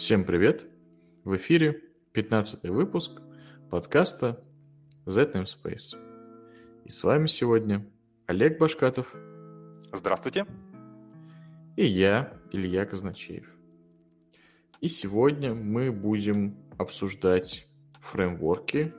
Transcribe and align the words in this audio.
Всем 0.00 0.24
привет! 0.24 0.66
В 1.24 1.36
эфире 1.36 1.82
15 2.14 2.70
выпуск 2.70 3.20
подкаста 3.68 4.42
Z 5.04 5.32
Namespace. 5.34 5.94
И 6.86 6.90
с 6.90 7.04
вами 7.04 7.26
сегодня 7.26 7.86
Олег 8.24 8.58
Башкатов. 8.58 9.14
Здравствуйте. 9.92 10.46
И 11.76 11.84
я, 11.84 12.32
Илья 12.50 12.86
Казначеев. 12.86 13.46
И 14.80 14.88
сегодня 14.88 15.52
мы 15.52 15.92
будем 15.92 16.56
обсуждать 16.78 17.66
фреймворки, 18.00 18.94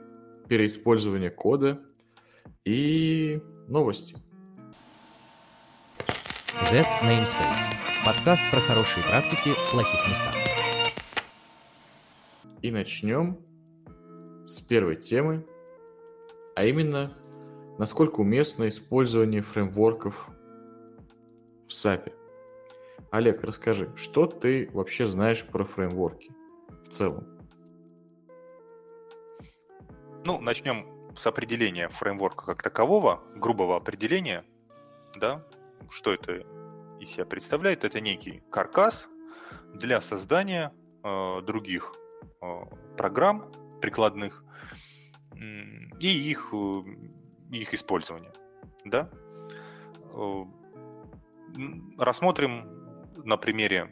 переиспользование 0.48 1.30
кода 1.30 1.80
и 2.64 3.42
новости. 3.66 4.14
Z 6.62 6.84
Namespace. 7.02 7.74
Подкаст 8.06 8.42
про 8.52 8.60
хорошие 8.60 9.02
практики 9.02 9.52
в 9.52 9.70
плохих 9.72 10.08
местах. 10.08 10.61
И 12.62 12.70
начнем 12.70 13.38
с 14.46 14.60
первой 14.60 14.94
темы, 14.94 15.44
а 16.54 16.64
именно, 16.64 17.12
насколько 17.76 18.20
уместно 18.20 18.68
использование 18.68 19.42
фреймворков 19.42 20.28
в 21.66 21.70
SAP. 21.70 22.12
Олег, 23.10 23.42
расскажи, 23.42 23.90
что 23.96 24.26
ты 24.26 24.70
вообще 24.72 25.06
знаешь 25.08 25.44
про 25.44 25.64
фреймворки 25.64 26.30
в 26.86 26.88
целом? 26.90 27.26
Ну, 30.24 30.40
начнем 30.40 30.86
с 31.16 31.26
определения 31.26 31.88
фреймворка 31.88 32.46
как 32.46 32.62
такового, 32.62 33.24
грубого 33.34 33.76
определения, 33.76 34.44
да, 35.16 35.44
что 35.90 36.14
это 36.14 36.46
из 37.00 37.10
себя 37.10 37.26
представляет? 37.26 37.82
Это 37.82 38.00
некий 38.00 38.44
каркас 38.50 39.08
для 39.74 40.00
создания 40.00 40.72
э, 41.02 41.40
других 41.42 41.92
программ 42.96 43.50
прикладных 43.80 44.44
и 46.00 46.30
их, 46.30 46.52
э, 46.52 46.82
их 47.50 47.74
использования, 47.74 48.32
да. 48.84 49.08
Э, 50.14 50.44
рассмотрим 51.98 52.66
на 53.24 53.36
примере 53.36 53.90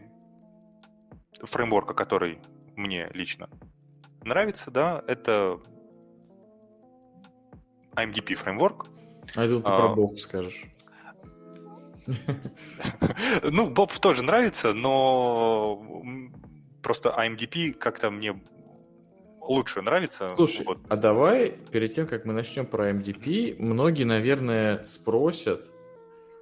фреймворка, 1.43 1.95
который 1.95 2.41
мне 2.77 3.09
лично 3.13 3.49
нравится, 4.23 4.71
да, 4.71 5.03
это 5.07 5.61
IMDP 7.95 8.35
фреймворк. 8.35 8.87
А 9.35 9.45
это 9.45 9.61
ты 9.61 9.71
а, 9.71 9.77
про 9.77 9.95
Боб 9.95 10.19
скажешь. 10.19 10.65
Ну, 13.51 13.71
Боб 13.71 13.93
тоже 13.93 14.23
нравится, 14.25 14.73
но 14.73 16.03
просто 16.83 17.15
IMDP 17.17 17.73
как-то 17.73 18.11
мне 18.11 18.41
лучше 19.41 19.83
нравится. 19.83 20.33
Слушай, 20.37 20.65
вот. 20.65 20.79
а 20.89 20.97
давай, 20.97 21.51
перед 21.71 21.93
тем, 21.93 22.07
как 22.07 22.25
мы 22.25 22.33
начнем 22.33 22.67
про 22.67 22.91
MDP, 22.91 23.57
многие, 23.59 24.05
наверное, 24.05 24.83
спросят, 24.83 25.71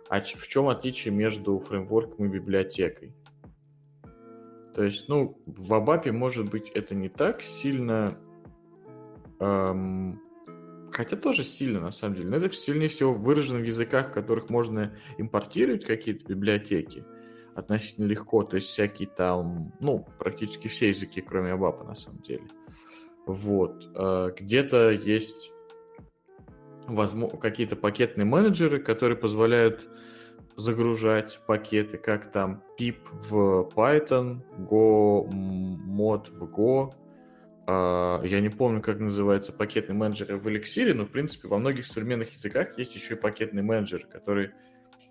а 0.08 0.20
в 0.20 0.48
чем 0.48 0.68
отличие 0.68 1.12
между 1.12 1.58
фреймворком 1.58 2.26
и 2.26 2.28
библиотекой? 2.28 3.14
То 4.74 4.84
есть, 4.84 5.08
ну, 5.08 5.40
в 5.46 5.74
Абапе, 5.74 6.12
может 6.12 6.48
быть, 6.50 6.70
это 6.70 6.94
не 6.94 7.08
так 7.08 7.42
сильно 7.42 8.16
эм, 9.40 10.20
Хотя 10.92 11.16
тоже 11.16 11.44
сильно, 11.44 11.80
на 11.80 11.90
самом 11.90 12.16
деле. 12.16 12.28
Но 12.28 12.36
это 12.36 12.50
сильнее 12.52 12.88
всего 12.88 13.12
выражено 13.12 13.58
в 13.58 13.64
языках, 13.64 14.08
в 14.08 14.12
которых 14.12 14.50
можно 14.50 14.96
импортировать 15.18 15.84
какие-то 15.84 16.26
библиотеки 16.26 17.04
относительно 17.58 18.06
легко. 18.06 18.44
То 18.44 18.56
есть 18.56 18.68
всякие 18.68 19.08
там, 19.08 19.72
ну, 19.80 20.06
практически 20.18 20.68
все 20.68 20.88
языки, 20.88 21.20
кроме 21.20 21.52
Абапа, 21.52 21.84
на 21.84 21.94
самом 21.94 22.20
деле. 22.20 22.44
Вот. 23.26 23.90
А, 23.94 24.30
где-то 24.30 24.90
есть 24.90 25.50
какие-то 27.40 27.76
пакетные 27.76 28.24
менеджеры, 28.24 28.78
которые 28.78 29.18
позволяют 29.18 29.88
загружать 30.56 31.40
пакеты, 31.46 31.98
как 31.98 32.30
там 32.30 32.62
pip 32.78 32.96
в 33.28 33.68
Python, 33.74 34.40
go 34.56 35.28
mod 35.28 36.30
в 36.30 36.44
Go, 36.44 36.94
а, 37.66 38.22
я 38.22 38.40
не 38.40 38.48
помню, 38.48 38.80
как 38.80 39.00
называется 39.00 39.52
пакетный 39.52 39.94
менеджер 39.94 40.36
в 40.36 40.46
Elixir, 40.46 40.94
но, 40.94 41.04
в 41.04 41.10
принципе, 41.10 41.48
во 41.48 41.58
многих 41.58 41.86
современных 41.86 42.32
языках 42.32 42.78
есть 42.78 42.94
еще 42.94 43.14
и 43.14 43.18
пакетный 43.18 43.62
менеджер, 43.62 44.06
который 44.06 44.52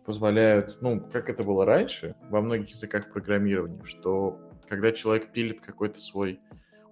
позволяют, 0.07 0.77
ну, 0.79 1.01
как 1.11 1.29
это 1.29 1.43
было 1.43 1.65
раньше, 1.65 2.15
во 2.29 2.39
многих 2.39 2.69
языках 2.69 3.11
программирования, 3.11 3.83
что 3.83 4.39
когда 4.69 4.93
человек 4.93 5.33
пилит 5.33 5.59
какой-то 5.59 5.99
свой 5.99 6.39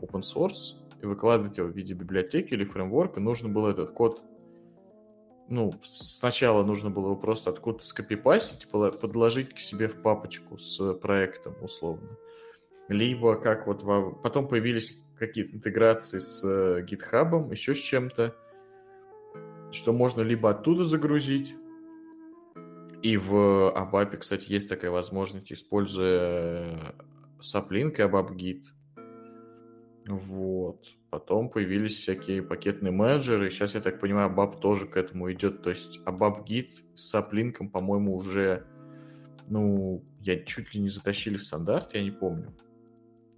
open 0.01 0.19
source 0.19 0.75
и 1.01 1.05
выкладывает 1.05 1.57
его 1.57 1.69
в 1.69 1.75
виде 1.75 1.93
библиотеки 1.93 2.53
или 2.53 2.65
фреймворка, 2.65 3.21
нужно 3.21 3.47
было 3.47 3.69
этот 3.69 3.91
код 3.91 4.21
ну, 5.47 5.73
сначала 5.83 6.63
нужно 6.63 6.89
было 6.89 7.05
его 7.05 7.15
просто 7.15 7.51
откуда-то 7.51 7.85
скопипастить, 7.85 8.67
подложить 8.67 9.53
к 9.53 9.59
себе 9.59 9.87
в 9.87 10.01
папочку 10.01 10.57
с 10.57 10.93
проектом, 10.95 11.55
условно. 11.61 12.17
Либо 12.87 13.35
как 13.35 13.67
вот 13.67 13.83
во... 13.83 14.11
потом 14.11 14.47
появились 14.47 14.99
какие-то 15.19 15.55
интеграции 15.55 16.17
с 16.17 16.43
э, 16.43 16.83
GitHub, 16.83 17.51
еще 17.51 17.75
с 17.75 17.77
чем-то, 17.77 18.35
что 19.71 19.93
можно 19.93 20.21
либо 20.21 20.49
оттуда 20.49 20.83
загрузить, 20.83 21.55
и 23.01 23.17
в 23.17 23.33
ABAP, 23.75 24.17
кстати, 24.17 24.51
есть 24.51 24.69
такая 24.69 24.91
возможность, 24.91 25.51
используя 25.51 26.65
Sublink 27.39 27.97
и. 27.97 28.73
Вот. 30.07 30.85
Потом 31.09 31.49
появились 31.49 31.99
всякие 31.99 32.43
пакетные 32.43 32.91
менеджеры. 32.91 33.49
Сейчас, 33.49 33.75
я 33.75 33.81
так 33.81 33.99
понимаю, 33.99 34.31
ABAP 34.31 34.59
тоже 34.59 34.87
к 34.87 34.97
этому 34.97 35.31
идет. 35.31 35.61
То 35.61 35.69
есть 35.69 35.99
ABAP-Git 36.05 36.71
с 36.93 37.13
Sublink, 37.13 37.69
по-моему, 37.69 38.15
уже, 38.15 38.65
ну, 39.47 40.03
я 40.19 40.43
чуть 40.43 40.73
ли 40.75 40.81
не 40.81 40.89
затащили 40.89 41.37
в 41.37 41.43
стандарт, 41.43 41.93
я 41.93 42.03
не 42.03 42.11
помню. 42.11 42.55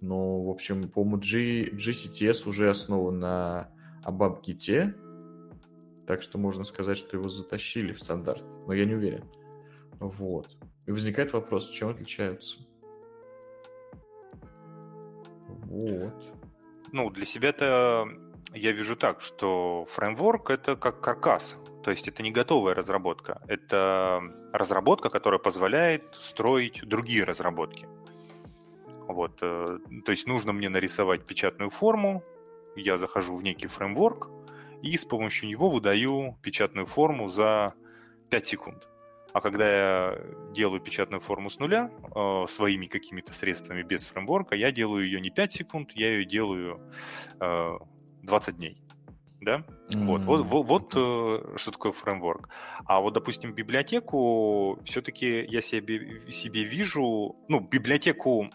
Но, 0.00 0.44
в 0.44 0.50
общем, 0.50 0.88
по-моему, 0.88 1.18
G, 1.18 1.70
GCTS 1.70 2.48
уже 2.48 2.68
основан 2.70 3.18
на 3.18 3.70
ABAP-гите, 4.04 4.94
так 6.06 6.22
что 6.22 6.38
можно 6.38 6.64
сказать, 6.64 6.96
что 6.96 7.16
его 7.16 7.28
затащили 7.28 7.92
в 7.92 8.00
стандарт, 8.00 8.42
но 8.66 8.72
я 8.72 8.84
не 8.84 8.94
уверен. 8.94 9.24
Вот. 10.00 10.56
И 10.86 10.92
возникает 10.92 11.32
вопрос, 11.32 11.70
чем 11.70 11.88
отличаются? 11.88 12.58
Вот. 15.64 16.24
Ну, 16.92 17.10
для 17.10 17.26
себя-то 17.26 18.08
я 18.54 18.72
вижу 18.72 18.96
так, 18.96 19.20
что 19.20 19.86
фреймворк— 19.90 20.50
это 20.50 20.76
как 20.76 21.00
каркас, 21.00 21.56
то 21.84 21.90
есть 21.90 22.08
это 22.08 22.22
не 22.22 22.30
готовая 22.30 22.74
разработка, 22.74 23.42
это 23.46 24.22
разработка, 24.52 25.10
которая 25.10 25.38
позволяет 25.38 26.14
строить 26.14 26.80
другие 26.86 27.24
разработки. 27.24 27.86
Вот, 29.06 29.38
э, 29.42 29.78
то 30.04 30.12
есть 30.12 30.26
нужно 30.26 30.52
мне 30.52 30.68
нарисовать 30.68 31.26
печатную 31.26 31.70
форму, 31.70 32.22
я 32.76 32.98
захожу 32.98 33.36
в 33.36 33.42
некий 33.42 33.66
фреймворк 33.66 34.30
и 34.82 34.96
с 34.96 35.04
помощью 35.04 35.48
него 35.48 35.70
выдаю 35.70 36.38
печатную 36.42 36.86
форму 36.86 37.28
за 37.28 37.74
5 38.30 38.46
секунд. 38.46 38.88
А 39.38 39.40
когда 39.40 39.70
я 39.70 40.18
делаю 40.52 40.80
печатную 40.80 41.20
форму 41.20 41.48
с 41.48 41.60
нуля, 41.60 41.92
э, 42.16 42.46
своими 42.48 42.86
какими-то 42.86 43.32
средствами 43.32 43.84
без 43.84 44.04
фреймворка, 44.04 44.56
я 44.56 44.72
делаю 44.72 45.04
ее 45.04 45.20
не 45.20 45.30
5 45.30 45.52
секунд, 45.52 45.92
я 45.94 46.08
ее 46.08 46.24
делаю 46.24 46.80
э, 47.38 47.78
20 48.24 48.56
дней. 48.56 48.82
Да? 49.40 49.58
Mm-hmm. 49.90 50.06
Вот, 50.06 50.22
вот, 50.22 50.46
вот, 50.46 50.66
вот 50.66 50.92
э, 50.96 51.56
что 51.56 51.70
такое 51.70 51.92
фреймворк. 51.92 52.48
А 52.84 52.98
вот, 52.98 53.14
допустим, 53.14 53.52
библиотеку 53.52 54.80
все-таки 54.84 55.46
я 55.48 55.62
себе, 55.62 56.32
себе 56.32 56.64
вижу, 56.64 57.36
ну, 57.46 57.60
библиотеку 57.60 58.50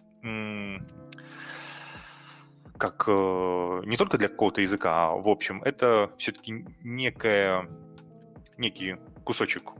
как 2.77 3.05
э, 3.07 3.81
не 3.85 3.95
только 3.95 4.17
для 4.17 4.27
какого-то 4.27 4.59
языка, 4.59 5.11
а 5.11 5.15
в 5.15 5.29
общем, 5.29 5.63
это 5.63 6.11
все-таки 6.17 6.65
некое, 6.81 7.69
некий 8.57 8.97
кусочек 9.23 9.71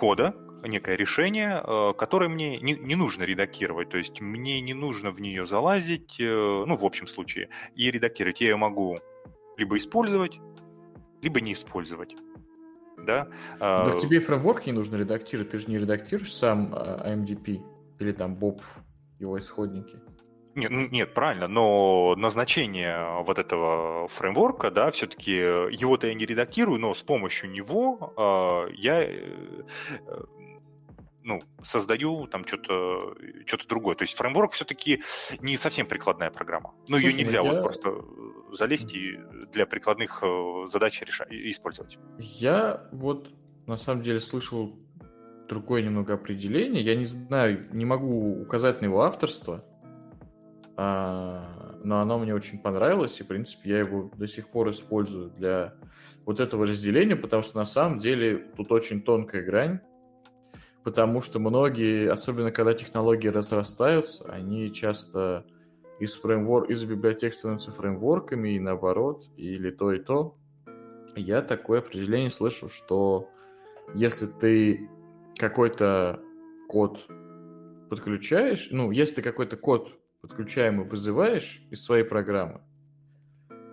кода, 0.00 0.34
некое 0.64 0.96
решение, 0.96 1.62
э, 1.62 1.92
которое 1.92 2.30
мне 2.30 2.58
не, 2.58 2.72
не 2.72 2.94
нужно 2.94 3.24
редактировать. 3.24 3.90
То 3.90 3.98
есть 3.98 4.22
мне 4.22 4.62
не 4.62 4.72
нужно 4.72 5.10
в 5.10 5.20
нее 5.20 5.44
залазить, 5.44 6.18
э, 6.18 6.64
ну, 6.66 6.74
в 6.74 6.84
общем 6.86 7.06
случае, 7.06 7.50
и 7.74 7.90
редактировать. 7.90 8.40
Я 8.40 8.48
ее 8.48 8.56
могу 8.56 8.98
либо 9.58 9.76
использовать, 9.76 10.40
либо 11.20 11.42
не 11.42 11.52
использовать. 11.52 12.16
Да? 12.96 13.28
Так 13.58 13.98
тебе 13.98 14.20
фреймворк 14.20 14.64
не 14.64 14.72
нужно 14.72 14.96
редактировать, 14.96 15.50
ты 15.50 15.58
же 15.58 15.66
не 15.68 15.76
редактируешь 15.76 16.32
сам 16.32 16.74
AMDP 16.74 17.60
или 17.98 18.12
там 18.12 18.36
Bob 18.36 18.62
его 19.18 19.38
исходники. 19.38 19.98
Нет, 20.54 20.70
ну, 20.70 20.88
нет, 20.88 21.14
правильно, 21.14 21.46
но 21.46 22.14
назначение 22.16 23.22
вот 23.22 23.38
этого 23.38 24.08
фреймворка, 24.08 24.70
да, 24.70 24.90
все-таки 24.90 25.32
его-то 25.32 26.08
я 26.08 26.14
не 26.14 26.26
редактирую, 26.26 26.80
но 26.80 26.92
с 26.92 27.02
помощью 27.02 27.50
него 27.50 28.12
э, 28.68 28.74
я 28.74 29.02
э, 29.02 29.36
ну, 31.22 31.42
создаю 31.62 32.26
там 32.26 32.44
что-то 32.46 33.14
что 33.46 33.68
другое. 33.68 33.94
То 33.94 34.02
есть 34.02 34.16
фреймворк 34.16 34.52
все-таки 34.52 35.02
не 35.40 35.56
совсем 35.56 35.86
прикладная 35.86 36.30
программа. 36.30 36.74
Ну, 36.88 36.96
ее 36.96 37.12
нельзя 37.12 37.42
ну 37.42 37.46
я... 37.46 37.52
вот 37.52 37.62
просто 37.62 38.04
залезть 38.52 38.92
и 38.94 39.18
для 39.52 39.66
прикладных 39.66 40.20
э, 40.22 40.66
задач 40.66 41.00
решать, 41.02 41.28
использовать. 41.30 41.98
Я 42.18 42.88
вот 42.92 43.30
на 43.66 43.76
самом 43.76 44.02
деле 44.02 44.18
слышал 44.18 44.76
другое 45.48 45.82
немного 45.82 46.14
определение. 46.14 46.82
Я 46.82 46.96
не 46.96 47.06
знаю, 47.06 47.66
не 47.72 47.84
могу 47.84 48.40
указать 48.40 48.80
на 48.80 48.86
его 48.86 49.02
авторство, 49.02 49.56
а, 49.56 49.69
но 50.80 52.00
оно 52.00 52.18
мне 52.18 52.34
очень 52.34 52.58
понравилось, 52.58 53.20
и, 53.20 53.22
в 53.22 53.26
принципе, 53.26 53.68
я 53.68 53.78
его 53.80 54.10
до 54.16 54.26
сих 54.26 54.48
пор 54.48 54.70
использую 54.70 55.30
для 55.30 55.74
вот 56.24 56.40
этого 56.40 56.66
разделения, 56.66 57.16
потому 57.16 57.42
что 57.42 57.58
на 57.58 57.66
самом 57.66 57.98
деле 57.98 58.38
тут 58.56 58.72
очень 58.72 59.02
тонкая 59.02 59.42
грань, 59.42 59.80
потому 60.82 61.20
что 61.20 61.38
многие, 61.38 62.10
особенно 62.10 62.50
когда 62.50 62.72
технологии 62.72 63.28
разрастаются, 63.28 64.32
они 64.32 64.72
часто 64.72 65.44
из 65.98 66.14
фреймворк, 66.14 66.70
из 66.70 66.82
библиотек 66.84 67.34
становятся 67.34 67.72
фреймворками 67.72 68.50
и 68.50 68.60
наоборот, 68.60 69.24
или 69.36 69.70
то 69.70 69.92
и 69.92 69.98
то. 69.98 70.34
Я 71.14 71.42
такое 71.42 71.80
определение 71.80 72.30
слышу, 72.30 72.70
что 72.70 73.28
если 73.94 74.26
ты 74.26 74.88
какой-то 75.36 76.20
код 76.68 77.06
подключаешь, 77.90 78.68
ну, 78.70 78.92
если 78.92 79.16
ты 79.16 79.22
какой-то 79.22 79.58
код 79.58 79.99
подключаемый 80.20 80.86
вызываешь 80.86 81.62
из 81.70 81.82
своей 81.84 82.04
программы, 82.04 82.60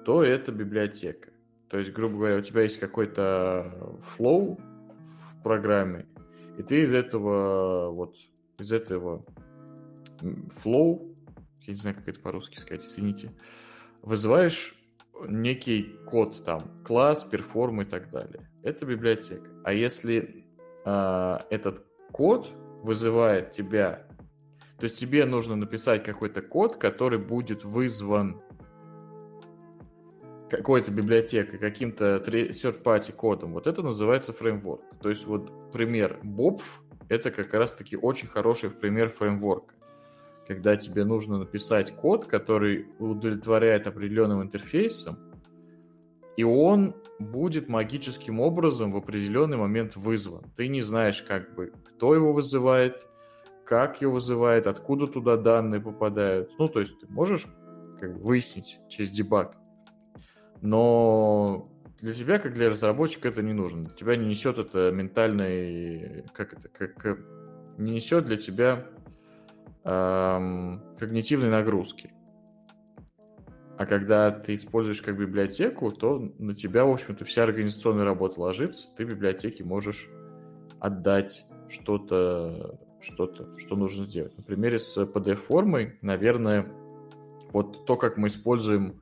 то 0.06 0.24
это 0.24 0.52
библиотека. 0.52 1.32
То 1.70 1.78
есть, 1.78 1.92
грубо 1.92 2.18
говоря, 2.18 2.38
у 2.38 2.42
тебя 2.42 2.62
есть 2.62 2.80
какой-то 2.80 4.00
flow 4.18 4.60
в 4.60 5.44
программе, 5.44 6.06
и 6.58 6.64
ты 6.64 6.84
из 6.84 6.94
этого 6.94 7.92
вот 7.92 8.16
из 8.58 8.72
этого 8.72 9.26
flow, 10.64 11.16
я 11.62 11.74
не 11.74 11.80
знаю, 11.80 11.96
как 11.96 12.08
это 12.08 12.20
по-русски 12.20 12.58
сказать, 12.58 12.86
извините, 12.86 13.32
вызываешь 14.02 14.74
некий 15.28 15.96
код 16.06 16.44
там, 16.44 16.84
класс, 16.84 17.24
перформ 17.24 17.82
и 17.82 17.86
так 17.86 18.10
далее. 18.10 18.50
Это 18.64 18.86
библиотека. 18.86 19.50
А 19.64 19.74
если 19.74 20.46
э, 20.86 21.38
этот 21.50 21.86
код 22.12 22.52
вызывает 22.84 23.52
тебя, 23.52 24.07
то 24.80 24.84
есть 24.84 24.96
тебе 24.96 25.26
нужно 25.26 25.56
написать 25.56 26.04
какой-то 26.04 26.42
код, 26.42 26.76
который 26.76 27.18
будет 27.20 27.64
вызван 27.64 28.42
какой-то 30.50 30.92
библиотекой, 30.92 31.60
каким-то 31.60 32.24
third-party 32.26 33.12
кодом, 33.12 33.54
вот 33.54 33.68
это 33.68 33.82
называется 33.82 34.34
фреймворк. 34.34 34.82
То 35.02 35.10
есть 35.10 35.26
вот 35.26 35.72
пример 35.72 36.20
Bobf— 36.24 36.62
это 37.10 37.32
как 37.32 37.54
раз-таки 37.54 37.98
очень 37.98 38.28
хороший 38.28 38.70
пример 38.70 39.10
фреймворка. 39.10 39.74
Когда 40.48 40.78
тебе 40.78 41.04
нужно 41.04 41.40
написать 41.40 41.94
код, 41.94 42.26
который 42.26 42.88
удовлетворяет 43.00 43.88
определенным 43.88 44.42
интерфейсом, 44.42 45.18
и 46.38 46.44
он 46.44 46.96
будет 47.20 47.68
магическим 47.68 48.40
образом 48.40 48.94
в 48.94 48.98
определенный 48.98 49.58
момент 49.58 49.96
вызван. 49.96 50.44
Ты 50.56 50.68
не 50.68 50.82
знаешь, 50.82 51.22
как 51.24 51.56
бы, 51.56 51.74
кто 51.84 52.14
его 52.14 52.32
вызывает, 52.32 53.08
как 53.68 54.02
его 54.02 54.14
вызывает, 54.14 54.66
откуда 54.66 55.08
туда 55.08 55.36
данные 55.36 55.82
попадают. 55.82 56.52
Ну, 56.58 56.70
то 56.70 56.80
есть 56.80 56.98
ты 57.00 57.08
можешь 57.10 57.46
как 58.00 58.14
бы, 58.14 58.24
выяснить 58.24 58.80
через 58.88 59.10
дебаг. 59.10 59.58
Но 60.62 61.70
для 62.00 62.14
тебя, 62.14 62.40
как 62.40 62.54
для 62.54 62.70
разработчика, 62.70 63.28
это 63.28 63.44
не 63.44 63.54
нужно. 63.54 63.86
Для 63.86 63.96
тебя 63.96 64.16
не 64.16 64.26
несет 64.26 64.58
это 64.58 64.92
ментальной... 64.92 66.24
Как 66.34 66.54
это? 66.54 66.70
Как, 66.70 67.20
не 67.78 67.92
несет 67.92 68.26
для 68.26 68.38
тебя 68.38 68.86
эм, 69.84 70.82
когнитивной 70.98 71.50
нагрузки. 71.50 72.14
А 73.78 73.86
когда 73.86 74.32
ты 74.32 74.56
используешь 74.56 75.02
как 75.02 75.18
библиотеку, 75.18 75.92
то 75.92 76.34
на 76.40 76.56
тебя, 76.56 76.86
в 76.86 76.92
общем-то, 76.92 77.26
вся 77.26 77.44
организационная 77.44 78.06
работа 78.06 78.40
ложится. 78.40 78.88
Ты 78.96 79.04
библиотеке 79.04 79.64
можешь 79.64 80.10
отдать 80.80 81.46
что-то, 81.70 82.80
что-то, 83.12 83.58
что 83.58 83.76
нужно 83.76 84.06
сделать. 84.06 84.38
На 84.38 84.44
примере 84.44 84.80
с 84.80 84.98
PDF-формой, 84.98 85.98
наверное, 86.02 86.68
вот 87.52 87.86
то, 87.86 87.96
как 87.96 88.18
мы 88.18 88.28
используем 88.28 89.02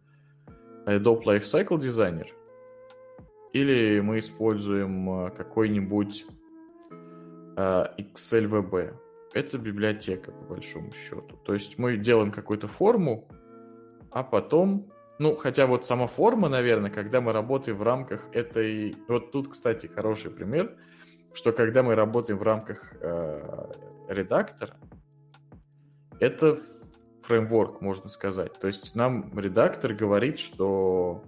Adobe 0.86 1.24
Lifecycle 1.24 1.78
Designer, 1.78 2.28
или 3.54 4.00
мы 4.02 4.20
используем 4.20 5.10
э, 5.10 5.32
какой-нибудь 5.32 6.26
э, 7.58 7.86
XLVB. 7.98 8.94
Это 9.34 9.58
библиотека, 9.58 10.32
по 10.32 10.56
большому 10.56 10.92
счету. 10.94 11.38
То 11.44 11.54
есть 11.54 11.78
мы 11.78 11.98
делаем 11.98 12.32
какую-то 12.32 12.68
форму, 12.68 13.28
а 14.12 14.24
потом, 14.24 14.92
ну, 15.20 15.36
хотя 15.36 15.68
вот 15.68 15.86
сама 15.86 16.08
форма, 16.08 16.50
наверное, 16.50 16.92
когда 16.92 17.22
мы 17.22 17.34
работаем 17.34 17.78
в 17.78 17.84
рамках 17.84 18.30
этой... 18.34 18.96
Вот 19.08 19.32
тут, 19.32 19.50
кстати, 19.50 19.88
хороший 19.88 20.32
пример, 20.32 20.76
что 21.34 21.52
когда 21.52 21.84
мы 21.84 21.96
работаем 21.96 22.40
в 22.40 22.44
рамках 22.44 22.94
э, 23.02 23.72
редактора, 24.08 24.76
это 26.20 26.60
фреймворк, 27.24 27.82
можно 27.82 28.10
сказать. 28.10 28.54
То 28.60 28.68
есть 28.68 28.96
нам 28.96 29.38
редактор 29.38 29.94
говорит, 29.94 30.40
что 30.40 31.24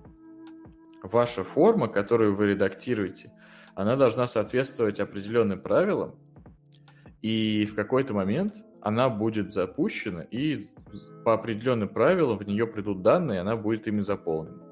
ваша 1.03 1.43
форма, 1.43 1.87
которую 1.87 2.35
вы 2.35 2.47
редактируете, 2.47 3.31
она 3.75 3.95
должна 3.95 4.27
соответствовать 4.27 4.99
определенным 4.99 5.61
правилам, 5.61 6.15
и 7.21 7.65
в 7.65 7.75
какой-то 7.75 8.13
момент 8.13 8.55
она 8.81 9.09
будет 9.09 9.51
запущена, 9.51 10.21
и 10.21 10.59
по 11.25 11.33
определенным 11.33 11.89
правилам 11.89 12.37
в 12.37 12.47
нее 12.47 12.67
придут 12.67 13.01
данные, 13.01 13.37
и 13.37 13.41
она 13.41 13.55
будет 13.55 13.87
ими 13.87 14.01
заполнена. 14.01 14.63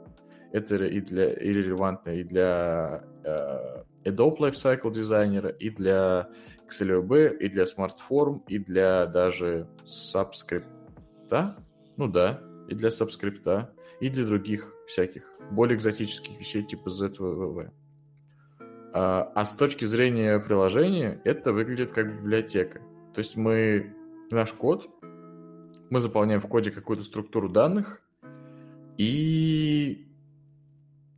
Это 0.51 0.75
и, 0.85 1.01
для, 1.01 1.33
и 1.33 1.49
релевантно 1.49 2.11
и 2.11 2.23
для 2.23 3.03
э, 3.23 3.83
Adobe 4.05 4.37
Lifecycle 4.37 4.91
дизайнера, 4.93 5.49
и 5.49 5.69
для 5.69 6.29
XLOB, 6.69 7.37
и 7.37 7.49
для 7.49 7.63
SmartForm, 7.63 8.43
и 8.47 8.59
для 8.59 9.05
даже 9.05 9.67
Subscript. 9.85 10.65
Ну 11.97 12.07
да, 12.07 12.41
и 12.67 12.75
для 12.75 12.89
Subscript, 12.89 13.67
и 13.99 14.09
для 14.09 14.25
других 14.25 14.73
всяких 14.87 15.23
более 15.51 15.77
экзотических 15.77 16.39
вещей 16.39 16.63
типа 16.63 16.89
ZWW. 16.89 17.71
А, 18.93 19.31
а 19.35 19.45
с 19.45 19.53
точки 19.53 19.85
зрения 19.85 20.39
приложения 20.39 21.21
это 21.23 21.53
выглядит 21.53 21.91
как 21.91 22.21
библиотека. 22.21 22.79
То 23.13 23.19
есть 23.19 23.35
мы 23.35 23.93
наш 24.31 24.53
код, 24.53 24.89
мы 25.89 25.99
заполняем 25.99 26.39
в 26.39 26.47
коде 26.47 26.71
какую-то 26.71 27.03
структуру 27.03 27.49
данных 27.49 28.01
и 28.97 30.07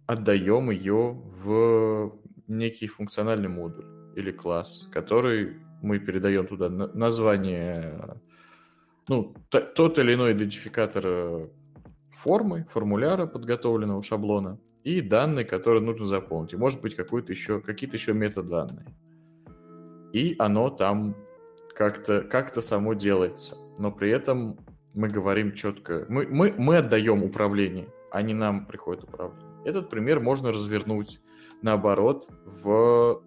отдаем 0.06 0.72
ее 0.72 1.22
в 1.44 2.14
некий 2.48 2.88
функциональный 2.88 3.50
модуль 3.50 3.97
или 4.18 4.32
класс, 4.32 4.88
который 4.92 5.58
мы 5.82 6.00
передаем 6.00 6.48
туда 6.48 6.70
название, 6.70 8.20
ну, 9.08 9.36
тот 9.50 10.00
или 10.00 10.16
иной 10.16 10.34
идентификатор 10.34 11.04
э, 11.06 11.48
формы, 12.18 12.66
формуляра 12.72 13.28
подготовленного 13.28 14.02
шаблона 14.02 14.60
и 14.84 15.02
данные, 15.02 15.46
которые 15.46 15.84
нужно 15.84 16.08
заполнить. 16.08 16.54
И 16.54 16.58
может 16.58 16.82
быть 16.82 16.96
какой-то 16.96 17.32
еще, 17.32 17.62
какие-то 17.62 17.96
еще 17.96 18.14
метаданные. 18.14 18.88
И 20.14 20.36
оно 20.40 20.72
там 20.72 21.16
как-то 21.76 22.22
как 22.22 22.56
само 22.64 22.96
делается. 22.96 23.56
Но 23.78 23.92
при 23.92 24.10
этом 24.10 24.58
мы 24.96 25.10
говорим 25.10 25.54
четко, 25.54 26.08
мы, 26.10 26.26
мы, 26.28 26.56
мы 26.58 26.78
отдаем 26.78 27.24
управление, 27.24 27.88
а 28.12 28.24
не 28.24 28.34
нам 28.34 28.66
приходит 28.66 29.04
управление. 29.04 29.46
Этот 29.64 29.92
пример 29.92 30.20
можно 30.20 30.52
развернуть 30.52 31.22
наоборот 31.62 32.28
в 32.46 33.22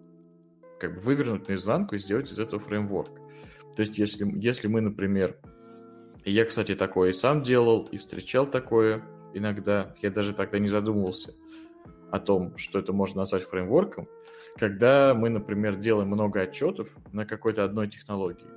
как 0.81 0.95
бы 0.95 1.01
вывернуть 1.01 1.47
наизнанку 1.47 1.95
и 1.95 1.99
сделать 1.99 2.31
из 2.31 2.39
этого 2.39 2.59
фреймворк. 2.59 3.15
То 3.75 3.83
есть 3.83 3.99
если, 3.99 4.25
если 4.43 4.67
мы, 4.67 4.81
например, 4.81 5.37
и 6.25 6.31
я, 6.31 6.43
кстати, 6.43 6.75
такое 6.75 7.11
и 7.11 7.13
сам 7.13 7.43
делал, 7.43 7.87
и 7.91 7.97
встречал 7.97 8.47
такое 8.47 9.03
иногда, 9.35 9.93
я 10.01 10.09
даже 10.09 10.33
тогда 10.33 10.57
не 10.57 10.67
задумывался 10.67 11.35
о 12.11 12.19
том, 12.19 12.57
что 12.57 12.79
это 12.79 12.93
можно 12.93 13.21
назвать 13.21 13.43
фреймворком, 13.43 14.07
когда 14.57 15.13
мы, 15.13 15.29
например, 15.29 15.75
делаем 15.75 16.09
много 16.09 16.41
отчетов 16.41 16.89
на 17.13 17.25
какой-то 17.25 17.63
одной 17.63 17.87
технологии, 17.87 18.47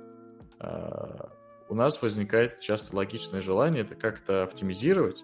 а, 0.59 1.29
у 1.69 1.75
нас 1.75 2.01
возникает 2.01 2.59
часто 2.59 2.95
логичное 2.95 3.41
желание 3.41 3.83
это 3.83 3.95
как-то 3.95 4.43
оптимизировать, 4.43 5.23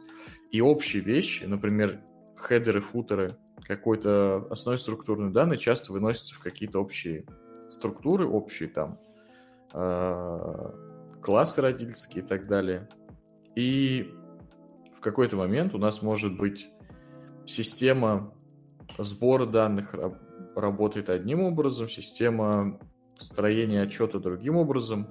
и 0.52 0.62
общие 0.62 1.02
вещи, 1.02 1.46
например, 1.46 2.00
хедеры, 2.38 2.80
футеры, 2.80 3.38
какой-то 3.76 4.48
основной 4.50 4.80
структурный 4.80 5.32
данные 5.32 5.58
часто 5.58 5.94
выносятся 5.94 6.36
в 6.36 6.40
какие-то 6.40 6.80
общие 6.80 7.24
структуры, 7.70 8.28
общие 8.28 8.68
там 8.68 9.00
а, 9.72 10.76
классы 11.22 11.62
родительские 11.62 12.22
и 12.22 12.28
так 12.28 12.48
далее. 12.48 12.90
И 13.56 14.14
в 14.98 15.00
какой-то 15.00 15.38
момент 15.38 15.74
у 15.74 15.78
нас 15.78 16.02
может 16.02 16.38
быть 16.38 16.68
система 17.48 18.34
сбора 18.98 19.46
данных 19.46 19.96
работает 20.54 21.10
одним 21.10 21.42
образом, 21.42 21.88
система 21.88 22.78
построение 23.16 23.84
отчета 23.84 24.20
другим 24.20 24.58
образом. 24.58 25.08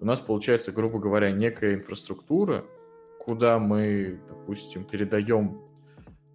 У 0.00 0.04
нас 0.04 0.20
получается, 0.20 0.70
грубо 0.70 1.00
говоря, 1.00 1.32
некая 1.32 1.74
инфраструктура, 1.74 2.64
куда 3.18 3.58
мы, 3.58 4.20
допустим, 4.28 4.84
передаем 4.84 5.66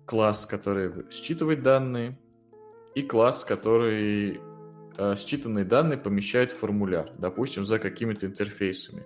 класс, 0.06 0.46
который 0.46 1.10
считывает 1.12 1.64
данные, 1.64 2.18
и 2.96 3.04
класс, 3.04 3.44
который 3.44 4.42
э, 4.98 5.14
считанные 5.14 5.64
данные 5.64 5.98
помещает 5.98 6.52
в 6.52 6.58
формуляр, 6.58 7.12
допустим, 7.18 7.66
за 7.66 7.80
какими-то 7.80 8.26
интерфейсами. 8.26 9.06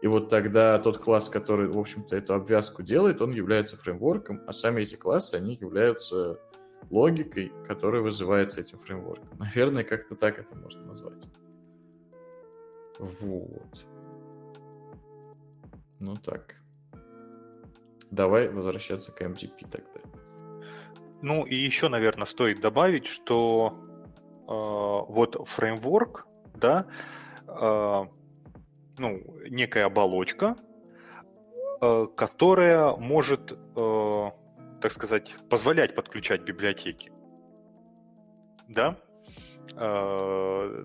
И 0.00 0.06
вот 0.06 0.30
тогда 0.30 0.78
тот 0.78 0.98
класс, 0.98 1.28
который, 1.28 1.68
в 1.68 1.78
общем-то, 1.78 2.16
эту 2.16 2.34
обвязку 2.34 2.82
делает, 2.82 3.20
он 3.20 3.32
является 3.32 3.76
фреймворком, 3.76 4.40
а 4.46 4.52
сами 4.52 4.82
эти 4.82 4.94
классы, 4.94 5.34
они 5.34 5.56
являются 5.60 6.38
логикой, 6.90 7.52
которая 7.66 8.00
вызывается 8.00 8.60
этим 8.60 8.78
фреймворком. 8.78 9.38
Наверное, 9.38 9.84
как-то 9.84 10.14
так 10.14 10.38
это 10.38 10.56
можно 10.56 10.84
назвать. 10.84 11.22
Вот. 12.98 13.86
Ну 15.98 16.16
так. 16.16 16.54
Давай 18.10 18.48
возвращаться 18.48 19.12
к 19.12 19.20
MGP 19.20 19.68
тогда. 19.70 20.17
Ну 21.20 21.44
и 21.44 21.54
еще, 21.54 21.88
наверное, 21.88 22.26
стоит 22.26 22.60
добавить, 22.60 23.06
что 23.06 23.74
э, 24.46 25.12
вот 25.12 25.48
фреймворк, 25.48 26.26
да, 26.54 26.86
э, 27.46 28.04
ну, 28.98 29.24
некая 29.48 29.86
оболочка, 29.86 30.56
э, 31.80 32.06
которая 32.16 32.96
может, 32.96 33.52
э, 33.76 34.30
так 34.80 34.92
сказать, 34.92 35.34
позволять 35.48 35.94
подключать 35.94 36.42
библиотеки. 36.42 37.12
Да? 38.68 38.96
Э, 39.74 40.84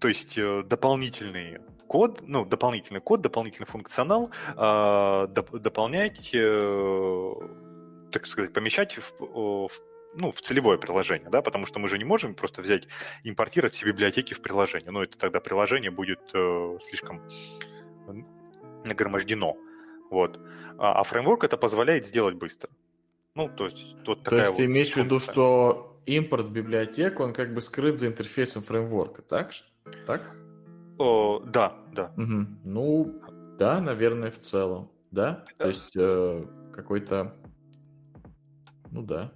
то 0.00 0.08
есть 0.08 0.38
дополнительный 0.66 1.58
код, 1.86 2.22
ну, 2.26 2.44
дополнительный 2.44 3.00
код, 3.00 3.22
дополнительный 3.22 3.66
функционал 3.66 4.30
доп, 4.54 5.50
дополнять, 5.52 6.30
так 8.12 8.26
сказать, 8.26 8.52
помещать 8.52 8.98
в, 8.98 9.20
в 9.20 9.70
ну, 10.14 10.32
в 10.32 10.40
целевое 10.40 10.78
приложение, 10.78 11.30
да, 11.30 11.42
потому 11.42 11.66
что 11.66 11.78
мы 11.78 11.88
же 11.88 11.98
не 11.98 12.04
можем 12.04 12.34
просто 12.34 12.62
взять, 12.62 12.88
импортировать 13.24 13.74
все 13.74 13.86
библиотеки 13.86 14.34
в 14.34 14.40
приложение. 14.40 14.90
Ну, 14.90 15.02
это 15.02 15.18
тогда 15.18 15.40
приложение 15.40 15.90
будет 15.90 16.20
э, 16.34 16.78
слишком 16.80 17.22
нагромождено. 18.84 19.56
Вот. 20.10 20.40
А, 20.78 21.00
а 21.00 21.04
фреймворк 21.04 21.44
это 21.44 21.56
позволяет 21.56 22.06
сделать 22.06 22.36
быстро. 22.36 22.70
Ну, 23.34 23.48
то 23.48 23.66
есть, 23.66 23.94
вот 24.06 24.24
то 24.24 24.36
есть 24.36 24.48
вот 24.48 24.56
ты 24.56 24.64
имеешь 24.64 24.92
в 24.92 24.96
виду, 24.96 25.20
что 25.20 26.00
импорт 26.06 26.48
библиотек, 26.48 27.20
он 27.20 27.32
как 27.32 27.54
бы 27.54 27.60
скрыт 27.60 27.98
за 27.98 28.06
интерфейсом 28.06 28.62
фреймворка, 28.62 29.22
так? 29.22 29.52
Так? 30.06 30.36
О, 30.98 31.40
да, 31.44 31.76
да. 31.92 32.12
Угу. 32.16 32.46
Ну, 32.64 33.20
да, 33.58 33.80
наверное, 33.80 34.30
в 34.30 34.40
целом. 34.40 34.90
Да? 35.10 35.44
То 35.58 35.68
есть 35.68 35.92
э, 35.96 36.44
какой-то... 36.72 37.34
Ну 38.90 39.02
да. 39.02 39.32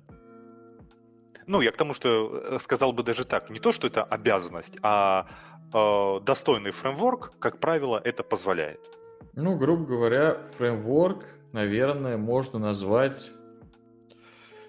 Ну, 1.46 1.60
я 1.60 1.72
к 1.72 1.76
тому, 1.76 1.94
что 1.94 2.42
э, 2.44 2.58
сказал 2.60 2.92
бы 2.92 3.02
даже 3.02 3.24
так, 3.24 3.50
не 3.50 3.58
то, 3.58 3.72
что 3.72 3.86
это 3.86 4.04
обязанность, 4.04 4.76
а 4.82 5.26
э, 5.72 6.20
достойный 6.24 6.70
фреймворк, 6.70 7.32
как 7.38 7.58
правило, 7.58 8.00
это 8.02 8.22
позволяет. 8.22 8.80
Ну, 9.34 9.56
грубо 9.56 9.84
говоря, 9.84 10.44
фреймворк, 10.56 11.26
наверное, 11.52 12.16
можно 12.16 12.58
назвать 12.58 13.30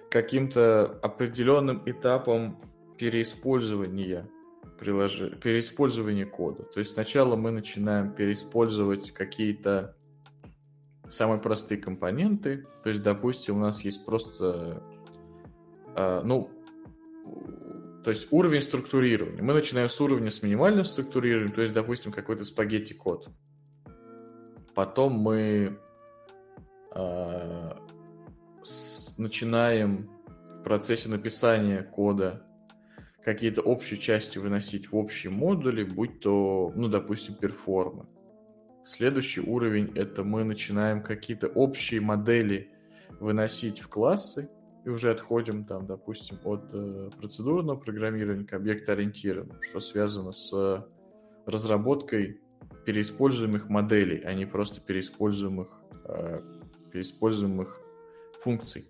каким-то 0.09 0.99
определенным 1.01 1.81
этапом 1.85 2.59
переиспользования 2.97 4.27
переиспользования 4.79 6.25
кода. 6.25 6.63
То 6.63 6.79
есть 6.79 6.93
сначала 6.93 7.35
мы 7.35 7.51
начинаем 7.51 8.11
переиспользовать 8.11 9.11
какие-то 9.11 9.95
самые 11.13 11.39
простые 11.39 11.79
компоненты. 11.79 12.65
То 12.83 12.89
есть, 12.89 13.03
допустим, 13.03 13.57
у 13.57 13.59
нас 13.59 13.81
есть 13.81 14.05
просто, 14.05 14.83
э, 15.95 16.21
ну, 16.23 16.49
то 18.03 18.09
есть 18.09 18.27
уровень 18.31 18.61
структурирования. 18.61 19.43
Мы 19.43 19.53
начинаем 19.53 19.89
с 19.89 20.01
уровня 20.01 20.29
с 20.29 20.41
минимальным 20.41 20.85
структурированием, 20.85 21.53
то 21.53 21.61
есть, 21.61 21.73
допустим, 21.73 22.11
какой-то 22.11 22.43
спагетти-код. 22.43 23.29
Потом 24.73 25.13
мы 25.13 25.77
э, 26.95 27.71
с, 28.63 29.17
начинаем 29.17 30.09
в 30.25 30.63
процессе 30.63 31.09
написания 31.09 31.83
кода 31.83 32.43
какие-то 33.23 33.61
общие 33.61 33.99
части 33.99 34.39
выносить 34.39 34.91
в 34.91 34.97
общие 34.97 35.31
модули, 35.31 35.83
будь 35.83 36.19
то, 36.19 36.73
ну, 36.75 36.87
допустим, 36.87 37.35
перформы. 37.35 38.07
Следующий 38.85 39.41
уровень— 39.41 39.91
это 39.95 40.23
мы 40.23 40.43
начинаем 40.43 41.01
какие-то 41.01 41.47
общие 41.47 42.01
модели 42.01 42.69
выносить 43.19 43.79
в 43.79 43.87
классы, 43.87 44.49
и 44.83 44.89
уже 44.89 45.11
отходим 45.11 45.63
там, 45.63 45.87
допустим, 45.87 46.37
от 46.43 46.65
э, 46.73 47.09
процедурного 47.17 47.77
программирования 47.77 48.45
к 48.45 48.51
объект-ориентированному, 48.51 49.61
что 49.61 49.79
связано 49.79 50.33
с 50.33 50.85
разработкой 51.45 52.41
переиспользуемых 52.85 53.69
моделей, 53.69 54.21
а 54.25 54.33
не 54.33 54.45
просто 54.45 54.81
переиспользуемых, 54.81 55.69
э, 56.05 56.41
переиспользуемых 56.91 57.79
функций. 58.41 58.89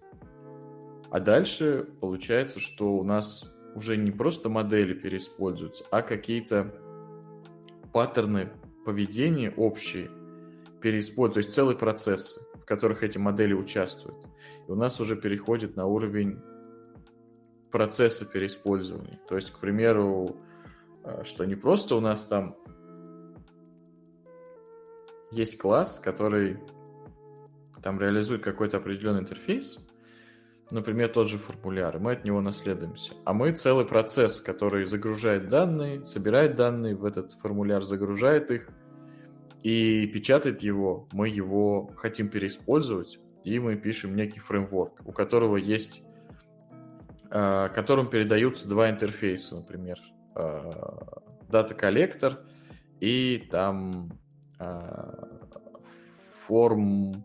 А 1.12 1.20
дальше 1.20 1.88
получается, 2.02 2.60
что 2.60 2.96
у 2.96 3.04
нас 3.04 3.46
уже 3.76 3.98
не 3.98 4.12
просто 4.12 4.50
модели 4.50 4.96
переиспользуются, 4.96 5.86
а 5.92 6.02
какие-то 6.02 6.74
паттерны 7.92 8.50
поведения 8.86 9.52
общие 9.52 10.10
переиспользуются, 10.82 11.34
то 11.34 11.40
есть 11.40 11.54
целые 11.54 11.78
процессы, 11.78 12.42
в 12.56 12.66
которых 12.66 13.04
эти 13.04 13.18
модели 13.18 13.54
участвуют 13.54 14.18
и 14.68 14.72
у 14.72 14.76
нас 14.76 15.00
уже 15.00 15.16
переходит 15.16 15.76
на 15.76 15.86
уровень 15.86 16.40
процесса 17.72 18.26
переиспользования. 18.26 19.20
То 19.28 19.36
есть, 19.36 19.52
к 19.52 19.60
примеру, 19.60 20.38
э, 21.04 21.24
что 21.26 21.46
не 21.46 21.56
просто 21.56 21.96
у 21.96 22.00
нас 22.00 22.24
там 22.24 22.56
есть 25.32 25.58
класс, 25.58 26.00
который 26.00 26.60
там 27.82 28.00
реализует 28.00 28.44
какой-то 28.44 28.78
определенный 28.78 29.22
интерфейс, 29.22 29.86
например, 30.74 31.10
тот 31.10 31.30
же 31.30 31.38
формуляр, 31.38 31.96
и 31.96 32.00
мы 32.00 32.14
от 32.14 32.26
него 32.26 32.42
наследуемся. 32.42 33.14
А 33.26 33.34
мы 33.34 33.52
целый 33.52 33.86
процесс, 33.86 34.42
который 34.42 34.86
загружает 34.86 35.48
данные, 35.48 36.04
собирает 36.04 36.56
данные 36.56 36.96
в 36.96 37.06
этот 37.06 37.34
формуляр, 37.34 37.84
загружает 37.84 38.52
их 38.52 38.70
и 39.62 40.08
печатает 40.08 40.64
его. 40.64 41.08
Мы 41.12 41.30
его 41.30 41.92
хотим 41.96 42.28
переиспользовать, 42.28 43.20
и 43.44 43.60
мы 43.60 43.76
пишем 43.76 44.16
некий 44.16 44.40
фреймворк, 44.40 45.02
у 45.06 45.12
которого 45.12 45.58
есть, 45.58 46.04
э, 47.30 47.70
которым 47.74 48.10
передаются 48.10 48.68
два 48.68 48.90
интерфейса, 48.90 49.56
например, 49.56 50.00
data 51.50 51.76
collector 51.76 52.40
и 53.00 53.48
там 53.52 54.12
э, 54.60 55.26
form 56.48 57.24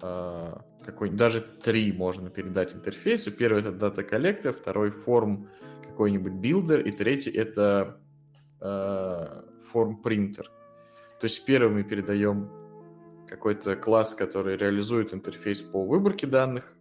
э, 0.00 0.52
какой 0.90 1.10
даже 1.10 1.40
три 1.40 1.92
можно 1.92 2.30
передать 2.30 2.74
интерфейсы. 2.74 3.30
Первый 3.30 3.60
это 3.60 3.72
data 3.72 4.02
collector, 4.02 4.52
второй 4.52 4.90
form 4.90 5.48
какой-нибудь 5.86 6.32
builder, 6.32 6.80
и 6.80 6.90
третий 6.90 7.30
это 7.30 8.00
form 9.70 10.02
printer. 10.02 10.50
То 11.20 11.26
есть 11.26 11.44
первым 11.44 11.74
мы 11.74 11.84
передаем 11.84 12.50
какой-то 13.28 13.76
класс, 13.76 14.14
который 14.14 14.56
реализует 14.56 15.14
интерфейс 15.14 15.60
по 15.60 15.84
выборке 15.84 16.26
данных 16.26 16.74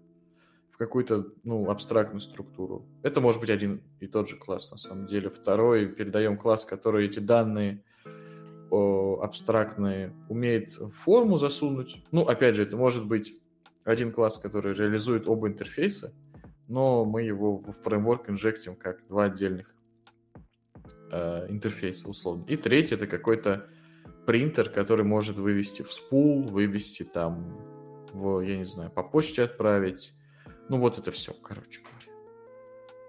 в 0.72 0.78
какую-то 0.78 1.28
ну, 1.44 1.70
абстрактную 1.70 2.22
структуру. 2.22 2.88
Это 3.04 3.22
может 3.22 3.42
быть 3.42 3.50
один 3.52 3.84
и 4.00 4.08
тот 4.08 4.28
же 4.28 4.38
класс 4.38 4.72
на 4.72 4.78
самом 4.78 5.06
деле. 5.06 5.30
Второй 5.30 5.86
передаем 5.88 6.38
класс, 6.38 6.66
который 6.66 7.06
эти 7.06 7.20
данные 7.20 7.84
абстрактные 8.72 10.14
умеет 10.30 10.78
в 10.78 10.92
форму 10.92 11.38
засунуть. 11.38 12.04
Ну, 12.12 12.22
опять 12.22 12.56
же, 12.56 12.64
это 12.64 12.78
может 12.78 13.08
быть 13.08 13.34
один 13.84 14.12
класс, 14.12 14.38
который 14.38 14.74
реализует 14.74 15.28
оба 15.28 15.48
интерфейса, 15.48 16.14
но 16.68 17.06
мы 17.06 17.24
его 17.24 17.58
в 17.58 17.72
фреймворк 17.84 18.30
инжектим 18.30 18.76
как 18.76 19.06
два 19.08 19.26
отдельных 19.26 19.74
э, 21.12 21.48
интерфейса 21.50 22.08
условно. 22.10 22.46
И 22.48 22.58
третий 22.58 22.96
это 22.96 23.08
какой-то 23.08 23.68
принтер, 24.26 24.70
который 24.70 25.04
может 25.04 25.38
вывести 25.38 25.82
в 25.82 25.92
спул, 25.92 26.44
вывести 26.44 27.04
там, 27.04 27.58
в, 28.14 28.42
я 28.42 28.58
не 28.58 28.66
знаю, 28.66 28.92
по 28.92 29.04
почте 29.04 29.44
отправить. 29.44 30.14
Ну 30.70 30.78
вот 30.78 31.00
это 31.00 31.12
все, 31.12 31.34
короче 31.34 31.82
говоря. 31.82 32.00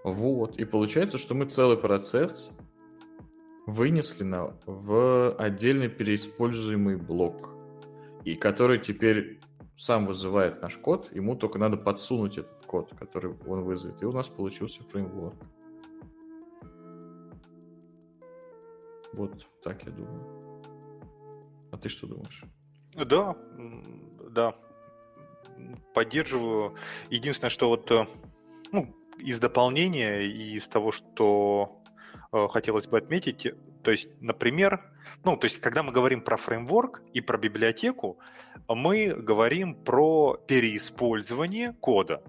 Вот. 0.03 0.57
И 0.57 0.65
получается, 0.65 1.19
что 1.19 1.35
мы 1.35 1.45
целый 1.45 1.77
процесс 1.77 2.51
вынесли 3.67 4.23
на, 4.23 4.57
в 4.65 5.35
отдельный 5.35 5.89
переиспользуемый 5.89 6.95
блок, 6.95 7.51
и 8.25 8.35
который 8.35 8.79
теперь 8.79 9.39
сам 9.81 10.05
вызывает 10.05 10.61
наш 10.61 10.77
код, 10.77 11.11
ему 11.11 11.35
только 11.35 11.57
надо 11.57 11.75
подсунуть 11.75 12.37
этот 12.37 12.65
код, 12.67 12.93
который 12.99 13.35
он 13.47 13.63
вызовет, 13.63 14.03
и 14.03 14.05
у 14.05 14.11
нас 14.11 14.27
получился 14.27 14.83
фреймворк. 14.83 15.35
Вот 19.13 19.47
так 19.63 19.83
я 19.83 19.91
думаю. 19.91 20.61
А 21.71 21.77
ты 21.77 21.89
что 21.89 22.05
думаешь? 22.05 22.43
Да, 22.93 23.35
да, 24.29 24.55
поддерживаю. 25.95 26.75
Единственное, 27.09 27.49
что 27.49 27.69
вот 27.69 27.89
э, 27.89 28.05
ну, 28.71 28.95
из 29.17 29.39
дополнения 29.39 30.19
и 30.19 30.57
из 30.57 30.67
того, 30.67 30.91
что 30.91 31.81
э, 32.31 32.47
хотелось 32.49 32.85
бы 32.85 32.99
отметить, 32.99 33.47
то 33.83 33.91
есть, 33.91 34.09
например, 34.21 34.81
ну, 35.23 35.37
то 35.37 35.45
есть, 35.45 35.59
когда 35.59 35.83
мы 35.83 35.91
говорим 35.91 36.21
про 36.21 36.37
фреймворк 36.37 37.01
и 37.13 37.21
про 37.21 37.37
библиотеку, 37.37 38.19
мы 38.67 39.13
говорим 39.13 39.75
про 39.75 40.37
переиспользование 40.47 41.73
кода. 41.73 42.21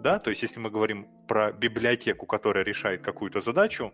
Да? 0.00 0.18
То 0.18 0.30
есть, 0.30 0.42
если 0.42 0.60
мы 0.60 0.70
говорим 0.70 1.08
про 1.26 1.52
библиотеку, 1.52 2.26
которая 2.26 2.64
решает 2.64 3.02
какую-то 3.02 3.40
задачу, 3.40 3.92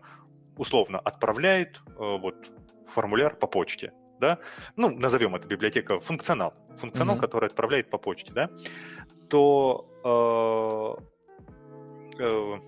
условно 0.57 0.99
отправляет 0.99 1.81
э, 1.87 1.91
вот 1.97 2.51
формуляр 2.87 3.35
по 3.35 3.47
почте, 3.47 3.93
да, 4.19 4.37
ну, 4.75 4.89
назовем 4.89 5.35
это 5.35 5.47
библиотека 5.47 5.99
функционал, 5.99 6.53
функционал, 6.77 7.15
mm-hmm. 7.15 7.19
который 7.19 7.47
отправляет 7.47 7.89
по 7.89 7.97
почте, 7.97 8.31
да, 8.33 8.49
то 9.29 10.99
э, 12.19 12.23
э, 12.23 12.59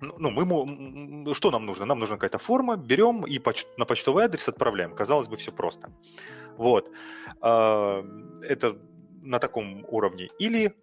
ну, 0.00 0.30
мы, 0.30 1.34
что 1.34 1.50
нам 1.50 1.66
нужно? 1.66 1.86
Нам 1.86 1.98
нужна 1.98 2.16
какая-то 2.16 2.38
форма, 2.38 2.76
берем 2.76 3.24
и 3.26 3.38
поч- 3.38 3.66
на 3.76 3.84
почтовый 3.84 4.24
адрес 4.24 4.48
отправляем. 4.48 4.94
Казалось 4.94 5.28
бы, 5.28 5.36
все 5.36 5.52
просто. 5.52 5.90
Вот. 6.56 6.90
Э, 7.42 8.02
это 8.42 8.78
на 9.22 9.38
таком 9.38 9.84
уровне. 9.88 10.28
Или 10.38 10.74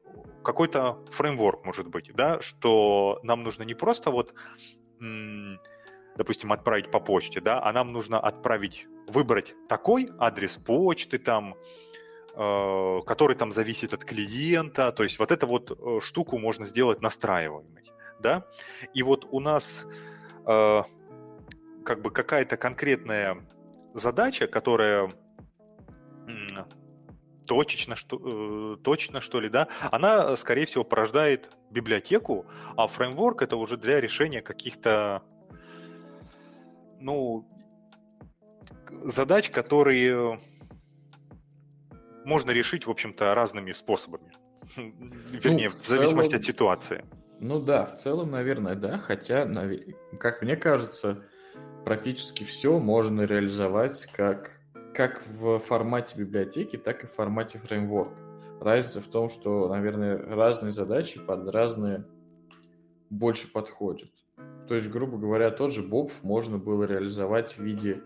какой-то 0.44 1.04
фреймворк, 1.12 1.66
может 1.66 1.88
быть, 1.88 2.12
да, 2.14 2.42
что 2.42 3.20
нам 3.24 3.44
нужно 3.44 3.64
не 3.64 3.74
просто 3.74 4.12
вот, 4.12 4.34
допустим, 6.16 6.52
отправить 6.52 6.92
по 6.92 7.00
почте, 7.00 7.42
да, 7.42 7.62
а 7.62 7.74
нам 7.74 7.92
нужно 7.92 8.20
отправить, 8.20 8.88
выбрать 9.08 9.56
такой 9.68 10.10
адрес 10.20 10.58
почты 10.58 11.18
там, 11.18 11.56
э, 12.36 13.00
который 13.06 13.36
там 13.36 13.52
зависит 13.52 13.94
от 13.94 14.06
клиента, 14.06 14.92
то 14.92 15.04
есть 15.04 15.20
вот 15.20 15.32
эту 15.32 15.48
вот 15.48 15.72
э, 15.72 16.00
штуку 16.02 16.38
можно 16.38 16.66
сделать 16.66 17.02
настраиваемой, 17.02 17.92
да, 18.20 18.46
и 18.94 19.04
вот 19.04 19.28
у 19.32 19.40
нас 19.40 19.86
э, 20.46 20.84
как 21.84 22.02
бы 22.02 22.12
какая-то 22.12 22.58
конкретная 22.58 23.38
задача, 23.94 24.48
которая 24.48 25.12
точечно, 27.46 27.96
что, 27.96 28.76
э, 28.76 28.78
точно, 28.84 29.22
что 29.22 29.40
ли, 29.40 29.50
да, 29.50 29.68
она, 29.92 30.36
скорее 30.38 30.66
всего, 30.66 30.84
порождает 30.84 31.50
библиотеку, 31.70 32.46
а 32.76 32.88
фреймворк 32.88 33.42
это 33.42 33.56
уже 33.56 33.78
для 33.78 34.02
решения 34.02 34.42
каких-то, 34.42 35.24
ну, 37.00 37.48
задач, 39.04 39.50
которые 39.50 40.40
можно 42.26 42.52
решить, 42.52 42.88
в 42.88 42.92
общем-то, 42.92 43.34
разными 43.36 43.72
способами. 43.72 44.32
Вернее, 44.76 45.70
ну, 45.70 45.76
в, 45.76 45.80
в 45.80 45.88
зависимости 45.88 46.32
целом, 46.32 46.40
от 46.40 46.46
ситуации. 46.46 47.06
Ну 47.40 47.60
да, 47.60 47.86
в 47.86 47.96
целом, 47.96 48.32
наверное, 48.32 48.76
да, 48.76 48.98
хотя, 48.98 49.50
как 50.20 50.42
мне 50.42 50.56
кажется, 50.56 51.24
практически 51.84 52.44
все 52.44 52.80
можно 52.80 53.22
реализовать 53.22 54.08
как 54.14 54.52
как 54.96 55.22
в 55.28 55.60
формате 55.60 56.18
библиотеки, 56.18 56.78
так 56.78 57.04
и 57.04 57.08
в 57.08 57.12
формате 57.12 57.60
фреймворк. 57.60 58.14
Разница 58.62 59.02
в 59.02 59.08
том, 59.08 59.30
что, 59.30 59.68
наверное, 59.68 60.18
разные 60.18 60.72
задачи 60.72 61.20
под 61.20 61.50
разные 61.50 62.06
больше 63.10 63.52
подходят. 63.52 64.10
То 64.68 64.76
есть, 64.76 64.90
грубо 64.90 65.18
говоря, 65.18 65.52
тот 65.52 65.74
же 65.74 65.84
Боб 65.84 66.12
можно 66.22 66.58
было 66.58 66.86
реализовать 66.86 67.58
в 67.58 67.60
виде 67.60 68.02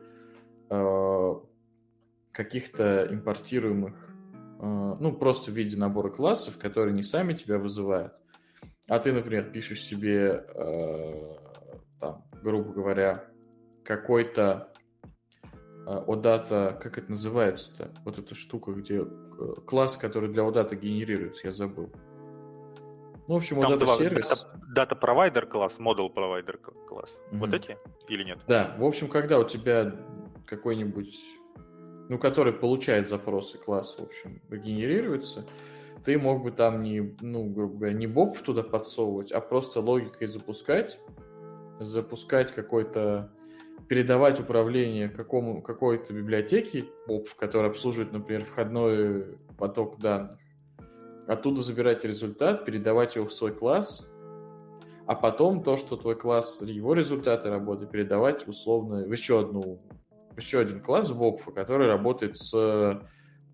э, 0.69 1.33
каких-то 2.31 3.07
импортируемых, 3.09 3.93
э, 4.59 4.95
ну, 4.99 5.13
просто 5.13 5.51
в 5.51 5.53
виде 5.53 5.77
набора 5.77 6.09
классов, 6.09 6.57
которые 6.57 6.93
не 6.95 7.03
сами 7.03 7.33
тебя 7.33 7.59
вызывают, 7.59 8.13
а 8.89 8.99
ты, 8.99 9.13
например, 9.13 9.51
пишешь 9.51 9.83
себе, 9.83 10.45
э, 10.55 11.35
там, 11.99 12.25
грубо 12.41 12.73
говоря, 12.73 13.25
какой-то 13.85 14.73
OData, 15.85 16.69
а, 16.69 16.73
как 16.73 16.97
это 16.97 17.11
называется-то? 17.11 17.91
Вот 18.03 18.19
эта 18.19 18.35
штука, 18.35 18.71
где 18.71 19.01
э, 19.01 19.53
класс, 19.65 19.95
который 19.95 20.29
для 20.29 20.43
OData 20.43 20.75
генерируется, 20.75 21.47
я 21.47 21.53
забыл. 21.53 21.91
Ну, 23.27 23.35
в 23.35 23.37
общем, 23.37 23.59
OData 23.59 23.97
сервис. 23.97 24.47
Provider 24.75 25.45
класс, 25.45 25.77
Model 25.79 26.13
Provider 26.13 26.57
класс. 26.85 27.11
Mm-hmm. 27.31 27.37
Вот 27.37 27.53
эти 27.53 27.77
или 28.07 28.23
нет? 28.23 28.39
Да, 28.47 28.75
в 28.77 28.83
общем, 28.83 29.07
когда 29.07 29.39
у 29.39 29.43
тебя 29.43 29.95
какой-нибудь, 30.47 31.15
ну, 32.09 32.17
который 32.17 32.53
получает 32.53 33.07
запросы 33.07 33.59
класс, 33.59 33.97
в 33.99 34.03
общем, 34.03 34.41
генерируется, 34.49 35.45
ты 36.03 36.17
мог 36.17 36.43
бы 36.43 36.51
там 36.51 36.83
не, 36.83 37.15
ну, 37.21 37.45
грубо 37.45 37.77
говоря, 37.77 37.93
не 37.93 38.07
боб 38.07 38.37
туда 38.39 38.63
подсовывать, 38.63 39.31
а 39.31 39.41
просто 39.41 39.79
логикой 39.81 40.27
запускать, 40.27 40.99
запускать 41.79 42.51
какой-то 42.51 43.31
передавать 43.87 44.39
управление 44.39 45.09
какому, 45.09 45.61
какой-то 45.61 46.13
библиотеке, 46.13 46.85
в 47.07 47.35
которой 47.35 47.71
обслуживает, 47.71 48.13
например, 48.13 48.45
входной 48.45 49.37
поток 49.57 49.99
данных, 49.99 50.37
оттуда 51.27 51.61
забирать 51.61 52.03
результат, 52.05 52.65
передавать 52.65 53.15
его 53.15 53.27
в 53.27 53.33
свой 53.33 53.51
класс, 53.51 54.11
а 55.07 55.15
потом 55.15 55.63
то, 55.63 55.75
что 55.75 55.97
твой 55.97 56.15
класс, 56.15 56.61
его 56.61 56.93
результаты 56.93 57.49
работы, 57.49 57.87
передавать 57.87 58.47
условно 58.47 59.03
в 59.03 59.11
еще 59.11 59.39
одну, 59.39 59.81
в 60.35 60.37
еще 60.37 60.59
один 60.59 60.81
класс 60.81 61.11
Бобфа, 61.11 61.51
который 61.51 61.87
работает 61.87 62.37
с 62.37 63.01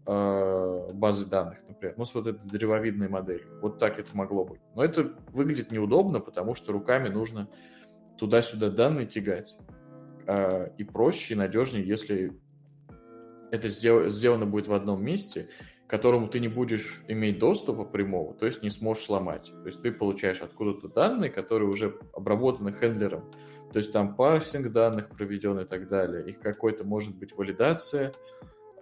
э, 0.05 0.91
базой 0.93 1.27
данных, 1.27 1.59
например, 1.67 1.95
ну, 1.97 2.05
с 2.05 2.13
вот 2.13 2.27
этой 2.27 2.47
древовидной 2.47 3.09
моделью. 3.09 3.59
Вот 3.61 3.79
так 3.79 3.99
это 3.99 4.15
могло 4.15 4.45
быть. 4.45 4.61
Но 4.75 4.83
это 4.83 5.13
выглядит 5.31 5.71
неудобно, 5.71 6.19
потому 6.19 6.55
что 6.55 6.71
руками 6.71 7.09
нужно 7.09 7.49
туда-сюда 8.17 8.69
данные 8.69 9.07
тягать 9.07 9.55
э, 10.27 10.69
и 10.77 10.83
проще, 10.83 11.33
и 11.33 11.37
надежнее, 11.37 11.85
если 11.85 12.33
это 13.51 13.69
сделано 13.69 14.45
будет 14.45 14.67
в 14.67 14.73
одном 14.73 15.03
месте, 15.03 15.49
к 15.85 15.89
которому 15.89 16.27
ты 16.27 16.39
не 16.39 16.47
будешь 16.47 17.03
иметь 17.07 17.39
доступа 17.39 17.85
прямого, 17.85 18.33
то 18.33 18.45
есть 18.45 18.63
не 18.63 18.69
сможешь 18.69 19.05
сломать. 19.05 19.53
То 19.61 19.67
есть 19.67 19.81
ты 19.81 19.91
получаешь 19.91 20.41
откуда-то 20.41 20.87
данные, 20.87 21.29
которые 21.29 21.69
уже 21.69 21.99
обработаны 22.13 22.73
хендлером. 22.73 23.31
То 23.71 23.79
есть 23.79 23.91
там 23.91 24.15
парсинг 24.15 24.71
данных 24.71 25.09
проведен 25.09 25.59
и 25.59 25.65
так 25.65 25.87
далее. 25.87 26.27
Их 26.27 26.39
какой-то 26.39 26.83
может 26.85 27.17
быть 27.17 27.35
валидация, 27.37 28.13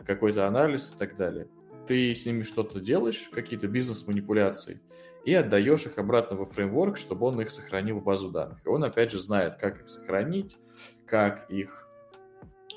какой-то 0.06 0.48
анализ 0.48 0.92
и 0.94 0.98
так 0.98 1.16
далее. 1.18 1.48
Ты 1.88 2.14
с 2.14 2.26
ними 2.26 2.44
что-то 2.44 2.80
делаешь, 2.80 3.30
какие-то 3.32 3.68
бизнес-манипуляции, 3.68 4.82
и 5.26 5.34
отдаешь 5.34 5.86
их 5.86 5.98
обратно 5.98 6.38
во 6.38 6.46
фреймворк, 6.46 6.98
чтобы 6.98 7.28
он 7.28 7.40
их 7.42 7.52
сохранил 7.52 8.00
в 8.00 8.04
базу 8.04 8.30
данных. 8.30 8.60
И 8.66 8.70
он, 8.70 8.84
опять 8.84 9.12
же, 9.12 9.20
знает, 9.20 9.58
как 9.58 9.82
их 9.82 9.90
сохранить, 9.90 10.58
как 11.06 11.50
их 11.50 11.88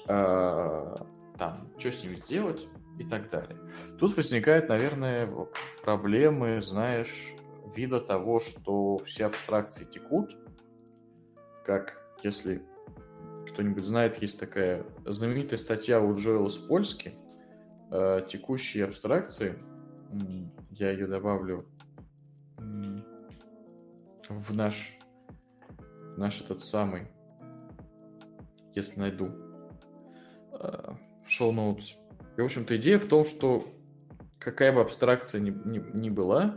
э, 0.06 0.96
там, 1.38 1.72
что 1.78 1.92
с 1.92 2.02
ними 2.02 2.16
сделать 2.16 2.66
и 2.98 3.04
так 3.04 3.30
далее. 3.30 3.58
Тут 3.98 4.16
возникают, 4.16 4.68
наверное, 4.68 5.28
проблемы, 5.82 6.60
знаешь, 6.60 7.34
вида 7.74 8.00
того, 8.00 8.40
что 8.40 8.98
все 8.98 9.26
абстракции 9.26 9.84
текут, 9.84 10.36
как 11.64 12.02
если 12.22 12.62
кто-нибудь 13.56 13.84
знает, 13.84 14.20
есть 14.20 14.38
такая 14.38 14.84
знаменитая 15.06 15.58
статья 15.58 15.98
у 16.02 16.14
Джоэла 16.14 16.50
Спольски 16.50 17.14
э, 17.90 18.20
«Текущие 18.28 18.84
абстракции». 18.84 19.54
Я 20.72 20.90
ее 20.90 21.06
добавлю 21.06 21.66
в 24.28 24.54
наш, 24.54 24.98
в 25.78 26.18
наш 26.18 26.42
этот 26.42 26.62
самый 26.62 27.08
если 28.74 29.00
найду, 29.00 29.30
э, 30.52 30.92
в 31.24 31.30
шоу-ноутс. 31.30 31.94
И, 32.36 32.40
в 32.42 32.44
общем-то, 32.44 32.76
идея 32.76 32.98
в 32.98 33.08
том, 33.08 33.24
что 33.24 33.66
какая 34.38 34.70
бы 34.70 34.82
абстракция 34.82 35.40
ни, 35.40 35.48
ни, 35.48 35.78
ни 35.98 36.10
была, 36.10 36.54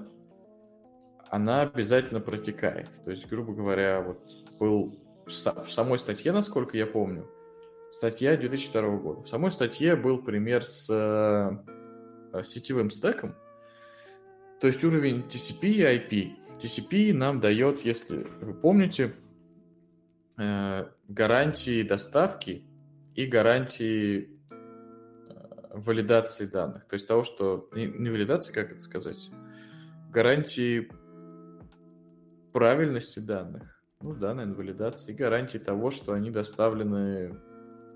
она 1.30 1.62
обязательно 1.62 2.20
протекает. 2.20 2.90
То 3.06 3.12
есть, 3.12 3.30
грубо 3.30 3.54
говоря, 3.54 4.02
вот 4.02 4.22
был 4.60 5.00
в 5.30 5.72
самой 5.72 6.00
статье, 6.00 6.32
насколько 6.32 6.78
я 6.78 6.86
помню, 6.86 7.30
статья 7.92 8.36
2002 8.36 8.98
года. 8.98 9.22
В 9.22 9.30
самой 9.30 9.52
статье 9.52 9.96
был 9.96 10.22
пример 10.22 10.63
с 10.65 10.88
э, 10.89 12.44
сетевым 12.44 12.89
стеком, 12.89 13.36
то 14.60 14.68
есть 14.68 14.84
уровень 14.84 15.24
TCP 15.30 15.68
и 15.68 15.82
IP. 15.82 16.36
TCP 16.60 17.13
нам 17.13 17.39
дает, 17.39 17.86
если 17.86 18.28
вы 18.42 18.54
помните, 18.54 19.13
Э, 20.39 20.86
гарантии 21.10 21.84
доставки 21.84 22.63
и 23.13 23.26
гарантии 23.26 24.39
э, 24.50 25.36
валидации 25.74 26.46
данных. 26.46 26.86
То 26.88 26.94
есть 26.94 27.08
того, 27.08 27.26
что... 27.26 27.68
Не, 27.74 27.88
не 27.88 28.10
валидации, 28.10 28.54
как 28.54 28.72
это 28.72 28.80
сказать? 28.80 29.30
Гарантии 30.12 30.89
правильности 32.54 33.20
данных. 33.20 33.79
Ну 34.02 34.14
да, 34.14 34.34
наверное, 34.34 34.56
валидации. 34.56 35.12
Гарантии 35.12 35.58
того, 35.58 35.92
что 35.92 36.14
они 36.14 36.32
доставлены 36.32 37.36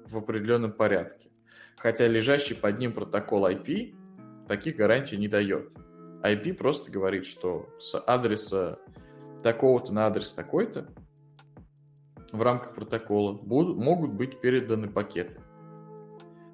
в 0.05 0.17
определенном 0.17 0.73
порядке. 0.73 1.29
Хотя 1.77 2.07
лежащий 2.07 2.55
под 2.55 2.77
ним 2.77 2.91
протокол 2.91 3.47
IP 3.47 3.95
таких 4.47 4.75
гарантий 4.75 5.17
не 5.17 5.29
дает. 5.29 5.71
IP 6.21 6.53
просто 6.55 6.91
говорит, 6.91 7.25
что 7.25 7.69
с 7.79 7.97
адреса 7.97 8.79
такого-то 9.41 9.93
на 9.93 10.05
адрес 10.07 10.33
такой-то 10.33 10.87
в 12.33 12.41
рамках 12.41 12.75
протокола 12.75 13.33
будут, 13.33 13.77
могут 13.77 14.11
быть 14.11 14.41
переданы 14.41 14.89
пакеты. 14.89 15.39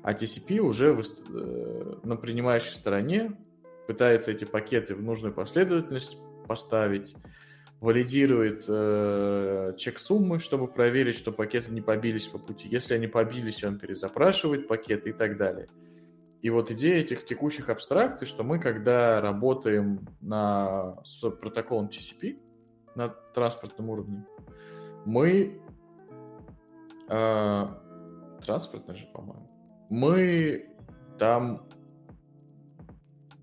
А 0.03 0.13
TCP 0.13 0.59
уже 0.59 0.93
в, 0.93 1.01
э, 1.01 1.95
на 2.03 2.15
принимающей 2.15 2.73
стороне 2.73 3.37
пытается 3.87 4.31
эти 4.31 4.45
пакеты 4.45 4.93
в 4.93 5.01
нужную 5.01 5.33
последовательность 5.33 6.17
поставить, 6.47 7.15
валидирует 7.79 8.65
э, 8.67 9.73
чек 9.77 9.99
суммы, 9.99 10.39
чтобы 10.39 10.67
проверить, 10.67 11.15
что 11.15 11.31
пакеты 11.31 11.71
не 11.71 11.81
побились 11.81 12.27
по 12.27 12.37
пути. 12.37 12.67
Если 12.67 12.93
они 12.93 13.07
побились, 13.07 13.63
он 13.63 13.79
перезапрашивает 13.79 14.67
пакеты 14.67 15.11
и 15.11 15.13
так 15.13 15.37
далее. 15.37 15.67
И 16.41 16.49
вот 16.49 16.71
идея 16.71 16.99
этих 16.99 17.25
текущих 17.25 17.69
абстракций, 17.69 18.27
что 18.27 18.43
мы, 18.43 18.59
когда 18.59 19.21
работаем 19.21 20.07
на, 20.21 20.97
с 21.03 21.29
протоколом 21.29 21.87
TCP 21.87 22.39
на 22.95 23.09
транспортном 23.09 23.89
уровне, 23.89 24.25
мы... 25.05 25.61
Э, 27.07 27.67
транспортный 28.45 28.95
же, 28.95 29.05
по-моему. 29.13 29.49
Мы 29.89 30.69
там 31.17 31.67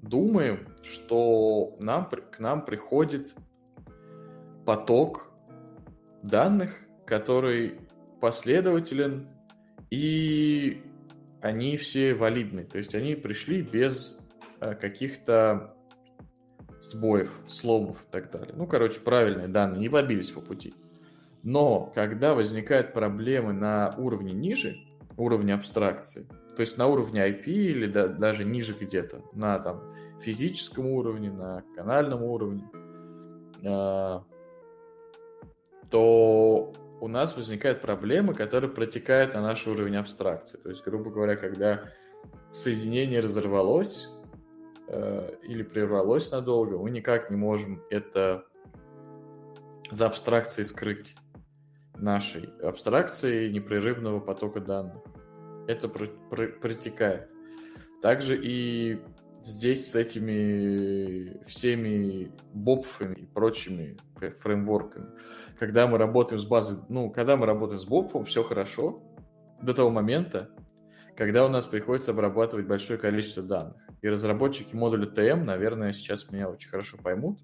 думаем, 0.03 0.68
что 0.83 1.77
нам, 1.81 2.09
к 2.09 2.38
нам 2.38 2.64
приходит 2.64 3.35
поток 4.66 5.33
данных, 6.22 6.76
который 7.07 7.81
последователен, 8.20 9.29
и 9.90 10.83
они 11.40 11.76
все 11.76 12.14
валидны. 12.14 12.64
То 12.64 12.79
есть 12.79 12.94
они 12.94 13.14
пришли 13.14 13.62
без 13.62 14.18
э, 14.61 14.74
каких-то 14.74 15.74
сбоев, 16.81 17.31
сломов 17.48 18.02
и 18.02 18.11
так 18.11 18.31
далее. 18.31 18.55
Ну, 18.57 18.66
короче, 18.66 19.00
правильные 19.00 19.48
данные, 19.48 19.81
не 19.81 19.88
побились 19.88 20.31
по 20.31 20.40
пути. 20.40 20.74
Но 21.42 21.92
когда 21.94 22.35
возникают 22.35 22.92
проблемы 22.92 23.52
на 23.52 23.94
уровне 23.96 24.33
ниже, 24.33 24.76
уровне 25.16 25.55
абстракции, 25.55 26.26
то 26.57 26.62
есть 26.62 26.76
на 26.76 26.87
уровне 26.88 27.20
IP 27.20 27.44
или 27.44 27.87
да, 27.87 28.09
даже 28.09 28.44
ниже 28.44 28.74
где-то, 28.79 29.22
на 29.33 29.59
там 29.61 29.83
физическом 30.20 30.87
уровне, 30.87 31.31
на 31.31 31.62
канальном 31.76 32.22
уровне, 32.22 32.64
э, 33.62 34.20
то 35.90 36.72
у 37.01 37.09
нас 37.09 37.37
возникают 37.37 37.81
проблемы, 37.81 38.35
которые 38.35 38.70
протекают 38.70 39.35
на 39.35 39.42
наш 39.42 39.66
уровень 39.66 39.96
абстракции. 39.96 40.57
То 40.59 40.70
есть, 40.70 40.85
грубо 40.85 41.11
говоря, 41.11 41.37
когда 41.37 41.90
соединение 42.53 43.20
разорвалось 43.20 44.09
э, 44.88 45.37
или 45.42 45.62
прервалось 45.62 46.31
надолго, 46.31 46.79
мы 46.79 46.90
никак 46.90 47.31
не 47.31 47.37
можем 47.37 47.83
это 47.90 48.44
за 49.90 50.07
абстракцией 50.07 50.66
скрыть 50.66 51.14
нашей 51.94 52.49
абстракции 52.62 53.51
непрерывного 53.51 54.20
потока 54.20 54.61
данных. 54.61 55.03
Это 55.68 55.88
про- 55.88 56.09
про- 56.31 56.49
протекает. 56.49 57.31
Также 58.03 58.38
и 58.40 59.01
здесь 59.46 59.90
с 59.90 59.94
этими 59.94 61.40
всеми 61.46 62.32
бопфами 62.52 63.14
и 63.14 63.26
прочими 63.26 63.96
фреймворками. 64.42 65.06
Когда 65.59 65.87
мы 65.87 65.98
работаем 65.98 66.40
с 66.40 66.44
базой, 66.44 66.80
ну, 66.88 67.11
когда 67.11 67.37
мы 67.37 67.46
работаем 67.46 67.80
с 67.80 67.85
бопфом, 67.85 68.24
все 68.24 68.42
хорошо 68.42 69.02
до 69.62 69.72
того 69.72 69.90
момента, 69.90 70.50
когда 71.16 71.46
у 71.46 71.48
нас 71.48 71.64
приходится 71.64 72.11
обрабатывать 72.11 72.66
большое 72.66 72.98
количество 72.98 73.42
данных. 73.42 73.76
И 74.02 74.09
разработчики 74.09 74.74
модуля 74.74 75.06
TM, 75.06 75.44
наверное, 75.44 75.92
сейчас 75.92 76.30
меня 76.30 76.50
очень 76.50 76.68
хорошо 76.68 76.98
поймут, 76.98 77.38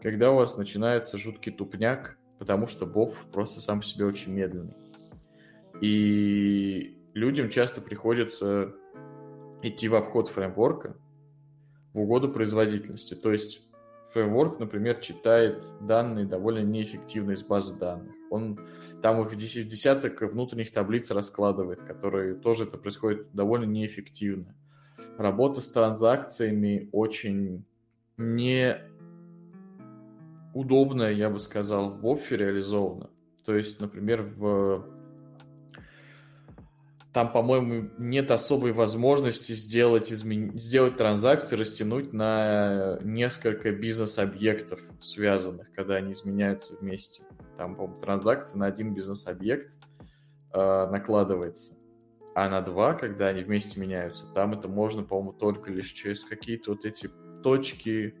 когда 0.00 0.30
у 0.30 0.36
вас 0.36 0.56
начинается 0.56 1.18
жуткий 1.18 1.52
тупняк, 1.52 2.16
потому 2.38 2.68
что 2.68 2.86
бов 2.86 3.14
просто 3.32 3.60
сам 3.60 3.80
по 3.80 3.84
себе 3.84 4.06
очень 4.06 4.32
медленный. 4.32 4.76
И 5.80 6.96
людям 7.14 7.50
часто 7.50 7.80
приходится 7.80 8.72
идти 9.62 9.88
в 9.88 9.96
обход 9.96 10.28
фреймворка, 10.28 10.96
в 11.98 12.02
угоду 12.02 12.28
производительности. 12.28 13.14
То 13.14 13.32
есть 13.32 13.60
фреймворк, 14.12 14.60
например, 14.60 15.00
читает 15.00 15.62
данные 15.80 16.26
довольно 16.26 16.64
неэффективно 16.64 17.32
из 17.32 17.42
базы 17.42 17.74
данных. 17.74 18.14
Он 18.30 18.60
там 19.02 19.20
их 19.20 19.32
в 19.32 19.36
десяток 19.36 20.22
внутренних 20.22 20.70
таблиц 20.70 21.10
раскладывает, 21.10 21.80
которые 21.82 22.34
тоже 22.34 22.64
это 22.64 22.78
происходит 22.78 23.26
довольно 23.32 23.64
неэффективно. 23.64 24.54
Работа 25.18 25.60
с 25.60 25.68
транзакциями 25.68 26.88
очень 26.92 27.64
не 28.16 28.76
удобная, 30.54 31.12
я 31.12 31.30
бы 31.30 31.40
сказал, 31.40 31.90
в 31.90 32.00
Бопфе 32.00 32.36
реализована. 32.36 33.10
То 33.44 33.56
есть, 33.56 33.80
например, 33.80 34.22
в 34.36 34.86
там, 37.12 37.32
по-моему, 37.32 37.90
нет 37.98 38.30
особой 38.30 38.72
возможности 38.72 39.52
сделать, 39.52 40.12
измен... 40.12 40.58
сделать 40.58 40.96
транзакции, 40.96 41.56
растянуть 41.56 42.12
на 42.12 42.98
несколько 43.02 43.72
бизнес-объектов 43.72 44.80
связанных, 45.00 45.72
когда 45.72 45.96
они 45.96 46.12
изменяются 46.12 46.74
вместе. 46.76 47.22
Там, 47.56 47.76
по-моему, 47.76 47.98
транзакция 47.98 48.58
на 48.58 48.66
один 48.66 48.94
бизнес-объект 48.94 49.76
э, 50.52 50.88
накладывается. 50.90 51.74
А 52.34 52.48
на 52.48 52.60
два, 52.60 52.94
когда 52.94 53.28
они 53.28 53.42
вместе 53.42 53.80
меняются, 53.80 54.26
там 54.32 54.52
это 54.52 54.68
можно, 54.68 55.02
по-моему, 55.02 55.32
только 55.32 55.72
лишь 55.72 55.90
через 55.90 56.24
какие-то 56.24 56.72
вот 56.72 56.84
эти 56.84 57.10
точки 57.42 58.14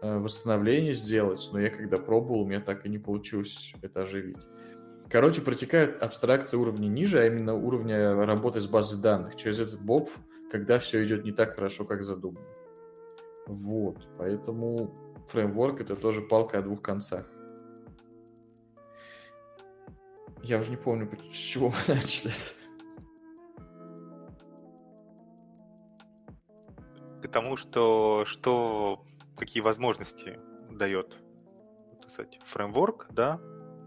э, 0.00 0.18
восстановления 0.18 0.94
сделать. 0.94 1.48
Но 1.52 1.60
я 1.60 1.68
когда 1.68 1.98
пробовал, 1.98 2.40
у 2.40 2.46
меня 2.46 2.60
так 2.60 2.86
и 2.86 2.88
не 2.88 2.98
получилось 2.98 3.72
это 3.82 4.02
оживить. 4.02 4.42
Короче, 5.10 5.40
протекает 5.40 6.00
абстракция 6.00 6.58
уровня 6.58 6.86
ниже, 6.86 7.18
а 7.18 7.26
именно 7.26 7.54
уровня 7.54 8.14
работы 8.24 8.60
с 8.60 8.68
базой 8.68 9.00
данных 9.00 9.34
через 9.34 9.58
этот 9.58 9.80
боб, 9.80 10.08
когда 10.52 10.78
все 10.78 11.04
идет 11.04 11.24
не 11.24 11.32
так 11.32 11.56
хорошо, 11.56 11.84
как 11.84 12.04
задумано. 12.04 12.46
Вот, 13.46 14.08
поэтому 14.16 14.94
фреймворк 15.28 15.80
это 15.80 15.96
тоже 15.96 16.22
палка 16.22 16.58
о 16.58 16.62
двух 16.62 16.80
концах. 16.80 17.26
Я 20.44 20.60
уже 20.60 20.70
не 20.70 20.76
помню, 20.76 21.10
с 21.32 21.36
чего 21.36 21.70
мы 21.70 21.76
начали. 21.94 22.32
К 27.20 27.28
тому, 27.28 27.56
что, 27.56 28.24
что 28.26 29.04
какие 29.36 29.60
возможности 29.60 30.38
дает 30.70 31.16
так 32.16 32.28
фреймворк, 32.46 33.08
да, 33.10 33.40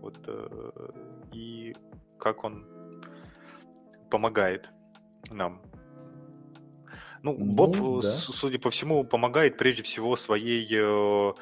вот, 0.04 0.20
э, 0.28 1.13
и 1.34 1.76
как 2.20 2.44
он 2.44 2.66
помогает 4.10 4.70
нам. 5.30 5.62
Ну, 7.22 7.36
ну 7.38 7.54
Боб, 7.54 8.02
да. 8.02 8.12
судя 8.12 8.60
по 8.60 8.70
всему, 8.70 9.04
помогает 9.04 9.58
прежде 9.58 9.84
всего 9.84 10.16
своей 10.18 10.68
э, 10.72 11.34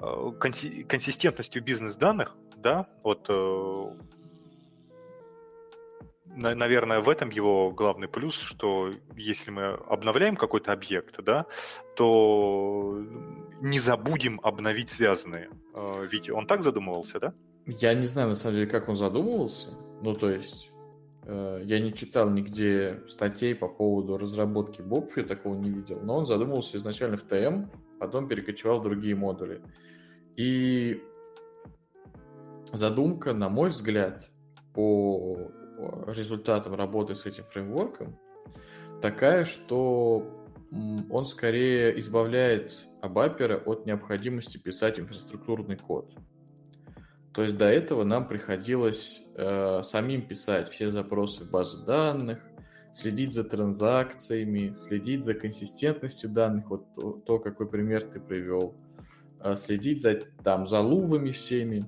э, 0.00 0.32
консистентностью 0.38 1.62
бизнес-данных, 1.62 2.36
да, 2.56 2.86
вот 3.02 3.28
наверное, 6.38 7.00
в 7.00 7.08
этом 7.08 7.30
его 7.30 7.70
главный 7.72 8.08
плюс, 8.08 8.38
что 8.38 8.92
если 9.16 9.50
мы 9.50 9.74
обновляем 9.88 10.36
какой-то 10.36 10.72
объект, 10.72 11.20
да, 11.22 11.46
то 11.96 13.04
не 13.60 13.80
забудем 13.80 14.40
обновить 14.42 14.90
связанные. 14.90 15.50
Ведь 16.10 16.30
он 16.30 16.46
так 16.46 16.62
задумывался, 16.62 17.18
да? 17.18 17.34
Я 17.70 17.92
не 17.92 18.06
знаю, 18.06 18.30
на 18.30 18.34
самом 18.34 18.54
деле, 18.54 18.66
как 18.66 18.88
он 18.88 18.96
задумывался. 18.96 19.74
Ну, 20.00 20.14
то 20.14 20.30
есть, 20.30 20.70
э, 21.24 21.60
я 21.64 21.80
не 21.80 21.92
читал 21.92 22.30
нигде 22.30 23.02
статей 23.08 23.54
по 23.54 23.68
поводу 23.68 24.16
разработки 24.16 24.80
Боб, 24.80 25.14
я 25.16 25.22
такого 25.22 25.54
не 25.54 25.68
видел. 25.68 26.00
Но 26.02 26.16
он 26.16 26.24
задумывался 26.24 26.78
изначально 26.78 27.18
в 27.18 27.24
ТМ, 27.24 27.66
потом 28.00 28.26
перекочевал 28.26 28.80
в 28.80 28.84
другие 28.84 29.14
модули. 29.14 29.60
И 30.36 31.02
задумка, 32.72 33.34
на 33.34 33.50
мой 33.50 33.68
взгляд, 33.68 34.30
по 34.72 35.52
результатам 36.06 36.74
работы 36.74 37.14
с 37.14 37.26
этим 37.26 37.44
фреймворком, 37.44 38.18
такая, 39.02 39.44
что 39.44 40.26
он 41.10 41.26
скорее 41.26 41.98
избавляет 42.00 42.88
абапера 43.02 43.58
от 43.58 43.84
необходимости 43.84 44.56
писать 44.56 44.98
инфраструктурный 44.98 45.76
код. 45.76 46.10
То 47.32 47.42
есть 47.42 47.56
до 47.56 47.66
этого 47.66 48.04
нам 48.04 48.26
приходилось 48.26 49.22
э, 49.36 49.82
самим 49.84 50.26
писать 50.26 50.70
все 50.70 50.88
запросы 50.88 51.44
в 51.44 51.50
базы 51.50 51.84
данных, 51.84 52.40
следить 52.92 53.32
за 53.32 53.44
транзакциями, 53.44 54.74
следить 54.74 55.24
за 55.24 55.34
консистентностью 55.34 56.30
данных, 56.30 56.70
вот 56.70 56.94
то, 56.94 57.12
то 57.24 57.38
какой 57.38 57.68
пример 57.68 58.02
ты 58.02 58.18
привел, 58.18 58.74
э, 59.40 59.54
следить 59.56 60.02
за, 60.02 60.14
там, 60.42 60.66
за 60.66 60.80
лувами 60.80 61.30
всеми 61.30 61.86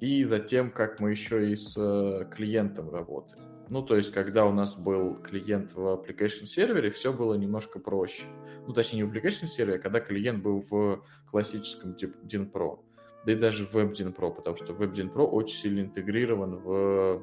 и 0.00 0.22
за 0.24 0.38
тем, 0.38 0.70
как 0.70 1.00
мы 1.00 1.10
еще 1.10 1.50
и 1.50 1.56
с 1.56 1.76
э, 1.76 2.26
клиентом 2.30 2.90
работаем. 2.90 3.42
Ну, 3.70 3.82
то 3.82 3.96
есть, 3.96 4.12
когда 4.12 4.44
у 4.46 4.52
нас 4.52 4.76
был 4.76 5.14
клиент 5.14 5.72
в 5.72 5.80
application 5.80 6.46
сервере, 6.46 6.90
все 6.90 7.12
было 7.12 7.34
немножко 7.34 7.78
проще. 7.78 8.24
Ну, 8.66 8.74
точнее, 8.74 8.98
не 8.98 9.04
в 9.04 9.12
application 9.12 9.46
сервере, 9.46 9.78
а 9.78 9.82
когда 9.82 10.00
клиент 10.00 10.42
был 10.42 10.64
в 10.70 11.02
классическом 11.30 11.92
DIN 11.92 12.52
Pro. 12.52 12.83
Да 13.26 13.32
и 13.32 13.36
даже 13.36 13.66
в 13.66 13.74
Pro, 13.74 14.34
потому 14.34 14.56
что 14.56 14.72
WebDIN 14.72 15.12
Pro 15.12 15.24
очень 15.24 15.56
сильно 15.56 15.80
интегрирован 15.80 16.56
в 16.56 17.22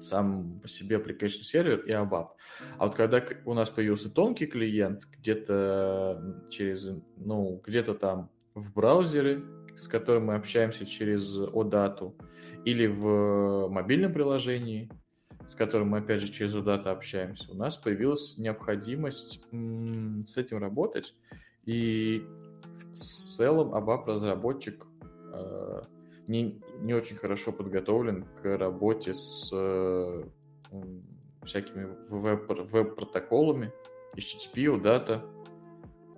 сам 0.00 0.60
по 0.60 0.68
себе 0.68 0.96
application 0.96 1.42
сервер 1.42 1.80
и 1.80 1.92
ABAP. 1.92 2.28
А 2.78 2.86
вот 2.86 2.94
когда 2.96 3.22
у 3.44 3.54
нас 3.54 3.70
появился 3.70 4.10
тонкий 4.10 4.46
клиент, 4.46 5.04
где-то 5.18 6.46
через, 6.50 6.90
ну, 7.16 7.62
где-то 7.64 7.94
там 7.94 8.30
в 8.54 8.74
браузере, 8.74 9.42
с 9.76 9.88
которым 9.88 10.26
мы 10.26 10.34
общаемся 10.34 10.84
через 10.84 11.38
OData, 11.38 12.12
или 12.64 12.86
в 12.86 13.68
мобильном 13.68 14.12
приложении, 14.12 14.90
с 15.46 15.54
которым 15.54 15.88
мы, 15.88 15.98
опять 15.98 16.20
же, 16.20 16.30
через 16.30 16.54
UData 16.54 16.88
общаемся, 16.88 17.50
у 17.52 17.54
нас 17.54 17.76
появилась 17.76 18.38
необходимость 18.38 19.42
с 19.52 20.36
этим 20.36 20.58
работать. 20.58 21.14
И 21.64 22.24
целом 22.92 23.74
ABAP-разработчик 23.74 24.86
э, 25.32 25.82
не, 26.28 26.60
не 26.80 26.94
очень 26.94 27.16
хорошо 27.16 27.52
подготовлен 27.52 28.26
к 28.40 28.56
работе 28.56 29.14
с 29.14 29.50
э, 29.52 30.22
всякими 31.42 31.88
веб-протоколами, 32.08 33.72
HTTP, 34.16 34.76
UData, 34.76 35.22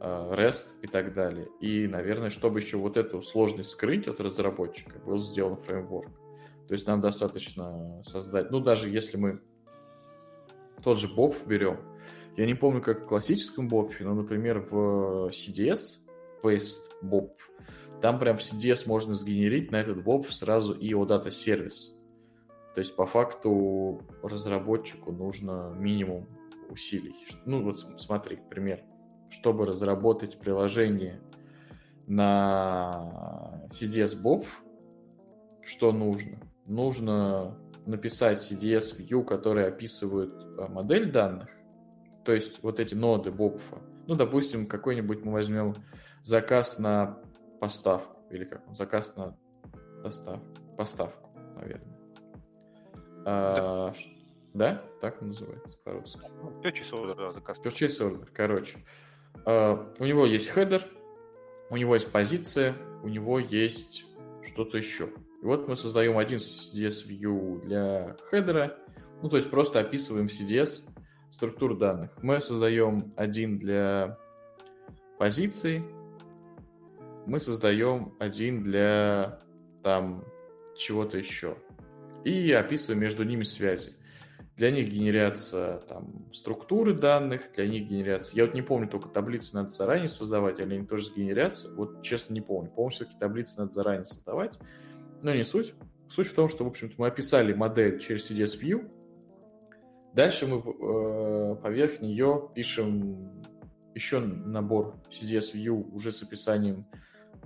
э, 0.01 0.35
REST 0.35 0.81
и 0.83 0.87
так 0.87 1.15
далее. 1.15 1.49
И, 1.61 1.87
наверное, 1.87 2.31
чтобы 2.31 2.61
еще 2.61 2.77
вот 2.77 2.97
эту 2.97 3.23
сложность 3.23 3.71
скрыть 3.71 4.09
от 4.09 4.21
разработчика, 4.21 4.99
был 4.99 5.19
сделан 5.19 5.57
фреймворк. 5.57 6.11
То 6.69 6.75
есть 6.75 6.87
нам 6.87 7.01
достаточно 7.01 8.03
создать, 8.05 8.51
ну 8.51 8.61
даже 8.61 8.89
если 8.89 9.17
мы 9.19 9.41
тот 10.83 10.99
же 10.99 11.09
Bob 11.15 11.37
берем, 11.47 11.79
я 12.37 12.47
не 12.47 12.55
помню, 12.55 12.83
как 12.83 13.03
в 13.03 13.07
классическом 13.07 13.69
Bob, 13.69 13.93
но, 14.01 14.15
например, 14.15 14.61
в 14.61 15.29
CDS, 15.29 16.04
Paste 16.44 16.80
Bob, 17.02 17.30
там 18.02 18.18
прям 18.18 18.37
в 18.37 18.40
CDS 18.40 18.87
можно 18.87 19.14
сгенерить 19.14 19.70
на 19.70 19.76
этот 19.76 19.98
Bob 19.98 20.30
сразу 20.30 20.74
и 20.74 20.92
OData 20.92 21.30
сервис. 21.30 21.96
То 22.74 22.80
есть 22.80 22.94
по 22.96 23.07
факту 23.07 24.02
разработчику 24.22 25.12
нужно 25.12 25.72
минимум 25.78 26.26
усилий. 26.68 27.14
Ну 27.46 27.62
вот 27.62 27.80
смотри, 27.98 28.38
пример. 28.50 28.83
Чтобы 29.30 29.64
разработать 29.64 30.38
приложение 30.38 31.20
на 32.07 33.68
CDS 33.70 34.20
Bob, 34.22 34.44
что 35.62 35.92
нужно? 35.92 36.40
нужно 36.66 37.57
написать 37.87 38.40
CDS 38.40 38.98
view, 38.98 39.24
который 39.24 39.66
описывает 39.66 40.33
э, 40.35 40.68
модель 40.68 41.11
данных, 41.11 41.50
то 42.24 42.33
есть 42.33 42.62
вот 42.62 42.80
эти 42.80 42.94
ноды 42.94 43.30
Бобфа. 43.30 43.78
Ну, 44.07 44.14
допустим, 44.14 44.66
какой-нибудь 44.66 45.24
мы 45.24 45.33
возьмем 45.33 45.74
заказ 46.25 46.79
на 46.79 47.19
поставку, 47.61 48.17
или 48.31 48.45
как, 48.45 48.63
заказ 48.75 49.15
на 49.17 49.37
доставку, 50.03 50.47
поставку, 50.77 51.31
наверное. 51.55 51.97
А, 53.27 53.95
да, 54.55 54.83
так 55.01 55.23
он 55.23 55.29
называется 55.29 55.79
по-русски. 55.85 56.21
Ну, 56.43 56.61
purchase 56.61 56.91
order, 56.93 57.15
да, 57.15 57.31
заказ. 57.31 57.61
Purchase 57.61 58.01
order, 58.01 58.29
короче. 58.33 58.79
А, 59.45 59.93
у 59.99 60.05
него 60.05 60.27
есть 60.27 60.49
header, 60.49 60.83
у 61.71 61.77
него 61.77 61.95
есть 61.95 62.11
позиция, 62.11 62.75
у 63.03 63.09
него 63.09 63.39
есть 63.39 64.05
что-то 64.43 64.79
еще. 64.79 65.11
И 65.43 65.45
вот 65.45 65.69
мы 65.69 65.77
создаем 65.77 66.19
один 66.19 66.39
CDS 66.39 67.07
view 67.07 67.61
для 67.65 68.17
header 68.31 68.65
а, 68.65 68.77
ну, 69.23 69.29
то 69.29 69.37
есть 69.37 69.51
просто 69.51 69.81
описываем 69.81 70.27
CDS 70.27 70.87
структур 71.31 71.77
данных. 71.77 72.11
Мы 72.23 72.41
создаем 72.41 73.13
один 73.17 73.59
для 73.59 74.19
позиций, 75.19 75.83
мы 77.27 77.39
создаем 77.39 78.15
один 78.19 78.63
для 78.63 79.41
там 79.83 80.25
чего-то 80.77 81.19
еще. 81.19 81.57
И 82.25 82.53
описываем 82.53 83.01
между 83.01 83.25
ними 83.25 83.43
связи. 83.43 83.93
Для 84.57 84.71
них 84.71 84.89
генерятся 84.89 85.83
там 85.89 86.33
структуры 86.33 86.95
данных, 86.95 87.53
для 87.55 87.67
них 87.67 87.89
генерятся... 87.89 88.31
Я 88.35 88.45
вот 88.47 88.55
не 88.55 88.63
помню, 88.63 88.89
только 88.89 89.09
таблицы 89.09 89.55
надо 89.55 89.71
заранее 89.71 90.09
создавать, 90.09 90.61
или 90.61 90.75
они 90.75 90.87
тоже 90.87 91.07
сгенерятся. 91.07 91.75
Вот 91.75 92.03
честно 92.03 92.35
не 92.35 92.41
помню. 92.41 92.71
Помню, 92.71 92.93
все-таки 92.93 93.19
таблицы 93.19 93.59
надо 93.59 93.73
заранее 93.73 94.05
создавать 94.05 94.59
но 95.25 95.35
не 95.35 95.43
суть. 95.43 95.75
Суть 96.09 96.29
в 96.29 96.35
том, 96.35 96.49
что, 96.49 96.65
в 96.65 96.69
общем-то, 96.69 96.95
мы 96.99 97.07
описали 97.07 97.55
модель 97.55 97.99
через 97.99 98.31
CDS 98.31 98.61
View. 98.61 98.91
Дальше 100.13 100.47
мы 100.47 100.59
э, 100.59 101.57
поверх 101.57 102.01
нее 102.01 102.51
пишем 102.55 103.43
еще 103.95 104.21
набор 104.21 104.97
CDS 105.11 105.55
View 105.55 105.91
уже 105.93 106.13
с 106.13 106.23
описанием 106.23 106.87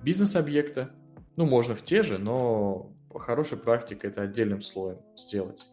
бизнес-объекта. 0.02 0.90
Ну, 1.36 1.46
можно 1.46 1.74
в 1.74 1.82
те 1.82 2.02
же, 2.02 2.18
но 2.18 2.92
хорошая 3.14 3.58
практика 3.58 4.06
это 4.08 4.22
отдельным 4.22 4.60
слоем 4.60 4.98
сделать. 5.16 5.66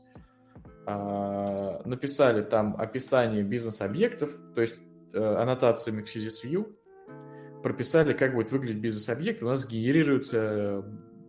А, 0.86 1.82
написали 1.86 2.42
там 2.42 2.76
описание 2.78 3.44
бизнес-объектов, 3.44 4.32
то 4.54 4.62
есть 4.62 4.76
э, 5.14 5.20
аннотациями 5.20 6.04
к. 6.04 6.68
Прописали, 7.64 8.14
как 8.14 8.36
будет 8.36 8.52
выглядеть 8.52 8.78
бизнес-объект. 8.78 9.42
У 9.42 9.48
нас 9.48 9.68
генерируется 9.68 10.86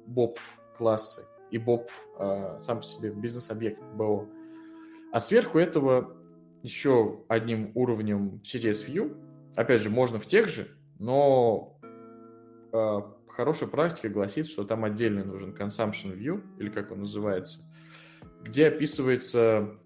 Bob 0.07 0.37
классы 0.77 1.23
и 1.51 1.59
Bob 1.59 1.89
э, 2.19 2.59
сам 2.61 2.79
по 2.79 2.85
себе 2.85 3.11
бизнес-объект 3.11 3.81
BO. 3.95 4.29
А 5.13 5.21
сверху 5.21 5.59
этого 5.59 6.17
еще 6.63 7.21
одним 7.29 7.73
уровнем 7.75 8.43
CDS 8.45 8.87
View, 8.87 9.17
опять 9.55 9.81
же, 9.81 9.89
можно 9.89 10.19
в 10.19 10.27
тех 10.27 10.49
же, 10.49 10.67
но 10.99 11.76
э, 11.76 11.76
хорошая 13.29 13.69
практика 13.69 14.09
гласит, 14.09 14.49
что 14.49 14.65
там 14.65 14.85
отдельно 14.85 15.25
нужен 15.25 15.55
Consumption 15.55 16.17
View, 16.17 16.43
или 16.59 16.71
как 16.71 16.91
он 16.91 17.01
называется, 17.01 17.61
где 18.43 18.69
описывается 18.69 19.77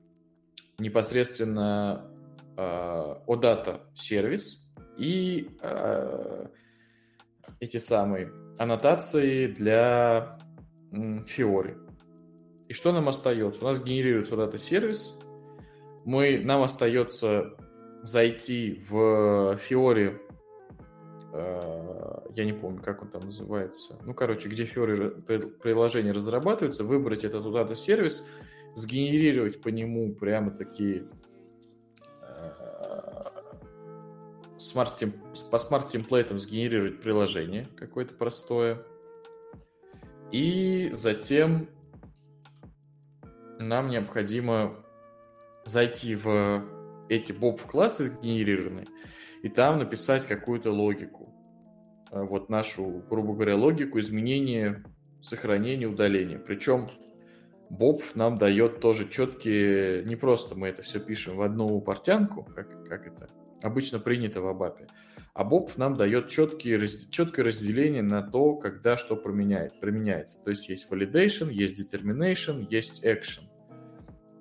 непосредственно 0.78 2.10
OData 2.56 3.80
сервис 3.94 4.62
и 4.98 5.50
э, 5.62 6.46
эти 7.58 7.78
самые 7.78 8.32
аннотации 8.58 9.46
для 9.46 10.38
Fiori. 10.92 11.76
И 12.68 12.72
что 12.72 12.92
нам 12.92 13.08
остается? 13.08 13.62
У 13.62 13.64
нас 13.64 13.82
генерируется 13.82 14.36
вот 14.36 14.48
этот 14.48 14.60
сервис. 14.60 15.18
Мы, 16.04 16.38
нам 16.44 16.62
остается 16.62 17.54
зайти 18.02 18.84
в 18.88 18.96
э, 18.96 19.58
я 21.32 22.44
не 22.44 22.52
помню, 22.52 22.82
как 22.82 23.02
он 23.02 23.08
там 23.08 23.24
называется. 23.24 23.96
Ну, 24.04 24.14
короче, 24.14 24.48
где 24.48 24.64
Fiori 24.64 25.50
приложение 25.60 26.12
разрабатывается, 26.12 26.84
выбрать 26.84 27.24
этот 27.24 27.46
этот 27.46 27.76
сервис, 27.76 28.24
сгенерировать 28.74 29.60
по 29.60 29.68
нему 29.68 30.14
прямо 30.14 30.50
такие 30.50 31.04
э, 32.22 32.50
смарт 34.58 35.02
по 35.50 35.58
смарт-темплейтам 35.58 36.38
сгенерировать 36.38 37.00
приложение 37.00 37.68
какое-то 37.76 38.14
простое. 38.14 38.82
И 40.32 40.92
затем 40.96 41.68
нам 43.58 43.88
необходимо 43.90 44.76
зайти 45.64 46.14
в 46.14 46.64
эти 47.08 47.32
боб-классы 47.32 48.06
сгенерированные 48.08 48.86
и 49.42 49.48
там 49.48 49.78
написать 49.78 50.26
какую-то 50.26 50.72
логику. 50.72 51.34
Э, 52.10 52.22
вот 52.22 52.48
нашу, 52.48 53.02
грубо 53.08 53.34
говоря, 53.34 53.56
логику 53.56 53.98
изменения, 53.98 54.84
сохранения, 55.22 55.86
удаления. 55.86 56.38
Причем 56.38 56.90
Боб 57.68 58.02
нам 58.14 58.38
дает 58.38 58.80
тоже 58.80 59.08
четкие... 59.08 60.04
Не 60.04 60.16
просто 60.16 60.56
мы 60.56 60.68
это 60.68 60.82
все 60.82 60.98
пишем 60.98 61.36
в 61.36 61.42
одну 61.42 61.80
портянку, 61.80 62.42
как, 62.42 62.88
как 62.88 63.06
это 63.06 63.28
обычно 63.62 63.98
принято 63.98 64.40
в 64.40 64.46
Абапе, 64.46 64.86
а 65.34 65.44
Боб 65.44 65.76
нам 65.76 65.96
дает 65.96 66.28
четкие, 66.28 66.86
четкое 67.10 67.44
разделение 67.44 68.02
на 68.02 68.22
то, 68.22 68.56
когда 68.56 68.96
что 68.96 69.16
применяет, 69.16 69.78
применяется. 69.80 70.38
То 70.38 70.50
есть 70.50 70.68
есть 70.68 70.90
validation, 70.90 71.52
есть 71.52 71.78
determination, 71.80 72.66
есть 72.68 73.04
action. 73.04 73.44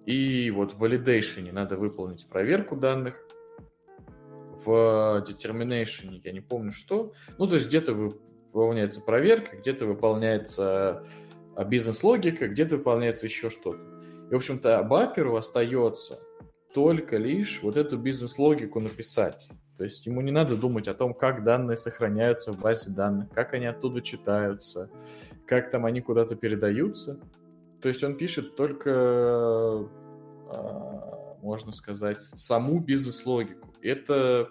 И 0.06 0.50
вот 0.52 0.74
в 0.74 0.84
validation 0.84 1.52
надо 1.52 1.78
выполнить 1.78 2.28
проверку 2.28 2.76
данных, 2.76 3.24
в 4.66 5.26
determination 5.28 6.22
я 6.24 6.32
не 6.32 6.42
помню 6.42 6.72
что. 6.72 7.14
Ну, 7.38 7.48
то 7.48 7.56
есть 7.56 7.68
где-то 7.68 7.94
выполняется 7.94 9.02
проверка, 9.02 9.58
где-то 9.58 9.86
выполняется 9.86 11.06
а, 11.56 11.64
бизнес-логика, 11.64 12.48
где-то 12.48 12.78
выполняется 12.78 13.26
еще 13.26 13.50
что-то. 13.50 13.80
И, 14.30 14.34
в 14.34 14.38
общем-то, 14.38 14.84
баперу 14.84 15.36
остается 15.36 16.20
только 16.74 17.18
лишь 17.18 17.62
вот 17.64 17.78
эту 17.78 17.98
бизнес-логику 17.98 18.80
написать. 18.80 19.50
То 19.78 19.86
есть 19.86 20.06
ему 20.06 20.22
не 20.22 20.32
надо 20.32 20.58
думать 20.58 20.88
о 20.88 20.94
том, 20.94 21.14
как 21.14 21.44
данные 21.44 21.78
сохраняются 21.78 22.52
в 22.54 22.60
базе 22.60 22.92
данных, 22.92 23.30
как 23.30 23.54
они 23.54 23.66
оттуда 23.66 24.02
читаются, 24.02 24.90
как 25.48 25.72
там 25.72 25.86
они 25.86 26.02
куда-то 26.02 26.36
передаются. 26.36 27.20
То 27.82 27.88
есть 27.88 28.04
он 28.04 28.18
пишет 28.18 28.56
только 28.56 29.90
а, 30.52 31.20
можно 31.42 31.72
сказать, 31.72 32.22
саму 32.22 32.80
бизнес-логику. 32.80 33.69
Это 33.82 34.50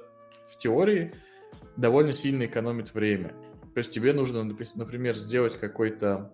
в 0.51 0.59
теории 0.59 1.13
довольно 1.77 2.13
сильно 2.13 2.47
экономит 2.47 2.95
время. 2.95 3.35
То 3.75 3.79
есть 3.79 3.93
тебе 3.93 4.13
нужно, 4.13 4.43
например, 4.43 5.17
сделать 5.17 5.59
какой-то, 5.59 6.33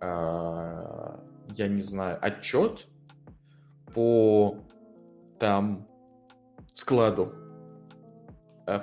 а, 0.00 1.22
я 1.54 1.68
не 1.68 1.82
знаю, 1.82 2.18
отчет 2.20 2.86
по 3.94 4.58
там 5.38 5.86
складу, 6.74 7.34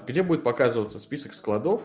где 0.08 0.24
будет 0.24 0.44
показываться 0.44 1.00
список 1.00 1.34
складов, 1.34 1.82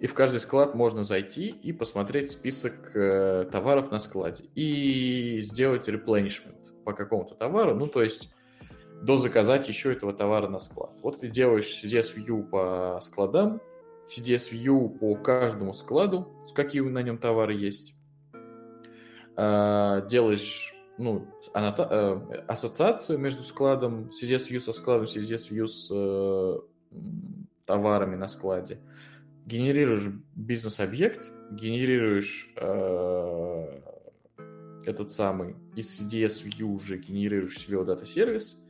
и 0.00 0.06
в 0.06 0.14
каждый 0.14 0.40
склад 0.40 0.74
можно 0.74 1.02
зайти 1.02 1.48
и 1.48 1.72
посмотреть 1.72 2.32
список 2.32 2.90
э, 2.94 3.48
товаров 3.52 3.90
на 3.90 4.00
складе 4.00 4.44
и 4.54 5.40
сделать 5.42 5.88
replenishment 5.88 6.82
по 6.84 6.92
какому-то 6.92 7.34
товару, 7.34 7.74
ну, 7.74 7.86
то 7.86 8.02
есть 8.02 8.32
дозаказать 9.02 9.68
еще 9.68 9.92
этого 9.92 10.12
товара 10.12 10.48
на 10.48 10.58
склад. 10.58 10.98
Вот 11.02 11.20
ты 11.20 11.28
делаешь 11.28 11.82
CDS 11.82 12.14
View 12.16 12.42
по 12.44 13.00
складам, 13.02 13.60
CDS 14.06 14.52
View 14.52 14.88
по 14.88 15.14
каждому 15.16 15.74
складу, 15.74 16.28
какие 16.54 16.80
на 16.80 17.02
нем 17.02 17.18
товары 17.18 17.54
есть, 17.54 17.94
э, 19.36 20.06
делаешь 20.08 20.74
ну, 20.98 21.26
анота- 21.52 21.88
э, 21.90 22.34
ассоциацию 22.46 23.18
между 23.18 23.42
складом, 23.42 24.10
CDS 24.10 24.48
View 24.48 24.60
со 24.60 24.72
складом, 24.72 25.06
CDS 25.06 25.50
View 25.50 25.66
с 25.66 25.90
э, 25.92 26.60
товарами 27.66 28.14
на 28.14 28.28
складе, 28.28 28.78
генерируешь 29.46 30.12
бизнес-объект, 30.36 31.30
генерируешь 31.50 32.52
э, 32.56 33.80
этот 34.84 35.10
самый 35.10 35.56
из 35.74 36.00
CDS 36.00 36.44
View 36.44 36.66
уже 36.66 36.98
генерируешь 36.98 37.58
себе 37.58 37.78
вот 37.78 37.86
дата-сервис, 37.86 38.61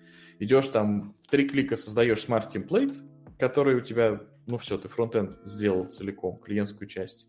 идешь 0.42 0.66
там 0.68 1.14
три 1.30 1.48
клика 1.48 1.76
создаешь 1.76 2.24
Template, 2.26 2.94
который 3.38 3.76
у 3.76 3.80
тебя, 3.80 4.20
ну 4.46 4.58
все, 4.58 4.76
ты 4.76 4.88
фронтенд 4.88 5.38
сделал 5.44 5.84
целиком, 5.84 6.38
клиентскую 6.38 6.88
часть, 6.88 7.28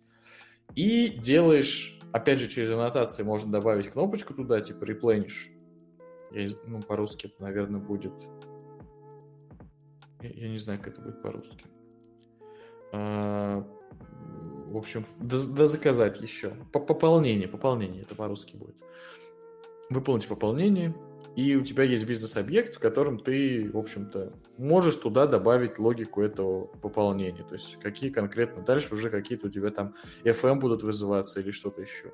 и 0.75 1.09
делаешь, 1.09 1.99
опять 2.11 2.39
же, 2.39 2.47
через 2.47 2.71
аннотации 2.71 3.21
можно 3.21 3.51
добавить 3.51 3.89
кнопочку 3.89 4.33
туда, 4.33 4.61
типа 4.61 4.83
replenish. 4.85 5.51
Я, 6.31 6.49
ну, 6.65 6.81
по-русски 6.81 7.27
это, 7.27 7.43
наверное, 7.43 7.79
будет... 7.79 8.13
Я, 10.21 10.29
я 10.29 10.49
не 10.49 10.57
знаю, 10.57 10.79
как 10.79 10.93
это 10.93 11.01
будет 11.01 11.21
по-русски. 11.21 11.65
А, 12.91 13.63
в 14.67 14.75
общем, 14.75 15.05
да, 15.19 15.37
да 15.55 15.67
заказать 15.67 16.19
еще. 16.21 16.53
По 16.71 16.79
пополнение, 16.79 17.47
пополнение, 17.47 18.01
это 18.01 18.15
по-русски 18.15 18.55
будет. 18.55 18.75
Выполнить 19.91 20.27
пополнение, 20.27 20.95
и 21.35 21.55
у 21.55 21.63
тебя 21.63 21.83
есть 21.83 22.05
бизнес-объект, 22.05 22.75
в 22.75 22.79
котором 22.79 23.19
ты, 23.19 23.69
в 23.71 23.77
общем-то, 23.77 24.33
можешь 24.57 24.95
туда 24.95 25.25
добавить 25.25 25.79
логику 25.79 26.21
этого 26.21 26.67
пополнения. 26.67 27.43
То 27.43 27.55
есть 27.55 27.79
какие 27.81 28.09
конкретно 28.11 28.63
дальше 28.63 28.93
уже 28.93 29.09
какие-то 29.09 29.47
у 29.47 29.49
тебя 29.49 29.69
там 29.69 29.95
FM 30.23 30.59
будут 30.59 30.83
вызываться 30.83 31.39
или 31.39 31.51
что-то 31.51 31.81
еще. 31.81 32.13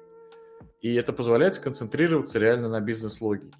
И 0.81 0.93
это 0.95 1.11
позволяет 1.11 1.55
сконцентрироваться 1.55 2.39
реально 2.39 2.69
на 2.69 2.79
бизнес-логике. 2.79 3.57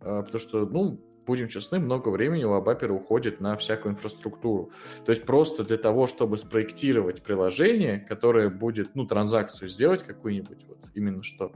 А, 0.00 0.22
потому 0.22 0.40
что, 0.40 0.66
ну, 0.66 1.00
будем 1.24 1.46
честны, 1.46 1.78
много 1.78 2.08
времени 2.08 2.42
у 2.42 2.52
Абапера 2.52 2.92
уходит 2.92 3.40
на 3.40 3.56
всякую 3.56 3.92
инфраструктуру. 3.92 4.72
То 5.04 5.12
есть 5.12 5.24
просто 5.24 5.62
для 5.62 5.78
того, 5.78 6.08
чтобы 6.08 6.36
спроектировать 6.38 7.22
приложение, 7.22 8.00
которое 8.00 8.48
будет, 8.48 8.96
ну, 8.96 9.06
транзакцию 9.06 9.68
сделать 9.68 10.02
какую-нибудь, 10.02 10.64
вот 10.66 10.78
именно 10.94 11.22
что, 11.22 11.52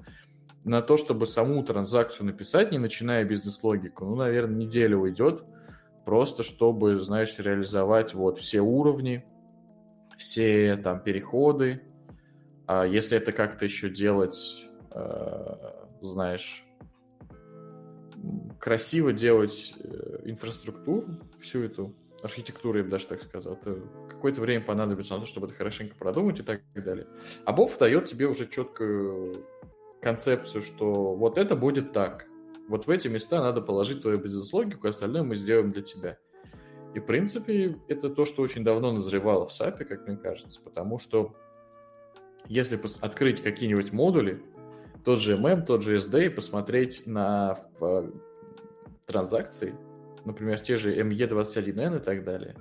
на 0.64 0.81
то, 0.81 0.96
чтобы 0.96 1.27
саму 1.27 1.62
транзакцию 1.62 2.27
написать, 2.27 2.72
не 2.72 2.79
начиная 2.79 3.24
бизнес-логику, 3.24 4.07
ну, 4.07 4.16
наверное, 4.16 4.57
неделя 4.57 4.96
уйдет, 4.96 5.44
просто 6.05 6.42
чтобы, 6.42 6.98
знаешь, 6.98 7.35
реализовать 7.38 8.14
вот 8.14 8.38
все 8.38 8.61
уровни, 8.61 9.24
все 10.16 10.77
там 10.77 11.00
переходы. 11.00 11.83
А 12.66 12.85
если 12.85 13.18
это 13.18 13.33
как-то 13.33 13.66
еще 13.66 13.90
делать, 13.90 14.66
э, 14.90 15.55
знаешь, 16.00 16.64
красиво 18.59 19.12
делать 19.12 19.74
э, 19.79 20.22
инфраструктуру, 20.24 21.07
всю 21.40 21.62
эту 21.62 21.94
архитектуру, 22.22 22.79
я 22.79 22.85
бы 22.85 22.90
даже 22.90 23.07
так 23.07 23.22
сказал, 23.22 23.57
то 23.57 23.79
какое-то 24.09 24.40
время 24.40 24.64
понадобится 24.64 25.12
на 25.12 25.20
то, 25.20 25.27
чтобы 25.27 25.46
это 25.46 25.55
хорошенько 25.55 25.94
продумать 25.94 26.40
и 26.40 26.42
так 26.42 26.62
далее. 26.74 27.07
А 27.44 27.53
Боб 27.53 27.77
дает 27.77 28.07
тебе 28.07 28.27
уже 28.27 28.46
четкую 28.46 29.44
концепцию, 30.05 30.62
что 30.62 31.14
вот 31.14 31.38
это 31.38 31.57
будет 31.57 31.93
так. 31.93 32.27
Вот 32.69 32.87
в 32.87 32.90
эти 32.90 33.09
места 33.09 33.40
надо 33.40 33.62
положить 33.62 34.03
твою 34.03 34.19
бизнес-логику, 34.19 34.87
остальное 34.87 35.23
мы 35.23 35.35
сделаем 35.35 35.73
для 35.73 35.83
тебя. 35.83 36.19
И, 36.95 37.01
в 37.01 37.07
принципе, 37.07 37.79
это 37.88 38.11
то, 38.11 38.27
что 38.27 38.43
очень 38.43 38.62
давно 38.62 38.93
назревало 38.93 39.49
в 39.49 39.51
SAP, 39.51 39.85
как 39.85 40.07
мне 40.07 40.17
кажется, 40.17 40.61
потому 40.62 40.99
что 40.99 41.35
если 42.47 42.79
открыть 43.01 43.43
какие-нибудь 43.43 43.93
модули, 43.93 44.43
тот 45.05 45.21
же 45.21 45.37
MM, 45.37 45.62
тот 45.62 45.83
же 45.83 45.97
SD, 45.97 46.27
и 46.27 46.29
посмотреть 46.29 47.07
на 47.07 47.59
э, 47.81 48.11
транзакции, 49.07 49.75
например, 50.25 50.61
те 50.61 50.77
же 50.77 50.95
ME21N 50.95 51.97
и 51.97 52.01
так 52.01 52.25
далее, 52.25 52.57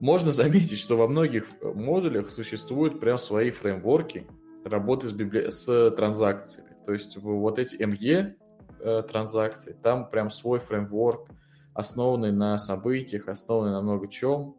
можно 0.00 0.32
заметить, 0.32 0.78
что 0.78 0.96
во 0.96 1.06
многих 1.06 1.46
э, 1.60 1.70
модулях 1.72 2.30
существуют 2.30 2.98
прям 2.98 3.18
свои 3.18 3.50
фреймворки, 3.50 4.26
работы 4.66 5.08
с, 5.08 5.12
библи... 5.12 5.50
с 5.50 5.90
транзакциями. 5.92 6.76
То 6.84 6.92
есть 6.92 7.16
вот 7.16 7.58
эти 7.58 7.76
ME 7.76 8.34
э, 8.80 9.02
транзакции, 9.08 9.76
там 9.82 10.08
прям 10.08 10.30
свой 10.30 10.60
фреймворк, 10.60 11.28
основанный 11.74 12.32
на 12.32 12.58
событиях, 12.58 13.28
основанный 13.28 13.72
на 13.72 13.82
много 13.82 14.08
чем, 14.08 14.56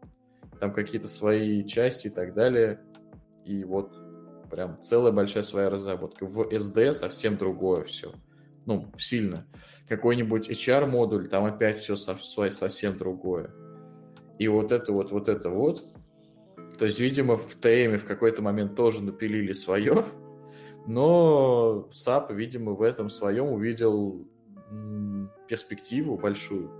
там 0.60 0.72
какие-то 0.72 1.08
свои 1.08 1.64
части 1.66 2.08
и 2.08 2.10
так 2.10 2.34
далее. 2.34 2.80
И 3.44 3.64
вот 3.64 3.92
прям 4.50 4.80
целая 4.82 5.12
большая 5.12 5.42
своя 5.42 5.70
разработка. 5.70 6.26
В 6.26 6.42
SD 6.42 6.92
совсем 6.92 7.36
другое 7.36 7.84
все. 7.84 8.12
Ну, 8.66 8.92
сильно. 8.98 9.46
Какой-нибудь 9.88 10.50
HR-модуль, 10.50 11.28
там 11.28 11.44
опять 11.44 11.78
все 11.78 11.96
совсем 11.96 12.98
другое. 12.98 13.50
И 14.38 14.46
вот 14.46 14.72
это 14.72 14.92
вот, 14.92 15.10
вот 15.10 15.28
это 15.28 15.48
вот, 15.48 15.84
то 16.78 16.84
есть, 16.84 17.00
видимо, 17.00 17.36
в 17.36 17.54
TM 17.56 17.96
в 17.96 18.04
какой-то 18.04 18.40
момент 18.40 18.76
тоже 18.76 19.02
напилили 19.02 19.52
свое, 19.52 20.04
но 20.86 21.88
SAP, 21.92 22.32
видимо, 22.32 22.72
в 22.72 22.82
этом 22.82 23.10
своем 23.10 23.48
увидел 23.48 24.26
перспективу 25.48 26.16
большую, 26.16 26.70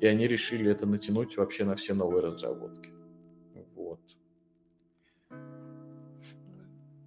и 0.00 0.06
они 0.06 0.28
решили 0.28 0.70
это 0.70 0.86
натянуть 0.86 1.36
вообще 1.36 1.64
на 1.64 1.76
все 1.76 1.94
новые 1.94 2.24
разработки. 2.24 2.90
Вот. 3.74 4.00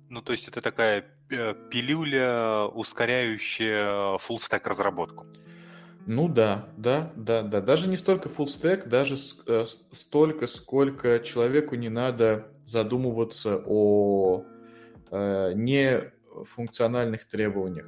Ну, 0.09 0.21
то 0.21 0.31
есть 0.31 0.47
это 0.47 0.61
такая 0.61 1.05
э, 1.29 1.53
пилюля, 1.69 2.65
ускоряющая 2.65 4.17
full 4.17 4.37
stack 4.37 4.67
разработку. 4.67 5.27
Ну 6.07 6.27
да, 6.27 6.67
да, 6.77 7.11
да, 7.15 7.43
да. 7.43 7.61
Даже 7.61 7.87
не 7.87 7.97
столько 7.97 8.29
full 8.29 8.47
stack, 8.47 8.87
даже 8.87 9.17
э, 9.45 9.65
столько, 9.91 10.47
сколько 10.47 11.19
человеку 11.19 11.75
не 11.75 11.89
надо 11.89 12.47
задумываться 12.65 13.61
о 13.65 14.43
э, 15.11 15.53
нефункциональных 15.53 17.25
требованиях 17.25 17.87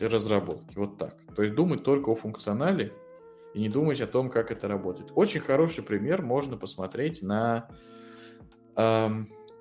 разработки. 0.00 0.76
Вот 0.76 0.98
так. 0.98 1.14
То 1.36 1.42
есть 1.42 1.54
думать 1.54 1.84
только 1.84 2.10
о 2.10 2.16
функционале 2.16 2.92
и 3.54 3.60
не 3.60 3.68
думать 3.68 4.00
о 4.00 4.06
том, 4.06 4.30
как 4.30 4.50
это 4.50 4.66
работает. 4.66 5.12
Очень 5.14 5.40
хороший 5.40 5.84
пример 5.84 6.22
можно 6.22 6.56
посмотреть 6.56 7.22
на 7.22 7.68
э, 8.76 9.08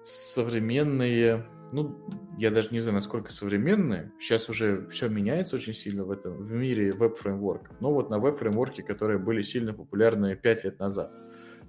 современные 0.04 1.46
ну, 1.74 2.00
я 2.38 2.52
даже 2.52 2.70
не 2.70 2.80
знаю, 2.80 2.96
насколько 2.96 3.34
современные. 3.34 4.12
Сейчас 4.20 4.48
уже 4.48 4.88
все 4.90 5.10
меняется 5.10 5.56
очень 5.56 5.74
сильно 5.74 6.06
в 6.06 6.12
этом, 6.12 6.38
в 6.38 6.52
мире 6.52 6.94
веб-фреймворков. 6.94 7.82
Но 7.82 7.92
вот 7.92 8.12
на 8.12 8.20
веб-фреймворке, 8.20 8.84
которые 8.84 9.18
были 9.18 9.42
сильно 9.42 9.74
популярны 9.74 10.36
5 10.36 10.64
лет 10.66 10.80
назад. 10.80 11.12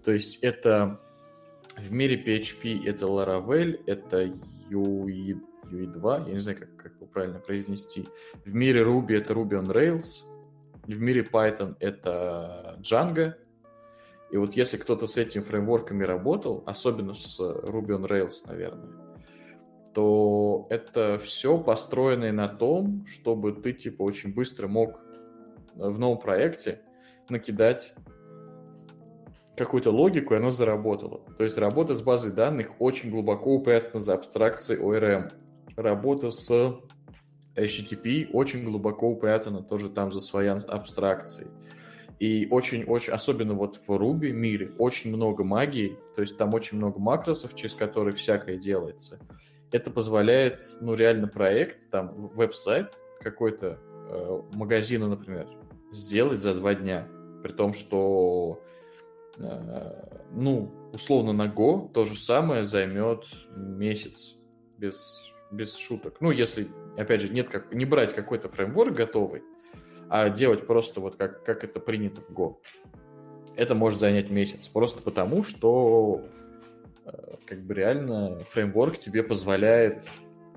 То 0.04 0.12
есть 0.12 0.40
это 0.42 1.00
в 1.78 1.90
мире 1.90 2.22
PHP 2.22 2.86
это 2.86 3.06
Laravel, 3.06 3.80
это 3.86 4.24
UE, 4.70 5.40
UE2, 5.70 6.28
я 6.28 6.34
не 6.34 6.38
знаю, 6.38 6.58
как, 6.58 6.76
как 6.76 6.94
его 6.96 7.06
правильно 7.06 7.38
произнести. 7.38 8.06
В 8.44 8.54
мире 8.54 8.82
Ruby 8.82 9.16
это 9.16 9.32
Ruby 9.32 9.52
on 9.52 9.72
Rails. 9.72 10.22
В 10.86 11.00
мире 11.00 11.22
Python 11.22 11.76
это 11.80 12.78
Django. 12.82 13.32
И 14.30 14.36
вот 14.36 14.54
если 14.54 14.76
кто-то 14.76 15.06
с 15.06 15.16
этими 15.16 15.42
фреймворками 15.42 16.04
работал, 16.04 16.62
особенно 16.66 17.14
с 17.14 17.40
Ruby 17.40 17.98
on 17.98 18.06
Rails, 18.06 18.46
наверное, 18.46 19.03
то 19.94 20.66
это 20.70 21.18
все 21.18 21.58
построено 21.58 22.32
на 22.32 22.48
том, 22.48 23.06
чтобы 23.06 23.52
ты 23.52 23.72
типа 23.72 24.02
очень 24.02 24.34
быстро 24.34 24.66
мог 24.66 25.00
в 25.74 25.98
новом 25.98 26.18
проекте 26.18 26.80
накидать 27.28 27.94
какую-то 29.56 29.90
логику, 29.90 30.34
и 30.34 30.38
оно 30.38 30.50
заработало. 30.50 31.20
То 31.38 31.44
есть 31.44 31.58
работа 31.58 31.94
с 31.94 32.02
базой 32.02 32.32
данных 32.32 32.80
очень 32.80 33.10
глубоко 33.10 33.54
упрятана 33.54 34.00
за 34.00 34.14
абстракцией 34.14 34.80
ORM. 34.80 35.32
Работа 35.76 36.30
с 36.30 36.50
HTTP 37.54 38.30
очень 38.32 38.64
глубоко 38.64 39.08
упрятано 39.08 39.62
тоже 39.62 39.90
там 39.90 40.12
за 40.12 40.20
своей 40.20 40.50
абстракцией. 40.50 41.48
И 42.20 42.46
очень-очень, 42.50 43.12
особенно 43.12 43.54
вот 43.54 43.80
в 43.86 43.90
Ruby 43.90 44.30
мире, 44.30 44.72
очень 44.78 45.14
много 45.14 45.42
магии, 45.44 45.98
то 46.14 46.22
есть 46.22 46.36
там 46.36 46.54
очень 46.54 46.78
много 46.78 46.98
макросов, 47.00 47.54
через 47.54 47.74
которые 47.74 48.14
всякое 48.14 48.56
делается. 48.56 49.18
Это 49.74 49.90
позволяет, 49.90 50.60
ну, 50.80 50.94
реально 50.94 51.26
проект, 51.26 51.90
там, 51.90 52.28
веб-сайт 52.28 52.92
какой-то, 53.20 53.80
э, 54.08 54.42
магазина, 54.52 55.08
например, 55.08 55.48
сделать 55.90 56.38
за 56.38 56.54
два 56.54 56.76
дня. 56.76 57.08
При 57.42 57.50
том, 57.50 57.74
что, 57.74 58.62
э, 59.36 60.20
ну, 60.30 60.70
условно 60.92 61.32
на 61.32 61.48
Go 61.48 61.90
то 61.92 62.04
же 62.04 62.16
самое 62.16 62.62
займет 62.62 63.24
месяц 63.56 64.36
без, 64.78 65.20
без 65.50 65.74
шуток. 65.74 66.18
Ну, 66.20 66.30
если, 66.30 66.68
опять 66.96 67.22
же, 67.22 67.30
нет 67.30 67.48
как, 67.48 67.74
не 67.74 67.84
брать 67.84 68.14
какой-то 68.14 68.48
фреймворк 68.48 68.94
готовый, 68.94 69.42
а 70.08 70.28
делать 70.28 70.68
просто 70.68 71.00
вот 71.00 71.16
как, 71.16 71.42
как 71.42 71.64
это 71.64 71.80
принято 71.80 72.20
в 72.20 72.30
Go. 72.30 72.58
Это 73.56 73.74
может 73.74 73.98
занять 73.98 74.30
месяц, 74.30 74.68
просто 74.68 75.02
потому 75.02 75.42
что 75.42 76.22
как 77.46 77.62
бы 77.62 77.74
реально 77.74 78.38
фреймворк 78.50 78.98
тебе 78.98 79.22
позволяет 79.22 80.08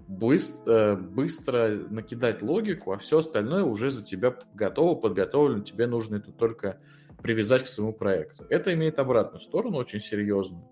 быстро, 0.08 0.74
э, 0.74 0.96
быстро 0.96 1.70
накидать 1.90 2.42
логику, 2.42 2.94
а 2.94 2.98
все 2.98 3.20
остальное 3.20 3.64
уже 3.64 3.90
за 3.90 4.04
тебя 4.04 4.36
готово, 4.54 4.96
подготовлено, 4.96 5.64
тебе 5.64 5.88
нужно 5.88 6.18
это 6.18 6.32
только 6.32 6.80
привязать 7.22 7.64
к 7.64 7.68
своему 7.68 7.94
проекту. 7.94 8.46
Это 8.50 8.74
имеет 8.74 9.00
обратную 9.00 9.42
сторону, 9.42 9.78
очень 9.78 10.00
серьезную. 10.00 10.68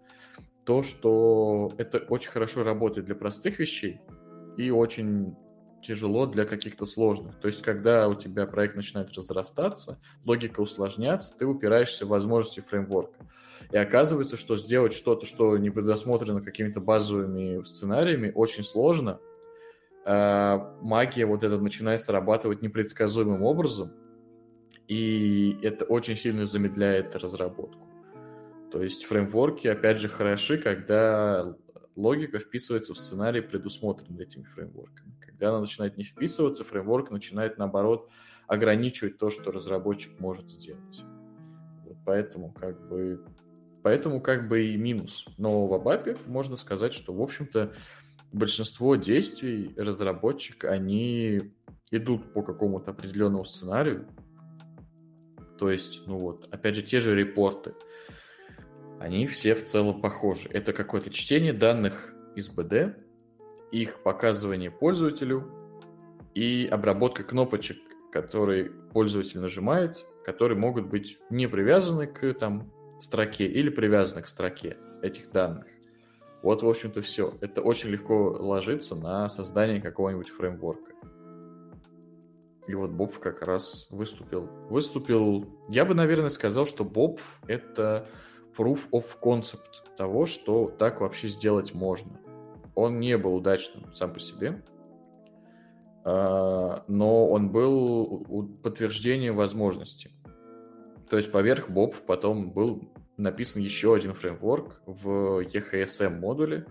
То, 0.63 0.83
что 0.83 1.73
это 1.77 1.99
очень 1.99 2.31
хорошо 2.31 2.63
работает 2.63 3.05
для 3.05 3.15
простых 3.15 3.59
вещей 3.59 4.01
и 4.57 4.71
очень 4.71 5.35
тяжело 5.85 6.25
для 6.25 6.45
каких-то 6.45 6.85
сложных. 6.85 7.39
То 7.39 7.47
есть, 7.47 7.61
когда 7.61 8.07
у 8.07 8.15
тебя 8.15 8.45
проект 8.45 8.75
начинает 8.75 9.13
разрастаться, 9.13 9.99
логика 10.25 10.61
усложняться, 10.61 11.33
ты 11.37 11.45
упираешься 11.45 12.05
в 12.05 12.09
возможности 12.09 12.61
фреймворка. 12.61 13.27
И 13.71 13.77
оказывается, 13.77 14.37
что 14.37 14.57
сделать 14.57 14.93
что-то, 14.93 15.25
что 15.25 15.57
не 15.57 15.69
предусмотрено 15.69 16.41
какими-то 16.41 16.79
базовыми 16.79 17.63
сценариями, 17.63 18.31
очень 18.33 18.63
сложно. 18.63 19.19
А, 20.05 20.77
магия 20.81 21.25
вот 21.25 21.43
эта 21.43 21.57
начинает 21.57 22.01
срабатывать 22.01 22.61
непредсказуемым 22.61 23.41
образом, 23.41 23.91
и 24.87 25.57
это 25.63 25.85
очень 25.85 26.15
сильно 26.15 26.45
замедляет 26.45 27.15
разработку. 27.15 27.87
То 28.71 28.83
есть 28.83 29.05
фреймворки, 29.05 29.67
опять 29.67 29.99
же, 29.99 30.09
хороши, 30.09 30.57
когда 30.57 31.55
логика 31.95 32.39
вписывается 32.39 32.93
в 32.93 32.97
сценарий, 32.97 33.41
предусмотренный 33.41 34.23
этими 34.23 34.43
фреймворками. 34.43 35.13
Когда 35.19 35.49
она 35.49 35.61
начинает 35.61 35.97
не 35.97 36.03
вписываться, 36.03 36.63
фреймворк 36.63 37.11
начинает, 37.11 37.57
наоборот, 37.57 38.09
ограничивать 38.47 39.17
то, 39.17 39.29
что 39.29 39.51
разработчик 39.51 40.19
может 40.19 40.49
сделать. 40.49 41.03
Вот 41.85 41.97
поэтому 42.05 42.51
как 42.53 42.87
бы 42.87 43.23
Поэтому 43.85 44.19
как 44.19 44.47
бы 44.47 44.65
и 44.65 44.77
минус. 44.77 45.27
Но 45.37 45.67
в 45.67 45.73
Абапе 45.75 46.17
можно 46.25 46.55
сказать, 46.55 46.91
что, 46.91 47.13
в 47.13 47.21
общем-то, 47.21 47.71
большинство 48.31 48.95
действий 48.95 49.75
разработчик, 49.77 50.63
они 50.65 51.53
идут 51.91 52.33
по 52.33 52.41
какому-то 52.41 52.89
определенному 52.89 53.45
сценарию. 53.45 54.07
То 55.59 55.69
есть, 55.69 56.01
ну 56.07 56.17
вот, 56.17 56.47
опять 56.51 56.75
же, 56.75 56.81
те 56.81 56.99
же 56.99 57.15
репорты. 57.15 57.75
Они 58.99 59.27
все 59.27 59.55
в 59.55 59.65
целом 59.65 60.01
похожи. 60.01 60.49
Это 60.49 60.73
какое-то 60.73 61.09
чтение 61.09 61.53
данных 61.53 62.13
из 62.35 62.49
БД, 62.49 62.97
их 63.71 64.03
показывание 64.03 64.71
пользователю 64.71 65.51
и 66.33 66.67
обработка 66.71 67.23
кнопочек, 67.23 67.77
которые 68.11 68.65
пользователь 68.69 69.39
нажимает, 69.39 70.05
которые 70.23 70.57
могут 70.57 70.87
быть 70.87 71.17
не 71.29 71.47
привязаны 71.47 72.07
к 72.07 72.33
там 72.33 72.71
строке 72.99 73.45
или 73.45 73.69
привязаны 73.69 74.21
к 74.21 74.27
строке 74.27 74.77
этих 75.01 75.31
данных. 75.31 75.65
Вот, 76.41 76.61
в 76.61 76.69
общем-то, 76.69 77.01
все. 77.01 77.33
Это 77.41 77.61
очень 77.61 77.89
легко 77.89 78.29
ложится 78.29 78.95
на 78.95 79.27
создание 79.29 79.81
какого-нибудь 79.81 80.29
фреймворка. 80.29 80.91
И 82.67 82.73
вот 82.73 82.91
Боб 82.91 83.17
как 83.19 83.41
раз 83.41 83.87
выступил. 83.89 84.47
Выступил... 84.69 85.47
Я 85.69 85.85
бы, 85.85 85.93
наверное, 85.93 86.29
сказал, 86.29 86.65
что 86.65 86.83
Боб— 86.83 87.19
это 87.47 88.07
proof 88.57 88.89
of 88.91 89.05
concept 89.21 89.95
того, 89.97 90.25
что 90.25 90.67
так 90.77 91.01
вообще 91.01 91.27
сделать 91.27 91.73
можно. 91.73 92.19
Он 92.75 92.99
не 92.99 93.17
был 93.17 93.35
удачным 93.35 93.93
сам 93.93 94.13
по 94.13 94.19
себе, 94.19 94.61
а, 96.03 96.83
но 96.87 97.27
он 97.27 97.49
был 97.49 98.57
подтверждением 98.61 99.35
возможности. 99.35 100.11
То 101.09 101.17
есть 101.17 101.31
поверх 101.31 101.69
Bob 101.69 101.95
потом 102.05 102.51
был 102.51 102.91
написан 103.17 103.61
еще 103.61 103.95
один 103.95 104.13
фреймворк 104.13 104.81
в 104.85 105.41
EHSM 105.41 106.19
модуле. 106.19 106.65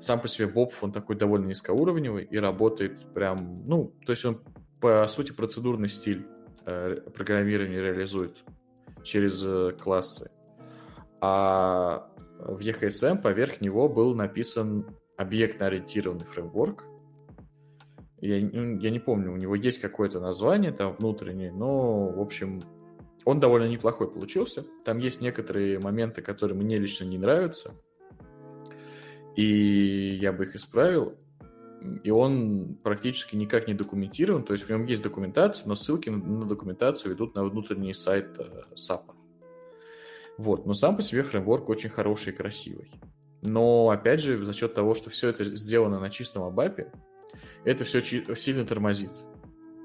Сам 0.00 0.20
по 0.20 0.28
себе 0.28 0.48
Bob, 0.48 0.72
он 0.80 0.92
такой 0.92 1.16
довольно 1.16 1.46
низкоуровневый 1.46 2.24
и 2.24 2.38
работает 2.38 2.98
прям, 3.14 3.66
ну, 3.66 3.92
то 4.04 4.12
есть 4.12 4.24
он 4.24 4.40
по 4.80 5.06
сути 5.08 5.32
процедурный 5.32 5.88
стиль 5.88 6.26
э, 6.66 7.00
программирования 7.14 7.80
реализует 7.80 8.36
через 9.02 9.42
э, 9.44 9.72
классы. 9.80 10.30
А 11.26 12.06
в 12.38 12.58
EHSM 12.58 13.22
поверх 13.22 13.62
него 13.62 13.88
был 13.88 14.14
написан 14.14 14.86
объектно-ориентированный 15.16 16.26
фреймворк. 16.26 16.84
Я, 18.20 18.36
я 18.36 18.90
не 18.90 18.98
помню, 18.98 19.32
у 19.32 19.36
него 19.36 19.54
есть 19.54 19.80
какое-то 19.80 20.20
название 20.20 20.70
там 20.70 20.94
внутреннее, 20.94 21.50
но, 21.50 22.08
в 22.10 22.20
общем, 22.20 22.62
он 23.24 23.40
довольно 23.40 23.68
неплохой 23.68 24.10
получился. 24.10 24.66
Там 24.84 24.98
есть 24.98 25.22
некоторые 25.22 25.78
моменты, 25.78 26.20
которые 26.20 26.58
мне 26.58 26.78
лично 26.78 27.04
не 27.04 27.16
нравятся. 27.16 27.70
И 29.34 30.18
я 30.20 30.30
бы 30.34 30.44
их 30.44 30.56
исправил. 30.56 31.14
И 32.02 32.10
он 32.10 32.76
практически 32.82 33.34
никак 33.34 33.66
не 33.66 33.72
документирован. 33.72 34.44
То 34.44 34.52
есть 34.52 34.66
в 34.66 34.70
нем 34.70 34.84
есть 34.84 35.02
документация, 35.02 35.66
но 35.66 35.74
ссылки 35.74 36.10
на 36.10 36.44
документацию 36.44 37.12
ведут 37.12 37.34
на 37.34 37.44
внутренний 37.44 37.94
сайт 37.94 38.38
SAP. 38.74 39.23
Вот. 40.38 40.66
Но 40.66 40.74
сам 40.74 40.96
по 40.96 41.02
себе 41.02 41.22
фреймворк 41.22 41.68
очень 41.68 41.90
хороший 41.90 42.32
и 42.32 42.36
красивый. 42.36 42.90
Но, 43.42 43.90
опять 43.90 44.20
же, 44.20 44.42
за 44.44 44.52
счет 44.52 44.74
того, 44.74 44.94
что 44.94 45.10
все 45.10 45.28
это 45.28 45.44
сделано 45.44 46.00
на 46.00 46.10
чистом 46.10 46.44
абапе, 46.44 46.90
это 47.64 47.84
все 47.84 48.02
сильно 48.02 48.64
тормозит. 48.64 49.12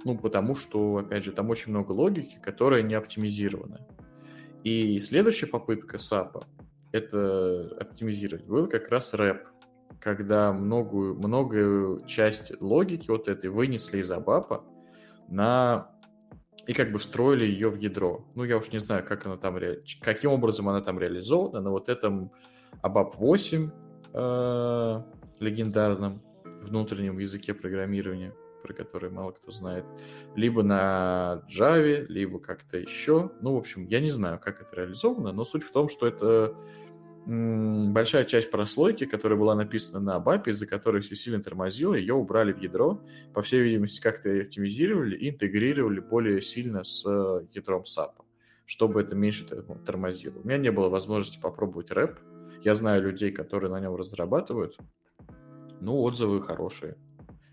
Ну, 0.06 0.18
потому 0.18 0.56
что, 0.56 0.98
опять 0.98 1.26
же, 1.26 1.32
там 1.32 1.50
очень 1.50 1.72
много 1.72 1.92
логики, 1.92 2.40
которая 2.42 2.82
не 2.84 2.94
оптимизирована. 2.94 3.86
И 4.64 5.00
следующая 5.00 5.48
попытка 5.48 5.98
SAP 5.98 6.44
это 6.92 7.78
оптимизировать 7.80 8.46
был 8.46 8.68
как 8.68 8.90
раз 8.90 9.14
рэп, 9.14 9.48
когда 10.00 10.52
многую, 10.54 11.16
многую 11.16 12.06
часть 12.06 12.60
логики 12.62 13.10
вот 13.10 13.28
этой 13.28 13.50
вынесли 13.50 14.00
из 14.00 14.10
абапа 14.10 14.64
на 15.28 15.89
и 16.70 16.74
как 16.74 16.92
бы 16.92 17.00
встроили 17.00 17.46
ее 17.46 17.70
в 17.70 17.78
ядро. 17.78 18.24
Ну, 18.36 18.44
я 18.44 18.56
уж 18.56 18.72
не 18.72 18.78
знаю, 18.78 19.04
как 19.04 19.26
она 19.26 19.38
там 19.38 19.58
ре... 19.58 19.82
каким 20.02 20.30
образом 20.30 20.70
она 20.70 20.82
там 20.82 21.00
реализована, 21.00 21.62
на 21.62 21.72
вот 21.72 21.90
этом 21.90 22.32
ABAP 22.84 23.14
8 23.18 23.72
э, 24.14 25.02
легендарном 25.40 26.22
внутреннем 26.62 27.18
языке 27.18 27.56
программирования 27.56 28.34
про 28.62 28.74
который 28.74 29.10
мало 29.10 29.32
кто 29.32 29.52
знает, 29.52 29.84
либо 30.36 30.62
на 30.62 31.42
Java, 31.50 32.06
либо 32.08 32.40
как-то 32.40 32.78
еще. 32.78 33.32
Ну, 33.42 33.56
в 33.56 33.58
общем, 33.58 33.88
я 33.88 34.00
не 34.00 34.10
знаю, 34.10 34.38
как 34.38 34.62
это 34.62 34.76
реализовано, 34.76 35.32
но 35.32 35.46
суть 35.46 35.64
в 35.64 35.72
том, 35.72 35.90
что 35.90 36.06
это 36.06 36.54
большая 37.30 38.26
часть 38.26 38.50
прослойки, 38.50 39.06
которая 39.06 39.38
была 39.38 39.54
написана 39.54 40.00
на 40.00 40.18
ABAP, 40.18 40.50
из-за 40.50 40.66
которой 40.66 41.02
все 41.02 41.16
сильно 41.16 41.42
тормозило, 41.44 41.94
ее 41.94 42.16
убрали 42.16 42.52
в 42.52 42.58
ядро, 42.58 43.02
по 43.34 43.44
всей 43.44 43.62
видимости, 43.62 44.02
как-то 44.02 44.36
оптимизировали 44.36 45.16
и 45.16 45.30
интегрировали 45.30 46.00
более 46.00 46.42
сильно 46.42 46.84
с 46.84 47.06
ядром 47.52 47.84
SAP, 47.84 48.14
чтобы 48.66 49.02
это 49.02 49.16
меньше 49.16 49.46
тормозило. 49.46 50.40
У 50.40 50.48
меня 50.48 50.58
не 50.58 50.72
было 50.72 50.90
возможности 50.90 51.40
попробовать 51.40 51.92
рэп. 51.92 52.18
Я 52.64 52.74
знаю 52.74 53.04
людей, 53.04 53.32
которые 53.32 53.72
на 53.72 53.80
нем 53.80 53.96
разрабатывают. 53.96 54.78
Ну, 55.82 56.02
отзывы 56.02 56.42
хорошие. 56.42 56.98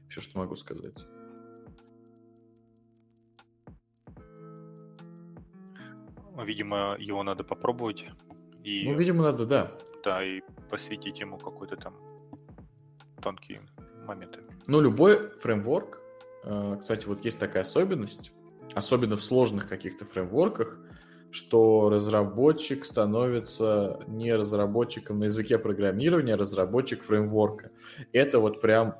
Все, 0.09 0.23
что 0.23 0.39
могу 0.39 0.57
сказать. 0.57 1.07
Видимо, 6.45 6.97
его 6.99 7.23
надо 7.23 7.45
попробовать. 7.45 8.07
И, 8.67 8.85
ну, 8.85 8.95
видимо, 8.95 9.23
надо, 9.23 9.47
да. 9.47 9.73
Да, 10.03 10.25
и 10.25 10.41
посвятить 10.69 11.21
ему 11.21 11.39
какой-то 11.39 11.77
там 11.77 11.95
тонкие 13.23 13.63
моменты. 14.05 14.41
Ну, 14.67 14.81
любой 14.81 15.31
фреймворк, 15.39 16.01
э, 16.43 16.77
кстати, 16.81 17.07
вот 17.07 17.25
есть 17.25 17.39
такая 17.39 17.63
особенность, 17.63 18.33
особенно 18.75 19.17
в 19.17 19.23
сложных 19.23 19.69
каких-то 19.69 20.05
фреймворках, 20.05 20.81
что 21.31 21.91
разработчик 21.91 22.85
становится 22.85 24.01
не 24.09 24.35
разработчиком 24.35 25.21
на 25.21 25.25
языке 25.25 25.59
программирования, 25.59 26.35
а 26.35 26.37
разработчик 26.37 27.05
фреймворка. 27.05 27.71
Это 28.13 28.41
вот 28.41 28.61
прям 28.61 28.97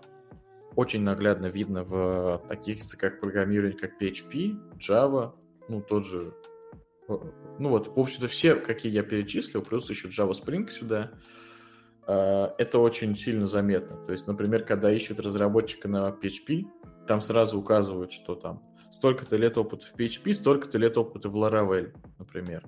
очень 0.77 1.03
наглядно 1.03 1.47
видно 1.47 1.83
в 1.83 2.41
таких 2.49 2.79
языках 2.79 3.19
программирования, 3.19 3.77
как 3.77 4.01
PHP, 4.01 4.77
Java, 4.79 5.33
ну, 5.69 5.81
тот 5.81 6.07
же... 6.07 6.33
Ну 7.09 7.69
вот, 7.71 7.89
в 7.97 7.99
общем-то, 7.99 8.29
все, 8.29 8.57
какие 8.57 8.93
я 8.93 9.03
перечислил, 9.03 9.63
плюс 9.63 9.89
еще 9.89 10.09
Java 10.09 10.33
Spring 10.33 10.69
сюда, 10.69 11.13
э, 12.07 12.49
это 12.59 12.79
очень 12.79 13.17
сильно 13.17 13.47
заметно. 13.47 13.97
То 14.05 14.13
есть, 14.13 14.27
например, 14.27 14.65
когда 14.65 14.93
ищут 14.93 15.21
разработчика 15.21 15.89
на 15.89 16.09
PHP, 16.11 16.67
там 17.07 17.23
сразу 17.23 17.59
указывают, 17.59 18.13
что 18.13 18.35
там 18.35 18.63
столько-то 18.91 19.37
лет 19.37 19.57
опыта 19.57 19.87
в 19.87 19.95
PHP, 19.95 20.35
столько-то 20.35 20.79
лет 20.79 20.99
опыта 20.99 21.29
в 21.29 21.37
Laravel, 21.37 21.93
например. 22.19 22.65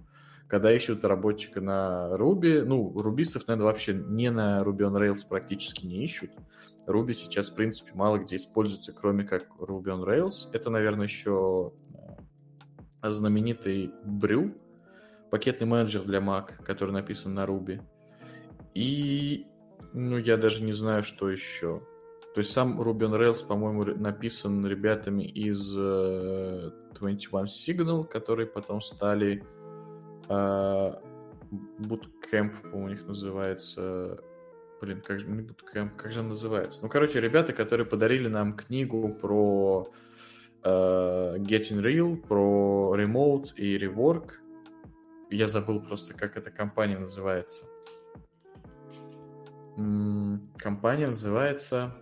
Когда 0.47 0.73
ищут 0.73 1.05
разработчика 1.05 1.61
на 1.61 2.09
Ruby, 2.13 2.63
ну, 2.63 2.91
рубистов, 3.03 3.47
наверное, 3.49 3.67
вообще 3.67 3.93
не 3.93 4.31
на 4.31 4.63
Ruby 4.63 4.81
on 4.81 4.95
Rails 4.99 5.27
практически 5.29 5.85
не 5.85 6.05
ищут. 6.05 6.31
Ruby 6.87 7.13
сейчас, 7.13 7.51
в 7.51 7.55
принципе, 7.55 7.93
мало 7.95 8.19
где 8.19 8.37
используется, 8.37 8.95
кроме 8.95 9.25
как 9.25 9.47
Ruby 9.59 9.89
on 9.89 10.07
Rails. 10.07 10.49
Это, 10.53 10.71
наверное, 10.71 11.07
еще 11.07 11.73
знаменитый 13.03 13.93
Brew, 14.05 14.55
пакетный 15.31 15.67
менеджер 15.67 16.03
для 16.03 16.19
Mac, 16.19 16.63
который 16.65 16.91
написан 16.91 17.35
на 17.35 17.45
Ruby. 17.45 17.81
И, 18.75 19.47
ну, 19.93 20.19
я 20.19 20.37
даже 20.37 20.63
не 20.63 20.73
знаю, 20.73 21.05
что 21.05 21.31
еще. 21.31 21.83
То 22.35 22.41
есть 22.41 22.53
сам 22.53 22.81
Ruby 22.81 23.11
on 23.11 23.19
Rails, 23.19 23.47
по-моему, 23.47 23.85
написан 23.97 24.65
ребятами 24.67 25.25
из 25.25 25.77
uh, 25.77 26.73
21 26.99 27.47
Signal, 27.47 28.05
которые 28.07 28.47
потом 28.47 28.81
стали 28.81 29.45
uh, 30.29 31.01
Bootcamp, 31.79 32.61
по-моему, 32.63 32.85
у 32.85 32.89
них 32.89 33.07
называется. 33.07 34.23
Блин, 34.81 35.03
как 35.05 35.19
же 35.19 35.27
не 35.27 35.43
Bootcamp, 35.43 35.97
как 35.97 36.13
же 36.13 36.21
он 36.21 36.29
называется? 36.29 36.81
Ну, 36.83 36.89
короче, 36.89 37.21
ребята, 37.21 37.53
которые 37.53 37.87
подарили 37.87 38.29
нам 38.29 38.55
книгу 38.55 39.09
про 39.21 39.91
uh, 39.91 40.08
Getting 40.63 41.81
Real, 41.83 42.17
про 42.17 42.95
Remote 42.97 43.55
и 43.57 43.77
Rework. 43.79 44.33
Я 45.31 45.47
забыл 45.49 45.81
просто, 45.81 46.15
как 46.15 46.37
эта 46.37 46.51
компания 46.51 46.99
называется. 46.99 47.65
Компания 50.57 51.07
называется... 51.07 51.95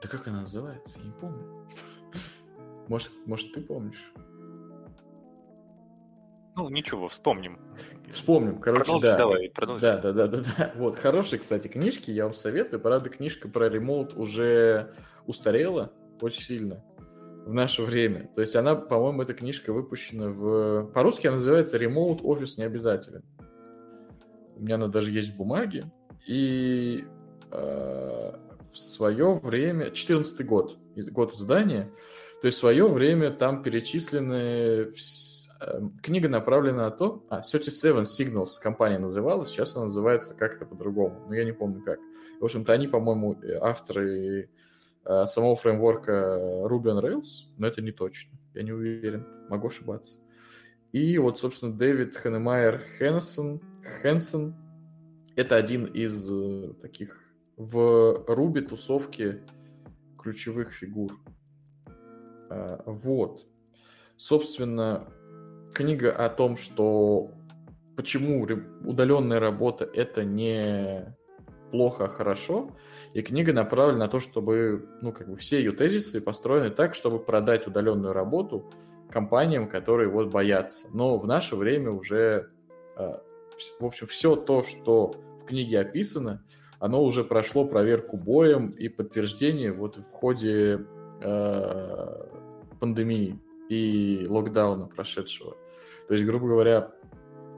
Да 0.00 0.08
как 0.08 0.28
она 0.28 0.42
называется? 0.42 0.98
Я 0.98 1.04
не 1.06 1.12
помню. 1.12 1.66
Может, 2.86 3.10
может 3.26 3.52
ты 3.52 3.60
помнишь? 3.60 4.12
Ну, 6.56 6.68
ничего, 6.70 7.08
вспомним. 7.08 7.58
Вспомним, 8.12 8.58
короче, 8.60 8.84
продолжи, 8.84 9.06
да. 9.06 9.16
Давай, 9.18 9.50
продолжи. 9.50 9.80
Да, 9.82 9.96
да, 9.98 10.12
да, 10.12 10.26
да, 10.28 10.40
да. 10.56 10.72
Вот, 10.76 10.96
хорошие, 10.96 11.38
кстати, 11.38 11.68
книжки, 11.68 12.10
я 12.10 12.24
вам 12.24 12.34
советую. 12.34 12.80
Правда, 12.80 13.10
книжка 13.10 13.48
про 13.48 13.68
ремоут 13.68 14.14
уже 14.14 14.94
устарела 15.26 15.92
очень 16.22 16.42
сильно 16.42 16.84
в 17.44 17.52
наше 17.52 17.82
время. 17.82 18.28
То 18.34 18.42
есть 18.42 18.54
она, 18.56 18.74
по-моему, 18.74 19.22
эта 19.22 19.32
книжка 19.32 19.72
выпущена 19.72 20.28
в... 20.28 20.90
По-русски 20.92 21.28
она 21.28 21.36
называется 21.36 21.78
«Ремоут 21.78 22.20
офис 22.22 22.58
не 22.58 22.64
обязателен». 22.64 23.24
У 24.56 24.62
меня 24.62 24.74
она 24.74 24.88
даже 24.88 25.10
есть 25.12 25.32
в 25.32 25.36
бумаге. 25.36 25.90
И 26.26 27.04
э, 27.50 28.32
в 28.72 28.78
свое 28.78 29.34
время, 29.34 29.90
14 29.90 30.44
год, 30.46 30.78
год 31.10 31.34
издания, 31.34 31.90
то 32.40 32.46
есть 32.46 32.58
в 32.58 32.60
свое 32.60 32.86
время 32.86 33.30
там 33.30 33.62
перечислены, 33.62 34.92
эм, 35.60 35.98
книга 36.02 36.28
направлена 36.28 36.84
на 36.84 36.90
то, 36.90 37.24
а, 37.30 37.40
37 37.40 38.02
Signals 38.02 38.60
компания 38.62 38.98
называлась, 38.98 39.48
сейчас 39.48 39.74
она 39.76 39.86
называется 39.86 40.34
как-то 40.36 40.66
по-другому, 40.66 41.26
но 41.28 41.34
я 41.34 41.44
не 41.44 41.52
помню 41.52 41.82
как. 41.82 41.98
В 42.40 42.44
общем-то, 42.44 42.72
они, 42.72 42.86
по-моему, 42.88 43.40
э, 43.42 43.54
авторы 43.60 44.42
э, 44.42 44.48
самого 45.26 45.56
фреймворка 45.56 46.12
Ruby 46.64 46.84
on 46.84 47.02
Rails, 47.02 47.48
но 47.56 47.66
это 47.66 47.80
не 47.82 47.92
точно, 47.92 48.38
я 48.54 48.62
не 48.62 48.72
уверен, 48.72 49.26
могу 49.48 49.68
ошибаться. 49.68 50.18
И 50.92 51.18
вот, 51.18 51.38
собственно, 51.38 51.72
Дэвид 51.72 52.16
Ханемайер 52.16 52.82
Хенсон, 52.98 53.60
Хэнсон, 54.00 54.54
это 55.36 55.56
один 55.56 55.84
из 55.84 56.30
э, 56.30 56.72
таких 56.80 57.18
в 57.56 58.24
Руби 58.26 58.60
тусовки 58.60 59.42
ключевых 60.18 60.72
фигур. 60.72 61.18
Вот. 62.48 63.46
Собственно, 64.16 65.08
книга 65.74 66.12
о 66.12 66.28
том, 66.28 66.56
что 66.56 67.30
почему 67.96 68.42
удаленная 68.42 69.40
работа 69.40 69.84
это 69.84 70.24
не 70.24 71.14
плохо, 71.70 72.04
а 72.04 72.08
хорошо. 72.08 72.70
И 73.12 73.22
книга 73.22 73.52
направлена 73.52 74.06
на 74.06 74.08
то, 74.08 74.20
чтобы, 74.20 74.88
ну, 75.02 75.12
как 75.12 75.28
бы 75.28 75.36
все 75.36 75.58
ее 75.58 75.72
тезисы 75.72 76.20
построены 76.20 76.70
так, 76.70 76.94
чтобы 76.94 77.18
продать 77.18 77.66
удаленную 77.66 78.12
работу 78.12 78.70
компаниям, 79.10 79.68
которые 79.68 80.08
вот 80.08 80.30
боятся. 80.30 80.88
Но 80.92 81.18
в 81.18 81.26
наше 81.26 81.56
время 81.56 81.90
уже, 81.90 82.50
а, 82.96 83.22
в 83.80 83.84
общем, 83.84 84.06
все 84.06 84.36
то, 84.36 84.62
что 84.62 85.14
в 85.40 85.44
книге 85.44 85.80
описано, 85.80 86.44
оно 86.78 87.02
уже 87.02 87.24
прошло 87.24 87.64
проверку 87.64 88.16
боем 88.16 88.70
и 88.70 88.88
подтверждение 88.88 89.72
вот 89.72 89.96
в 89.96 90.10
ходе 90.12 90.86
э, 91.20 92.26
пандемии 92.78 93.40
и 93.68 94.24
локдауна 94.28 94.86
прошедшего. 94.86 95.56
То 96.06 96.14
есть, 96.14 96.24
грубо 96.24 96.46
говоря, 96.46 96.92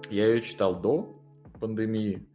я 0.09 0.27
ее 0.27 0.41
читал 0.41 0.81
до 0.81 1.21
пандемии, 1.61 2.27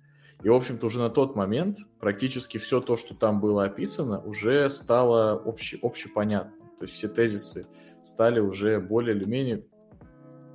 и, 0.45 0.47
в 0.47 0.53
общем-то, 0.53 0.85
уже 0.85 0.99
на 0.99 1.09
тот 1.09 1.35
момент 1.35 1.79
практически 1.99 2.59
все 2.59 2.79
то, 2.79 2.97
что 2.97 3.15
там 3.15 3.41
было 3.41 3.63
описано, 3.63 4.21
уже 4.21 4.69
стало 4.69 5.33
обще, 5.33 5.79
общепонятно. 5.81 6.53
То 6.77 6.83
есть 6.83 6.93
все 6.93 7.07
тезисы 7.07 7.65
стали 8.03 8.39
уже 8.39 8.79
более 8.79 9.15
или 9.15 9.25
менее 9.25 9.65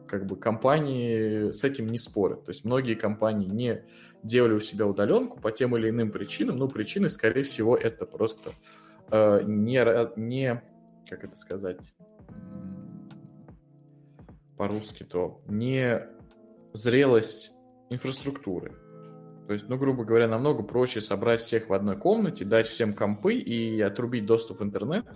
как 0.06 0.26
бы 0.26 0.36
компании 0.36 1.50
с 1.50 1.64
этим 1.64 1.88
не 1.88 1.98
спорят. 1.98 2.44
То 2.44 2.52
есть 2.52 2.64
многие 2.64 2.94
компании 2.94 3.48
не 3.48 3.82
делали 4.22 4.52
у 4.52 4.60
себя 4.60 4.86
удаленку 4.86 5.40
по 5.40 5.50
тем 5.50 5.76
или 5.76 5.90
иным 5.90 6.12
причинам. 6.12 6.58
Ну, 6.58 6.68
причины, 6.68 7.10
скорее 7.10 7.42
всего, 7.42 7.76
это 7.76 8.06
просто 8.06 8.52
э, 9.10 9.42
не, 9.42 9.84
не, 10.20 10.62
как 11.08 11.24
это 11.24 11.36
сказать 11.36 11.92
по-русски, 14.56 15.02
то 15.02 15.42
не 15.48 16.06
зрелость 16.74 17.50
инфраструктуры. 17.90 18.72
То 19.50 19.54
есть, 19.54 19.68
ну, 19.68 19.76
грубо 19.76 20.04
говоря, 20.04 20.28
намного 20.28 20.62
проще 20.62 21.00
собрать 21.00 21.40
всех 21.40 21.70
в 21.70 21.72
одной 21.72 21.96
комнате, 21.96 22.44
дать 22.44 22.68
всем 22.68 22.94
компы 22.94 23.34
и 23.34 23.80
отрубить 23.80 24.24
доступ 24.24 24.60
в 24.60 24.62
интернет, 24.62 25.06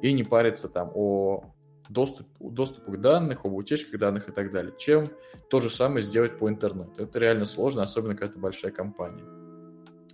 и 0.00 0.12
не 0.12 0.22
париться 0.22 0.68
там 0.68 0.92
о 0.94 1.52
доступ, 1.88 2.28
доступу 2.38 2.92
к 2.92 3.00
данным, 3.00 3.36
об 3.42 3.52
утечках 3.52 3.98
данных 3.98 4.28
и 4.28 4.30
так 4.30 4.52
далее, 4.52 4.72
чем 4.78 5.08
то 5.50 5.58
же 5.58 5.68
самое 5.68 6.00
сделать 6.04 6.38
по 6.38 6.48
интернету. 6.48 6.92
Это 6.96 7.18
реально 7.18 7.44
сложно, 7.44 7.82
особенно 7.82 8.14
когда 8.14 8.26
это 8.26 8.38
большая 8.38 8.70
компания. 8.70 9.24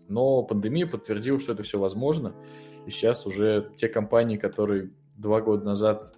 Но 0.09 0.43
пандемия 0.45 0.87
подтвердила, 0.87 1.39
что 1.39 1.53
это 1.53 1.62
все 1.62 1.79
возможно, 1.79 2.35
и 2.87 2.91
сейчас 2.91 3.27
уже 3.27 3.71
те 3.77 3.89
компании, 3.89 4.39
которые 4.39 4.93
два 5.14 5.43
года 5.43 5.66
назад 5.66 6.14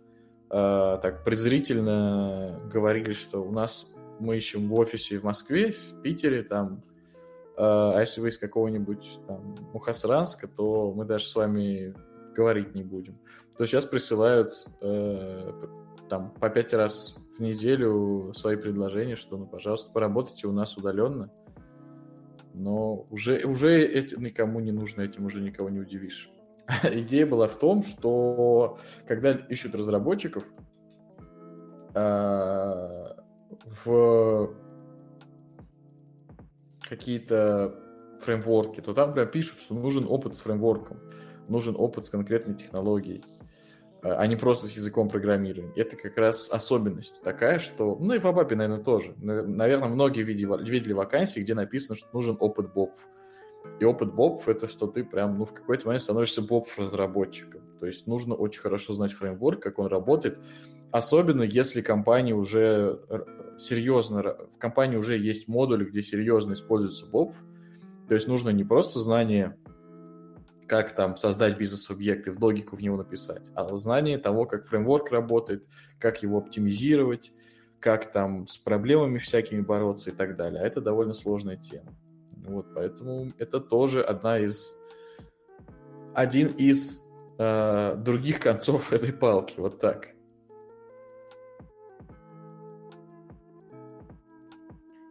э, 0.51 0.99
так 1.03 1.25
презрительно 1.25 2.61
говорили, 2.73 3.13
что 3.13 3.43
у 3.43 3.51
нас 3.51 3.93
мы 4.21 4.37
ищем 4.37 4.69
в 4.69 4.75
офисе 4.75 5.19
в 5.19 5.25
Москве, 5.25 5.73
в 5.73 6.01
Питере, 6.03 6.45
там, 6.45 6.85
а 7.57 7.99
если 8.01 8.21
вы 8.21 8.29
из 8.29 8.39
какого-нибудь 8.39 9.21
там 9.27 9.57
Мухасранска, 9.73 10.49
то 10.49 10.93
мы 10.93 11.05
даже 11.05 11.27
с 11.27 11.35
вами 11.35 11.95
говорить 12.35 12.75
не 12.75 12.83
будем 12.83 13.19
то 13.61 13.67
сейчас 13.67 13.85
присылают 13.85 14.55
э, 14.81 15.53
там 16.09 16.31
по 16.31 16.49
пять 16.49 16.73
раз 16.73 17.15
в 17.37 17.43
неделю 17.43 18.33
свои 18.33 18.57
предложения, 18.57 19.17
что, 19.17 19.37
ну, 19.37 19.45
пожалуйста, 19.45 19.93
поработайте 19.93 20.47
у 20.47 20.53
нас 20.53 20.79
удаленно. 20.79 21.31
Но 22.55 23.07
уже, 23.11 23.45
уже 23.45 23.87
это 23.87 24.19
никому 24.19 24.61
не 24.61 24.73
нужно, 24.73 25.03
этим 25.03 25.27
уже 25.27 25.43
никого 25.43 25.69
не 25.69 25.79
удивишь. 25.79 26.31
Идея 26.85 27.27
была 27.27 27.49
в 27.49 27.59
том, 27.59 27.83
что 27.83 28.79
когда 29.07 29.33
ищут 29.33 29.75
разработчиков 29.75 30.43
э, 31.95 33.15
в 33.85 34.55
какие-то 36.91 37.75
фреймворки, 38.21 38.83
то 38.83 38.93
там 38.93 39.15
прям 39.15 39.29
пишут, 39.29 39.61
что 39.61 39.75
нужен 39.75 40.05
опыт 40.07 40.37
с 40.37 40.41
фреймворком, 40.41 40.99
нужен 41.49 41.75
опыт 41.79 42.05
с 42.05 42.11
конкретной 42.11 42.55
технологией 42.55 43.25
а 44.03 44.27
не 44.27 44.37
просто 44.37 44.67
с 44.67 44.73
языком 44.73 45.09
программирования. 45.09 45.73
Это 45.77 45.97
как 45.97 46.17
раз 46.17 46.49
особенность 46.51 47.23
такая, 47.23 47.59
что... 47.59 47.97
Ну 48.01 48.15
и 48.15 48.19
в 48.19 48.27
Абапе, 48.27 48.57
наверное, 48.57 48.83
тоже. 48.83 49.15
Наверное, 49.19 49.89
многие 49.89 50.23
видели, 50.23 50.69
видели 50.69 50.93
вакансии, 50.93 51.41
где 51.41 51.55
написано, 51.55 51.97
что 51.97 52.09
нужен 52.13 52.37
опыт 52.41 52.73
бобов. 52.73 52.99
И 53.79 53.85
опыт 53.85 54.15
бобов— 54.15 54.45
это 54.49 54.69
что 54.69 54.87
ты 54.87 55.05
прям, 55.05 55.37
ну, 55.39 55.45
в 55.45 55.53
какой-то 55.53 55.87
момент 55.87 56.03
становишься 56.03 56.41
боб-разработчиком. 56.41 57.61
То 57.79 57.87
есть 57.87 58.07
нужно 58.07 58.35
очень 58.35 58.61
хорошо 58.63 58.95
знать 58.95 59.13
фреймворк, 59.13 59.63
как 59.63 59.79
он 59.79 59.87
работает. 59.87 60.39
Особенно 60.91 61.43
если 61.43 61.83
компания 61.83 62.35
уже 62.35 63.01
серьезно... 63.61 64.23
В 64.55 64.59
компании 64.59 64.97
уже 64.97 65.19
есть 65.19 65.49
модули, 65.49 65.85
где 65.85 66.03
серьезно 66.03 66.55
используется 66.55 67.07
боб. 67.07 67.35
То 68.09 68.15
есть 68.15 68.27
нужно 68.27 68.51
не 68.51 68.65
просто 68.65 68.99
знание 68.99 69.57
как 70.67 70.95
там 70.95 71.17
создать 71.17 71.59
бизнес-объект 71.59 72.29
и 72.29 72.31
в 72.31 72.41
логику 72.41 72.77
в 72.77 72.81
него 72.81 72.97
написать, 72.97 73.51
а 73.57 73.77
знание 73.77 74.19
того, 74.19 74.47
как 74.47 74.69
фреймворк 74.69 75.11
работает, 75.11 75.67
как 75.99 76.23
его 76.23 76.39
оптимизировать, 76.39 77.33
как 77.81 78.13
там 78.13 78.47
с 78.47 78.57
проблемами 78.57 79.19
всякими 79.19 79.63
бороться 79.63 80.11
и 80.11 80.13
так 80.13 80.37
далее. 80.37 80.63
А 80.63 80.65
это 80.65 80.81
довольно 80.81 81.13
сложная 81.13 81.57
тема. 81.57 81.93
Вот, 82.37 82.67
поэтому 82.73 83.33
это 83.39 83.59
тоже 83.59 84.01
одна 84.01 84.39
из 84.39 84.81
один 86.15 86.49
из 86.49 87.03
э, 87.39 87.97
других 87.97 88.39
концов 88.39 88.93
этой 88.93 89.13
палки. 89.13 89.55
Вот 89.59 89.81
так. 89.81 90.11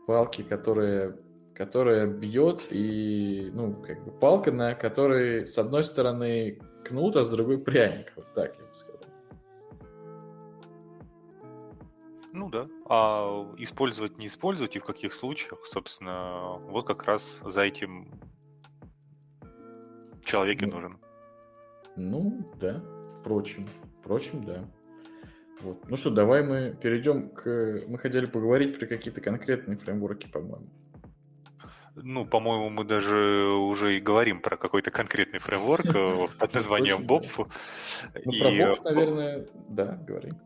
Палки, 0.10 0.41
которые 0.41 1.20
которая 1.53 2.07
бьет 2.07 2.64
и, 2.72 3.51
ну, 3.53 3.76
как 3.76 4.03
бы 4.03 4.12
палка, 4.12 4.51
на 4.51 4.74
которой 4.74 5.45
с 5.45 5.55
одной 5.60 5.84
стороны 5.84 6.60
кнут, 6.84 7.16
а 7.16 7.24
с 7.24 7.30
другой 7.30 7.60
пряник. 7.60 8.12
Вот 8.16 8.34
так 8.34 8.55
я 8.57 8.66
бы 8.66 8.74
сказал. 8.74 9.01
Ну 12.34 12.49
да. 12.49 12.68
А 12.88 13.53
использовать, 13.60 14.18
не 14.18 14.26
использовать 14.26 14.76
и 14.78 14.80
в 14.80 14.84
каких 14.84 15.14
случаях, 15.14 15.64
собственно, 15.64 16.57
вот 16.72 16.88
как 16.88 17.03
раз 17.03 17.38
за 17.45 17.62
этим 17.62 18.20
человек 20.26 20.64
и 20.64 20.66
ну, 20.66 20.72
нужен. 20.72 20.97
Ну, 21.95 22.51
да. 22.60 22.82
Впрочем, 23.20 23.68
впрочем, 24.01 24.43
да. 24.43 24.66
Вот. 25.62 25.89
Ну 25.89 25.97
что, 25.97 26.10
давай 26.10 26.43
мы 26.43 26.76
перейдем 26.82 27.30
к... 27.30 27.84
Мы 27.88 27.97
хотели 27.97 28.26
поговорить 28.26 28.80
про 28.80 28.86
какие-то 28.86 29.22
конкретные 29.22 29.78
фреймворки, 29.78 30.28
по-моему. 30.28 30.68
Ну, 31.95 32.26
по-моему, 32.26 32.70
мы 32.70 32.86
даже 32.86 33.49
уже 33.49 33.97
и 33.97 33.99
говорим 33.99 34.41
про 34.41 34.55
какой-то 34.57 34.91
конкретный 34.91 35.39
фреймворк 35.39 35.86
э, 35.86 36.28
под 36.39 36.53
названием 36.53 37.05
BOP. 37.05 37.26
Ну, 38.26 38.32
про 38.39 38.51
BOP, 38.51 38.84
наверное, 38.84 39.47
да, 39.68 39.99
говорим. 40.07 40.39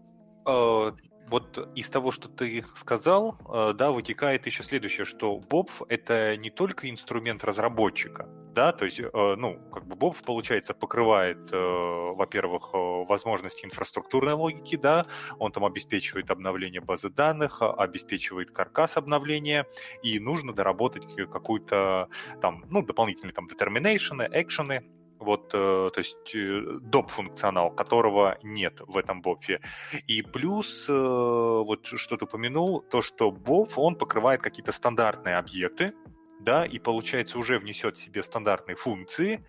А, 1.34 1.39
вот 1.39 1.69
из 1.75 1.89
того, 1.89 2.11
что 2.11 2.29
ты 2.29 2.63
сказал, 2.75 3.38
э, 3.49 3.73
да, 3.73 3.91
вытекает 3.91 4.45
еще 4.45 4.63
следующее, 4.63 5.05
что 5.05 5.39
BOP— 5.39 5.69
это 5.89 6.38
не 6.38 6.49
только 6.49 6.89
инструмент 6.89 7.43
разработчика, 7.43 8.27
да, 8.53 8.71
то 8.71 8.86
есть, 8.86 8.99
э, 8.99 9.36
ну, 9.38 9.59
как 9.71 9.88
бы 9.88 9.95
BOP, 9.95 10.15
получается, 10.23 10.75
покрывает, 10.75 11.51
э, 11.51 11.57
во-первых, 11.57 12.69
возможности 12.73 13.65
инфраструктурной 13.65 14.34
логики, 14.34 14.75
да, 14.75 15.07
он 15.39 15.51
там 15.51 15.65
обеспечивает 15.65 16.29
обновление 16.29 16.81
базы 16.81 17.09
данных, 17.09 17.61
обеспечивает 17.61 18.51
каркас 18.51 18.97
обновления, 18.97 19.65
и 20.03 20.19
нужно 20.19 20.53
доработать 20.53 21.03
какую-то 21.31 22.09
там, 22.41 22.63
ну, 22.69 22.84
дополнительные 22.84 23.34
там 23.34 23.47
determination, 23.47 24.27
экшены, 24.31 24.84
вот, 25.24 25.51
э, 25.53 25.89
то 25.93 25.99
есть 25.99 26.36
э, 26.36 26.80
доп 26.82 27.09
функционал, 27.09 27.71
которого 27.71 28.38
нет 28.43 28.82
в 28.82 28.97
этом 28.97 29.21
бофе. 29.21 29.59
И 30.07 30.21
плюс, 30.21 30.86
э, 30.89 30.93
вот 30.93 31.86
что 31.86 32.17
ты 32.17 32.26
упомянул, 32.26 32.82
то, 32.82 33.01
что 33.01 33.32
боф, 33.32 33.78
он 33.78 33.95
покрывает 33.95 34.41
какие-то 34.41 34.71
стандартные 34.71 35.38
объекты, 35.38 35.93
да, 36.41 36.65
и 36.65 36.80
получается 36.80 37.39
уже 37.39 37.57
внесет 37.57 37.97
в 37.97 38.01
себе 38.01 38.21
стандартные 38.24 38.76
функции, 38.76 39.45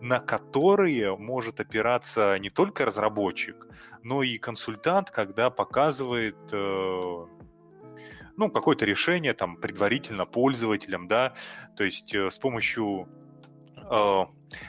на 0.00 0.20
которые 0.20 1.16
может 1.16 1.60
опираться 1.60 2.38
не 2.38 2.50
только 2.50 2.84
разработчик, 2.84 3.66
но 4.02 4.22
и 4.22 4.36
консультант, 4.38 5.10
когда 5.10 5.48
показывает 5.48 6.36
ну, 8.38 8.50
какое-то 8.50 8.84
решение 8.84 9.32
там 9.32 9.56
предварительно 9.56 10.26
пользователям, 10.26 11.08
да, 11.08 11.32
то 11.74 11.84
есть 11.84 12.14
с 12.14 12.38
помощью 12.38 13.08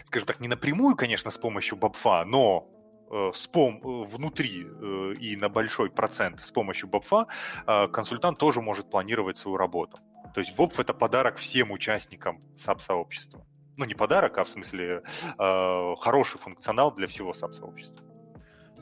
скажем 0.06 0.28
так, 0.28 0.40
не 0.40 0.48
напрямую, 0.48 0.96
конечно, 0.96 1.32
с 1.32 1.38
помощью 1.38 1.78
бабфа, 1.78 2.24
но 2.26 2.68
э, 3.12 3.32
с 3.34 3.48
пом 3.48 3.82
э, 3.84 4.06
внутри 4.08 4.66
э, 4.66 5.14
и 5.20 5.36
на 5.36 5.50
большой 5.50 5.90
процент 5.90 6.40
с 6.44 6.52
помощью 6.52 6.90
бобфа 6.90 7.28
консультант 7.66 8.38
тоже 8.38 8.62
может 8.62 8.90
планировать 8.90 9.38
свою 9.38 9.58
работу. 9.58 10.00
То 10.34 10.42
есть 10.42 10.56
бобф 10.56 10.80
это 10.80 10.94
подарок 10.94 11.38
всем 11.38 11.72
участникам 11.72 12.42
SAP-сообщества. 12.56 13.46
Ну, 13.78 13.86
не 13.86 13.94
подарок, 13.94 14.38
а 14.38 14.44
в 14.44 14.50
смысле 14.50 15.04
хороший 15.38 16.40
функционал 16.40 16.92
для 16.94 17.08
всего 17.08 17.32
SAP-сообщества. 17.32 18.06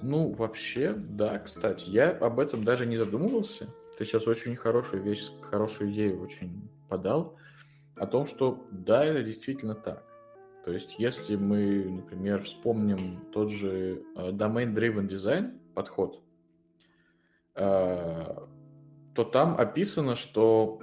Ну, 0.01 0.33
вообще, 0.33 0.93
да, 0.93 1.39
кстати, 1.39 1.89
я 1.89 2.11
об 2.11 2.39
этом 2.39 2.63
даже 2.63 2.85
не 2.85 2.97
задумывался. 2.97 3.69
Ты 3.97 4.05
сейчас 4.05 4.27
очень 4.27 4.55
хорошую 4.55 5.03
вещь, 5.03 5.29
хорошую 5.41 5.91
идею 5.91 6.21
очень 6.21 6.69
подал 6.89 7.37
о 7.95 8.05
том, 8.05 8.27
что 8.27 8.67
да, 8.71 9.05
это 9.05 9.23
действительно 9.23 9.73
так. 9.73 10.03
То 10.65 10.71
есть, 10.71 10.95
если 10.97 11.35
мы, 11.35 11.85
например, 11.85 12.43
вспомним 12.43 13.23
тот 13.31 13.51
же 13.51 14.01
э, 14.15 14.31
domain-driven 14.31 15.07
design 15.07 15.59
подход, 15.75 16.23
э, 17.53 18.35
то 19.13 19.23
там 19.31 19.55
описано, 19.59 20.15
что 20.15 20.81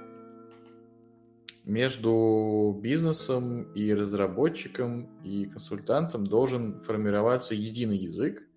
между 1.65 2.79
бизнесом 2.81 3.73
и 3.73 3.93
разработчиком 3.93 5.21
и 5.21 5.47
консультантом 5.47 6.27
должен 6.27 6.81
формироваться 6.83 7.53
единый 7.53 7.97
язык, 7.97 8.47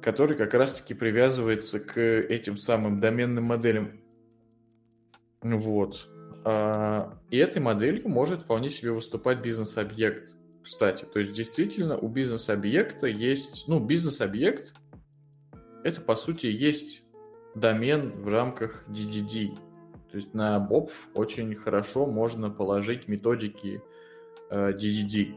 который 0.00 0.38
как 0.38 0.54
раз-таки 0.54 0.94
привязывается 0.94 1.80
к 1.80 2.00
этим 2.00 2.56
самым 2.56 2.98
доменным 2.98 3.44
моделям. 3.44 4.00
Вот. 5.42 6.08
А, 6.48 7.18
и 7.28 7.38
этой 7.38 7.60
моделью 7.60 8.08
может 8.08 8.42
вполне 8.42 8.70
себе 8.70 8.92
выступать 8.92 9.40
бизнес-объект, 9.40 10.36
кстати. 10.62 11.04
То 11.04 11.18
есть 11.18 11.32
действительно 11.32 11.98
у 11.98 12.06
бизнес-объекта 12.06 13.08
есть, 13.08 13.64
ну, 13.66 13.80
бизнес-объект 13.80 14.72
это 15.82 16.00
по 16.00 16.14
сути 16.14 16.46
есть 16.46 17.02
домен 17.56 18.22
в 18.22 18.28
рамках 18.28 18.84
DDD. 18.88 19.58
То 20.12 20.18
есть 20.18 20.34
на 20.34 20.58
BOP 20.58 20.90
очень 21.14 21.52
хорошо 21.56 22.06
можно 22.06 22.48
положить 22.48 23.08
методики 23.08 23.82
DDD. 24.48 25.36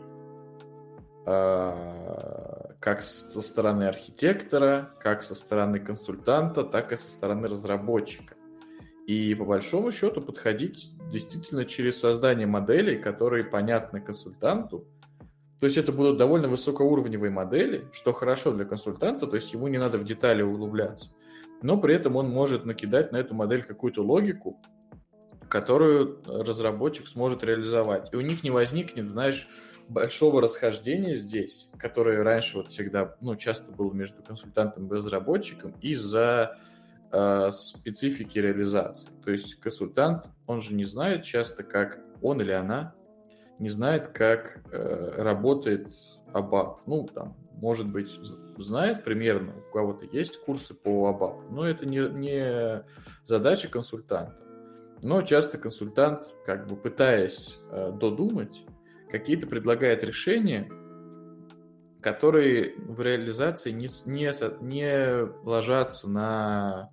Э, 1.26 2.74
как 2.80 3.02
со 3.02 3.42
стороны 3.42 3.86
архитектора, 3.86 4.92
как 5.00 5.24
со 5.24 5.34
стороны 5.34 5.80
консультанта, 5.80 6.64
так 6.64 6.92
и 6.92 6.98
со 6.98 7.10
стороны 7.12 7.48
разработчика. 7.48 8.36
И 9.10 9.34
по 9.34 9.44
большому 9.44 9.92
счету 9.92 10.22
подходить 10.22 10.92
действительно 11.12 11.66
через 11.66 12.00
создание 12.00 12.46
моделей, 12.46 12.96
которые 12.96 13.44
понятны 13.44 14.02
консультанту. 14.02 14.86
То 15.60 15.66
есть 15.66 15.78
это 15.78 15.92
будут 15.92 16.20
довольно 16.20 16.48
высокоуровневые 16.48 17.32
модели, 17.32 17.88
что 17.92 18.14
хорошо 18.14 18.54
для 18.54 18.66
консультанта, 18.66 19.26
то 19.26 19.36
есть 19.36 19.52
ему 19.52 19.68
не 19.68 19.80
надо 19.80 19.98
в 19.98 20.04
детали 20.04 20.44
углубляться. 20.44 21.10
Но 21.64 21.78
при 21.78 21.96
этом 21.96 22.18
он 22.18 22.30
может 22.30 22.66
накидать 22.66 23.12
на 23.12 23.18
эту 23.18 23.34
модель 23.34 23.64
какую-то 23.64 24.04
логику, 24.04 24.62
которую 25.48 26.22
разработчик 26.28 27.08
сможет 27.08 27.44
реализовать. 27.44 28.14
И 28.14 28.16
у 28.16 28.22
них 28.22 28.44
не 28.44 28.52
возникнет, 28.52 29.08
знаешь, 29.08 29.48
большого 29.88 30.40
расхождения 30.40 31.16
здесь, 31.16 31.72
которое 31.80 32.22
раньше 32.22 32.58
вот 32.58 32.70
всегда, 32.70 33.16
ну, 33.22 33.36
часто 33.36 33.72
было 33.72 33.92
между 33.92 34.22
консультантом 34.22 34.86
и 34.86 34.96
разработчиком, 34.96 35.74
из-за 35.82 36.60
э, 37.12 37.52
специфики 37.52 38.38
реализации. 38.38 39.10
То 39.24 39.32
есть 39.32 39.56
консультант, 39.56 40.26
он 40.48 40.62
же 40.62 40.74
не 40.74 40.86
знает 40.86 41.24
часто, 41.24 41.64
как 41.64 42.00
он 42.22 42.42
или 42.42 42.52
она 42.52 42.94
не 43.60 43.70
знает, 43.70 44.10
как 44.10 44.62
э, 44.72 45.14
работает 45.18 45.90
ABAP. 46.34 46.78
Ну, 46.86 47.08
там, 47.14 47.36
может 47.54 47.88
быть, 47.88 48.18
знает 48.58 49.04
примерно, 49.04 49.54
у 49.58 49.74
кого-то 49.74 50.06
есть 50.06 50.40
курсы 50.44 50.74
по 50.74 51.10
ABAP, 51.10 51.52
но 51.52 51.68
это 51.68 51.86
не, 51.86 52.00
не 52.10 52.84
задача 53.26 53.68
консультанта. 53.70 54.38
Но 55.02 55.22
часто 55.22 55.58
консультант, 55.58 56.28
как 56.46 56.68
бы 56.68 56.76
пытаясь 56.76 57.58
э, 57.72 57.92
додумать, 57.94 58.64
какие-то 59.10 59.48
предлагает 59.48 60.04
решения, 60.04 60.70
которые 62.02 62.76
в 62.78 63.02
реализации 63.02 63.72
не, 63.72 63.88
не, 64.06 64.34
не 64.64 65.46
ложатся 65.46 66.10
на 66.10 66.90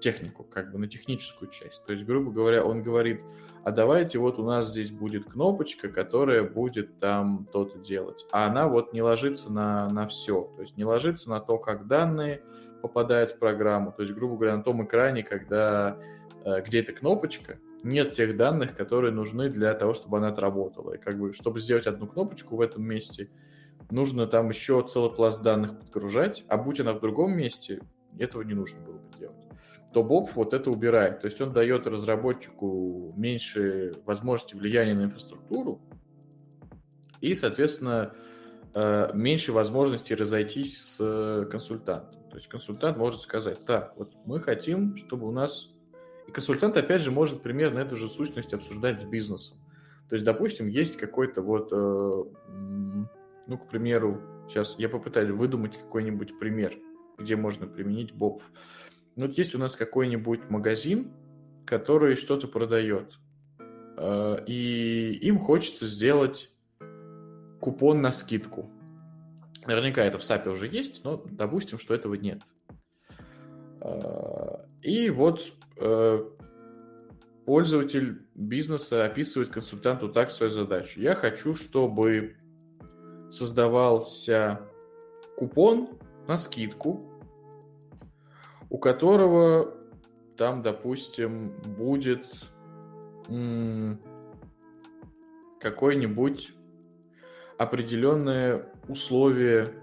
технику, 0.00 0.44
как 0.44 0.72
бы 0.72 0.78
на 0.78 0.88
техническую 0.88 1.50
часть. 1.50 1.84
То 1.86 1.92
есть, 1.92 2.04
грубо 2.04 2.30
говоря, 2.30 2.64
он 2.64 2.82
говорит, 2.82 3.22
а 3.64 3.72
давайте 3.72 4.18
вот 4.18 4.38
у 4.38 4.44
нас 4.44 4.70
здесь 4.70 4.90
будет 4.90 5.24
кнопочка, 5.24 5.88
которая 5.88 6.42
будет 6.42 6.98
там 6.98 7.46
то-то 7.52 7.78
делать. 7.78 8.26
А 8.30 8.46
она 8.46 8.68
вот 8.68 8.92
не 8.92 9.02
ложится 9.02 9.50
на, 9.50 9.88
на 9.88 10.06
все. 10.06 10.52
То 10.54 10.62
есть 10.62 10.76
не 10.76 10.84
ложится 10.84 11.30
на 11.30 11.40
то, 11.40 11.58
как 11.58 11.86
данные 11.86 12.42
попадают 12.82 13.32
в 13.32 13.38
программу. 13.38 13.90
То 13.90 14.02
есть, 14.02 14.14
грубо 14.14 14.36
говоря, 14.36 14.56
на 14.56 14.62
том 14.62 14.84
экране, 14.84 15.22
когда 15.22 15.98
э, 16.44 16.62
где 16.62 16.80
эта 16.80 16.92
кнопочка, 16.92 17.58
нет 17.82 18.14
тех 18.14 18.36
данных, 18.36 18.76
которые 18.76 19.12
нужны 19.12 19.48
для 19.48 19.72
того, 19.74 19.94
чтобы 19.94 20.18
она 20.18 20.28
отработала. 20.28 20.92
И 20.92 20.98
как 20.98 21.18
бы, 21.18 21.32
чтобы 21.32 21.58
сделать 21.58 21.86
одну 21.86 22.06
кнопочку 22.06 22.56
в 22.56 22.60
этом 22.60 22.84
месте, 22.84 23.30
нужно 23.90 24.26
там 24.26 24.48
еще 24.48 24.86
целый 24.86 25.10
пласт 25.10 25.42
данных 25.42 25.78
подгружать, 25.78 26.44
а 26.48 26.56
будь 26.56 26.80
она 26.80 26.92
в 26.92 27.00
другом 27.00 27.36
месте, 27.36 27.80
этого 28.18 28.42
не 28.42 28.54
нужно 28.54 28.80
было 28.80 28.98
бы 28.98 29.18
делать. 29.18 29.36
То 29.92 30.02
Боб 30.02 30.30
вот 30.34 30.52
это 30.52 30.70
убирает. 30.70 31.20
То 31.20 31.26
есть 31.26 31.40
он 31.40 31.52
дает 31.52 31.86
разработчику 31.86 33.14
меньше 33.16 33.94
возможности 34.04 34.54
влияния 34.54 34.94
на 34.94 35.04
инфраструктуру, 35.04 35.80
И, 37.20 37.34
соответственно, 37.34 38.14
э, 38.74 39.10
меньше 39.14 39.52
возможностей 39.52 40.14
разойтись 40.14 40.78
с 40.78 40.96
э, 41.00 41.46
консультантом. 41.50 42.20
То 42.28 42.36
есть 42.36 42.48
консультант 42.48 42.98
может 42.98 43.22
сказать, 43.22 43.64
так, 43.64 43.94
вот 43.96 44.12
мы 44.26 44.40
хотим, 44.40 44.96
чтобы 44.96 45.26
у 45.26 45.30
нас... 45.30 45.70
И 46.28 46.32
консультант, 46.32 46.76
опять 46.76 47.00
же, 47.00 47.10
может 47.10 47.42
примерно 47.42 47.78
эту 47.78 47.96
же 47.96 48.08
сущность 48.08 48.52
обсуждать 48.52 49.00
с 49.00 49.04
бизнесом. 49.04 49.56
То 50.10 50.14
есть, 50.14 50.24
допустим, 50.24 50.68
есть 50.68 50.98
какой-то 50.98 51.40
вот, 51.40 51.72
ну, 53.46 53.58
к 53.58 53.68
примеру, 53.68 54.20
сейчас 54.48 54.74
я 54.78 54.88
попытаюсь 54.88 55.30
выдумать 55.30 55.76
какой-нибудь 55.76 56.38
пример, 56.38 56.74
где 57.18 57.36
можно 57.36 57.66
применить 57.66 58.12
боб. 58.12 58.42
Ну, 59.16 59.26
вот 59.26 59.38
есть 59.38 59.54
у 59.54 59.58
нас 59.58 59.76
какой-нибудь 59.76 60.50
магазин, 60.50 61.12
который 61.64 62.16
что-то 62.16 62.48
продает, 62.48 63.18
э, 63.96 64.44
и 64.46 65.18
им 65.22 65.38
хочется 65.38 65.86
сделать 65.86 66.50
купон 67.60 68.02
на 68.02 68.12
скидку. 68.12 68.70
Наверняка 69.66 70.04
это 70.04 70.18
в 70.18 70.24
САПе 70.24 70.50
уже 70.50 70.68
есть, 70.68 71.02
но 71.02 71.16
допустим, 71.16 71.78
что 71.78 71.94
этого 71.94 72.14
нет. 72.14 72.42
Э, 73.80 74.64
и 74.82 75.10
вот 75.10 75.52
э, 75.78 76.30
пользователь 77.46 78.26
бизнеса 78.34 79.04
описывает 79.04 79.48
консультанту 79.48 80.08
так 80.08 80.30
свою 80.30 80.52
задачу. 80.52 81.00
Я 81.00 81.14
хочу, 81.14 81.54
чтобы 81.54 82.36
создавался 83.30 84.60
купон 85.36 85.98
на 86.26 86.36
скидку, 86.36 87.10
у 88.70 88.78
которого 88.78 89.74
там, 90.36 90.62
допустим, 90.62 91.50
будет 91.78 92.26
какое-нибудь 95.60 96.52
определенное 97.58 98.72
условие 98.88 99.74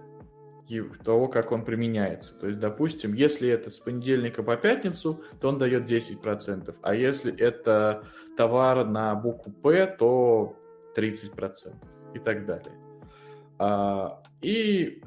того, 1.03 1.27
как 1.27 1.51
он 1.51 1.65
применяется. 1.65 2.39
То 2.39 2.47
есть, 2.47 2.59
допустим, 2.59 3.13
если 3.13 3.49
это 3.49 3.69
с 3.69 3.77
понедельника 3.77 4.43
по 4.43 4.55
пятницу, 4.57 5.21
то 5.39 5.49
он 5.49 5.57
дает 5.57 5.89
10%, 5.89 6.75
а 6.81 6.95
если 6.95 7.35
это 7.37 8.05
товар 8.37 8.85
на 8.85 9.13
букву 9.13 9.51
П, 9.51 9.85
то 9.85 10.55
30% 10.95 11.75
и 12.15 12.19
так 12.19 12.45
далее. 12.45 12.82
А, 13.64 14.22
и 14.41 15.01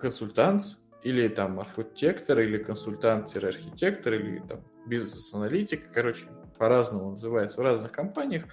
консультант 0.00 0.78
или 1.02 1.28
там 1.28 1.60
архитектор, 1.60 2.38
или 2.38 2.56
консультант-архитектор, 2.56 4.14
или 4.14 4.38
там 4.38 4.60
бизнес-аналитик, 4.86 5.92
короче, 5.92 6.24
по-разному 6.58 7.10
называется 7.10 7.60
в 7.60 7.64
разных 7.64 7.92
компаниях, 7.92 8.44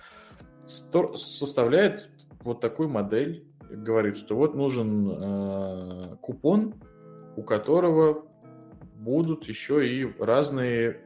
составляет 0.66 2.10
вот 2.42 2.60
такую 2.60 2.90
модель, 2.90 3.48
говорит, 3.70 4.18
что 4.18 4.36
вот 4.36 4.56
нужен 4.56 5.10
э, 5.10 6.18
купон, 6.18 6.76
у 7.38 7.44
которого 7.44 8.26
будут 8.96 9.48
еще 9.48 9.88
и 9.88 10.12
разные 10.22 11.00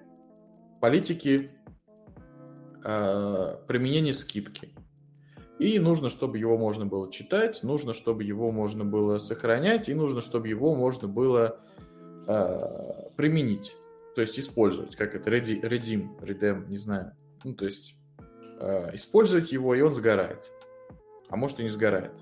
политики 0.82 1.52
э, 2.84 3.58
применения 3.68 4.14
скидки. 4.14 4.74
И 5.64 5.80
нужно, 5.80 6.10
чтобы 6.10 6.40
его 6.40 6.58
можно 6.58 6.86
было 6.86 7.10
читать, 7.10 7.64
нужно, 7.64 7.94
чтобы 7.94 8.26
его 8.26 8.52
можно 8.52 8.84
было 8.84 9.18
сохранять, 9.18 9.88
и 9.88 9.94
нужно, 9.94 10.20
чтобы 10.20 10.50
его 10.50 10.76
можно 10.76 11.08
было 11.08 11.58
э, 12.28 13.10
применить. 13.16 13.74
То 14.14 14.20
есть 14.20 14.38
использовать, 14.38 14.98
как 14.98 15.16
это, 15.16 15.30
redeem, 15.30 16.20
redeem, 16.20 16.68
не 16.68 16.76
знаю. 16.76 17.14
Ну, 17.46 17.54
то 17.54 17.64
есть 17.64 17.96
э, 18.60 18.90
использовать 18.96 19.54
его, 19.54 19.74
и 19.74 19.80
он 19.80 19.94
сгорает. 19.94 20.52
А 21.30 21.38
может 21.38 21.62
и 21.62 21.64
не 21.64 21.70
сгорает. 21.70 22.18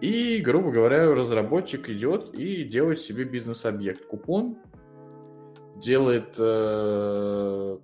И, 0.00 0.38
грубо 0.38 0.70
говоря, 0.70 1.14
разработчик 1.14 1.90
идет 1.90 2.32
и 2.32 2.64
делает 2.64 3.02
себе 3.02 3.24
бизнес-объект. 3.24 4.06
Купон, 4.06 4.56
делает 5.76 6.34
э, 6.38 7.78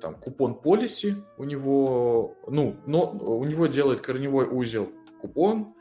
там 0.00 0.14
купон 0.14 0.54
полиси 0.54 1.16
у 1.38 1.44
него, 1.44 2.36
ну, 2.46 2.76
но 2.86 3.10
у 3.10 3.44
него 3.44 3.66
делает 3.66 4.00
корневой 4.00 4.46
узел 4.50 4.90
купон, 5.20 5.74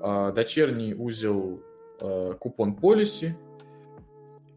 э, 0.00 0.32
дочерний 0.34 0.94
узел 0.94 1.62
э, 2.00 2.34
купон 2.38 2.76
полиси 2.76 3.36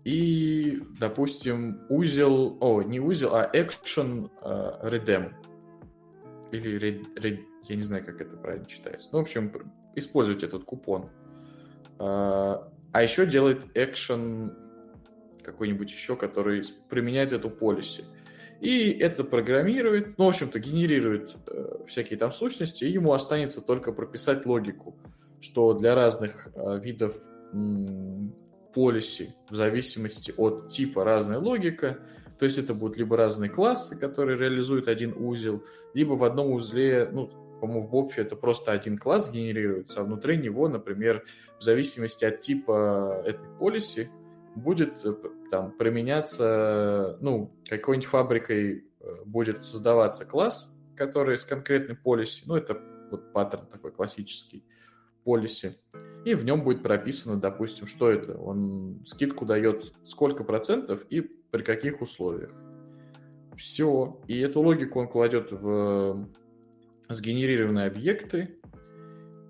и, 0.04 0.82
допустим, 1.00 1.82
узел, 1.90 2.58
о, 2.60 2.82
не 2.82 3.00
узел, 3.00 3.36
а 3.36 3.50
action 3.54 4.30
э, 4.42 4.90
redeem 4.90 5.34
или 6.52 6.80
red, 6.80 7.16
red, 7.16 7.40
я 7.64 7.76
не 7.76 7.84
знаю, 7.84 8.06
как 8.06 8.22
это 8.22 8.36
правильно 8.36 8.66
читается. 8.66 9.10
Ну, 9.12 9.20
в 9.20 9.22
общем, 9.22 9.72
используйте 9.96 10.46
этот 10.46 10.64
купон. 10.66 11.10
А, 12.00 12.72
а 12.92 13.04
еще 13.04 13.26
делает 13.26 13.66
action 13.78 14.54
какой-нибудь 15.44 15.92
еще, 15.92 16.16
который 16.16 16.64
применяет 16.90 17.32
эту 17.32 17.50
полиси. 17.50 18.04
И 18.62 18.92
это 18.92 19.24
программирует, 19.24 20.20
ну, 20.20 20.26
в 20.26 20.30
общем-то, 20.30 20.60
генерирует 20.60 21.36
э, 21.48 21.78
всякие 21.88 22.20
там 22.20 22.32
сущности, 22.32 22.84
и 22.86 22.92
ему 22.92 23.12
останется 23.12 23.60
только 23.60 23.92
прописать 23.92 24.46
логику, 24.46 24.96
что 25.42 25.74
для 25.74 25.96
разных 25.96 26.48
э, 26.54 26.80
видов 26.80 27.16
полиси, 28.74 29.36
в 29.50 29.56
зависимости 29.56 30.32
от 30.38 30.70
типа 30.70 31.04
разная 31.04 31.40
логика, 31.40 32.00
то 32.38 32.46
есть 32.46 32.60
это 32.60 32.76
будут 32.76 32.98
либо 32.98 33.18
разные 33.18 33.50
классы, 33.50 34.00
которые 34.00 34.38
реализуют 34.38 34.88
один 34.88 35.14
узел, 35.18 35.64
либо 35.96 36.14
в 36.14 36.24
одном 36.24 36.54
узле, 36.54 37.10
ну, 37.12 37.28
по-моему, 37.60 37.88
в 37.88 37.90
Бобфе 37.90 38.22
это 38.22 38.36
просто 38.36 38.72
один 38.72 38.98
класс 38.98 39.32
генерируется, 39.32 40.02
а 40.02 40.04
внутри 40.04 40.38
него, 40.38 40.68
например, 40.68 41.24
в 41.60 41.64
зависимости 41.64 42.26
от 42.26 42.42
типа 42.42 43.24
этой 43.26 43.48
полиси, 43.60 44.10
будет 44.56 45.06
э, 45.06 45.14
там 45.50 45.72
применяться, 45.78 47.18
ну, 47.22 47.52
какой-нибудь 47.68 48.10
фабрикой 48.10 48.86
э, 49.00 49.16
будет 49.26 49.64
создаваться 49.64 50.26
класс, 50.26 50.78
который 50.96 51.38
с 51.38 51.44
конкретной 51.44 51.96
полиси, 51.96 52.44
ну, 52.46 52.56
это 52.56 52.80
вот 53.10 53.34
паттерн 53.34 53.68
такой 53.68 53.92
классический 53.92 54.66
полиси, 55.24 55.78
и 56.26 56.36
в 56.36 56.46
нем 56.46 56.64
будет 56.64 56.84
прописано, 56.84 57.40
допустим, 57.40 57.88
что 57.88 58.12
это. 58.12 58.38
Он 58.38 59.04
скидку 59.08 59.46
дает 59.46 59.92
сколько 60.04 60.44
процентов 60.44 61.04
и 61.10 61.22
при 61.22 61.64
каких 61.64 62.02
условиях. 62.02 62.52
Все. 63.58 64.22
И 64.28 64.40
эту 64.40 64.62
логику 64.62 65.00
он 65.00 65.08
кладет 65.08 65.52
в 65.52 66.30
сгенерированные 67.10 67.88
объекты. 67.88 68.60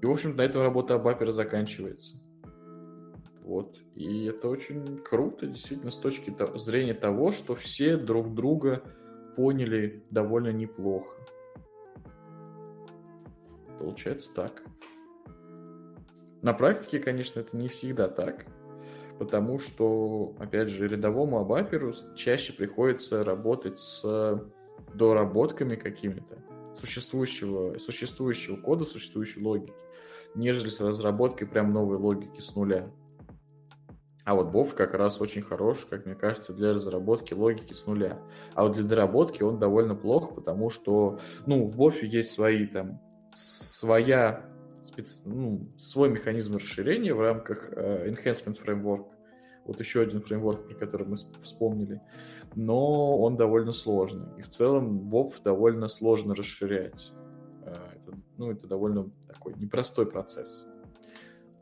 И, 0.01 0.05
в 0.05 0.11
общем-то, 0.11 0.37
на 0.37 0.41
этом 0.41 0.61
работа 0.61 0.95
Абапера 0.95 1.31
заканчивается. 1.31 2.17
Вот. 3.43 3.77
И 4.01 4.25
это 4.25 4.47
очень 4.47 4.97
круто, 4.97 5.45
действительно, 5.45 5.91
с 5.91 5.97
точки 5.97 6.35
зрения 6.55 6.95
того, 6.95 7.31
что 7.31 7.53
все 7.53 7.97
друг 7.97 8.33
друга 8.33 8.81
поняли 9.35 10.03
довольно 10.09 10.51
неплохо. 10.51 11.15
Получается 13.77 14.33
так. 14.33 14.63
На 16.41 16.53
практике, 16.53 16.97
конечно, 16.97 17.41
это 17.41 17.55
не 17.55 17.67
всегда 17.67 18.07
так, 18.07 18.47
потому 19.19 19.59
что, 19.59 20.33
опять 20.39 20.69
же, 20.69 20.87
рядовому 20.87 21.37
абаперу 21.37 21.93
чаще 22.15 22.53
приходится 22.53 23.23
работать 23.23 23.79
с 23.79 24.41
доработками 24.95 25.75
какими-то 25.75 26.43
существующего, 26.73 27.77
существующего 27.77 28.55
кода, 28.55 28.83
существующей 28.83 29.43
логики, 29.43 29.73
нежели 30.33 30.69
с 30.69 30.79
разработкой 30.79 31.47
прям 31.47 31.71
новой 31.71 31.97
логики 31.97 32.39
с 32.39 32.55
нуля. 32.55 32.91
А 34.23 34.35
вот 34.35 34.51
Бов 34.51 34.75
как 34.75 34.93
раз 34.93 35.19
очень 35.19 35.41
хорош, 35.41 35.85
как 35.89 36.05
мне 36.05 36.15
кажется, 36.15 36.53
для 36.53 36.73
разработки 36.73 37.33
логики 37.33 37.73
с 37.73 37.87
нуля. 37.87 38.19
А 38.53 38.63
вот 38.63 38.73
для 38.73 38.83
доработки 38.83 39.41
он 39.41 39.57
довольно 39.57 39.95
плох, 39.95 40.35
потому 40.35 40.69
что, 40.69 41.19
ну, 41.45 41.65
в 41.65 41.75
Бофе 41.75 42.07
есть 42.07 42.31
свои 42.31 42.67
там, 42.67 43.01
своя, 43.33 44.45
специ... 44.83 45.27
ну, 45.27 45.67
свой 45.77 46.09
механизм 46.09 46.57
расширения 46.57 47.13
в 47.13 47.21
рамках 47.21 47.71
uh, 47.71 48.07
Enhancement 48.07 48.57
Framework. 48.63 49.05
Вот 49.65 49.79
еще 49.79 50.01
один 50.01 50.21
фреймворк, 50.21 50.67
про 50.67 50.75
который 50.75 51.07
мы 51.07 51.17
вспомнили. 51.43 52.01
Но 52.55 53.17
он 53.19 53.37
довольно 53.37 53.71
сложный. 53.71 54.27
И 54.39 54.41
в 54.41 54.49
целом 54.49 54.99
Боб 54.99 55.35
довольно 55.43 55.87
сложно 55.87 56.33
расширять. 56.33 57.11
Э, 57.63 57.75
это, 57.95 58.17
ну, 58.37 58.51
это 58.51 58.67
довольно 58.67 59.11
такой 59.27 59.53
непростой 59.53 60.07
процесс. 60.07 60.65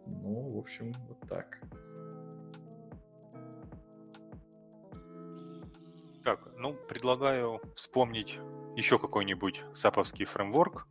Ну, 0.05 0.53
в 0.55 0.57
общем, 0.57 0.93
вот 1.07 1.19
так. 1.27 1.59
Так, 6.29 6.41
ну, 6.57 6.75
предлагаю 6.87 7.59
вспомнить 7.73 8.37
еще 8.75 8.99
какой-нибудь 8.99 9.63
саповский 9.73 10.25
фреймворк, 10.25 10.85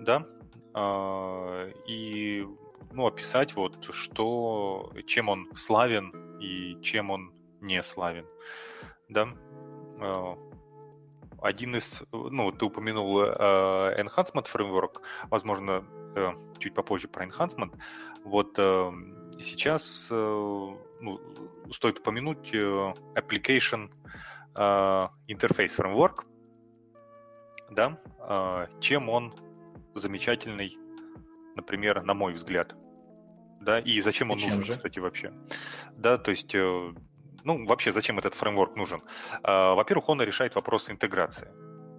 да, 0.00 0.26
а, 0.74 1.70
и, 1.86 2.44
ну, 2.90 3.06
описать 3.06 3.54
вот, 3.54 3.94
что, 3.94 4.92
чем 5.06 5.28
он 5.28 5.54
славен 5.54 6.40
и 6.40 6.82
чем 6.82 7.10
он 7.10 7.32
не 7.60 7.80
славен, 7.84 8.26
да. 9.08 9.28
А, 10.00 10.36
один 11.42 11.76
из, 11.76 12.02
ну, 12.10 12.50
ты 12.50 12.64
упомянул 12.64 13.20
э, 13.20 14.02
Enhancement 14.02 14.48
Framework, 14.52 15.00
возможно, 15.30 15.84
э, 16.16 16.32
чуть 16.58 16.74
попозже 16.74 17.06
про 17.06 17.24
Enhancement. 17.24 17.72
Вот 18.24 18.54
э, 18.58 18.92
сейчас 19.38 20.08
ну, 20.10 21.20
стоит 21.70 22.00
упомянуть 22.00 22.52
Application 22.52 23.90
э, 24.56 24.60
Interface 25.28 25.76
Framework, 25.76 26.24
да, 27.70 27.98
э, 28.20 28.66
чем 28.80 29.08
он 29.08 29.34
замечательный, 29.94 30.76
например, 31.56 32.02
на 32.02 32.14
мой 32.14 32.32
взгляд, 32.32 32.74
да, 33.60 33.80
и 33.80 34.00
зачем 34.00 34.30
он 34.30 34.38
и 34.38 34.44
нужен, 34.44 34.62
же? 34.62 34.72
кстати, 34.72 34.98
вообще. 34.98 35.32
Да, 35.96 36.18
то 36.18 36.30
есть 36.30 36.54
э, 36.54 36.94
ну, 37.46 37.64
вообще, 37.64 37.92
зачем 37.92 38.18
этот 38.18 38.34
фреймворк 38.34 38.76
нужен? 38.76 39.02
А, 39.44 39.74
во-первых, 39.74 40.08
он 40.08 40.20
решает 40.20 40.56
вопросы 40.56 40.90
интеграции. 40.90 41.48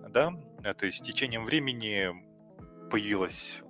Да? 0.09 0.33
Э, 0.61 0.73
то 0.73 0.85
есть 0.85 0.97
с 0.97 1.01
течением 1.01 1.45
времени 1.45 2.09
появилось 2.91 3.61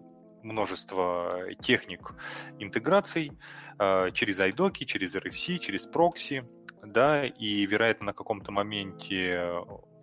множество 0.41 1.43
техник 1.59 2.13
интеграций 2.57 3.31
а, 3.77 4.09
через 4.09 4.39
iDoc, 4.39 4.85
через 4.85 5.15
RFC, 5.15 5.59
через 5.59 5.85
прокси, 5.85 6.45
да, 6.91 7.25
и, 7.25 7.65
вероятно, 7.65 8.07
на 8.07 8.13
каком-то 8.13 8.51
моменте 8.51 9.39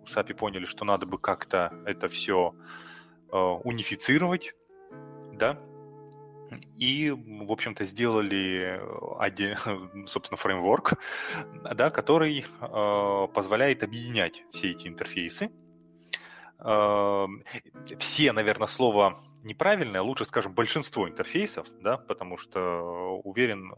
в 0.05 0.07
SAP 0.07 0.33
поняли, 0.35 0.65
что 0.65 0.85
надо 0.85 1.05
бы 1.05 1.17
как-то 1.17 1.73
это 1.85 2.07
все 2.07 2.55
а, 3.31 3.53
унифицировать, 3.53 4.53
да, 5.33 5.59
и, 6.77 7.11
в 7.11 7.51
общем-то, 7.51 7.85
сделали 7.85 8.81
один, 9.19 9.55
собственно, 10.07 10.37
фреймворк, 10.37 10.93
да, 11.73 11.89
который 11.89 12.45
э, 12.45 13.27
позволяет 13.33 13.83
объединять 13.83 14.43
все 14.51 14.71
эти 14.71 14.87
интерфейсы. 14.87 15.51
Э, 16.59 17.27
все, 17.97 18.31
наверное, 18.31 18.67
слово 18.67 19.23
неправильное, 19.43 20.01
лучше 20.01 20.25
скажем 20.25 20.53
большинство 20.53 21.07
интерфейсов, 21.07 21.67
да, 21.81 21.97
потому 21.97 22.37
что 22.37 23.19
уверен, 23.23 23.73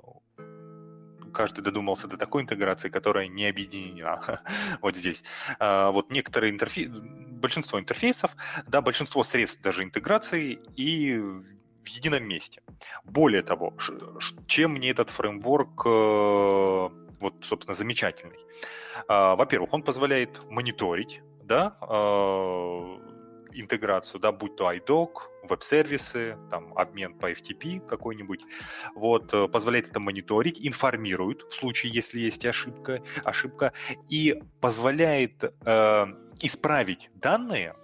каждый 1.38 1.62
додумался 1.62 2.08
до 2.08 2.18
такой 2.18 2.42
интеграции, 2.42 2.90
которая 2.90 3.28
не 3.28 3.46
объединена 3.46 4.42
вот 4.82 4.96
здесь. 4.96 5.24
А, 5.60 5.92
вот 5.92 6.12
некоторые 6.12 6.52
интерфейсы, 6.52 6.92
большинство 7.42 7.80
интерфейсов, 7.80 8.32
да, 8.68 8.82
большинство 8.82 9.24
средств 9.24 9.62
даже 9.62 9.84
интеграции 9.84 10.60
и 10.76 11.16
в 11.16 11.88
едином 11.88 12.24
месте. 12.24 12.62
Более 13.04 13.44
того, 13.44 13.74
чем 14.48 14.72
мне 14.72 14.90
этот 14.90 15.10
фреймворк 15.12 15.86
э, 15.86 16.90
вот, 17.20 17.34
собственно, 17.44 17.76
замечательный. 17.76 18.40
А, 19.08 19.36
во-первых, 19.36 19.74
он 19.74 19.84
позволяет 19.84 20.44
мониторить, 20.50 21.22
да, 21.44 21.78
э, 21.82 23.07
интеграцию, 23.54 24.20
да, 24.20 24.32
будь 24.32 24.56
то 24.56 24.72
iDoc, 24.72 25.12
веб-сервисы, 25.44 26.38
там, 26.50 26.78
обмен 26.78 27.14
по 27.14 27.32
FTP 27.32 27.80
какой-нибудь, 27.88 28.42
вот, 28.96 29.34
э, 29.34 29.48
позволяет 29.48 29.90
это 29.90 30.00
мониторить, 30.00 30.60
информирует 30.60 31.44
в 31.44 31.52
случае, 31.52 31.92
если 31.94 32.20
есть 32.20 32.46
ошибка, 32.46 33.02
ошибка 33.24 33.74
и 34.10 34.42
позволяет 34.60 35.44
э, 35.44 36.06
исправить 36.42 37.10
данные 37.16 37.76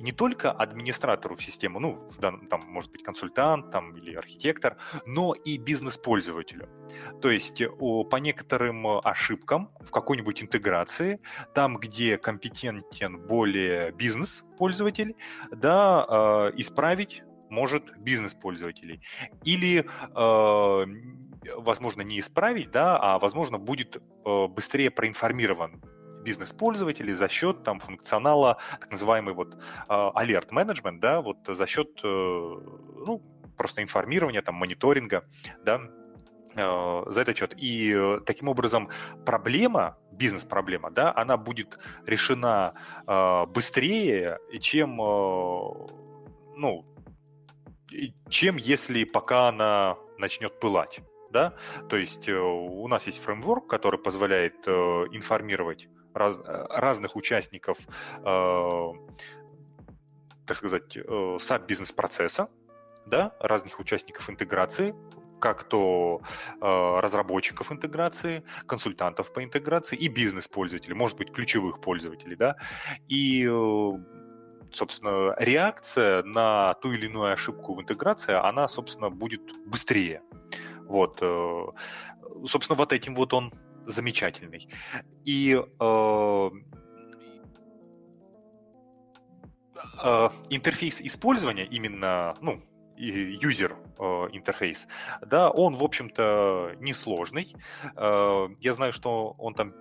не 0.00 0.12
только 0.12 0.50
администратору 0.50 1.36
в 1.36 1.42
систему, 1.42 1.80
ну, 1.80 2.10
там 2.20 2.62
может 2.66 2.90
быть 2.90 3.02
консультант 3.02 3.70
там, 3.70 3.96
или 3.96 4.14
архитектор, 4.14 4.76
но 5.06 5.34
и 5.34 5.58
бизнес-пользователю. 5.58 6.68
То 7.20 7.30
есть 7.30 7.62
по 8.10 8.16
некоторым 8.16 8.86
ошибкам 9.02 9.70
в 9.80 9.90
какой-нибудь 9.90 10.42
интеграции, 10.42 11.20
там, 11.54 11.76
где 11.76 12.18
компетентен 12.18 13.18
более 13.18 13.92
бизнес-пользователь, 13.92 15.16
да, 15.50 16.06
э, 16.08 16.52
исправить 16.56 17.22
может 17.50 17.96
бизнес-пользователей. 17.98 19.00
Или, 19.44 19.84
э, 19.84 20.86
возможно, 21.56 22.02
не 22.02 22.20
исправить, 22.20 22.70
да, 22.70 22.98
а, 23.00 23.18
возможно, 23.18 23.58
будет 23.58 23.96
э, 23.96 24.46
быстрее 24.48 24.90
проинформирован 24.90 25.82
бизнес-пользователей 26.24 27.14
за 27.14 27.28
счет 27.28 27.62
там 27.62 27.78
функционала, 27.80 28.58
так 28.80 28.90
называемый 28.90 29.34
вот 29.34 29.56
а, 29.88 30.10
alert 30.16 30.48
management, 30.50 30.98
да, 30.98 31.20
вот 31.20 31.38
за 31.46 31.66
счет, 31.66 32.00
э, 32.02 32.06
ну, 32.06 33.22
просто 33.56 33.82
информирования, 33.82 34.42
там, 34.42 34.54
мониторинга, 34.56 35.24
да, 35.64 35.80
э, 36.56 37.02
за 37.06 37.20
этот 37.20 37.36
счет. 37.36 37.54
И 37.56 37.92
э, 37.94 38.20
таким 38.26 38.48
образом 38.48 38.88
проблема, 39.24 39.98
бизнес-проблема, 40.12 40.90
да, 40.90 41.12
она 41.14 41.36
будет 41.36 41.78
решена 42.06 42.74
быстрее, 43.48 44.38
чем, 44.60 44.96
ну, 44.96 46.84
чем 48.28 48.56
если 48.56 49.04
пока 49.04 49.48
она 49.48 49.96
начнет 50.18 50.60
пылать. 50.60 51.00
Да? 51.30 51.54
То 51.88 51.96
есть 51.96 52.28
у 52.28 52.86
нас 52.86 53.08
есть 53.08 53.20
фреймворк, 53.20 53.66
который 53.66 53.98
позволяет 53.98 54.68
информировать 54.68 55.88
раз, 56.14 56.38
разных 56.44 57.16
участников, 57.16 57.78
э, 58.24 58.92
так 60.46 60.56
сказать, 60.56 60.96
э, 60.96 61.00
SAP-бизнес-процесса, 61.40 62.48
да, 63.06 63.34
разных 63.40 63.78
участников 63.80 64.30
интеграции, 64.30 64.94
как 65.40 65.64
то 65.64 66.20
э, 66.60 67.00
разработчиков 67.00 67.70
интеграции, 67.70 68.44
консультантов 68.66 69.32
по 69.32 69.44
интеграции 69.44 69.96
и 69.96 70.08
бизнес-пользователей, 70.08 70.94
может 70.94 71.18
быть, 71.18 71.32
ключевых 71.32 71.80
пользователей, 71.80 72.36
да, 72.36 72.56
и 73.08 73.46
э, 73.46 73.92
собственно, 74.72 75.34
реакция 75.38 76.22
на 76.22 76.74
ту 76.74 76.92
или 76.92 77.06
иную 77.06 77.32
ошибку 77.32 77.74
в 77.74 77.80
интеграции, 77.80 78.34
она, 78.34 78.68
собственно, 78.68 79.10
будет 79.10 79.42
быстрее. 79.66 80.22
Вот, 80.86 81.18
э, 81.22 81.66
собственно, 82.46 82.76
вот 82.76 82.92
этим 82.92 83.14
вот 83.14 83.32
он 83.32 83.52
замечательный. 83.86 84.68
И 85.24 85.54
э, 85.54 86.50
э, 90.02 90.28
интерфейс 90.50 91.00
использования 91.00 91.66
именно, 91.66 92.36
ну, 92.40 92.62
юзер 92.96 93.76
э, 93.98 94.04
интерфейс, 94.32 94.86
да, 95.20 95.50
он, 95.50 95.76
в 95.76 95.82
общем-то, 95.82 96.76
несложный. 96.80 97.54
Э, 97.96 98.48
я 98.60 98.74
знаю, 98.74 98.92
что 98.92 99.34
он 99.38 99.54
там 99.54 99.74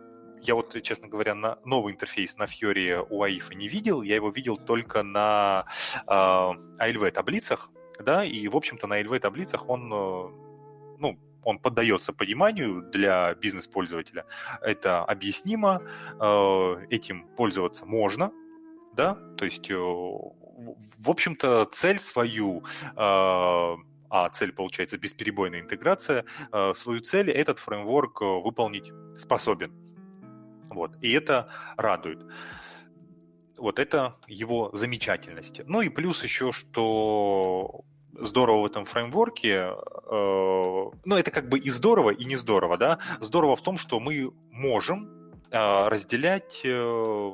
я 0.45 0.56
вот, 0.56 0.82
честно 0.84 1.08
говоря, 1.08 1.36
на 1.36 1.58
новый 1.64 1.93
интерфейс 1.93 2.38
на 2.38 2.43
Fiori 2.43 3.06
у 3.10 3.24
AIF 3.24 3.56
не 3.56 3.70
видел, 3.70 4.01
я 4.01 4.16
его 4.16 4.30
видел 4.30 4.58
только 4.58 5.01
на 5.01 5.66
э, 6.06 6.12
ALV 6.12 7.12
таблицах, 7.12 7.70
да, 7.99 8.26
и, 8.26 8.47
в 8.47 8.56
общем-то, 8.56 8.88
на 8.88 9.01
ALV 9.01 9.20
таблицах 9.20 9.70
он, 9.70 9.91
э, 9.91 10.30
ну, 10.99 11.18
он 11.44 11.60
поддается 11.60 12.14
пониманию 12.14 12.82
для 12.82 13.34
бизнес-пользователя. 13.36 14.26
Это 14.62 15.04
объяснимо, 15.04 15.82
э, 16.20 16.86
этим 16.89 17.28
пользоваться 17.36 17.86
можно, 17.86 18.32
да, 18.94 19.16
то 19.38 19.46
есть, 19.46 19.70
э, 19.70 19.76
в 19.76 21.10
общем-то, 21.10 21.66
цель 21.72 22.00
свою 22.00 22.64
э, 22.96 23.78
а 24.16 24.30
цель 24.30 24.52
получается 24.52 25.00
бесперебойная 25.00 25.62
интеграция, 25.62 26.24
свою 26.76 27.02
цель 27.02 27.32
этот 27.32 27.58
фреймворк 27.58 28.22
выполнить 28.22 28.91
способен. 29.18 29.74
Вот. 30.70 30.96
И 31.02 31.12
это 31.14 31.50
радует. 31.78 32.24
Вот 33.58 33.80
это 33.80 34.18
его 34.28 34.70
замечательность. 34.74 35.62
Ну 35.66 35.82
и 35.82 35.89
плюс 35.89 36.24
еще, 36.24 36.52
что 36.52 37.84
здорово 38.20 38.61
в 38.61 38.66
этом 38.66 38.86
фреймворке, 38.86 39.51
э, 39.51 40.91
ну, 41.05 41.18
это 41.18 41.32
как 41.32 41.49
бы 41.49 41.59
и 41.59 41.70
здорово, 41.70 42.11
и 42.11 42.26
не 42.26 42.36
здорово, 42.36 42.78
да. 42.78 42.99
Здорово 43.20 43.55
в 43.55 43.61
том, 43.61 43.78
что 43.78 43.99
мы 43.99 44.32
можем 44.51 45.32
э, 45.51 45.88
разделять 45.88 46.61
э, 46.64 47.34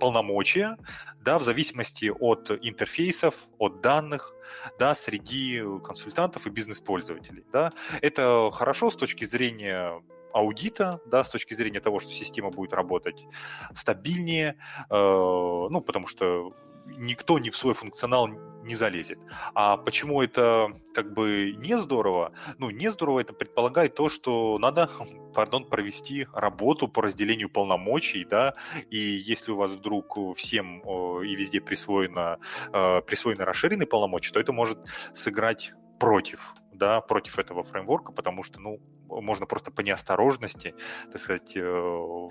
полномочия, 0.00 0.76
да, 1.20 1.38
в 1.38 1.42
зависимости 1.42 2.06
от 2.06 2.50
интерфейсов, 2.50 3.34
от 3.58 3.80
данных, 3.80 4.34
да, 4.78 4.94
среди 4.94 5.62
консультантов 5.84 6.46
и 6.46 6.50
бизнес-пользователей, 6.50 7.44
да. 7.52 7.72
Это 8.00 8.50
хорошо 8.52 8.90
с 8.90 8.96
точки 8.96 9.24
зрения 9.24 10.00
аудита, 10.32 11.00
да, 11.06 11.24
с 11.24 11.30
точки 11.30 11.54
зрения 11.54 11.80
того, 11.80 11.98
что 12.00 12.12
система 12.12 12.50
будет 12.50 12.72
работать 12.72 13.26
стабильнее, 13.74 14.56
э, 14.90 14.94
ну, 14.94 15.80
потому 15.80 16.06
что 16.06 16.52
никто 16.96 17.38
ни 17.38 17.50
в 17.50 17.56
свой 17.56 17.74
функционал 17.74 18.28
не 18.62 18.74
залезет. 18.74 19.18
А 19.54 19.76
почему 19.76 20.22
это 20.22 20.68
как 20.94 21.12
бы 21.12 21.54
не 21.56 21.78
здорово? 21.78 22.32
Ну, 22.58 22.70
не 22.70 22.90
здорово 22.90 23.20
это 23.20 23.32
предполагает 23.32 23.94
то, 23.94 24.08
что 24.08 24.58
надо, 24.58 24.90
пардон, 25.34 25.64
провести 25.64 26.26
работу 26.32 26.88
по 26.88 27.02
разделению 27.02 27.48
полномочий, 27.48 28.24
да, 28.24 28.54
и 28.90 28.98
если 28.98 29.52
у 29.52 29.56
вас 29.56 29.72
вдруг 29.72 30.36
всем 30.36 30.80
и 31.22 31.34
везде 31.34 31.60
присвоено, 31.60 32.38
э, 32.72 33.02
присвоены 33.02 33.44
расширенные 33.44 33.86
полномочия, 33.86 34.32
то 34.32 34.40
это 34.40 34.52
может 34.52 34.78
сыграть 35.14 35.72
против 35.98 36.54
да, 36.78 37.00
против 37.00 37.38
этого 37.40 37.64
фреймворка, 37.64 38.12
потому 38.12 38.44
что, 38.44 38.60
ну, 38.60 38.78
можно 39.08 39.46
просто 39.46 39.70
по 39.70 39.80
неосторожности, 39.80 40.74
так 41.10 41.20
сказать, 41.20 41.56
э, 41.56 41.60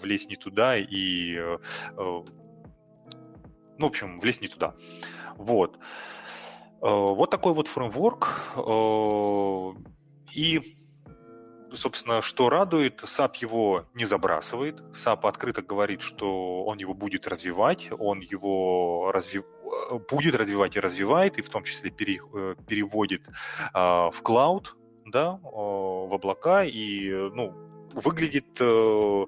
влезть 0.01 0.29
не 0.29 0.37
туда 0.37 0.77
и, 0.77 1.35
э, 1.35 1.57
ну, 3.77 3.87
в 3.87 3.89
общем, 3.89 4.19
влезть 4.19 4.41
не 4.41 4.47
туда. 4.47 4.75
Вот. 5.35 5.79
Вот 6.79 7.31
такой 7.31 7.53
вот 7.53 7.67
фреймворк. 7.67 8.55
И 10.33 10.61
собственно, 11.73 12.21
что 12.21 12.49
радует, 12.49 13.01
SAP 13.03 13.37
его 13.41 13.85
не 13.93 14.05
забрасывает. 14.05 14.79
SAP 14.93 15.27
открыто 15.27 15.61
говорит, 15.61 16.01
что 16.01 16.63
он 16.63 16.77
его 16.77 16.93
будет 16.93 17.27
развивать, 17.27 17.89
он 17.97 18.19
его 18.19 19.11
разви... 19.11 19.41
будет 20.09 20.35
развивать 20.35 20.75
и 20.75 20.79
развивает, 20.79 21.37
и 21.37 21.41
в 21.41 21.49
том 21.49 21.63
числе 21.63 21.91
пере... 21.91 22.21
Э, 22.33 22.55
переводит 22.67 23.27
э, 23.27 23.31
в 23.73 24.21
клауд, 24.23 24.75
да, 25.05 25.39
э, 25.43 25.47
в 25.47 26.13
облака, 26.13 26.63
и, 26.63 27.09
ну, 27.11 27.53
выглядит 27.93 28.57
э, 28.59 29.25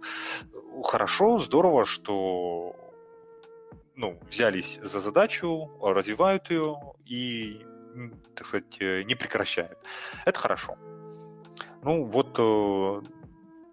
хорошо, 0.84 1.40
здорово, 1.40 1.86
что 1.86 2.76
ну, 4.00 4.18
взялись 4.30 4.80
за 4.82 5.02
задачу, 5.02 5.70
развивают 5.82 6.50
ее 6.50 6.78
и, 7.06 7.66
так 8.34 8.46
сказать, 8.46 8.78
э, 8.80 9.04
не 9.04 9.16
прекращают. 9.16 9.78
Это 10.26 10.40
хорошо. 10.40 10.78
Ну, 11.84 12.06
вот, 12.06 12.40
э, 12.40 13.02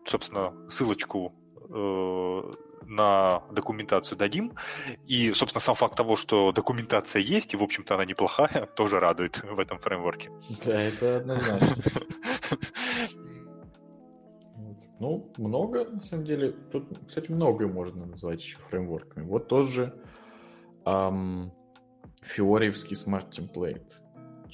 собственно, 0.05 0.53
ссылочку 0.69 1.33
э, 1.71 2.53
на 2.87 3.43
документацию 3.53 4.19
дадим. 4.19 4.53
И, 5.07 5.33
собственно, 5.33 5.61
сам 5.61 5.77
факт 5.77 5.97
того, 5.97 6.17
что 6.17 6.51
документация 6.51 7.23
есть, 7.23 7.55
и, 7.55 7.57
в 7.57 7.63
общем-то, 7.63 7.95
она 7.95 8.05
неплохая, 8.05 8.67
тоже 8.77 8.99
радует 8.99 9.45
в 9.45 9.61
этом 9.61 9.79
фреймворке. 9.79 10.31
Да, 10.65 10.83
это 10.83 11.19
однозначно. 11.19 11.69
Ну, 14.99 15.31
много, 15.37 15.85
на 15.85 16.03
самом 16.03 16.25
деле. 16.25 16.53
Тут, 16.73 16.85
кстати, 17.07 17.31
многое 17.31 17.69
можно 17.69 18.07
назвать 18.07 18.43
еще 18.43 18.57
фреймворками. 18.71 19.27
Вот 19.27 19.47
тот 19.47 19.69
же 19.69 19.93
эм, 20.87 21.53
фиоревский 22.23 22.97
смарт-темплейт 22.97 24.01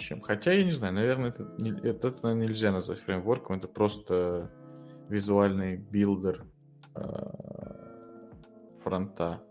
чем. 0.02 0.20
Хотя, 0.20 0.52
я 0.52 0.64
не 0.64 0.72
знаю, 0.72 0.94
наверное, 0.94 1.30
это, 1.30 1.44
это, 1.84 2.08
это 2.08 2.18
наверное, 2.22 2.48
нельзя 2.48 2.72
назвать 2.72 3.00
фреймворком, 3.00 3.56
это 3.56 3.68
просто 3.68 4.50
визуальный 5.08 5.76
builder 5.76 6.44
э, 6.94 7.02
фронта. 8.82 9.42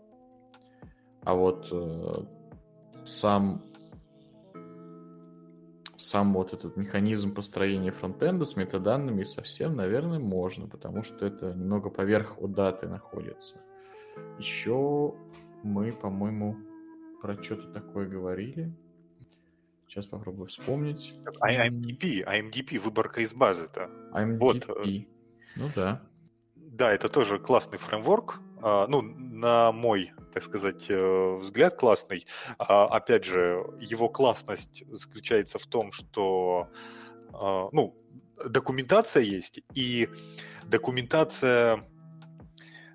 А 1.24 1.34
вот 1.34 1.68
э, 1.70 2.24
сам 3.04 3.64
сам 5.96 6.34
вот 6.34 6.52
этот 6.52 6.76
механизм 6.76 7.32
построения 7.32 7.92
фронтенда 7.92 8.44
с 8.44 8.56
метаданными 8.56 9.22
совсем, 9.22 9.76
наверное, 9.76 10.18
можно, 10.18 10.66
потому 10.66 11.04
что 11.04 11.24
это 11.24 11.54
немного 11.54 11.90
поверх 11.90 12.42
OData 12.42 12.88
находится. 12.88 13.54
Еще 14.36 15.14
мы, 15.62 15.92
по-моему, 15.92 16.56
про 17.22 17.40
что-то 17.40 17.68
такое 17.68 18.08
говорили. 18.08 18.74
Сейчас 19.86 20.06
попробую 20.06 20.48
вспомнить. 20.48 21.14
А 21.40 21.52
IMDP, 21.52 22.24
IMDP, 22.24 22.80
выборка 22.80 23.20
из 23.20 23.32
базы-то. 23.32 23.88
IMDP, 24.12 24.38
вот. 24.38 24.68
Э, 24.68 25.04
ну 25.54 25.70
да. 25.76 26.02
Да, 26.56 26.92
это 26.92 27.08
тоже 27.08 27.38
классный 27.38 27.78
фреймворк. 27.78 28.40
А, 28.60 28.86
ну, 28.88 29.02
на 29.02 29.70
мой, 29.70 30.12
так 30.32 30.42
сказать, 30.42 30.86
э, 30.88 31.36
взгляд 31.36 31.76
классный. 31.76 32.26
А, 32.58 32.86
опять 32.86 33.24
же, 33.24 33.64
его 33.80 34.08
классность 34.08 34.82
заключается 34.90 35.58
в 35.58 35.66
том, 35.66 35.92
что 35.92 36.68
ну, 37.32 37.96
документация 38.44 39.22
есть, 39.22 39.60
и 39.72 40.10
документация 40.64 41.82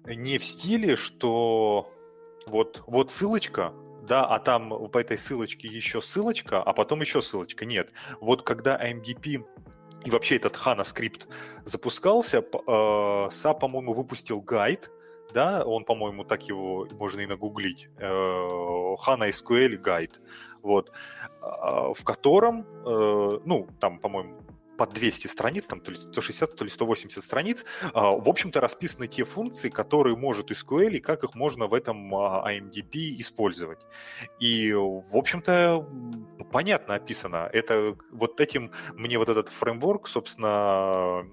не 0.06 0.38
в 0.38 0.46
стиле, 0.46 0.96
что 0.96 1.92
вот, 2.46 2.84
вот 2.86 3.10
ссылочка, 3.10 3.74
да, 4.08 4.26
а 4.26 4.40
там 4.40 4.90
по 4.90 4.98
этой 4.98 5.18
ссылочке 5.18 5.68
еще 5.68 6.02
ссылочка, 6.02 6.62
а 6.64 6.74
потом 6.74 7.02
еще 7.02 7.22
ссылочка. 7.22 7.66
Нет. 7.66 7.92
Вот 8.20 8.42
когда 8.42 8.78
AMDP 8.78 9.46
и 10.06 10.12
вообще 10.12 10.38
этот 10.38 10.56
HANA 10.56 10.84
скрипт 10.86 11.28
запускался, 11.66 12.38
SAP, 12.40 13.60
по-моему, 13.60 13.94
выпустил 13.94 14.42
гайд, 14.42 14.90
да, 15.34 15.64
он, 15.66 15.84
по-моему, 15.84 16.24
так 16.24 16.44
его 16.44 16.88
можно 16.92 17.22
и 17.22 17.26
нагуглить, 17.26 17.90
э, 17.98 18.08
HANA 18.08 19.30
SQL 19.30 19.78
гайд, 19.78 20.22
вот, 20.62 20.92
а, 21.42 21.94
в 21.94 22.04
котором, 22.04 22.62
э, 22.62 23.40
ну, 23.46 23.68
там, 23.80 24.00
по-моему, 24.00 24.42
по 24.78 24.88
200 24.88 25.28
страниц, 25.28 25.66
там 25.66 25.82
то 25.82 25.92
ли 25.92 25.98
160, 25.98 26.56
то 26.56 26.64
ли 26.64 26.70
180 26.70 27.24
страниц, 27.24 27.66
а, 27.94 28.12
в 28.12 28.30
общем-то 28.30 28.62
расписаны 28.62 29.08
те 29.08 29.26
функции, 29.26 29.70
которые 29.70 30.16
может 30.16 30.52
SQL 30.52 30.92
и 30.92 31.00
как 31.00 31.24
их 31.24 31.36
можно 31.36 31.68
в 31.68 31.74
этом 31.74 32.14
IMDP 32.16 33.16
а, 33.18 33.22
использовать. 33.22 33.86
И, 34.40 34.74
в 34.74 35.18
общем-то, 35.18 35.88
понятно 36.52 36.96
описано. 36.96 37.50
Это 37.52 37.96
вот 38.12 38.40
этим 38.40 38.72
мне 38.94 39.18
вот 39.18 39.30
этот 39.30 39.50
фреймворк, 39.50 40.08
собственно, 40.08 41.26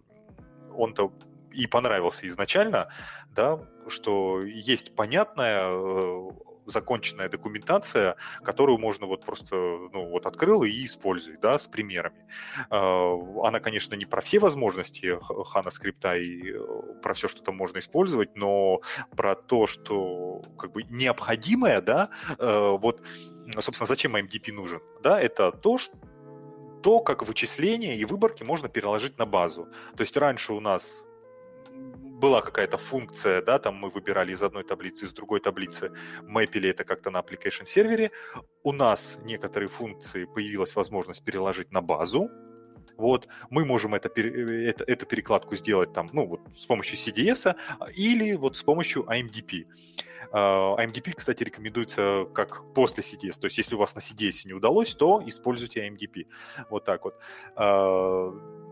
он-то 0.76 1.12
и 1.52 1.66
понравился 1.66 2.26
изначально, 2.26 2.88
да, 3.30 3.60
что 3.88 4.42
есть 4.42 4.94
понятная 4.96 5.68
э, 5.68 6.30
законченная 6.66 7.28
документация, 7.28 8.16
которую 8.42 8.78
можно 8.78 9.06
вот 9.06 9.24
просто, 9.24 9.54
ну, 9.54 10.08
вот 10.10 10.26
открыл 10.26 10.62
и 10.64 10.84
используй, 10.84 11.36
да, 11.40 11.58
с 11.58 11.68
примерами. 11.68 12.26
А, 12.70 13.14
она, 13.44 13.60
конечно, 13.60 13.94
не 13.94 14.06
про 14.06 14.20
все 14.20 14.38
возможности 14.38 15.18
Хана 15.20 15.70
скрипта 15.70 16.16
и 16.16 16.52
э, 16.52 17.00
про 17.02 17.14
все, 17.14 17.28
что 17.28 17.42
там 17.42 17.56
можно 17.56 17.78
использовать, 17.78 18.36
но 18.36 18.80
про 19.16 19.34
то, 19.34 19.66
что 19.66 20.42
как 20.58 20.72
бы 20.72 20.84
необходимое, 20.84 21.80
да, 21.80 22.10
э, 22.38 22.76
вот, 22.80 23.02
собственно, 23.58 23.86
зачем 23.86 24.16
MDP 24.16 24.52
нужен, 24.52 24.80
да, 25.02 25.20
это 25.20 25.52
то, 25.52 25.78
что 25.78 25.96
то, 26.82 27.00
как 27.00 27.26
вычисления 27.26 27.96
и 27.96 28.04
выборки 28.04 28.42
можно 28.42 28.68
переложить 28.68 29.18
на 29.18 29.24
базу. 29.24 29.68
То 29.96 30.02
есть 30.02 30.14
раньше 30.18 30.52
у 30.52 30.60
нас 30.60 31.02
была 32.24 32.40
какая-то 32.40 32.78
функция, 32.78 33.42
да, 33.42 33.58
там 33.58 33.74
мы 33.74 33.90
выбирали 33.90 34.32
из 34.32 34.42
одной 34.42 34.64
таблицы, 34.64 35.04
из 35.04 35.12
другой 35.12 35.40
таблицы, 35.40 35.92
мэпили 36.22 36.70
это 36.70 36.82
как-то 36.84 37.10
на 37.10 37.18
application 37.18 37.66
сервере. 37.66 38.12
У 38.62 38.72
нас 38.72 39.18
некоторые 39.24 39.68
функции 39.68 40.24
появилась 40.24 40.74
возможность 40.74 41.22
переложить 41.22 41.70
на 41.70 41.82
базу, 41.82 42.30
вот, 42.96 43.28
мы 43.50 43.66
можем 43.66 43.94
это, 43.94 44.08
это, 44.08 44.84
эту 44.84 45.06
перекладку 45.06 45.56
сделать 45.56 45.92
там, 45.92 46.08
ну, 46.12 46.26
вот 46.26 46.40
с 46.56 46.64
помощью 46.64 46.96
CDS 46.96 47.56
или 47.94 48.36
вот 48.36 48.56
с 48.56 48.62
помощью 48.62 49.02
AMDP. 49.02 49.66
AMDP, 50.32 51.10
а, 51.10 51.16
кстати, 51.16 51.44
рекомендуется 51.44 52.26
как 52.34 52.72
после 52.74 53.02
CDS. 53.02 53.38
То 53.38 53.46
есть, 53.48 53.58
если 53.58 53.74
у 53.74 53.78
вас 53.78 53.94
на 53.94 54.00
CDS 54.00 54.46
не 54.46 54.54
удалось, 54.54 54.94
то 54.94 55.22
используйте 55.26 55.86
AMDP. 55.86 56.26
Вот 56.70 56.84
так 56.84 57.04
вот. 57.04 57.14
А, 57.56 58.63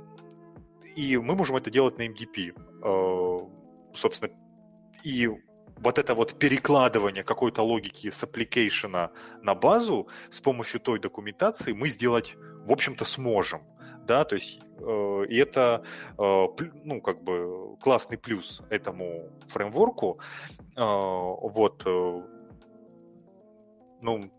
и 0.96 1.16
мы 1.16 1.34
можем 1.34 1.56
это 1.56 1.70
делать 1.70 1.98
на 1.98 2.06
MDP. 2.06 2.52
Э, 2.82 3.96
собственно, 3.96 4.32
и 5.04 5.28
вот 5.76 5.98
это 5.98 6.14
вот 6.14 6.38
перекладывание 6.38 7.24
какой-то 7.24 7.62
логики 7.62 8.10
с 8.10 8.22
application 8.22 9.10
на 9.42 9.54
базу 9.54 10.08
с 10.30 10.40
помощью 10.40 10.80
той 10.80 10.98
документации 10.98 11.72
мы 11.72 11.88
сделать, 11.88 12.34
в 12.66 12.72
общем-то, 12.72 13.04
сможем. 13.04 13.62
Да, 14.06 14.24
то 14.24 14.34
есть, 14.34 14.60
э, 14.80 15.24
и 15.28 15.36
это, 15.36 15.84
э, 16.18 16.46
ну, 16.84 17.00
как 17.00 17.22
бы 17.22 17.76
классный 17.80 18.18
плюс 18.18 18.60
этому 18.68 19.30
фреймворку. 19.46 20.18
Э, 20.76 20.82
вот, 20.82 21.82
э, 21.86 22.22
ну, 24.00 24.30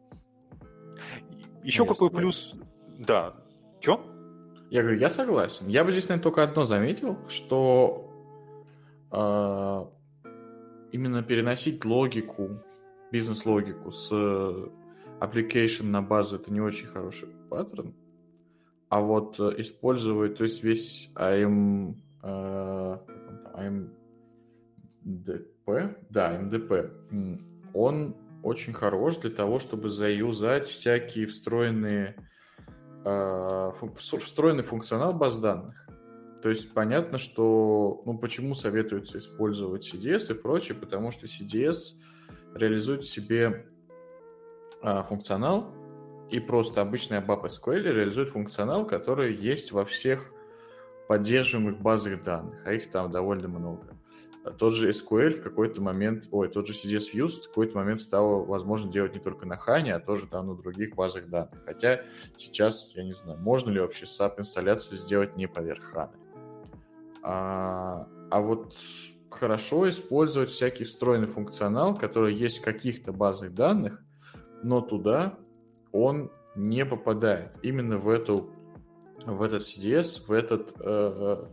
еще 1.64 1.84
Нет, 1.84 1.90
какой 1.90 2.10
плюс, 2.10 2.56
да, 3.00 3.36
что? 3.80 4.13
Я 4.74 4.82
говорю, 4.82 4.98
я 4.98 5.10
согласен. 5.12 5.68
Я 5.68 5.84
бы 5.84 5.92
здесь, 5.92 6.10
наверное, 6.10 6.24
только 6.24 6.42
одно 6.42 6.66
заметил, 6.66 7.16
что 7.30 8.10
э, 9.12 9.86
именно 10.92 11.22
переносить 11.22 11.86
логику, 11.86 12.60
бизнес-логику 13.12 13.92
с 13.92 14.12
application 15.22 15.84
на 15.84 16.02
базу 16.02 16.38
это 16.38 16.52
не 16.52 16.60
очень 16.60 16.88
хороший 16.88 17.28
паттерн. 17.52 17.94
А 18.90 19.02
вот 19.02 19.40
э, 19.40 19.54
использовать, 19.60 20.40
то 20.40 20.44
есть 20.44 20.64
весь 20.64 21.12
AM, 21.14 21.96
э, 22.24 22.98
AMDP, 25.06 25.98
да, 26.10 26.36
MDP, 26.36 27.40
он 27.76 28.16
очень 28.42 28.74
хорош 28.74 29.18
для 29.18 29.30
того, 29.30 29.60
чтобы 29.60 29.90
заюзать 29.90 30.66
всякие 30.66 31.28
встроенные 31.28 32.16
встроенный 33.04 34.64
функционал 34.64 35.14
баз 35.14 35.38
данных. 35.38 35.88
То 36.42 36.50
есть 36.50 36.74
понятно, 36.74 37.18
что 37.18 38.02
ну, 38.06 38.18
почему 38.18 38.54
советуется 38.54 39.18
использовать 39.18 39.94
CDS 39.94 40.32
и 40.32 40.34
прочее, 40.34 40.78
потому 40.78 41.12
что 41.12 41.26
CDS 41.26 41.96
реализует 42.54 43.04
в 43.04 43.10
себе 43.10 43.66
а, 44.82 45.04
функционал, 45.04 45.74
и 46.30 46.40
просто 46.40 46.82
обычный 46.82 47.20
ABAP 47.20 47.46
SQL 47.46 47.82
реализует 47.84 48.30
функционал, 48.30 48.88
который 48.88 49.34
есть 49.34 49.72
во 49.72 49.86
всех 49.86 50.34
поддерживаемых 51.08 51.80
базах 51.80 52.24
данных, 52.24 52.62
а 52.66 52.74
их 52.74 52.90
там 52.90 53.12
довольно 53.12 53.48
много. 53.48 53.96
Тот 54.58 54.74
же 54.74 54.90
SQL 54.90 55.40
в 55.40 55.42
какой-то 55.42 55.82
момент, 55.82 56.28
ой, 56.32 56.50
тот 56.50 56.68
же 56.68 56.74
CDS 56.74 57.14
Views 57.14 57.42
в 57.42 57.48
какой-то 57.48 57.78
момент 57.78 58.02
стало 58.02 58.44
возможно 58.44 58.92
делать 58.92 59.14
не 59.14 59.22
только 59.22 59.46
на 59.46 59.58
Хане, 59.58 59.96
а 59.96 60.00
тоже 60.02 60.28
там 60.28 60.48
на 60.48 60.56
других 60.56 60.96
базах 60.96 61.30
данных. 61.30 61.64
Хотя 61.66 62.02
сейчас, 62.36 62.92
я 62.94 63.04
не 63.04 63.14
знаю, 63.14 63.40
можно 63.40 63.70
ли 63.70 63.80
вообще 63.80 64.06
SAP 64.06 64.40
инсталляцию 64.40 64.98
сделать 64.98 65.38
не 65.38 65.48
поверх 65.48 65.84
Ханы. 65.84 66.18
А, 67.24 68.08
а 68.30 68.42
вот 68.42 68.76
хорошо 69.30 69.90
использовать 69.90 70.50
всякий 70.50 70.84
встроенный 70.84 71.28
функционал, 71.28 71.98
который 71.98 72.34
есть 72.34 72.60
в 72.60 72.64
каких-то 72.64 73.14
базах 73.14 73.54
данных, 73.54 74.04
но 74.62 74.82
туда 74.82 75.38
он 75.94 76.32
не 76.56 76.86
попадает 76.86 77.58
именно 77.62 77.98
в 77.98 78.10
эту 78.10 78.50
в 79.26 79.42
этот 79.42 79.62
CDS, 79.62 80.26
в 80.28 80.32
этот 80.32 80.74
э, 80.80 80.84
э, 80.84 81.46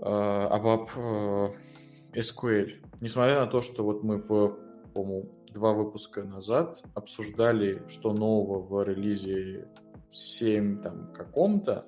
ABAP 0.00 0.88
э, 0.96 2.20
SQL. 2.20 2.72
Несмотря 3.00 3.40
на 3.40 3.46
то, 3.46 3.62
что 3.62 3.84
вот 3.84 4.02
мы 4.02 4.18
в, 4.18 4.56
по-моему, 4.94 5.30
два 5.52 5.72
выпуска 5.72 6.22
назад 6.22 6.82
обсуждали, 6.94 7.82
что 7.88 8.12
нового 8.12 8.60
в 8.60 8.84
релизе 8.84 9.68
7 10.12 10.82
там 10.82 11.12
каком-то, 11.12 11.86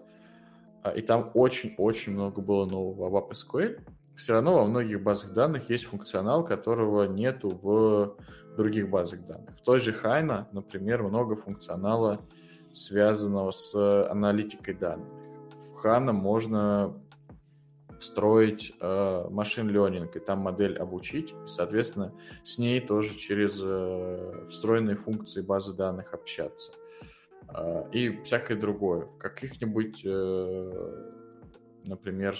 а, 0.83 0.91
и 0.91 1.03
там 1.03 1.31
очень-очень 1.35 2.13
много 2.13 2.41
было 2.41 2.67
нового 2.67 3.09
в 3.09 3.15
ABAP 3.15 3.31
SQL, 3.33 3.81
все 4.17 4.35
равно 4.35 4.55
во 4.55 4.67
многих 4.67 5.03
базах 5.03 5.33
данных 5.33 5.71
есть 5.71 5.85
функционал, 5.85 6.45
которого 6.45 7.05
нету 7.05 7.59
в 7.63 8.17
других 8.57 8.91
базах 8.91 9.27
данных. 9.27 9.57
В 9.57 9.63
той 9.63 9.81
же 9.81 9.93
Хайна, 9.93 10.49
например, 10.53 11.03
много 11.03 11.35
функционала, 11.35 12.21
связанного 12.73 13.51
с 13.51 13.75
аналитикой 14.09 14.75
данных. 14.75 15.09
В 15.61 15.75
Хана 15.77 16.13
можно 16.13 16.95
строить 18.03 18.75
э, 18.81 19.27
машин 19.31 19.71
learning 19.71 20.11
и 20.15 20.19
там 20.19 20.41
модель 20.41 20.79
обучить, 20.79 21.31
и, 21.31 21.47
соответственно, 21.47 22.13
с 22.45 22.59
ней 22.59 22.81
тоже 22.81 23.17
через 23.17 23.61
э, 23.63 24.47
встроенные 24.51 24.97
функции 24.97 25.41
базы 25.41 25.75
данных 25.75 26.15
общаться. 26.15 26.73
Э, 27.49 27.85
и 27.93 28.23
всякое 28.23 28.57
другое. 28.57 29.07
В 29.07 29.19
каких-нибудь, 29.19 30.03
э, 30.05 31.09
например, 31.87 32.37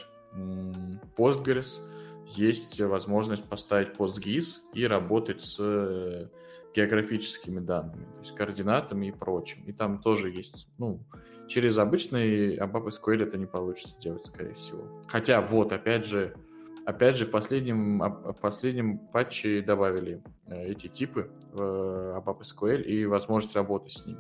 Postgres 1.17 1.81
есть 2.27 2.81
возможность 2.81 3.45
поставить 3.45 3.97
PostGIS 3.97 4.61
и 4.73 4.87
работать 4.87 5.43
с 5.43 5.57
э, 5.61 6.29
географическими 6.75 7.61
данными, 7.61 8.05
то 8.05 8.19
есть 8.21 8.35
координатами 8.35 9.07
и 9.07 9.13
прочим. 9.13 9.63
И 9.65 9.73
там 9.73 10.01
тоже 10.01 10.31
есть, 10.31 10.69
ну, 10.79 11.05
через 11.53 11.77
обычный 11.77 12.57
ABAP 12.57 12.89
SQL 12.89 13.25
это 13.25 13.37
не 13.37 13.45
получится 13.45 13.95
делать, 14.01 14.25
скорее 14.25 14.55
всего. 14.55 15.03
Хотя 15.07 15.43
вот, 15.43 15.71
опять 15.73 16.07
же, 16.07 16.35
опять 16.87 17.17
же, 17.17 17.27
в 17.27 17.31
последнем, 17.31 17.99
в 17.99 18.39
последнем 18.41 18.99
патче 18.99 19.61
добавили 19.61 20.23
э, 20.47 20.71
эти 20.71 20.87
типы 20.87 21.31
в 21.53 21.61
ABAP 22.19 22.41
SQL 22.41 22.83
и 22.83 23.05
возможность 23.05 23.55
работы 23.55 23.91
с 23.91 24.07
ними. 24.07 24.19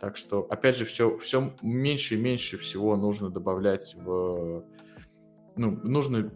Так 0.00 0.16
что, 0.16 0.46
опять 0.48 0.78
же, 0.78 0.86
все, 0.86 1.18
все 1.18 1.52
меньше 1.60 2.14
и 2.14 2.20
меньше 2.20 2.56
всего 2.56 2.96
нужно 2.96 3.28
добавлять 3.28 3.94
в... 3.94 4.64
Ну, 5.54 5.78
нужно 5.82 6.32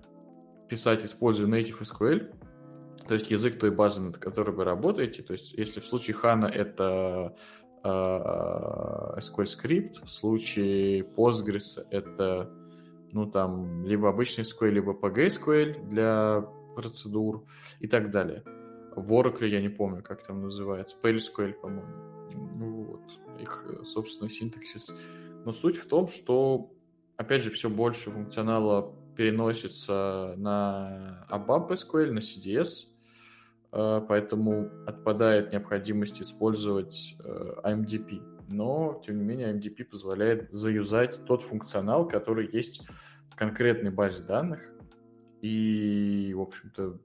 писать, 0.69 1.05
используя 1.05 1.49
Native 1.49 1.81
SQL, 1.81 2.31
то 3.09 3.15
есть 3.15 3.31
язык 3.31 3.59
той 3.59 3.71
базы, 3.71 4.01
над 4.03 4.19
которой 4.19 4.51
вы 4.51 4.65
работаете. 4.65 5.23
То 5.23 5.33
есть 5.33 5.53
если 5.55 5.81
в 5.81 5.87
случае 5.87 6.17
HANA 6.21 6.49
это 6.49 7.35
SQL 7.87 9.47
скрипт, 9.47 10.03
в 10.05 10.09
случае 10.09 11.03
Postgres 11.03 11.87
это 11.91 12.51
ну 13.13 13.27
там 13.31 13.85
либо 13.85 14.09
обычный 14.09 14.45
SQL, 14.45 14.71
либо 14.71 14.93
PGSQL 14.93 15.89
для 15.89 16.47
процедур 16.75 17.45
и 17.81 17.89
так 17.89 18.11
далее. 18.11 18.45
В 18.95 19.13
Oracle 19.13 19.47
я 19.47 19.61
не 19.61 19.69
помню, 19.69 20.03
как 20.03 20.27
там 20.27 20.43
называется, 20.43 20.97
PLSQL, 21.03 21.55
по-моему. 21.55 22.31
Ну 22.35 22.83
вот, 22.83 23.41
их, 23.41 23.65
собственно, 23.85 24.31
синтаксис. 24.31 24.95
Но 25.45 25.53
суть 25.53 25.77
в 25.77 25.87
том, 25.87 26.09
что, 26.09 26.71
опять 27.17 27.43
же, 27.43 27.51
все 27.51 27.69
больше 27.69 28.11
функционала 28.11 28.95
переносится 29.17 30.35
на 30.37 31.27
ABAP 31.31 31.71
SQL, 31.71 32.13
на 32.13 32.19
CDS, 32.19 32.67
э, 32.67 32.96
поэтому 34.09 34.71
отпадает 34.87 35.53
необходимость 35.53 36.23
использовать 36.23 37.17
AMDP. 37.21 38.19
Э, 38.19 38.43
Но, 38.49 39.03
тем 39.05 39.19
не 39.19 39.25
менее, 39.25 39.53
AMDP 39.53 39.85
позволяет 39.85 40.51
заюзать 40.53 41.25
тот 41.27 41.43
функционал, 41.43 42.09
который 42.09 42.49
есть 42.51 42.87
в 43.31 43.37
конкретной 43.37 43.91
базе 43.91 44.25
данных. 44.25 44.73
И, 45.43 46.33
в 46.35 46.41
общем-то, 46.41 46.99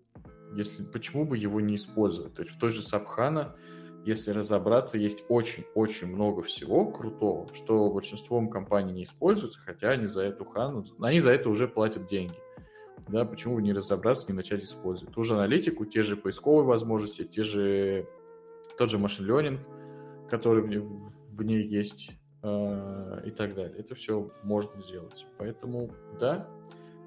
если 0.56 0.84
почему 0.84 1.26
бы 1.26 1.38
его 1.38 1.60
не 1.60 1.76
использовать? 1.76 2.34
То 2.36 2.44
есть 2.44 2.56
в 2.56 2.60
той 2.60 2.72
же 2.72 2.84
Сабхана 2.84 3.56
если 4.04 4.32
разобраться, 4.32 4.98
есть 4.98 5.24
очень-очень 5.30 6.08
много 6.08 6.42
всего 6.42 6.92
крутого, 6.92 7.54
что 7.54 7.92
большинством 7.92 8.50
компаний 8.50 8.94
не 8.94 9.04
используется, 9.04 9.60
хотя 9.62 9.92
они 9.92 10.08
за 10.08 10.24
эту 10.24 10.44
хану, 10.44 10.84
они 11.02 11.20
за 11.20 11.32
это 11.32 11.50
уже 11.50 11.68
платят 11.68 12.08
деньги. 12.08 12.34
Да, 13.08 13.26
почему 13.26 13.56
бы 13.56 13.62
не 13.62 13.74
разобраться, 13.74 14.28
не 14.30 14.36
начать 14.36 14.64
использовать? 14.64 15.14
Ту 15.14 15.24
же 15.24 15.34
аналитику, 15.34 15.86
те 15.86 16.04
же 16.04 16.16
поисковые 16.16 16.66
возможности, 16.66 17.24
те 17.24 17.44
же, 17.44 18.08
тот 18.78 18.90
же 18.90 18.98
машин 18.98 19.30
learning, 19.30 19.60
который 20.30 20.80
в, 20.80 21.12
в 21.32 21.44
ней 21.44 21.64
есть 21.64 22.12
э, 22.44 23.22
и 23.26 23.32
так 23.32 23.56
далее. 23.56 23.76
Это 23.78 23.96
все 23.96 24.32
можно 24.44 24.80
сделать. 24.82 25.26
Поэтому, 25.38 25.92
да, 26.20 26.48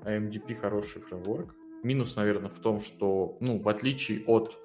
AMDP 0.04 0.54
хороший 0.54 1.00
фреймворк. 1.02 1.54
Минус, 1.82 2.16
наверное, 2.16 2.50
в 2.50 2.58
том, 2.58 2.80
что, 2.80 3.36
ну, 3.40 3.58
в 3.58 3.68
отличие 3.68 4.24
от 4.26 4.58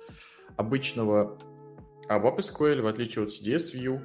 обычного 0.57 1.37
а 2.09 2.17
в 2.17 2.25
AppSQL, 2.25 2.81
в 2.81 2.87
отличие 2.87 3.23
от 3.23 3.29
CDS 3.29 3.71
View, 3.71 4.01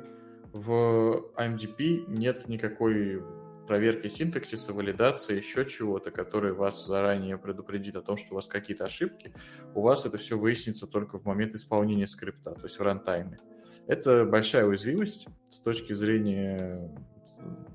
в 0.53 1.25
IMDP 1.37 2.05
нет 2.07 2.47
никакой 2.49 3.23
проверки 3.67 4.09
синтаксиса, 4.09 4.73
валидации, 4.73 5.37
еще 5.37 5.65
чего-то, 5.65 6.11
который 6.11 6.53
вас 6.53 6.87
заранее 6.87 7.39
предупредит 7.39 7.97
о 7.97 8.03
том, 8.03 8.17
что 8.17 8.33
у 8.33 8.35
вас 8.37 8.47
какие-то 8.47 8.85
ошибки. 8.85 9.33
У 9.75 9.83
вас 9.83 10.07
это 10.07 10.19
все 10.19 10.39
выяснится 10.39 10.87
только 10.87 11.19
в 11.19 11.25
момент 11.25 11.55
исполнения 11.55 12.07
скрипта, 12.07 12.55
то 12.55 12.65
есть 12.65 12.79
в 12.79 12.83
рантайме. 12.83 13.39
Это 13.87 14.25
большая 14.25 14.67
уязвимость 14.67 15.29
с 15.51 15.61
точки 15.61 15.93
зрения 15.93 16.91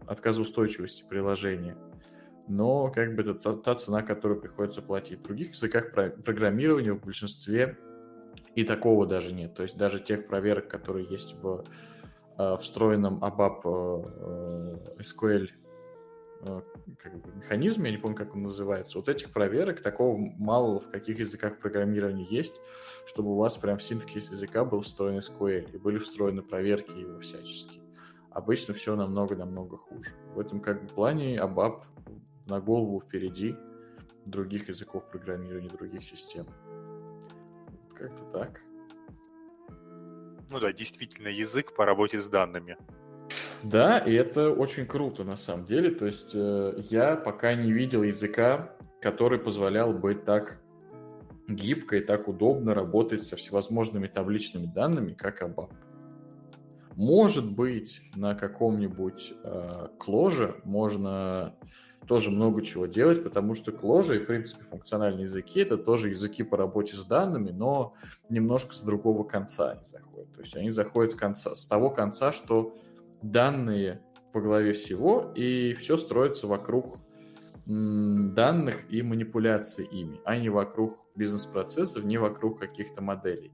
отказоустойчивости 0.07 1.05
приложения. 1.07 1.77
Но 2.47 2.89
как 2.89 3.15
бы 3.15 3.21
это 3.21 3.35
та, 3.35 3.53
та 3.53 3.75
цена, 3.75 4.01
которую 4.01 4.41
приходится 4.41 4.81
платить. 4.81 5.19
В 5.19 5.23
других 5.23 5.49
языках 5.49 5.93
программирования 5.93 6.93
в 6.93 7.01
большинстве 7.01 7.77
и 8.55 8.63
такого 8.63 9.05
даже 9.05 9.33
нет. 9.33 9.53
То 9.53 9.63
есть 9.63 9.77
даже 9.77 9.99
тех 9.99 10.27
проверок, 10.27 10.67
которые 10.67 11.07
есть 11.07 11.35
в 11.35 11.63
э, 12.37 12.57
встроенном 12.59 13.23
ABAP 13.23 13.61
э, 13.63 15.01
SQL 15.01 15.45
э, 15.45 15.68
как 16.41 17.21
бы, 17.21 17.35
механизме, 17.35 17.89
я 17.89 17.95
не 17.97 18.01
помню, 18.01 18.15
как 18.15 18.35
он 18.35 18.43
называется, 18.43 18.97
вот 18.97 19.09
этих 19.09 19.31
проверок 19.31 19.81
такого 19.81 20.17
мало 20.17 20.79
в 20.79 20.89
каких 20.89 21.19
языках 21.19 21.59
программирования 21.59 22.25
есть, 22.29 22.59
чтобы 23.05 23.31
у 23.31 23.35
вас 23.35 23.57
прям 23.57 23.77
в 23.77 23.83
синтаксис 23.83 24.31
языка 24.31 24.63
был 24.65 24.81
встроен 24.81 25.19
SQL, 25.19 25.71
и 25.71 25.77
были 25.77 25.97
встроены 25.97 26.41
проверки 26.41 26.97
его 26.97 27.19
всячески. 27.19 27.81
Обычно 28.31 28.73
все 28.73 28.95
намного-намного 28.95 29.77
хуже. 29.77 30.11
В 30.33 30.39
этом 30.39 30.61
как 30.61 30.83
бы 30.83 30.87
плане 30.87 31.37
ABAP 31.37 31.83
на 32.45 32.61
голову 32.61 33.01
впереди 33.01 33.55
других 34.25 34.69
языков 34.69 35.09
программирования, 35.09 35.69
других 35.69 36.03
систем. 36.03 36.47
Как-то 37.95 38.23
так. 38.31 38.61
Ну 40.49 40.59
да, 40.59 40.71
действительно, 40.73 41.27
язык 41.27 41.75
по 41.75 41.85
работе 41.85 42.19
с 42.19 42.27
данными. 42.27 42.77
Да, 43.63 43.99
и 43.99 44.13
это 44.13 44.51
очень 44.51 44.85
круто 44.85 45.23
на 45.23 45.35
самом 45.35 45.65
деле. 45.65 45.91
То 45.91 46.05
есть 46.05 46.31
э, 46.33 46.81
я 46.89 47.15
пока 47.15 47.53
не 47.53 47.71
видел 47.71 48.03
языка, 48.03 48.71
который 49.01 49.39
позволял 49.39 49.93
бы 49.93 50.15
так 50.15 50.61
гибко 51.47 51.97
и 51.97 52.01
так 52.01 52.27
удобно 52.27 52.73
работать 52.73 53.23
со 53.23 53.35
всевозможными 53.35 54.07
табличными 54.07 54.65
данными, 54.65 55.13
как 55.13 55.41
ABAP. 55.41 55.71
Может 56.95 57.55
быть, 57.55 58.01
на 58.15 58.35
каком-нибудь 58.35 59.33
э, 59.43 59.87
кложе 59.97 60.59
можно 60.63 61.55
тоже 62.07 62.31
много 62.31 62.61
чего 62.63 62.87
делать, 62.87 63.23
потому 63.23 63.53
что 63.53 63.71
Clojure 63.71 64.17
и, 64.17 64.19
в 64.19 64.25
принципе, 64.25 64.63
функциональные 64.63 65.23
языки— 65.23 65.59
это 65.61 65.77
тоже 65.77 66.09
языки 66.09 66.43
по 66.43 66.57
работе 66.57 66.95
с 66.95 67.05
данными, 67.05 67.51
но 67.51 67.93
немножко 68.29 68.73
с 68.73 68.81
другого 68.81 69.23
конца 69.23 69.71
они 69.71 69.83
заходят. 69.83 70.33
То 70.33 70.41
есть 70.41 70.57
они 70.57 70.71
заходят 70.71 71.11
с, 71.11 71.15
конца, 71.15 71.55
с 71.55 71.67
того 71.67 71.91
конца, 71.91 72.31
что 72.31 72.75
данные 73.21 74.01
по 74.33 74.41
главе 74.41 74.73
всего, 74.73 75.31
и 75.35 75.73
все 75.73 75.97
строится 75.97 76.47
вокруг 76.47 76.99
данных 77.65 78.91
и 78.91 79.01
манипуляции 79.01 79.85
ими, 79.85 80.19
а 80.25 80.37
не 80.37 80.49
вокруг 80.49 80.97
бизнес-процессов, 81.15 82.03
не 82.03 82.17
вокруг 82.17 82.59
каких-то 82.59 83.01
моделей. 83.01 83.51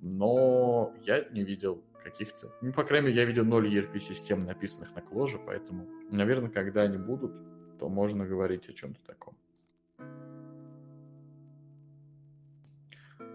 но 0.00 0.94
я 1.02 1.24
не 1.30 1.42
видел 1.42 1.82
каких-то... 2.02 2.52
Ну, 2.60 2.72
по 2.72 2.84
крайней 2.84 3.08
мере, 3.08 3.20
я 3.20 3.24
видел 3.26 3.44
ноль 3.44 3.68
ERP-систем, 3.74 4.40
написанных 4.40 4.94
на 4.94 5.02
кложе, 5.02 5.38
поэтому, 5.44 5.86
наверное, 6.10 6.50
когда 6.50 6.82
они 6.82 6.96
будут, 6.96 7.32
то 7.78 7.88
можно 7.88 8.26
говорить 8.26 8.68
о 8.68 8.72
чем-то 8.72 9.00
таком. 9.04 9.36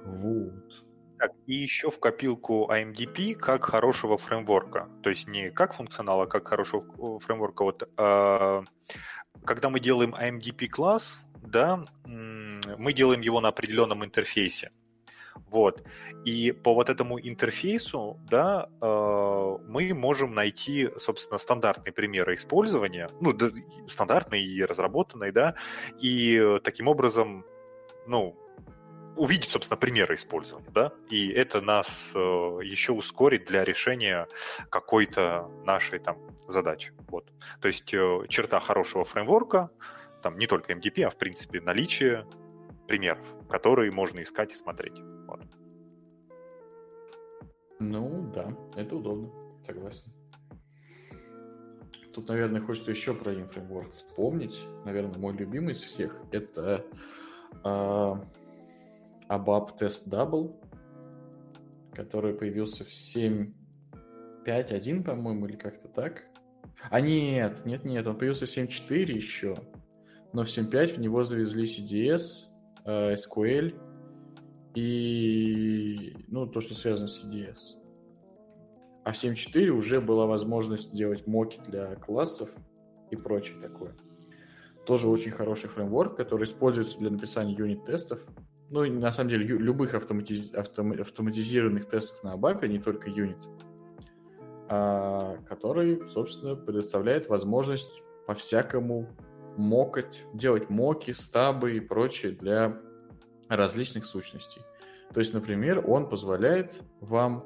Вот. 0.05 0.83
Так, 1.23 1.31
и 1.47 1.53
еще 1.53 1.89
в 1.89 1.99
копилку 1.99 2.69
AMDP 2.69 3.35
как 3.35 3.63
хорошего 3.63 4.17
фреймворка. 4.17 4.89
То 5.01 5.09
есть 5.09 5.25
не 5.25 5.51
как 5.51 5.73
функционала, 5.73 6.23
а 6.23 6.27
как 6.27 6.49
хорошего 6.49 7.19
фреймворка. 7.21 7.63
Вот, 7.63 7.89
э, 7.97 8.63
когда 9.45 9.69
мы 9.69 9.79
делаем 9.79 10.15
AMDP 10.15 10.67
класс, 10.67 11.21
да, 11.41 11.85
мы 12.03 12.91
делаем 12.91 13.21
его 13.21 13.39
на 13.39 13.47
определенном 13.47 14.03
интерфейсе. 14.03 14.71
Вот. 15.47 15.85
И 16.25 16.51
по 16.51 16.73
вот 16.73 16.89
этому 16.89 17.17
интерфейсу, 17.17 18.19
да, 18.29 18.67
э, 18.81 19.57
мы 19.65 19.93
можем 19.93 20.33
найти, 20.33 20.89
собственно, 20.97 21.39
стандартные 21.39 21.93
примеры 21.93 22.35
использования, 22.35 23.09
ну, 23.21 23.31
да, 23.31 23.49
стандартные 23.87 24.43
и 24.43 24.61
разработанные, 24.61 25.31
да, 25.31 25.55
и 26.01 26.59
таким 26.65 26.89
образом, 26.89 27.45
ну, 28.07 28.35
увидеть, 29.15 29.49
собственно, 29.49 29.77
примеры 29.77 30.15
использования, 30.15 30.69
да, 30.71 30.91
и 31.09 31.29
это 31.29 31.61
нас 31.61 32.11
э, 32.13 32.17
еще 32.17 32.93
ускорит 32.93 33.45
для 33.45 33.63
решения 33.63 34.27
какой-то 34.69 35.49
нашей 35.65 35.99
там 35.99 36.17
задачи, 36.47 36.93
вот. 37.07 37.31
То 37.61 37.67
есть 37.67 37.93
э, 37.93 38.25
черта 38.29 38.59
хорошего 38.59 39.05
фреймворка, 39.05 39.69
там 40.21 40.37
не 40.37 40.47
только 40.47 40.73
MDP, 40.73 41.03
а 41.03 41.09
в 41.09 41.17
принципе 41.17 41.61
наличие 41.61 42.25
примеров, 42.87 43.25
которые 43.49 43.91
можно 43.91 44.21
искать 44.23 44.53
и 44.53 44.55
смотреть. 44.55 44.99
Вот. 45.27 45.41
Ну 47.79 48.31
да, 48.33 48.55
это 48.75 48.95
удобно, 48.95 49.29
согласен. 49.65 50.11
Тут, 52.13 52.27
наверное, 52.27 52.61
хочется 52.61 52.91
еще 52.91 53.13
про 53.13 53.33
инфреймворк 53.33 53.91
вспомнить. 53.91 54.59
Наверное, 54.85 55.17
мой 55.17 55.33
любимый 55.33 55.73
из 55.73 55.81
всех 55.81 56.15
это 56.31 56.85
э, 57.63 58.15
ABAP 59.29 59.79
Test 59.79 60.09
Double, 60.09 60.55
который 61.93 62.33
появился 62.33 62.83
в 62.83 62.89
7.5.1, 62.89 65.03
по-моему, 65.03 65.45
или 65.47 65.55
как-то 65.55 65.87
так. 65.87 66.25
А 66.89 67.01
нет, 67.01 67.65
нет, 67.65 67.85
нет, 67.85 68.05
он 68.07 68.17
появился 68.17 68.45
в 68.45 68.49
7.4 68.49 69.11
еще, 69.11 69.55
но 70.33 70.43
в 70.43 70.47
7.5 70.47 70.95
в 70.95 70.99
него 70.99 71.23
завезли 71.23 71.65
CDS, 71.65 72.47
э, 72.85 73.13
SQL 73.13 73.73
и 74.75 76.15
ну, 76.27 76.47
то, 76.47 76.61
что 76.61 76.75
связано 76.75 77.07
с 77.07 77.23
CDS. 77.23 77.77
А 79.03 79.11
в 79.11 79.15
7.4 79.15 79.69
уже 79.69 80.01
была 80.01 80.25
возможность 80.25 80.93
делать 80.93 81.27
моки 81.27 81.59
для 81.67 81.95
классов 81.95 82.49
и 83.11 83.15
прочее 83.15 83.59
такое. 83.61 83.95
Тоже 84.85 85.07
очень 85.07 85.31
хороший 85.31 85.69
фреймворк, 85.69 86.17
который 86.17 86.43
используется 86.43 86.99
для 86.99 87.09
написания 87.09 87.53
юнит-тестов. 87.53 88.19
Ну, 88.73 88.83
на 88.91 89.11
самом 89.11 89.29
деле, 89.29 89.45
любых 89.45 89.93
автоматиз... 89.93 90.51
автом... 90.55 90.93
автоматизированных 90.93 91.87
тестов 91.87 92.23
на 92.23 92.33
ABAP, 92.33 92.67
не 92.67 92.79
только 92.79 93.07
юнит, 93.07 93.37
а, 94.67 95.37
который, 95.47 96.03
собственно, 96.07 96.55
предоставляет 96.55 97.29
возможность 97.29 98.01
по-всякому 98.25 99.09
мокать, 99.57 100.25
делать 100.33 100.71
моки, 100.71 101.11
стабы 101.11 101.77
и 101.77 101.79
прочее 101.79 102.31
для 102.31 102.79
различных 103.47 104.07
сущностей. 104.07 104.63
То 105.13 105.19
есть, 105.19 105.35
например, 105.35 105.87
он 105.87 106.09
позволяет 106.09 106.81
вам 106.99 107.45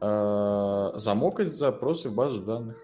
э, 0.00 0.90
замокать 0.96 1.54
запросы 1.54 2.08
в 2.08 2.16
базу 2.16 2.42
данных. 2.42 2.78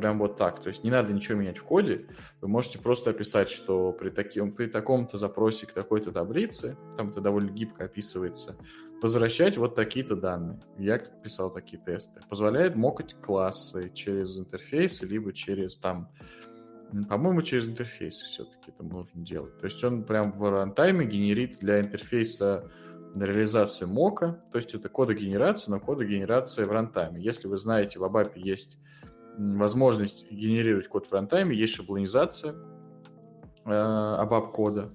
Прям 0.00 0.18
вот 0.18 0.38
так. 0.38 0.62
То 0.62 0.68
есть 0.68 0.82
не 0.82 0.90
надо 0.90 1.12
ничего 1.12 1.36
менять 1.36 1.58
в 1.58 1.62
коде. 1.62 2.06
Вы 2.40 2.48
можете 2.48 2.78
просто 2.78 3.10
описать, 3.10 3.50
что 3.50 3.92
при, 3.92 4.08
таким, 4.08 4.50
при 4.50 4.64
таком-то 4.64 5.18
запросе 5.18 5.66
к 5.66 5.72
такой-то 5.72 6.10
таблице, 6.10 6.78
там 6.96 7.10
это 7.10 7.20
довольно 7.20 7.50
гибко 7.50 7.84
описывается, 7.84 8.56
возвращать 9.02 9.58
вот 9.58 9.74
такие-то 9.74 10.16
данные. 10.16 10.58
Я 10.78 10.96
писал 10.96 11.52
такие 11.52 11.82
тесты. 11.82 12.22
Позволяет 12.30 12.76
мокать 12.76 13.14
классы 13.20 13.92
через 13.92 14.38
интерфейс, 14.38 15.02
либо 15.02 15.34
через 15.34 15.76
там 15.76 16.10
по-моему, 17.10 17.42
через 17.42 17.68
интерфейс 17.68 18.14
все-таки 18.14 18.70
это 18.70 18.82
можно 18.82 19.22
делать. 19.22 19.58
То 19.58 19.66
есть 19.66 19.84
он 19.84 20.02
прям 20.04 20.32
в 20.32 20.50
рантайме 20.50 21.04
генерит 21.04 21.58
для 21.60 21.78
интерфейса 21.78 22.70
реализацию 23.14 23.86
мока, 23.86 24.42
то 24.50 24.56
есть 24.56 24.74
это 24.74 24.88
кодогенерация, 24.88 25.72
но 25.72 25.78
кодогенерация 25.78 26.64
в 26.64 26.72
рантайме. 26.72 27.22
Если 27.22 27.48
вы 27.48 27.58
знаете, 27.58 27.98
в 27.98 28.04
ABAP 28.04 28.32
есть 28.36 28.78
возможность 29.40 30.30
генерировать 30.30 30.88
код 30.88 31.06
в 31.06 31.12
рантайме, 31.12 31.56
есть 31.56 31.74
шаблонизация 31.74 32.54
э, 33.64 34.40
кода, 34.52 34.92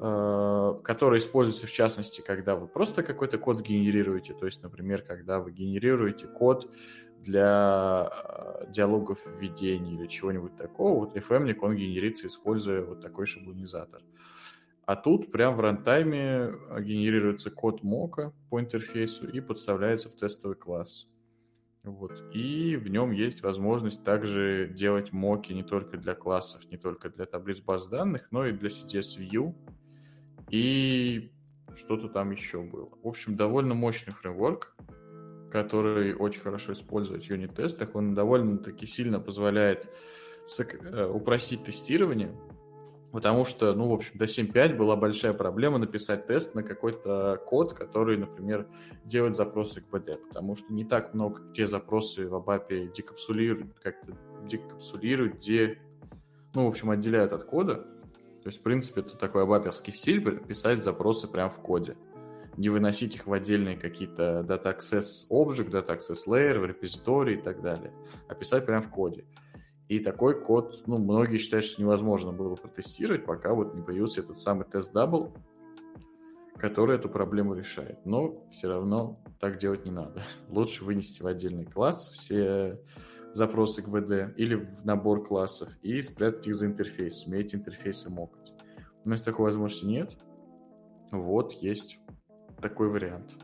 э, 0.00 0.74
которая 0.84 1.18
используется 1.18 1.66
в 1.66 1.72
частности, 1.72 2.20
когда 2.20 2.54
вы 2.54 2.68
просто 2.68 3.02
какой-то 3.02 3.38
код 3.38 3.62
генерируете, 3.62 4.34
то 4.34 4.46
есть, 4.46 4.62
например, 4.62 5.02
когда 5.02 5.40
вы 5.40 5.50
генерируете 5.52 6.26
код 6.26 6.72
для 7.20 8.10
э, 8.10 8.70
диалогов 8.70 9.18
введения 9.26 9.94
или 9.94 10.06
чего-нибудь 10.06 10.56
такого, 10.56 11.00
вот 11.00 11.16
FM 11.16 11.58
он 11.60 11.74
генерится, 11.74 12.28
используя 12.28 12.84
вот 12.84 13.00
такой 13.00 13.26
шаблонизатор. 13.26 14.02
А 14.86 14.96
тут 14.96 15.30
прям 15.32 15.56
в 15.56 15.60
рантайме 15.60 16.54
генерируется 16.80 17.50
код 17.50 17.82
мока 17.82 18.32
по 18.48 18.60
интерфейсу 18.60 19.28
и 19.28 19.40
подставляется 19.40 20.08
в 20.08 20.14
тестовый 20.14 20.56
класс. 20.56 21.17
Вот. 21.92 22.22
И 22.32 22.76
в 22.76 22.88
нем 22.88 23.10
есть 23.10 23.42
возможность 23.42 24.04
также 24.04 24.68
делать 24.74 25.12
моки 25.12 25.52
не 25.52 25.62
только 25.62 25.96
для 25.96 26.14
классов, 26.14 26.62
не 26.70 26.76
только 26.76 27.10
для 27.10 27.26
таблиц 27.26 27.60
баз 27.60 27.86
данных, 27.88 28.28
но 28.30 28.46
и 28.46 28.52
для 28.52 28.68
CDS 28.68 29.18
View. 29.18 29.54
И 30.50 31.32
что-то 31.74 32.08
там 32.08 32.30
еще 32.30 32.62
было. 32.62 32.90
В 33.02 33.06
общем, 33.08 33.36
довольно 33.36 33.74
мощный 33.74 34.12
фреймворк 34.12 34.74
который 35.50 36.14
очень 36.14 36.40
хорошо 36.40 36.72
использовать 36.72 37.26
в 37.26 37.30
юнит-тестах. 37.30 37.94
Он 37.94 38.14
довольно-таки 38.14 38.86
сильно 38.86 39.20
позволяет 39.20 39.88
э, 40.58 41.06
упростить 41.06 41.64
тестирование, 41.64 42.34
потому 43.12 43.44
что, 43.44 43.74
ну, 43.74 43.88
в 43.88 43.92
общем, 43.92 44.18
до 44.18 44.24
7.5 44.24 44.76
была 44.76 44.96
большая 44.96 45.32
проблема 45.32 45.78
написать 45.78 46.26
тест 46.26 46.54
на 46.54 46.62
какой-то 46.62 47.40
код, 47.46 47.72
который, 47.72 48.16
например, 48.16 48.68
делает 49.04 49.36
запросы 49.36 49.80
к 49.80 49.88
BD, 49.90 50.16
потому 50.16 50.56
что 50.56 50.72
не 50.72 50.84
так 50.84 51.14
много 51.14 51.42
где 51.50 51.66
запросы 51.66 52.28
в 52.28 52.34
ABAP 52.34 52.92
декапсулируют, 52.92 53.78
как-то 53.80 54.16
декапсулируют, 54.46 55.36
где, 55.36 55.78
ну, 56.54 56.66
в 56.66 56.68
общем, 56.68 56.90
отделяют 56.90 57.32
от 57.32 57.44
кода. 57.44 57.74
То 58.42 58.50
есть, 58.50 58.60
в 58.60 58.62
принципе, 58.62 59.00
это 59.00 59.16
такой 59.16 59.42
абаперский 59.42 59.92
стиль, 59.92 60.38
писать 60.38 60.82
запросы 60.82 61.28
прямо 61.28 61.50
в 61.50 61.60
коде 61.60 61.96
не 62.58 62.68
выносить 62.68 63.14
их 63.14 63.26
в 63.26 63.32
отдельные 63.32 63.76
какие-то 63.76 64.44
Data 64.46 64.76
Access 64.76 65.28
Object, 65.30 65.70
Data 65.70 65.96
Access 65.96 66.26
Layer, 66.26 66.58
в 66.58 66.66
репозитории 66.66 67.38
и 67.38 67.40
так 67.40 67.62
далее, 67.62 67.92
а 68.28 68.34
писать 68.34 68.66
прямо 68.66 68.82
в 68.82 68.90
коде. 68.90 69.24
И 69.88 70.00
такой 70.00 70.38
код, 70.40 70.82
ну, 70.86 70.98
многие 70.98 71.38
считают, 71.38 71.64
что 71.64 71.80
невозможно 71.80 72.30
было 72.30 72.54
протестировать, 72.56 73.24
пока 73.24 73.54
вот 73.54 73.74
не 73.74 73.82
появился 73.82 74.20
этот 74.20 74.38
самый 74.38 74.66
тест 74.66 74.94
Double, 74.94 75.34
который 76.56 76.96
эту 76.96 77.08
проблему 77.08 77.54
решает. 77.54 78.04
Но 78.04 78.46
все 78.50 78.68
равно 78.68 79.18
так 79.40 79.58
делать 79.58 79.86
не 79.86 79.90
надо. 79.90 80.22
Лучше 80.50 80.84
вынести 80.84 81.22
в 81.22 81.26
отдельный 81.26 81.64
класс 81.64 82.10
все 82.10 82.80
запросы 83.32 83.82
к 83.82 83.88
ВД 83.88 84.36
или 84.36 84.56
в 84.56 84.84
набор 84.84 85.26
классов 85.26 85.68
и 85.82 86.02
спрятать 86.02 86.46
их 86.48 86.54
за 86.54 86.66
интерфейс, 86.66 87.26
уметь 87.26 87.54
интерфейсы 87.54 88.10
мокать. 88.10 88.52
Но 89.04 89.12
если 89.12 89.24
такой 89.24 89.46
возможности 89.46 89.86
нет, 89.86 90.18
вот 91.10 91.52
есть 91.52 91.98
такой 92.60 92.88
вариант. 92.88 93.36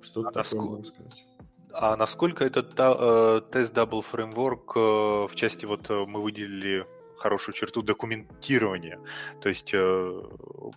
Что 0.00 0.20
а 0.20 0.24
такое 0.24 0.42
насколько... 0.42 0.70
могу 0.70 0.84
сказать? 0.84 1.24
А 1.72 1.96
насколько 1.96 2.44
этот 2.44 2.74
э, 2.78 3.40
тест 3.52 3.74
Double 3.74 4.04
Framework 4.10 4.72
э, 4.74 5.28
в 5.28 5.34
части 5.34 5.66
вот 5.66 5.90
э, 5.90 6.04
мы 6.06 6.22
выделили 6.22 6.86
хорошую 7.16 7.54
черту 7.54 7.82
документирования. 7.82 8.98
То 9.40 9.48
есть 9.48 9.70
э, 9.74 10.22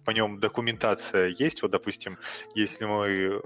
по 0.05 0.11
нем 0.11 0.39
документация 0.39 1.27
есть. 1.27 1.61
Вот, 1.61 1.72
допустим, 1.72 2.18
если 2.55 2.85
мы 2.85 3.41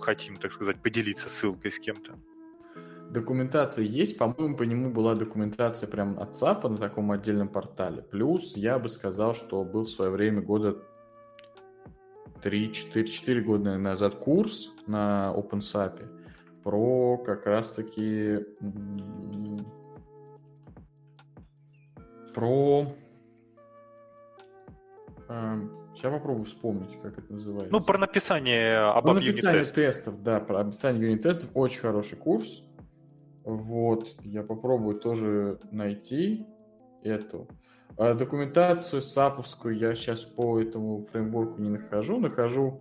хотим, 0.00 0.36
так 0.38 0.52
сказать, 0.52 0.82
поделиться 0.82 1.28
ссылкой 1.28 1.70
с 1.72 1.78
кем-то. 1.78 2.18
Документация 3.10 3.84
есть, 3.84 4.16
по-моему, 4.18 4.56
по 4.56 4.62
нему 4.62 4.90
была 4.90 5.14
документация 5.14 5.88
прям 5.88 6.18
от 6.20 6.36
САПа 6.36 6.68
на 6.68 6.78
таком 6.78 7.10
отдельном 7.10 7.48
портале. 7.48 8.02
Плюс 8.02 8.56
я 8.56 8.78
бы 8.78 8.88
сказал, 8.88 9.34
что 9.34 9.64
был 9.64 9.82
в 9.82 9.88
свое 9.88 10.10
время 10.10 10.40
года 10.40 10.78
3-4 12.42 13.40
года 13.40 13.76
назад 13.78 14.14
курс 14.14 14.70
на 14.86 15.34
OpenSAP 15.36 16.19
про 16.62 17.18
как 17.18 17.46
раз-таки 17.46 18.38
про 22.34 22.86
Сейчас 25.94 26.12
попробую 26.12 26.46
вспомнить, 26.46 26.98
как 27.02 27.18
это 27.18 27.32
называется. 27.32 27.70
Ну, 27.70 27.80
про 27.80 27.98
написание 27.98 28.78
об 28.78 29.04
про 29.04 29.14
написание 29.14 29.64
тестов, 29.64 30.22
да, 30.22 30.40
про 30.40 30.60
описание 30.60 31.08
юнит-тестов. 31.08 31.50
Очень 31.54 31.80
хороший 31.80 32.16
курс. 32.16 32.64
Вот, 33.44 34.16
я 34.22 34.42
попробую 34.42 34.98
тоже 34.98 35.60
найти 35.70 36.46
эту. 37.02 37.46
А 37.96 38.14
документацию 38.14 39.02
саповскую 39.02 39.76
я 39.76 39.94
сейчас 39.94 40.22
по 40.22 40.60
этому 40.60 41.06
фреймворку 41.06 41.60
не 41.60 41.68
нахожу. 41.68 42.18
Нахожу 42.18 42.80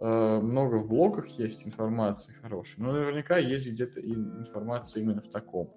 много 0.00 0.76
в 0.76 0.88
блогах 0.88 1.26
есть 1.38 1.66
информации 1.66 2.32
хорошей. 2.40 2.74
Но 2.78 2.92
наверняка 2.92 3.36
есть 3.36 3.68
где-то 3.68 4.00
информация 4.00 5.02
именно 5.02 5.20
в 5.20 5.28
таком. 5.28 5.70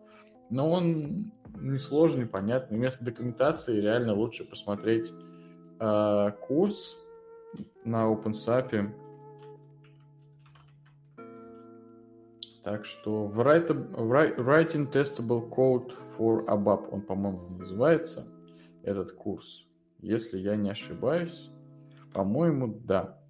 Но 0.50 0.70
он 0.70 1.32
несложный, 1.56 2.26
понятный. 2.26 2.78
Вместо 2.78 3.04
документации 3.04 3.82
реально 3.82 4.14
лучше 4.14 4.46
посмотреть 4.46 5.12
э, 5.80 6.32
курс 6.42 6.98
на 7.84 8.12
OpenSAP. 8.12 8.92
Так 12.64 12.86
что 12.86 13.30
Writing 13.36 14.90
Testable 14.90 15.50
Code 15.50 15.94
for 16.18 16.46
ABAP, 16.46 16.90
он, 16.92 17.02
по-моему, 17.02 17.50
называется, 17.58 18.26
этот 18.84 19.12
курс. 19.12 19.68
Если 20.00 20.38
я 20.38 20.56
не 20.56 20.70
ошибаюсь, 20.70 21.50
по-моему, 22.14 22.80
да. 22.86 23.23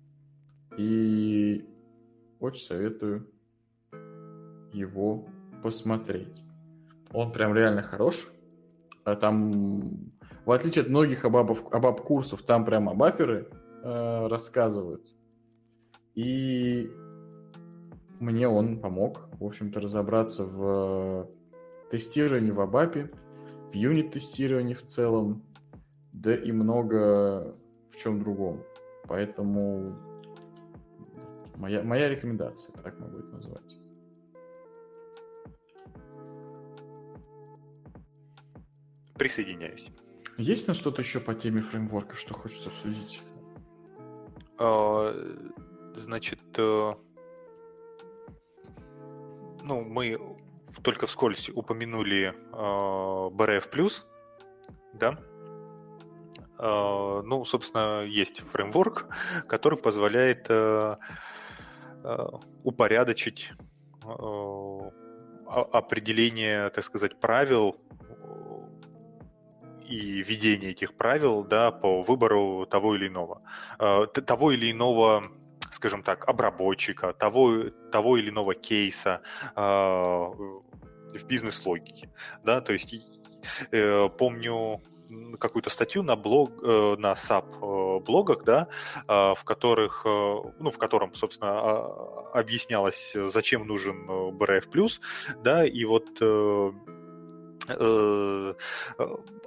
И 0.78 1.68
очень 2.40 2.66
советую 2.66 3.30
его 4.72 5.26
посмотреть. 5.62 6.44
Он 7.12 7.32
прям 7.32 7.54
реально 7.54 7.84
хорош. 7.84 8.28
А 9.06 9.16
там 9.16 10.14
в 10.46 10.52
отличие 10.52 10.84
от 10.84 10.90
многих 10.90 11.24
абабов, 11.24 11.64
абаб-курсов, 11.72 12.42
там 12.42 12.66
прям 12.66 12.90
абаперы 12.90 13.50
э, 13.84 14.28
рассказывают. 14.28 15.08
И 16.16 16.92
мне 18.20 18.48
он 18.48 18.80
помог, 18.80 19.30
в 19.40 19.46
общем-то, 19.46 19.80
разобраться 19.80 20.44
в 20.44 21.30
тестировании 21.90 22.52
в 22.52 22.60
абапе, 22.60 23.10
в 23.72 23.76
юнит-тестировании 23.76 24.74
в 24.74 24.84
целом, 24.86 25.44
да 26.12 26.36
и 26.36 26.52
много 26.52 27.56
в 27.92 27.98
чем 27.98 28.20
другом. 28.20 28.64
Поэтому 29.08 29.86
моя, 31.58 31.84
моя 31.84 32.10
рекомендация, 32.10 32.72
так 32.74 33.00
могу 33.00 33.18
это 33.18 33.30
назвать. 33.30 33.78
Присоединяюсь. 39.18 39.90
Есть 40.38 40.66
у 40.66 40.72
нас 40.72 40.78
что-то 40.78 41.02
еще 41.02 41.20
по 41.20 41.36
теме 41.36 41.62
фреймворков, 41.62 42.20
что 42.20 42.34
хочется 42.34 42.70
обсудить? 42.70 43.22
А, 44.58 45.14
значит, 45.96 46.40
э, 46.58 46.94
ну, 49.62 49.82
мы 49.82 50.20
только 50.82 51.06
вскользь 51.06 51.50
упомянули 51.50 52.34
а, 52.52 53.30
BRF+, 53.30 53.92
да? 54.94 55.18
А, 56.58 57.22
ну, 57.22 57.46
собственно, 57.46 58.04
есть 58.04 58.40
фреймворк, 58.52 59.08
который 59.48 59.78
позволяет 59.78 60.48
э, 60.50 60.98
упорядочить 62.64 63.52
определение, 65.48 66.70
так 66.70 66.84
сказать, 66.84 67.20
правил 67.20 67.78
и 69.86 70.24
ведение 70.24 70.72
этих 70.72 70.96
правил 70.96 71.44
да, 71.44 71.72
по 71.72 72.04
выбору 72.04 72.66
того 72.66 72.96
или 72.96 73.08
иного. 73.08 73.42
Э, 73.80 74.06
того 74.08 74.52
или 74.52 74.72
иного 74.72 75.24
скажем 75.72 76.04
так, 76.04 76.28
обработчика, 76.30 77.14
того, 77.14 77.70
того 77.92 78.18
или 78.18 78.30
иного 78.30 78.54
кейса 78.54 79.22
э, 79.56 79.60
в 79.60 81.26
бизнес-логике. 81.28 82.12
Да? 82.44 82.62
То 82.62 82.74
есть 82.74 82.94
э, 83.72 84.10
помню 84.10 84.82
какую-то 85.40 85.70
статью 85.70 86.04
на 86.04 86.16
блог, 86.16 86.52
э, 86.64 86.96
на 86.98 87.14
SAP 87.14 87.46
э, 87.62 88.00
блогах, 88.04 88.44
да, 88.44 88.68
э, 89.08 89.34
в 89.36 89.44
которых, 89.44 90.04
э, 90.06 90.36
ну, 90.60 90.72
в 90.72 90.78
котором, 90.78 91.14
собственно, 91.16 91.52
а, 91.52 92.32
объяснялось, 92.34 93.14
зачем 93.28 93.68
нужен 93.68 94.08
BRF+, 94.08 95.00
да, 95.44 95.66
и 95.66 95.86
вот 95.86 96.10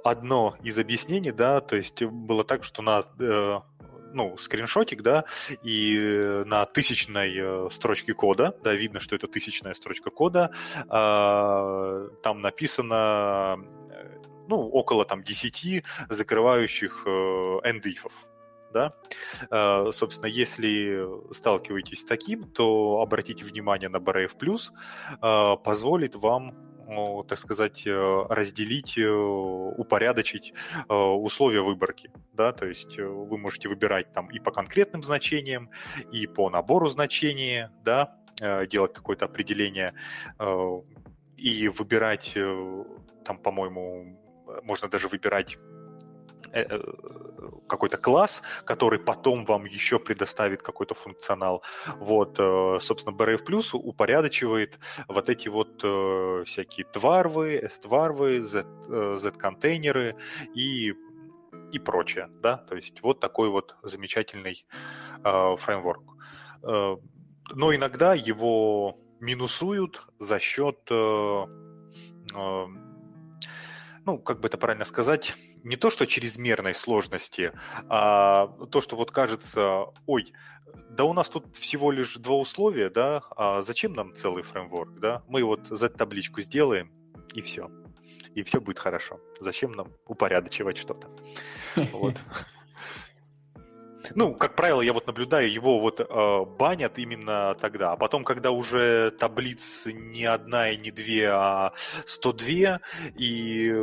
одно 0.03 0.55
из 0.63 0.77
объяснений, 0.77 1.31
да, 1.31 1.59
то 1.59 1.75
есть 1.75 2.01
было 2.03 2.43
так, 2.43 2.63
что 2.63 2.81
на 2.81 3.03
ну, 4.13 4.37
скриншотик, 4.37 5.01
да, 5.01 5.25
и 5.63 6.43
на 6.45 6.65
тысячной 6.65 7.69
строчке 7.71 8.13
кода, 8.13 8.55
да, 8.63 8.73
видно, 8.73 8.99
что 8.99 9.15
это 9.15 9.27
тысячная 9.27 9.73
строчка 9.73 10.09
кода, 10.09 10.51
а, 10.87 12.07
там 12.23 12.41
написано, 12.41 13.59
ну, 14.47 14.69
около 14.69 15.05
там 15.05 15.23
10 15.23 15.83
закрывающих 16.09 17.05
эндифов, 17.05 18.13
да. 18.73 18.93
Собственно, 19.91 20.27
если 20.27 21.33
сталкиваетесь 21.33 22.01
с 22.01 22.05
таким, 22.05 22.43
то 22.43 22.99
обратите 23.01 23.43
внимание 23.45 23.89
на 23.89 23.97
BRF+, 23.97 24.33
позволит 25.63 26.15
вам 26.15 26.67
ну, 26.87 27.23
так 27.23 27.37
сказать, 27.37 27.85
э, 27.85 28.25
разделить, 28.29 28.97
э, 28.97 29.09
упорядочить 29.09 30.53
э, 30.87 30.93
условия 30.93 31.61
выборки. 31.61 32.11
Да? 32.33 32.53
То 32.53 32.65
есть 32.65 32.97
вы 32.97 33.37
можете 33.37 33.67
выбирать 33.67 34.11
там 34.13 34.27
и 34.31 34.39
по 34.39 34.51
конкретным 34.51 35.03
значениям, 35.03 35.69
и 36.11 36.27
по 36.27 36.49
набору 36.49 36.87
значений, 36.87 37.65
да, 37.83 38.15
делать 38.67 38.93
какое-то 38.93 39.25
определение 39.25 39.95
и 41.37 41.67
выбирать, 41.69 42.37
там, 43.25 43.39
по-моему, 43.39 44.26
можно 44.63 44.87
даже 44.89 45.07
выбирать 45.07 45.57
Э, 46.51 46.65
э, 46.69 46.79
какой-то 47.67 47.97
класс, 47.97 48.41
который 48.63 48.97
потом 48.99 49.43
вам 49.45 49.65
еще 49.65 49.99
предоставит 49.99 50.61
какой-то 50.61 50.95
функционал. 50.95 51.63
Вот, 51.97 52.35
э, 52.39 52.79
собственно, 52.81 53.13
BRF 53.15 53.45
Plus 53.45 53.69
упорядочивает 53.73 54.79
вот 55.07 55.29
эти 55.29 55.49
вот 55.49 55.77
всякие 56.47 56.85
тварвы, 56.85 57.57
S-тварвы, 57.57 58.43
Z-контейнеры 58.43 60.15
и 60.55 60.93
и 61.73 61.79
прочее, 61.79 62.29
да, 62.41 62.57
то 62.57 62.75
есть 62.75 63.01
вот 63.01 63.19
такой 63.19 63.49
вот 63.49 63.75
замечательный 63.83 64.65
фреймворк. 65.21 66.03
Но 66.61 67.75
иногда 67.75 68.13
его 68.13 68.97
минусуют 69.19 70.07
за 70.19 70.39
счет, 70.39 70.79
ну, 74.07 74.17
как 74.17 74.39
бы 74.39 74.47
это 74.47 74.57
правильно 74.57 74.85
сказать, 74.85 75.35
не 75.63 75.75
то, 75.75 75.91
что 75.91 76.07
чрезмерной 76.07 76.73
сложности, 76.73 77.51
а 77.89 78.47
то, 78.71 78.79
что 78.79 78.95
вот 78.95 79.11
кажется, 79.11 79.87
ой, 80.05 80.33
да 80.89 81.03
у 81.03 81.11
нас 81.11 81.27
тут 81.27 81.57
всего 81.57 81.91
лишь 81.91 82.15
два 82.15 82.37
условия, 82.37 82.89
да, 82.89 83.23
а 83.35 83.61
зачем 83.61 83.91
нам 83.93 84.15
целый 84.15 84.43
фреймворк, 84.43 84.99
да? 84.99 85.23
Мы 85.27 85.43
вот 85.43 85.67
Z-табличку 85.67 86.41
сделаем, 86.41 86.89
и 87.33 87.41
все. 87.41 87.69
И 88.33 88.43
все 88.43 88.61
будет 88.61 88.79
хорошо. 88.79 89.19
Зачем 89.41 89.73
нам 89.73 89.91
упорядочивать 90.05 90.77
что-то? 90.77 91.09
Вот. 91.91 92.15
Ну, 94.15 94.33
как 94.35 94.55
правило, 94.55 94.81
я 94.81 94.93
вот 94.93 95.07
наблюдаю, 95.07 95.51
его 95.51 95.79
вот 95.79 95.99
э, 95.99 96.45
банят 96.57 96.99
именно 96.99 97.55
тогда. 97.59 97.93
А 97.93 97.97
потом, 97.97 98.23
когда 98.23 98.51
уже 98.51 99.11
таблиц 99.11 99.85
не 99.85 100.25
одна 100.25 100.69
и 100.69 100.77
не 100.77 100.91
две, 100.91 101.29
а 101.29 101.73
102, 102.05 102.79
и 103.15 103.73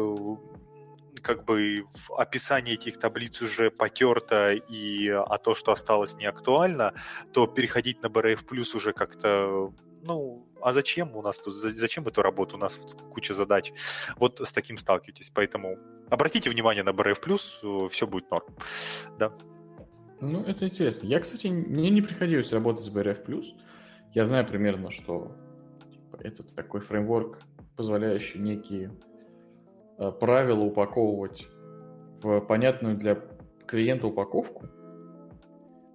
как 1.22 1.44
бы 1.44 1.86
описание 2.16 2.74
этих 2.74 2.98
таблиц 2.98 3.40
уже 3.42 3.70
потерто, 3.70 4.52
и 4.52 5.08
а 5.08 5.38
то, 5.38 5.54
что 5.54 5.72
осталось, 5.72 6.14
не 6.14 6.26
актуально, 6.26 6.92
то 7.32 7.46
переходить 7.46 8.02
на 8.02 8.06
BRF 8.06 8.44
Plus 8.46 8.76
уже 8.76 8.92
как-то 8.92 9.72
ну, 10.06 10.46
а 10.60 10.72
зачем 10.72 11.16
у 11.16 11.22
нас 11.22 11.38
тут, 11.38 11.54
зачем 11.54 12.06
эту 12.06 12.22
работу, 12.22 12.56
у 12.56 12.58
нас 12.58 12.78
куча 13.12 13.34
задач. 13.34 13.72
Вот 14.16 14.40
с 14.40 14.52
таким 14.52 14.76
сталкиваетесь, 14.76 15.30
поэтому 15.30 15.78
обратите 16.10 16.50
внимание 16.50 16.82
на 16.82 16.90
BRF+, 16.90 17.22
Plus, 17.22 17.88
все 17.88 18.06
будет 18.06 18.30
норм, 18.30 18.54
да. 19.18 19.32
Ну, 20.20 20.42
это 20.42 20.66
интересно. 20.66 21.06
Я, 21.06 21.20
кстати, 21.20 21.48
мне 21.48 21.90
не 21.90 22.00
приходилось 22.00 22.52
работать 22.52 22.84
с 22.84 22.90
BRF+. 22.90 23.44
Я 24.12 24.26
знаю 24.26 24.46
примерно, 24.46 24.90
что 24.90 25.36
типа, 25.90 26.18
это 26.20 26.42
такой 26.42 26.80
фреймворк, 26.80 27.40
позволяющий 27.76 28.38
некие 28.38 28.90
Э, 29.96 30.10
правила 30.10 30.60
упаковывать 30.60 31.46
в 32.22 32.40
понятную 32.40 32.96
для 32.96 33.20
клиента 33.66 34.08
упаковку, 34.08 34.66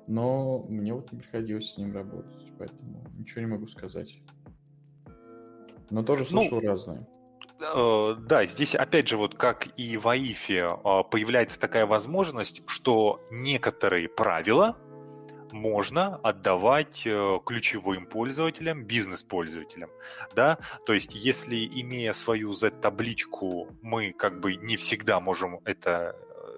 но 0.07 0.65
мне 0.69 0.93
вот 0.93 1.11
не 1.11 1.19
приходилось 1.19 1.71
с 1.71 1.77
ним 1.77 1.93
работать, 1.93 2.51
поэтому 2.57 3.03
ничего 3.17 3.41
не 3.41 3.47
могу 3.47 3.67
сказать. 3.67 4.21
Но 5.89 6.03
тоже 6.03 6.25
слышу 6.25 6.55
ну, 6.55 6.61
разное. 6.61 7.07
Э, 7.61 8.15
да, 8.17 8.45
здесь 8.45 8.75
опять 8.75 9.07
же, 9.07 9.17
вот 9.17 9.35
как 9.35 9.67
и 9.77 9.97
в 9.97 10.07
АИФе, 10.07 10.77
э, 10.83 11.03
появляется 11.09 11.59
такая 11.59 11.85
возможность, 11.85 12.61
что 12.67 13.21
некоторые 13.31 14.07
правила 14.07 14.77
можно 15.51 16.17
отдавать 16.17 17.01
э, 17.05 17.39
ключевым 17.45 18.05
пользователям, 18.05 18.85
бизнес-пользователям, 18.85 19.89
да, 20.35 20.59
то 20.85 20.93
есть 20.93 21.13
если, 21.13 21.65
имея 21.65 22.13
свою 22.13 22.53
Z-табличку, 22.53 23.69
мы 23.81 24.13
как 24.13 24.39
бы 24.39 24.55
не 24.55 24.77
всегда 24.77 25.19
можем 25.19 25.59
это 25.65 26.15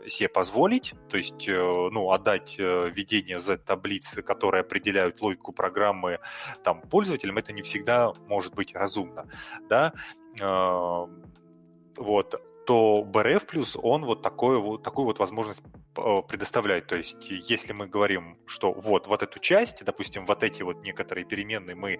себе 0.08 0.30
позволить, 0.30 0.96
то 1.10 1.18
есть, 1.18 1.48
ну, 1.48 2.12
отдать 2.12 2.58
введение 2.58 3.40
Z-таблицы, 3.40 4.24
которые 4.24 4.62
определяют 4.62 5.22
логику 5.22 5.54
программы 5.54 6.20
там 6.64 6.82
пользователям, 6.82 7.38
это 7.38 7.54
не 7.54 7.62
всегда 7.62 8.12
может 8.28 8.56
быть 8.56 8.74
разумно, 8.74 9.30
да, 9.70 9.94
вот, 10.40 12.42
то 12.66 13.04
BRF 13.04 13.46
плюс 13.48 13.78
он 13.82 14.06
вот, 14.06 14.22
такое, 14.22 14.58
вот 14.58 14.84
такую 14.84 15.06
вот 15.06 15.20
возможность 15.20 15.64
э, 15.98 16.22
предоставляет. 16.28 16.88
То 16.88 16.96
есть, 16.96 17.30
если 17.30 17.74
мы 17.74 17.88
говорим, 17.88 18.38
что 18.46 18.72
вот, 18.72 19.08
вот 19.08 19.24
эту 19.24 19.40
часть, 19.40 19.84
допустим, 19.84 20.26
вот 20.26 20.44
эти 20.44 20.64
вот 20.64 20.84
некоторые 20.84 21.26
переменные 21.26 21.76
мы, 21.76 21.94
э, 21.94 22.00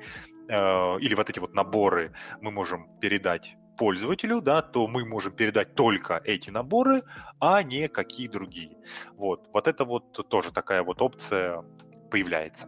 или 1.00 1.16
вот 1.16 1.30
эти 1.30 1.40
вот 1.40 1.54
наборы 1.54 2.14
мы 2.42 2.52
можем 2.52 2.88
передать 3.00 3.56
пользователю, 3.78 4.42
да, 4.42 4.62
то 4.62 4.88
мы 4.88 5.06
можем 5.06 5.34
передать 5.34 5.76
только 5.76 6.22
эти 6.24 6.52
наборы, 6.52 7.04
а 7.40 7.64
не 7.64 7.88
какие 7.88 8.28
другие. 8.28 8.78
Вот, 9.18 9.50
вот 9.52 9.68
это 9.68 9.86
вот 9.86 10.30
тоже 10.30 10.52
такая 10.52 10.84
вот 10.84 11.02
опция 11.02 11.64
появляется. 12.12 12.68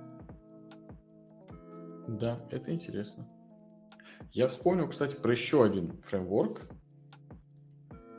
Да, 2.07 2.39
это 2.49 2.73
интересно. 2.73 3.27
Я 4.33 4.47
вспомнил, 4.47 4.87
кстати, 4.87 5.15
про 5.15 5.31
еще 5.31 5.63
один 5.63 6.01
фреймворк, 6.07 6.61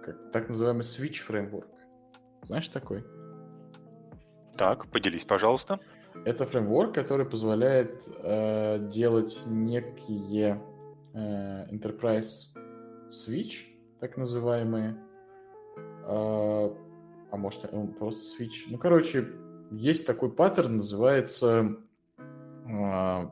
как, 0.05 0.31
так 0.31 0.49
называемый 0.49 0.85
Switch 0.85 1.17
фреймворк. 1.17 1.67
Знаешь 2.45 2.69
такой? 2.69 3.05
Так, 4.57 4.87
поделись, 4.87 5.25
пожалуйста. 5.25 5.81
Это 6.25 6.47
фреймворк, 6.47 6.95
который 6.95 7.27
позволяет 7.27 8.05
э, 8.23 8.89
делать 8.93 9.37
некие 9.47 10.63
э, 11.15 11.67
enterprise 11.73 12.55
switch, 13.11 13.65
так 13.99 14.17
называемые. 14.17 14.97
Э, 16.07 16.71
а 17.33 17.37
может, 17.37 17.75
он 17.75 17.93
просто 17.93 18.23
switch. 18.23 18.69
Ну, 18.69 18.79
короче, 18.79 19.27
есть 19.73 20.07
такой 20.07 20.31
паттерн, 20.31 20.77
называется 20.77 21.77
э, 22.19 23.29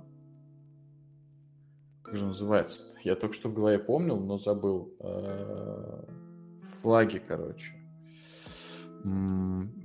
как 2.12 2.18
же 2.18 2.26
называется? 2.26 2.80
Я 3.04 3.14
только 3.14 3.34
что 3.34 3.48
в 3.48 3.54
голове 3.54 3.78
помнил, 3.78 4.20
но 4.20 4.36
забыл. 4.36 4.94
Э, 5.00 6.04
флаги, 6.82 7.22
короче. 7.26 7.72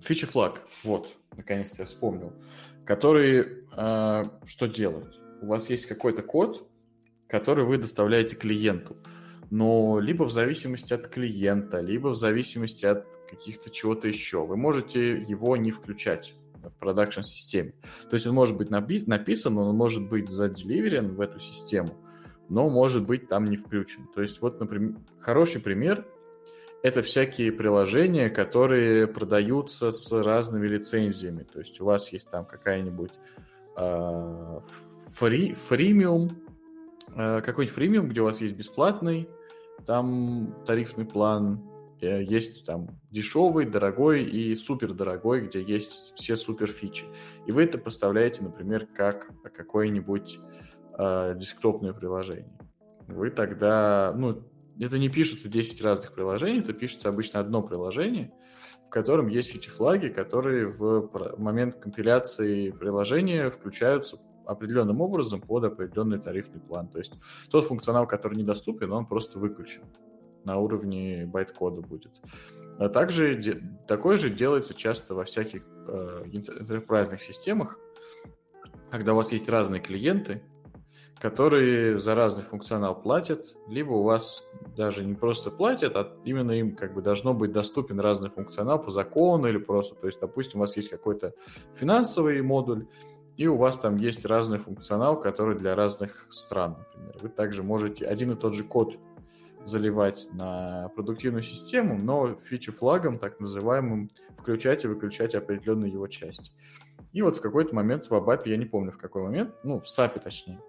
Фичи 0.02 0.26
флаг. 0.26 0.62
Вот, 0.84 1.08
наконец-то 1.38 1.84
я 1.84 1.86
вспомнил. 1.86 2.34
Который 2.86 3.64
э, 3.72 4.24
что 4.46 4.68
делает? 4.68 5.18
У 5.42 5.46
вас 5.46 5.70
есть 5.70 5.86
какой-то 5.86 6.22
код, 6.22 6.70
который 7.30 7.64
вы 7.64 7.78
доставляете 7.78 8.36
клиенту. 8.36 8.98
Но 9.50 9.98
либо 10.02 10.24
в 10.24 10.32
зависимости 10.32 10.94
от 10.94 11.08
клиента, 11.08 11.80
либо 11.80 12.10
в 12.10 12.18
зависимости 12.18 12.86
от 12.86 13.06
каких-то 13.30 13.70
чего-то 13.70 14.10
еще. 14.10 14.46
Вы 14.46 14.58
можете 14.58 15.22
его 15.22 15.56
не 15.56 15.72
включать 15.72 16.36
в 16.56 16.72
продакшн-системе. 16.78 17.74
То 18.10 18.16
есть 18.18 18.28
он 18.28 18.36
может 18.36 18.58
быть 18.58 18.70
написан, 18.70 19.58
он 19.58 19.74
может 19.78 20.10
быть 20.10 20.30
заделиверен 20.30 21.16
в 21.16 21.22
эту 21.22 21.40
систему, 21.40 21.96
но 22.50 22.70
может 22.70 23.06
быть 23.06 23.28
там 23.28 23.46
не 23.46 23.58
включен. 23.58 24.08
То 24.14 24.22
есть 24.22 24.42
вот, 24.42 24.60
например, 24.60 24.96
хороший 25.20 25.62
пример— 25.62 26.06
это 26.84 27.02
всякие 27.02 27.52
приложения, 27.52 28.30
которые 28.30 29.08
продаются 29.08 29.92
с 29.92 30.12
разными 30.12 30.68
лицензиями. 30.68 31.44
То 31.44 31.60
есть 31.60 31.80
у 31.82 31.86
вас 31.86 32.12
есть 32.14 32.30
там 32.30 32.46
какая-нибудь 32.46 33.14
э, 33.78 34.60
фри, 35.14 35.54
фримиум, 35.68 36.38
э, 37.16 37.42
какой-нибудь 37.42 37.76
фримиум, 37.76 38.08
где 38.10 38.22
у 38.22 38.26
вас 38.26 38.42
есть 38.42 38.56
бесплатный, 38.56 39.28
там 39.86 40.56
тарифный 40.66 41.06
план, 41.06 41.62
э, 42.00 42.24
есть 42.24 42.66
там 42.66 42.90
дешевый, 43.10 43.66
дорогой 43.66 44.24
и 44.24 44.56
супер 44.56 44.94
дорогой, 44.94 45.42
где 45.42 45.62
есть 45.62 46.14
все 46.16 46.36
супер 46.36 46.68
фичи. 46.68 47.06
И 47.48 47.52
вы 47.52 47.64
это 47.64 47.78
поставляете, 47.78 48.44
например, 48.44 48.86
как 48.86 49.32
какой-нибудь 49.54 50.40
э, 50.98 51.36
десктопное 51.38 51.94
приложение. 51.94 52.58
Вы 53.08 53.30
тогда, 53.30 54.14
ну, 54.16 54.44
это 54.80 54.98
не 54.98 55.10
пишется 55.10 55.48
10 55.48 55.82
разных 55.82 56.14
приложений, 56.14 56.60
это 56.60 56.74
пишется 56.74 57.10
обычно 57.10 57.40
одно 57.40 57.62
приложение, 57.62 58.34
в 58.86 58.90
котором 58.90 59.28
есть 59.28 59.52
фичи-флаги, 59.52 60.10
которые 60.10 60.68
в 60.68 61.10
момент 61.38 61.76
компиляции 61.76 62.72
приложения 62.72 63.50
включаются 63.50 64.18
определенным 64.46 65.02
образом 65.02 65.42
под 65.42 65.66
определенный 65.66 66.20
тарифный 66.20 66.62
план. 66.62 66.88
То 66.88 67.00
есть 67.00 67.14
тот 67.50 67.68
функционал, 67.68 68.08
который 68.08 68.38
недоступен, 68.38 68.92
он 68.92 69.06
просто 69.06 69.40
выключен 69.40 69.84
на 70.46 70.58
уровне 70.58 71.26
байт-кода 71.26 71.82
будет. 71.82 72.14
А 72.80 72.90
также 72.90 73.36
де- 73.36 73.62
такое 73.88 74.18
же 74.18 74.30
делается 74.30 74.74
часто 74.74 75.16
во 75.16 75.26
всяких 75.26 75.64
э, 75.88 76.24
enterprise 76.28 77.20
системах, 77.20 77.78
когда 78.90 79.14
у 79.14 79.18
вас 79.18 79.32
есть 79.34 79.50
разные 79.50 79.82
клиенты, 79.82 80.44
которые 81.20 82.00
за 82.00 82.16
разный 82.16 82.44
функционал 82.44 83.00
платят, 83.00 83.56
либо 83.68 83.94
у 83.94 84.04
вас 84.04 84.50
даже 84.76 85.04
не 85.04 85.16
просто 85.16 85.50
платят, 85.50 85.96
а 85.96 86.16
именно 86.24 86.52
им 86.52 86.76
как 86.76 86.94
бы 86.94 87.02
должно 87.02 87.34
быть 87.34 87.52
доступен 87.52 88.00
разный 88.00 88.30
функционал 88.30 88.82
по 88.82 88.92
закону 88.92 89.48
или 89.48 89.58
просто, 89.58 89.96
то 89.96 90.08
есть, 90.08 90.20
допустим, 90.20 90.60
у 90.60 90.62
вас 90.62 90.76
есть 90.78 90.90
какой-то 90.90 91.34
финансовый 91.76 92.42
модуль, 92.42 92.88
и 93.36 93.48
у 93.48 93.56
вас 93.56 93.78
там 93.78 93.98
есть 93.98 94.26
разный 94.26 94.60
функционал, 94.60 95.20
который 95.20 95.58
для 95.58 95.76
разных 95.76 96.28
стран, 96.30 96.78
например. 96.80 97.18
Вы 97.22 97.30
также 97.30 97.64
можете 97.64 98.06
один 98.06 98.32
и 98.32 98.36
тот 98.36 98.54
же 98.54 98.64
код 98.64 98.98
заливать 99.64 100.28
на 100.34 100.90
продуктивную 100.96 101.44
систему, 101.44 101.98
но 101.98 102.36
фичи 102.36 102.72
флагом, 102.72 103.20
так 103.20 103.40
называемым, 103.40 104.10
включать 104.38 104.86
и 104.86 104.88
выключать 104.88 105.36
определенные 105.36 105.92
его 105.92 106.08
части. 106.08 106.54
И 107.12 107.22
вот 107.22 107.38
в 107.38 107.42
какой-то 107.42 107.76
момент 107.76 108.06
в 108.06 108.14
ABAP, 108.14 108.44
я 108.46 108.58
не 108.58 108.66
помню 108.66 108.92
в 108.92 108.98
какой 108.98 109.24
момент, 109.24 109.54
ну, 109.64 109.80
в 109.80 109.86
SAP 109.86 110.22
точнее, 110.22 110.60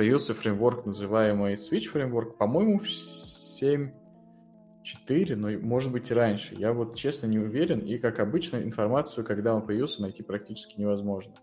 появился 0.00 0.32
фреймворк, 0.32 0.86
называемый 0.86 1.56
Switch 1.56 1.88
фреймворк, 1.88 2.38
по-моему, 2.38 2.78
в 2.78 2.86
7.4, 2.86 5.36
но 5.36 5.50
может 5.58 5.92
быть 5.92 6.10
и 6.10 6.14
раньше. 6.14 6.54
Я 6.54 6.72
вот 6.72 6.96
честно 6.96 7.26
не 7.26 7.38
уверен, 7.38 7.80
и 7.80 7.98
как 7.98 8.18
обычно 8.18 8.56
информацию, 8.56 9.26
когда 9.26 9.54
он 9.54 9.60
появился, 9.60 10.00
найти 10.00 10.22
практически 10.22 10.80
невозможно. 10.80 11.34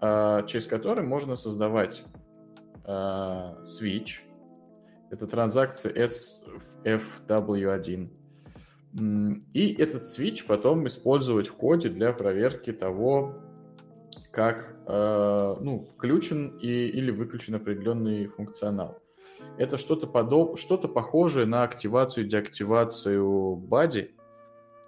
А, 0.00 0.44
через 0.44 0.66
который 0.66 1.04
можно 1.04 1.36
создавать 1.36 2.02
а, 2.84 3.58
Switch, 3.60 4.22
это 5.10 5.26
транзакция 5.26 5.92
SFW1, 6.82 8.08
и 9.52 9.74
этот 9.78 10.04
switch 10.04 10.46
потом 10.46 10.86
использовать 10.86 11.48
в 11.48 11.52
коде 11.52 11.90
для 11.90 12.14
проверки 12.14 12.72
того, 12.72 13.34
как 14.30 14.76
э, 14.86 15.56
ну, 15.60 15.88
включен 15.92 16.58
и, 16.58 16.68
или 16.68 17.10
выключен 17.10 17.56
определенный 17.56 18.26
функционал. 18.26 19.02
Это 19.58 19.76
что-то 19.76 20.06
подоб... 20.06 20.58
что-то 20.58 20.88
похожее 20.88 21.46
на 21.46 21.62
активацию 21.64 22.24
и 22.24 22.28
деактивацию 22.28 23.56
бади 23.56 24.14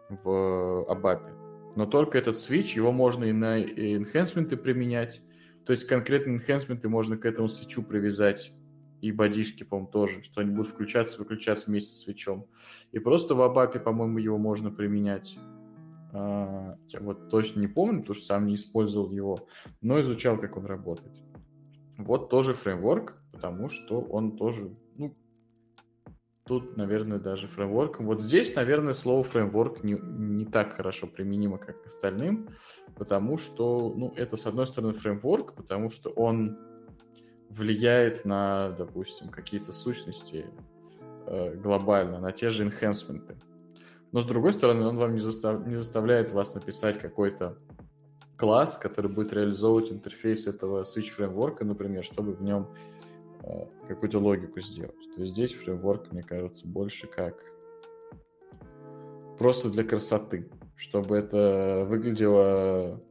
в 0.09 0.87
ABAP. 0.89 1.21
Но 1.75 1.87
только 1.87 2.19
этот 2.19 2.37
switch, 2.37 2.77
его 2.77 2.93
можно 2.93 3.25
и 3.25 3.33
на 3.33 3.63
enhancement 3.63 4.55
применять. 4.57 5.23
То 5.65 5.73
есть 5.73 5.87
конкретно 5.87 6.37
enhancement 6.37 6.87
можно 6.87 7.17
к 7.17 7.25
этому 7.25 7.49
свечу 7.49 7.83
привязать. 7.83 8.53
И 9.01 9.11
бодишки, 9.11 9.65
по-моему, 9.65 9.91
тоже, 9.91 10.23
что 10.23 10.43
они 10.43 10.55
будут 10.55 10.73
включаться 10.73 11.19
выключаться 11.19 11.69
вместе 11.69 11.95
с 11.95 12.03
свечом. 12.03 12.47
И 12.93 13.01
просто 13.01 13.35
в 13.35 13.41
ABAP, 13.41 13.81
по-моему, 13.81 14.19
его 14.19 14.39
можно 14.39 14.71
применять. 14.71 15.37
А, 16.13 16.77
я 16.89 17.01
вот 17.01 17.31
точно 17.31 17.61
не 17.61 17.67
помню, 17.67 18.01
потому 18.01 18.15
что 18.15 18.27
сам 18.27 18.47
не 18.47 18.55
использовал 18.55 19.11
его, 19.11 19.47
но 19.81 20.01
изучал, 20.01 20.39
как 20.39 20.57
он 20.57 20.67
работает. 20.67 21.19
Вот 21.97 22.29
тоже 22.29 22.53
фреймворк, 22.53 23.17
потому 23.33 23.69
что 23.71 24.01
он 24.01 24.37
тоже, 24.37 24.75
ну, 24.97 25.17
тут, 26.45 26.77
наверное, 26.77 27.19
даже 27.19 27.49
фреймворком. 27.49 28.07
Вот 28.07 28.23
здесь, 28.23 28.55
наверное, 28.55 28.95
слово 28.95 29.25
фреймворк 29.25 29.83
не, 29.85 29.95
не 29.95 30.45
так 30.45 30.75
хорошо 30.75 31.07
применимо, 31.07 31.59
как 31.59 31.83
к 31.83 31.87
остальным, 31.87 32.49
потому 32.97 33.39
что, 33.39 33.95
ну, 33.97 34.13
это, 34.17 34.37
с 34.37 34.47
одной 34.47 34.67
стороны, 34.67 34.93
фреймворк, 34.93 35.55
потому 35.55 35.89
что 35.89 36.11
он 36.11 36.59
влияет 37.49 38.25
на, 38.25 38.71
допустим, 38.71 39.29
какие-то 39.29 39.73
сущности 39.73 40.47
э, 41.27 41.55
глобально, 41.57 42.19
на 42.19 42.33
те 42.33 42.49
же 42.49 42.67
enhancement. 42.67 43.37
Но 44.13 44.21
с 44.21 44.27
другой 44.27 44.53
стороны, 44.53 44.87
он 44.87 44.99
вам 44.99 45.15
не, 45.15 45.21
застав... 45.21 45.67
не 45.67 45.77
заставляет 45.77 46.33
вас 46.33 46.55
написать 46.55 46.99
какой-то 46.99 47.59
класс, 48.37 48.77
который 48.77 49.11
будет 49.11 49.33
реализовывать 49.33 49.91
интерфейс 49.91 50.47
этого 50.47 50.83
Switch 50.83 51.11
фреймворка, 51.11 51.65
например, 51.65 52.05
чтобы 52.05 52.33
в 52.35 52.43
нем 52.43 52.69
э, 53.43 53.67
какую-то 53.89 54.19
логику 54.19 54.61
сделать. 54.61 55.15
То 55.17 55.23
есть 55.23 55.33
здесь 55.33 55.55
фреймворк, 55.55 56.13
мне 56.13 56.23
кажется, 56.23 56.67
больше 56.67 57.07
как 57.07 57.37
просто 59.39 59.71
для 59.71 59.85
красоты, 59.85 60.51
чтобы 60.77 61.17
это 61.17 61.87
выглядело 61.89 63.03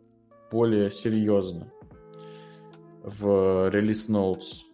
более 0.51 0.91
серьезно 0.91 1.71
в 3.03 3.69
релиз 3.69 4.07
notes. 4.09 4.65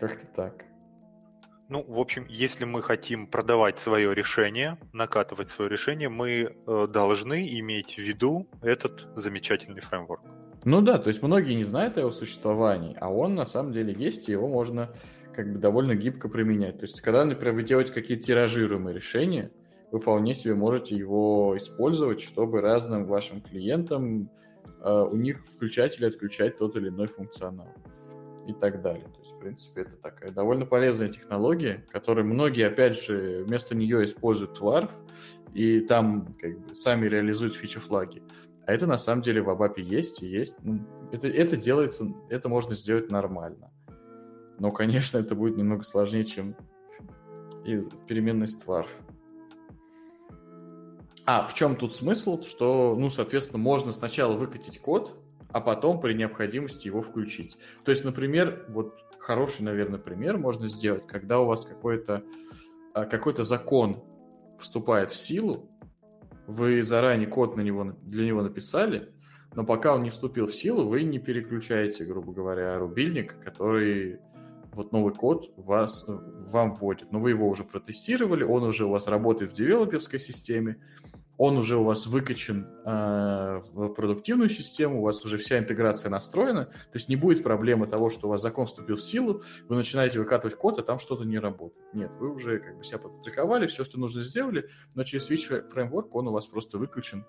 Как-то 0.00 0.26
так. 0.34 0.69
Ну, 1.70 1.84
в 1.86 2.00
общем, 2.00 2.26
если 2.28 2.64
мы 2.64 2.82
хотим 2.82 3.28
продавать 3.28 3.78
свое 3.78 4.12
решение, 4.12 4.76
накатывать 4.92 5.48
свое 5.48 5.70
решение, 5.70 6.08
мы 6.08 6.52
э, 6.66 6.86
должны 6.92 7.48
иметь 7.60 7.94
в 7.94 7.98
виду 7.98 8.48
этот 8.60 9.06
замечательный 9.14 9.80
фреймворк. 9.80 10.20
Ну 10.64 10.80
да, 10.80 10.98
то 10.98 11.06
есть 11.06 11.22
многие 11.22 11.54
не 11.54 11.62
знают 11.62 11.96
о 11.96 12.00
его 12.00 12.10
существовании, 12.10 12.96
а 13.00 13.08
он 13.08 13.36
на 13.36 13.46
самом 13.46 13.72
деле 13.72 13.94
есть, 13.96 14.28
и 14.28 14.32
его 14.32 14.48
можно 14.48 14.90
как 15.32 15.52
бы 15.52 15.60
довольно 15.60 15.94
гибко 15.94 16.28
применять. 16.28 16.80
То 16.80 16.86
есть, 16.86 17.00
когда, 17.02 17.24
например, 17.24 17.54
вы 17.54 17.62
делаете 17.62 17.92
какие-то 17.92 18.24
тиражируемые 18.24 18.92
решения, 18.92 19.52
вы 19.92 20.00
вполне 20.00 20.34
себе 20.34 20.56
можете 20.56 20.96
его 20.96 21.56
использовать, 21.56 22.20
чтобы 22.20 22.62
разным 22.62 23.06
вашим 23.06 23.40
клиентам 23.40 24.28
э, 24.82 25.06
у 25.08 25.14
них 25.14 25.46
включать 25.46 26.00
или 26.00 26.06
отключать 26.06 26.58
тот 26.58 26.74
или 26.74 26.88
иной 26.88 27.06
функционал 27.06 27.68
и 28.50 28.54
так 28.54 28.82
далее. 28.82 29.04
То 29.04 29.20
есть, 29.20 29.32
в 29.32 29.38
принципе, 29.38 29.82
это 29.82 29.96
такая 29.96 30.30
довольно 30.30 30.66
полезная 30.66 31.08
технология, 31.08 31.84
которую 31.90 32.26
многие, 32.26 32.66
опять 32.66 33.00
же, 33.02 33.44
вместо 33.46 33.74
нее 33.74 34.04
используют 34.04 34.58
Warf, 34.58 34.90
и 35.54 35.80
там 35.80 36.34
как 36.40 36.58
бы 36.60 36.74
сами 36.74 37.06
реализуют 37.06 37.54
фичи-флаги. 37.54 38.22
А 38.66 38.72
это 38.72 38.86
на 38.86 38.98
самом 38.98 39.22
деле 39.22 39.42
в 39.42 39.50
Абапе 39.50 39.82
есть 39.82 40.22
и 40.22 40.26
есть. 40.26 40.56
Ну, 40.62 40.80
это, 41.12 41.26
это 41.28 41.56
делается, 41.56 42.06
это 42.28 42.48
можно 42.48 42.74
сделать 42.74 43.10
нормально. 43.10 43.72
Но, 44.58 44.70
конечно, 44.70 45.18
это 45.18 45.34
будет 45.34 45.56
немного 45.56 45.82
сложнее, 45.82 46.24
чем 46.24 46.54
из 47.64 47.88
переменной 48.06 48.46
Stwarf. 48.46 48.88
А, 51.26 51.46
в 51.46 51.54
чем 51.54 51.76
тут 51.76 51.94
смысл? 51.94 52.42
Что, 52.42 52.96
ну, 52.98 53.10
соответственно, 53.10 53.62
можно 53.62 53.92
сначала 53.92 54.36
выкатить 54.36 54.80
код, 54.80 55.19
а 55.52 55.60
потом 55.60 56.00
при 56.00 56.14
необходимости 56.14 56.86
его 56.86 57.02
включить. 57.02 57.58
То 57.84 57.90
есть, 57.90 58.04
например, 58.04 58.66
вот 58.68 58.98
хороший, 59.18 59.62
наверное, 59.62 59.98
пример 59.98 60.38
можно 60.38 60.68
сделать, 60.68 61.06
когда 61.06 61.40
у 61.40 61.46
вас 61.46 61.64
какой-то 61.64 62.22
а, 62.94 63.04
какой-то 63.04 63.42
закон 63.42 64.02
вступает 64.58 65.10
в 65.10 65.16
силу, 65.16 65.70
вы 66.46 66.82
заранее 66.82 67.28
код 67.28 67.56
на 67.56 67.60
него, 67.60 67.96
для 68.02 68.26
него 68.26 68.42
написали, 68.42 69.12
но 69.54 69.64
пока 69.64 69.94
он 69.94 70.02
не 70.02 70.10
вступил 70.10 70.46
в 70.46 70.54
силу, 70.54 70.88
вы 70.88 71.02
не 71.02 71.18
переключаете, 71.18 72.04
грубо 72.04 72.32
говоря, 72.32 72.78
рубильник, 72.78 73.38
который 73.40 74.20
вот 74.72 74.92
новый 74.92 75.14
код 75.14 75.52
вас, 75.56 76.04
вам 76.06 76.72
вводит. 76.72 77.10
Но 77.12 77.20
вы 77.20 77.30
его 77.30 77.48
уже 77.48 77.64
протестировали, 77.64 78.44
он 78.44 78.62
уже 78.62 78.86
у 78.86 78.90
вас 78.90 79.06
работает 79.06 79.50
в 79.50 79.54
девелоперской 79.54 80.18
системе, 80.18 80.76
он 81.40 81.56
уже 81.56 81.78
у 81.78 81.84
вас 81.84 82.06
выкачан 82.06 82.66
э, 82.84 83.60
в 83.72 83.94
продуктивную 83.94 84.50
систему, 84.50 85.00
у 85.00 85.04
вас 85.04 85.24
уже 85.24 85.38
вся 85.38 85.58
интеграция 85.58 86.10
настроена, 86.10 86.66
то 86.66 86.92
есть 86.92 87.08
не 87.08 87.16
будет 87.16 87.42
проблемы 87.42 87.86
того, 87.86 88.10
что 88.10 88.26
у 88.26 88.30
вас 88.30 88.42
закон 88.42 88.66
вступил 88.66 88.96
в 88.96 89.02
силу, 89.02 89.42
вы 89.66 89.76
начинаете 89.76 90.18
выкатывать 90.18 90.56
код, 90.56 90.78
а 90.78 90.82
там 90.82 90.98
что-то 90.98 91.24
не 91.24 91.38
работает. 91.38 91.94
Нет, 91.94 92.10
вы 92.18 92.34
уже 92.34 92.58
как 92.58 92.76
бы 92.76 92.84
себя 92.84 92.98
подстраховали, 92.98 93.66
все, 93.68 93.84
что 93.84 93.98
нужно 93.98 94.20
сделали, 94.20 94.68
но 94.94 95.02
через 95.02 95.30
Switch 95.30 95.66
Framework 95.74 96.10
он 96.12 96.28
у 96.28 96.32
вас 96.32 96.46
просто 96.46 96.76
выключен 96.76 97.24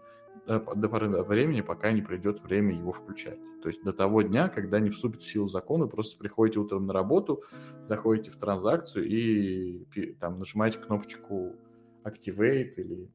до, 0.46 0.60
до 0.60 0.90
поры 0.90 1.08
времени, 1.24 1.62
пока 1.62 1.94
не 1.94 2.02
придет 2.02 2.42
время 2.42 2.76
его 2.76 2.92
включать. 2.92 3.40
То 3.64 3.70
есть 3.70 3.82
до 3.82 3.94
того 3.94 4.24
дня, 4.24 4.50
когда 4.50 4.82
не 4.82 4.90
вступит 4.90 5.22
в 5.22 5.32
силу 5.32 5.48
закон, 5.48 5.80
вы 5.80 5.88
просто 5.88 6.20
приходите 6.20 6.60
утром 6.60 6.86
на 6.86 6.92
работу, 6.92 7.44
заходите 7.80 8.30
в 8.30 8.36
транзакцию 8.36 9.08
и 9.08 10.16
там 10.20 10.38
нажимаете 10.38 10.80
кнопочку 10.80 11.56
Activate 12.04 12.74
или 12.76 13.10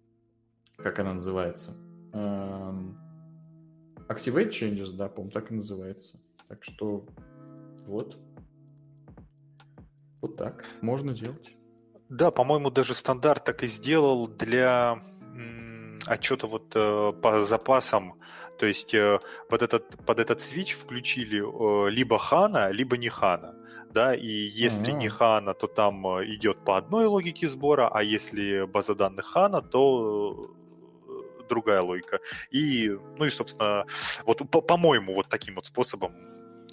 как 0.77 0.99
она 0.99 1.15
называется? 1.15 1.75
Эм, 2.13 2.99
Activate 4.09 4.51
Changes, 4.51 4.93
да, 4.93 5.09
по-моему, 5.09 5.33
так 5.33 5.51
и 5.51 5.55
называется. 5.55 6.19
Так 6.49 6.63
что 6.65 7.07
вот. 7.87 8.17
Вот 10.21 10.37
так 10.37 10.65
можно 10.81 11.13
делать. 11.13 11.57
Да, 12.09 12.31
по-моему, 12.31 12.71
даже 12.71 12.95
стандарт 12.95 13.45
так 13.45 13.63
и 13.63 13.67
сделал 13.67 14.29
для 14.29 15.03
отчета 16.07 16.47
вот 16.47 16.73
э, 16.75 17.13
по 17.21 17.45
запасам. 17.45 18.15
То 18.59 18.67
есть 18.67 18.95
э, 18.95 19.19
вот 19.51 19.63
этот, 19.63 20.05
под 20.07 20.19
этот 20.19 20.41
свич 20.41 20.75
включили 20.75 21.41
э, 21.41 21.91
либо 21.91 22.19
хана, 22.19 22.71
либо 22.71 22.97
не 22.97 23.09
хана. 23.09 23.55
Да, 23.93 24.15
и 24.15 24.27
если 24.27 24.91
А-а-а. 24.91 24.99
не 24.99 25.09
хана, 25.09 25.55
то 25.55 25.67
там 25.67 26.07
идет 26.25 26.65
по 26.65 26.77
одной 26.77 27.07
логике 27.07 27.49
сбора, 27.49 27.89
а 27.89 28.03
если 28.03 28.67
база 28.67 28.95
данных 28.95 29.27
хана, 29.27 29.63
то 29.63 30.55
другая 31.49 31.81
логика. 31.83 32.21
И, 32.51 32.91
ну 33.19 33.25
и, 33.25 33.31
собственно, 33.31 33.87
вот 34.25 34.39
по-моему, 34.51 35.15
вот 35.15 35.29
таким 35.29 35.55
вот 35.55 35.67
способом 35.67 36.15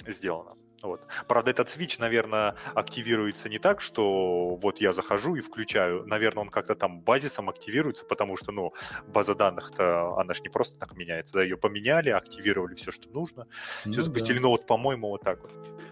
сделано. 0.07 0.55
Вот. 0.83 1.07
Правда, 1.29 1.51
этот 1.51 1.69
свич, 1.69 1.97
наверное, 1.97 2.55
активируется 2.75 3.47
не 3.47 3.57
так, 3.57 3.79
что 3.79 4.55
вот 4.55 4.81
я 4.81 4.91
захожу 4.91 5.35
и 5.35 5.39
включаю. 5.39 6.05
Наверное, 6.05 6.41
он 6.41 6.49
как-то 6.49 6.75
там 6.75 6.99
базисом 6.99 7.49
активируется, 7.49 8.03
потому 8.03 8.35
что, 8.35 8.51
ну, 8.51 8.73
база 9.07 9.33
данных-то, 9.33 10.17
она 10.19 10.33
же 10.33 10.41
не 10.41 10.49
просто 10.49 10.77
так 10.77 10.97
меняется. 10.97 11.35
Да, 11.35 11.43
ее 11.43 11.55
поменяли, 11.55 12.09
активировали 12.09 12.75
все, 12.75 12.91
что 12.91 13.09
нужно. 13.09 13.47
Ну, 13.85 13.93
все 13.93 14.03
запустили. 14.03 14.37
Да. 14.37 14.43
Но 14.43 14.49
вот, 14.49 14.67
по-моему, 14.67 15.07
вот 15.07 15.21
так 15.21 15.41
вот. 15.41 15.51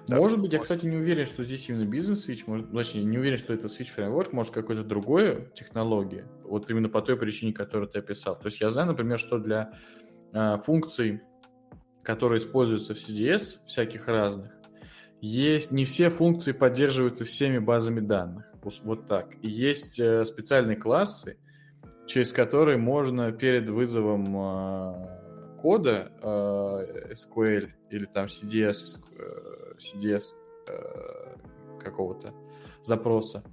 Может 0.09 0.37
так, 0.37 0.41
быть, 0.41 0.53
я, 0.53 0.59
кстати, 0.59 0.85
не 0.85 0.97
уверен, 0.97 1.25
что 1.25 1.45
здесь 1.45 1.69
именно 1.69 1.85
бизнес-свич, 1.85 2.45
может, 2.45 2.69
точнее, 2.69 3.05
не 3.05 3.17
уверен, 3.17 3.37
что 3.37 3.53
это 3.53 3.69
свич 3.69 3.91
фреймворк, 3.91 4.33
может, 4.33 4.53
какой-то 4.53 4.83
другой 4.83 5.47
технология. 5.55 6.27
Вот 6.43 6.69
именно 6.69 6.89
по 6.89 7.01
той 7.01 7.15
причине, 7.15 7.53
которую 7.53 7.87
ты 7.87 7.99
описал. 7.99 8.37
То 8.37 8.47
есть 8.47 8.59
я 8.59 8.69
знаю, 8.71 8.89
например, 8.89 9.19
что 9.19 9.39
для 9.39 9.71
э, 10.33 10.57
функций, 10.65 11.21
которые 12.03 12.39
используются 12.39 12.93
в 12.93 12.97
CDS, 12.97 13.65
всяких 13.65 14.09
разных, 14.09 14.51
есть 15.21 15.71
не 15.71 15.85
все 15.85 16.09
функции 16.09 16.51
поддерживаются 16.51 17.25
всеми 17.25 17.59
базами 17.59 17.99
данных. 17.99 18.45
Вот 18.83 19.07
так. 19.07 19.35
И 19.41 19.47
есть 19.47 19.99
э, 19.99 20.25
специальные 20.25 20.77
классы, 20.77 21.37
через 22.07 22.31
которые 22.31 22.77
можно 22.77 23.31
перед 23.31 23.69
вызовом 23.69 24.35
э, 24.35 25.57
кода 25.59 26.11
э, 26.21 27.13
SQL 27.13 27.69
или 27.91 28.05
там 28.05 28.25
CDS, 28.25 28.99
CDS 29.77 30.33
какого-то 31.79 32.33
запроса 32.83 33.43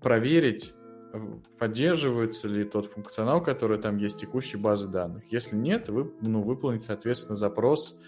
проверить, 0.00 0.72
поддерживается 1.58 2.46
ли 2.46 2.64
тот 2.64 2.86
функционал, 2.86 3.42
который 3.42 3.78
там 3.78 3.96
есть, 3.96 4.18
текущей 4.20 4.56
базы 4.56 4.88
данных. 4.88 5.24
Если 5.32 5.56
нет, 5.56 5.88
вы 5.88 6.12
ну, 6.20 6.42
выполните, 6.42 6.86
соответственно, 6.86 7.36
запрос 7.36 8.00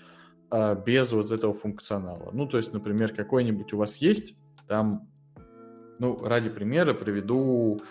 а, 0.51 0.75
без 0.75 1.13
вот 1.13 1.31
этого 1.31 1.55
функционала. 1.55 2.31
Ну, 2.33 2.47
то 2.47 2.57
есть, 2.57 2.73
например, 2.73 3.15
какой-нибудь 3.15 3.73
у 3.73 3.79
вас 3.79 3.97
есть, 3.97 4.35
там, 4.67 5.09
ну, 5.99 6.25
ради 6.25 6.49
примера 6.49 6.95
приведу 6.95 7.83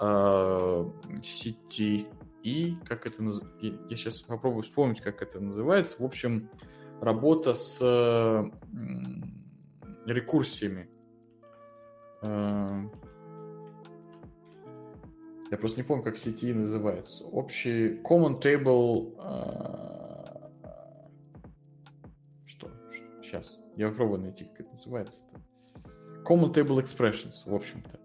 э, 0.00 0.84
сети 1.22 2.06
и 2.42 2.76
как 2.84 3.06
это 3.06 3.22
называется, 3.22 3.86
я 3.88 3.96
сейчас 3.96 4.20
попробую 4.20 4.64
вспомнить, 4.64 5.00
как 5.00 5.22
это 5.22 5.40
называется. 5.40 5.96
В 5.98 6.04
общем, 6.04 6.50
работа 7.00 7.54
с 7.54 7.80
рекурсиями. 10.04 10.88
Э, 12.22 12.82
я 15.50 15.58
просто 15.58 15.78
не 15.78 15.84
помню, 15.84 16.04
как 16.04 16.18
сети 16.18 16.52
называется. 16.52 17.24
Общий 17.24 18.00
Common 18.02 18.42
Table 18.42 19.14
э, 19.18 19.93
Сейчас. 23.34 23.58
Я 23.76 23.88
попробую 23.88 24.20
найти, 24.20 24.44
как 24.44 24.60
это 24.60 24.72
называется. 24.72 25.22
-то. 25.32 26.24
Common 26.24 26.54
Table 26.54 26.82
Expressions, 26.82 27.42
в 27.44 27.54
общем-то. 27.54 27.98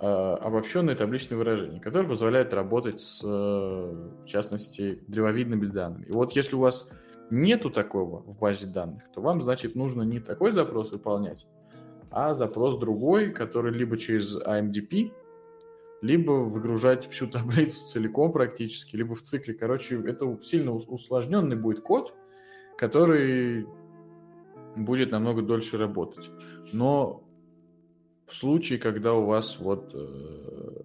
Э, 0.00 0.34
обобщенные 0.40 0.94
табличные 0.94 1.36
выражения, 1.36 1.80
которые 1.80 2.08
позволяют 2.08 2.54
работать 2.54 3.00
с, 3.00 3.22
в 3.24 4.24
частности, 4.26 5.02
древовидными 5.08 5.66
данными. 5.66 6.04
И 6.04 6.12
вот 6.12 6.32
если 6.32 6.54
у 6.54 6.60
вас 6.60 6.88
нету 7.30 7.70
такого 7.70 8.20
в 8.20 8.38
базе 8.38 8.66
данных, 8.66 9.02
то 9.12 9.20
вам, 9.20 9.40
значит, 9.40 9.74
нужно 9.74 10.02
не 10.02 10.20
такой 10.20 10.52
запрос 10.52 10.92
выполнять, 10.92 11.44
а 12.10 12.34
запрос 12.34 12.78
другой, 12.78 13.32
который 13.32 13.72
либо 13.72 13.98
через 13.98 14.36
AMDP, 14.36 15.10
либо 16.02 16.30
выгружать 16.30 17.10
всю 17.10 17.26
таблицу 17.30 17.84
целиком 17.88 18.30
практически, 18.30 18.94
либо 18.94 19.16
в 19.16 19.22
цикле. 19.22 19.54
Короче, 19.54 20.00
это 20.06 20.38
сильно 20.44 20.72
усложненный 20.72 21.56
будет 21.56 21.80
код, 21.80 22.14
который 22.76 23.66
будет 24.84 25.10
намного 25.10 25.42
дольше 25.42 25.78
работать. 25.78 26.30
Но 26.72 27.24
в 28.26 28.34
случае, 28.34 28.78
когда 28.78 29.14
у 29.14 29.24
вас 29.26 29.58
вот 29.58 29.92
э, 29.94 30.82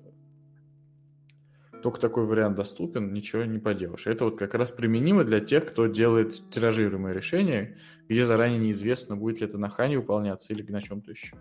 только 1.83 1.99
такой 1.99 2.25
вариант 2.25 2.55
доступен, 2.55 3.13
ничего 3.13 3.43
не 3.43 3.59
поделаешь. 3.59 4.07
Это 4.07 4.25
вот 4.25 4.37
как 4.37 4.55
раз 4.55 4.71
применимо 4.71 5.23
для 5.25 5.39
тех, 5.39 5.65
кто 5.65 5.87
делает 5.87 6.49
тиражируемое 6.49 7.13
решение, 7.13 7.77
где 8.07 8.25
заранее 8.25 8.59
неизвестно, 8.59 9.17
будет 9.17 9.41
ли 9.41 9.47
это 9.47 9.57
на 9.57 9.69
хане 9.69 9.99
выполняться 9.99 10.53
или 10.53 10.63
на 10.71 10.81
чем-то 10.81 11.11
еще. 11.11 11.35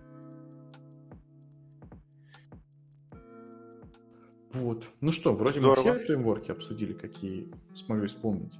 Вот. 4.52 4.84
Ну 5.00 5.12
что, 5.12 5.32
вроде 5.32 5.60
Здорово. 5.60 5.92
мы 5.92 5.94
все 5.98 6.06
фреймворки 6.06 6.50
обсудили, 6.50 6.92
какие 6.92 7.50
смогли 7.74 8.08
вспомнить. 8.08 8.52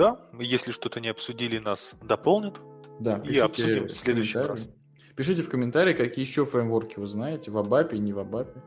Да, 0.00 0.18
если 0.38 0.70
что-то 0.70 0.98
не 0.98 1.08
обсудили, 1.08 1.58
нас 1.58 1.94
дополнят. 2.00 2.58
Да, 3.00 3.18
и 3.18 3.36
обсудим 3.36 3.84
в 3.84 3.90
следующий 3.90 4.38
раз. 4.38 4.66
Пишите 5.14 5.42
в 5.42 5.50
комментарии, 5.50 5.92
какие 5.92 6.24
еще 6.24 6.46
фреймворки 6.46 6.98
вы 6.98 7.06
знаете, 7.06 7.50
в 7.50 7.58
Абапе 7.58 7.98
и 7.98 8.00
не 8.00 8.14
в 8.14 8.18
Абапе. 8.18 8.62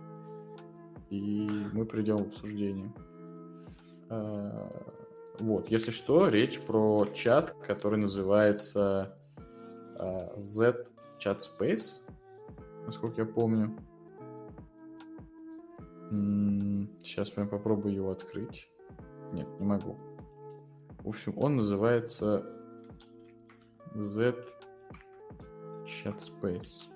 И 1.10 1.50
мы 1.74 1.86
придем 1.86 2.26
к 2.26 2.28
обсуждению. 2.28 2.94
А, 4.10 4.72
вот, 5.40 5.72
если 5.72 5.90
что, 5.90 6.28
речь 6.28 6.60
про 6.60 7.08
чат, 7.16 7.56
который 7.66 7.98
называется 7.98 9.18
а, 9.98 10.36
Z 10.38 10.86
Chat 11.20 11.40
Space, 11.40 12.04
насколько 12.86 13.22
я 13.22 13.26
помню. 13.26 13.76
Сейчас 17.00 17.36
я 17.36 17.46
попробую 17.46 17.96
его 17.96 18.12
открыть. 18.12 18.70
Нет, 19.32 19.48
не 19.60 19.66
могу. 19.66 19.98
В 21.04 21.10
общем, 21.10 21.34
он 21.38 21.58
называется 21.58 22.46
Z 23.94 24.36
Chat 25.86 26.20
Space. 26.20 26.88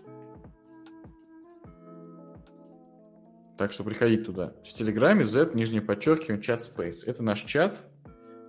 Так 3.58 3.72
что 3.72 3.84
приходите 3.84 4.24
туда. 4.24 4.54
В 4.64 4.68
Телеграме 4.68 5.26
Z, 5.26 5.52
нижнее 5.56 5.82
подчеркивание, 5.82 6.42
чат 6.42 6.62
Space. 6.62 7.04
Это 7.06 7.24
наш 7.24 7.44
чат. 7.44 7.82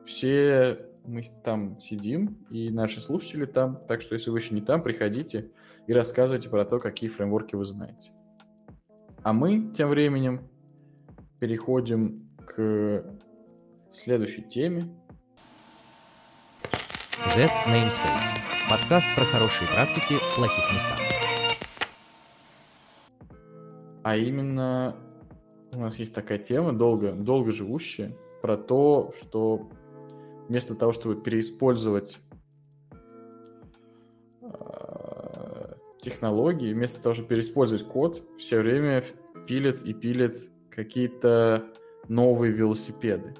Все 0.04 0.86
мы 1.04 1.22
там 1.42 1.80
сидим, 1.80 2.44
и 2.50 2.70
наши 2.70 3.00
слушатели 3.00 3.46
там. 3.46 3.84
Так 3.88 4.02
что, 4.02 4.14
если 4.14 4.30
вы 4.30 4.38
еще 4.38 4.54
не 4.54 4.60
там, 4.60 4.82
приходите 4.82 5.50
и 5.86 5.92
рассказывайте 5.92 6.50
про 6.50 6.64
то, 6.64 6.78
какие 6.78 7.08
фреймворки 7.08 7.56
вы 7.56 7.64
знаете. 7.64 8.12
А 9.22 9.32
мы 9.32 9.72
тем 9.72 9.88
временем 9.88 10.48
переходим 11.40 12.28
к 12.46 13.04
следующей 13.92 14.42
теме. 14.42 14.94
Z 17.26 17.50
Namespace. 17.66 18.32
Подкаст 18.70 19.08
про 19.16 19.24
хорошие 19.24 19.66
практики 19.66 20.18
в 20.18 20.34
плохих 20.36 20.72
местах. 20.72 20.98
А 24.04 24.16
именно 24.16 24.94
у 25.72 25.80
нас 25.80 25.96
есть 25.96 26.14
такая 26.14 26.38
тема, 26.38 26.72
долго, 26.72 27.10
долго 27.10 27.50
живущая, 27.50 28.16
про 28.40 28.56
то, 28.56 29.12
что 29.18 29.68
вместо 30.48 30.76
того, 30.76 30.92
чтобы 30.92 31.20
переиспользовать 31.20 32.18
э, 34.40 35.74
технологии, 36.00 36.72
вместо 36.72 37.02
того, 37.02 37.14
чтобы 37.14 37.30
переиспользовать 37.30 37.84
код, 37.84 38.22
все 38.38 38.60
время 38.60 39.04
пилят 39.48 39.82
и 39.82 39.92
пилят 39.92 40.38
какие-то 40.70 41.64
новые 42.06 42.52
велосипеды. 42.52 43.34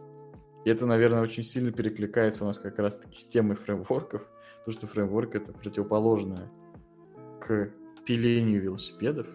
И 0.64 0.70
это, 0.70 0.86
наверное, 0.86 1.22
очень 1.22 1.44
сильно 1.44 1.72
перекликается 1.72 2.44
у 2.44 2.46
нас 2.46 2.58
как 2.58 2.78
раз-таки 2.78 3.18
с 3.18 3.26
темой 3.26 3.56
фреймворков, 3.56 4.26
потому 4.58 4.76
что 4.76 4.86
фреймворк— 4.86 5.34
это 5.36 5.52
противоположное 5.52 6.50
к 7.40 7.70
пилению 8.04 8.60
велосипедов. 8.60 9.26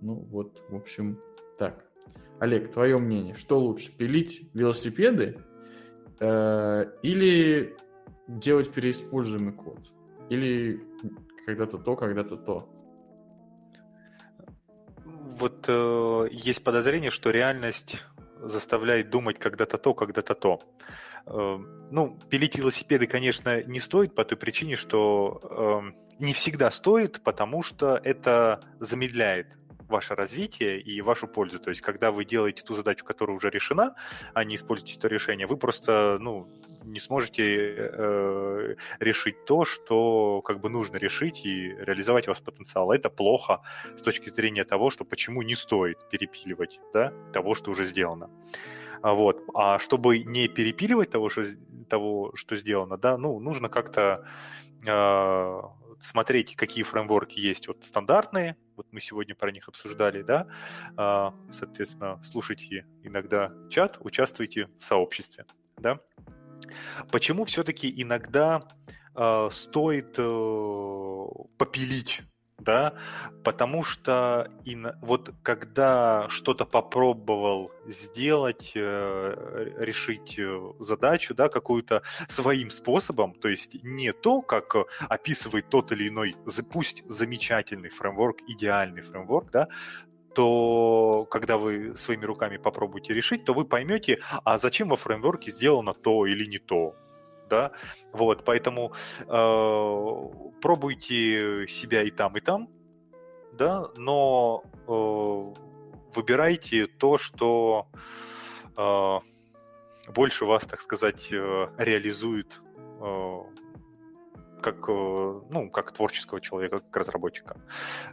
Ну 0.00 0.14
вот, 0.14 0.62
в 0.68 0.76
общем, 0.76 1.20
так. 1.58 1.84
Олег, 2.38 2.72
твое 2.72 2.98
мнение, 2.98 3.34
что 3.34 3.58
лучше, 3.58 3.90
пилить 3.90 4.48
велосипеды 4.54 5.38
э, 6.20 6.84
или 7.02 7.76
делать 8.28 8.70
переиспользуемый 8.72 9.52
код? 9.52 9.80
Или 10.30 10.80
когда-то 11.46 11.78
то, 11.78 11.96
когда-то 11.96 12.36
то? 12.36 12.72
вот 15.38 15.64
э, 15.68 16.28
есть 16.32 16.62
подозрение, 16.62 17.10
что 17.10 17.30
реальность 17.30 18.02
заставляет 18.48 19.10
думать 19.10 19.38
когда-то 19.38 19.78
то, 19.78 19.94
когда-то 19.94 20.34
то. 20.34 20.62
Э, 21.26 21.58
ну, 21.90 22.18
пилить 22.30 22.56
велосипеды, 22.56 23.06
конечно, 23.06 23.62
не 23.64 23.80
стоит 23.80 24.14
по 24.14 24.24
той 24.24 24.36
причине, 24.38 24.76
что 24.76 25.40
э, 25.90 26.14
не 26.18 26.32
всегда 26.32 26.70
стоит, 26.70 27.22
потому 27.22 27.62
что 27.62 28.00
это 28.02 28.60
замедляет 28.80 29.56
ваше 29.88 30.14
развитие 30.14 30.80
и 30.80 31.00
вашу 31.00 31.26
пользу. 31.26 31.58
То 31.58 31.70
есть, 31.70 31.82
когда 31.82 32.10
вы 32.10 32.24
делаете 32.24 32.62
ту 32.62 32.74
задачу, 32.74 33.04
которая 33.04 33.36
уже 33.36 33.50
решена, 33.50 33.94
а 34.34 34.44
не 34.44 34.56
используете 34.56 34.98
это 34.98 35.08
решение, 35.08 35.46
вы 35.46 35.56
просто, 35.56 36.18
ну, 36.20 36.48
не 36.84 37.00
сможете 37.00 37.74
э, 37.76 38.74
решить 39.00 39.44
то, 39.44 39.64
что 39.64 40.42
как 40.42 40.60
бы 40.60 40.68
нужно 40.70 40.96
решить 40.96 41.44
и 41.44 41.74
реализовать 41.78 42.28
ваш 42.28 42.42
потенциал. 42.42 42.92
Это 42.92 43.10
плохо 43.10 43.60
с 43.96 44.02
точки 44.02 44.30
зрения 44.30 44.64
того, 44.64 44.90
что 44.90 45.04
почему 45.04 45.42
не 45.42 45.56
стоит 45.56 45.98
перепиливать 46.10 46.80
да, 46.94 47.12
того, 47.32 47.54
что 47.54 47.70
уже 47.70 47.84
сделано. 47.84 48.30
А 49.02 49.14
вот. 49.14 49.42
А 49.54 49.78
чтобы 49.78 50.18
не 50.18 50.48
перепиливать 50.48 51.10
того, 51.10 51.28
что, 51.28 51.44
того, 51.88 52.32
что 52.34 52.56
сделано, 52.56 52.96
да, 52.96 53.16
ну, 53.16 53.38
нужно 53.40 53.68
как-то 53.68 54.24
э, 54.86 55.62
смотреть, 56.00 56.56
какие 56.56 56.84
фреймворки 56.84 57.38
есть 57.38 57.68
вот 57.68 57.84
стандартные, 57.84 58.56
вот 58.76 58.86
мы 58.92 59.00
сегодня 59.00 59.34
про 59.34 59.50
них 59.50 59.68
обсуждали, 59.68 60.22
да, 60.22 60.46
э, 60.96 61.52
соответственно, 61.52 62.20
слушайте 62.22 62.86
иногда 63.02 63.52
чат, 63.70 63.98
участвуйте 64.00 64.68
в 64.78 64.84
сообществе, 64.84 65.46
да. 65.76 66.00
Почему 67.10 67.44
все-таки 67.44 67.92
иногда 68.02 68.68
э, 69.14 69.48
стоит 69.52 70.14
э, 70.18 71.26
попилить 71.56 72.22
да, 72.58 72.94
потому 73.44 73.84
что 73.84 74.50
и 74.64 74.76
вот 75.00 75.30
когда 75.42 76.28
что-то 76.28 76.64
попробовал 76.64 77.70
сделать, 77.86 78.72
э, 78.74 79.72
решить 79.78 80.38
э, 80.38 80.72
задачу, 80.80 81.34
да, 81.34 81.48
какую-то 81.48 82.02
своим 82.28 82.70
способом, 82.70 83.34
то 83.34 83.48
есть 83.48 83.82
не 83.82 84.12
то, 84.12 84.42
как 84.42 84.74
описывает 85.08 85.68
тот 85.68 85.92
или 85.92 86.08
иной, 86.08 86.36
пусть 86.70 87.04
замечательный 87.08 87.90
фреймворк, 87.90 88.38
идеальный 88.48 89.02
фреймворк, 89.02 89.50
да, 89.50 89.68
то 90.34 91.26
когда 91.30 91.58
вы 91.58 91.96
своими 91.96 92.24
руками 92.24 92.58
попробуете 92.58 93.14
решить, 93.14 93.44
то 93.44 93.54
вы 93.54 93.64
поймете, 93.64 94.20
а 94.44 94.58
зачем 94.58 94.88
во 94.88 94.96
фреймворке 94.96 95.50
сделано 95.50 95.94
то 95.94 96.26
или 96.26 96.44
не 96.44 96.58
то. 96.58 96.94
Да? 97.48 97.72
Вот, 98.12 98.44
поэтому 98.44 98.92
э, 99.26 100.50
пробуйте 100.60 101.66
себя 101.68 102.02
и 102.02 102.10
там, 102.10 102.36
и 102.36 102.40
там, 102.40 102.68
да, 103.52 103.88
но 103.96 104.62
э, 104.86 105.60
выбирайте 106.14 106.86
то, 106.86 107.18
что 107.18 107.88
э, 108.76 109.18
больше 110.12 110.44
вас, 110.44 110.64
так 110.64 110.80
сказать, 110.80 111.32
э, 111.32 111.68
реализует 111.78 112.60
э, 113.00 113.38
как, 114.62 114.88
э, 114.88 115.40
ну, 115.50 115.70
как 115.70 115.92
творческого 115.92 116.40
человека, 116.40 116.80
как 116.80 116.96
разработчика. 116.96 117.60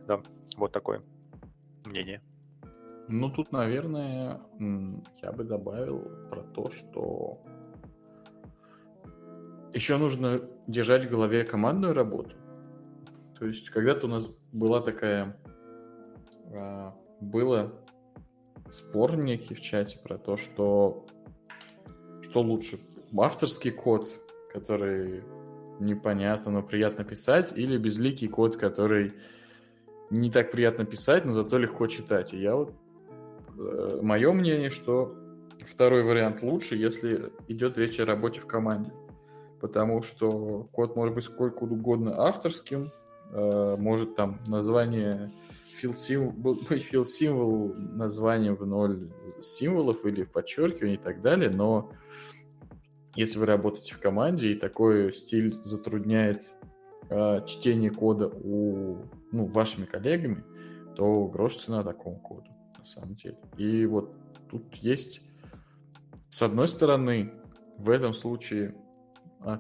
Да, 0.08 0.22
вот 0.58 0.72
такое 0.72 1.02
мнение? 1.86 2.22
Ну, 3.08 3.30
тут, 3.30 3.52
наверное, 3.52 4.42
я 5.22 5.32
бы 5.32 5.44
добавил 5.44 6.00
про 6.30 6.42
то, 6.42 6.72
что 6.72 7.40
еще 9.76 9.98
нужно 9.98 10.42
держать 10.68 11.06
в 11.06 11.10
голове 11.10 11.44
командную 11.44 11.94
работу. 11.94 12.36
То 13.38 13.46
есть, 13.46 13.70
когда-то 13.70 14.08
у 14.08 14.10
нас 14.10 14.28
была 14.52 14.82
такая... 14.82 15.38
А, 16.54 16.96
было 17.20 17.74
спор 18.70 19.12
в 19.12 19.62
чате 19.62 20.00
про 20.00 20.18
то, 20.18 20.38
что 20.38 21.06
что 22.22 22.42
лучше, 22.42 22.80
авторский 23.18 23.72
код, 23.72 24.10
который 24.52 25.24
непонятно, 25.80 26.52
но 26.52 26.64
приятно 26.64 27.04
писать, 27.04 27.54
или 27.56 27.78
безликий 27.78 28.28
код, 28.28 28.58
который 28.58 29.14
не 30.10 30.32
так 30.32 30.52
приятно 30.52 30.86
писать, 30.86 31.26
но 31.26 31.34
зато 31.34 31.58
легко 31.58 31.88
читать. 31.88 32.34
И 32.34 32.38
я 32.38 32.56
вот... 32.56 32.74
Э, 33.58 34.00
мое 34.02 34.32
мнение, 34.32 34.70
что 34.70 35.16
второй 35.70 36.04
вариант 36.04 36.42
лучше, 36.42 36.76
если 36.76 37.32
идет 37.48 37.78
речь 37.78 38.00
о 38.00 38.06
работе 38.06 38.40
в 38.40 38.48
команде. 38.48 38.92
Потому 39.66 40.04
что 40.04 40.70
код 40.74 40.96
может 40.96 41.16
быть 41.16 41.24
сколько 41.24 41.64
угодно 41.64 42.22
авторским, 42.28 42.92
э, 43.32 43.76
может 43.80 44.16
там 44.16 44.40
название 44.46 45.32
field 45.82 45.96
symbol, 45.96 46.32
быть 46.70 46.88
field 46.94 47.74
названием 47.96 48.56
в 48.58 48.66
ноль 48.68 49.10
символов 49.42 50.06
или 50.06 50.22
в 50.22 50.32
подчеркивании 50.32 50.98
и 50.98 51.00
так 51.00 51.24
далее, 51.24 51.50
но 51.50 51.90
если 53.16 53.40
вы 53.40 53.48
работаете 53.48 53.96
в 53.96 54.00
команде 54.00 54.52
и 54.52 54.56
такой 54.56 55.12
стиль 55.12 55.52
затрудняет 55.52 56.44
э, 57.10 57.44
чтение 57.48 57.90
кода 57.90 58.28
у 58.28 59.02
ну, 59.32 59.46
вашими 59.46 59.86
коллегами, 59.86 60.44
то 60.96 61.26
грош 61.26 61.56
цена 61.56 61.82
такому 61.82 62.20
коду, 62.20 62.52
на 62.78 62.86
самом 62.86 63.16
деле. 63.16 63.40
И 63.58 63.88
вот 63.88 64.14
тут 64.48 64.76
есть, 64.76 65.24
с 66.30 66.44
одной 66.44 66.68
стороны, 66.68 67.34
в 67.80 67.90
этом 67.90 68.14
случае 68.14 68.76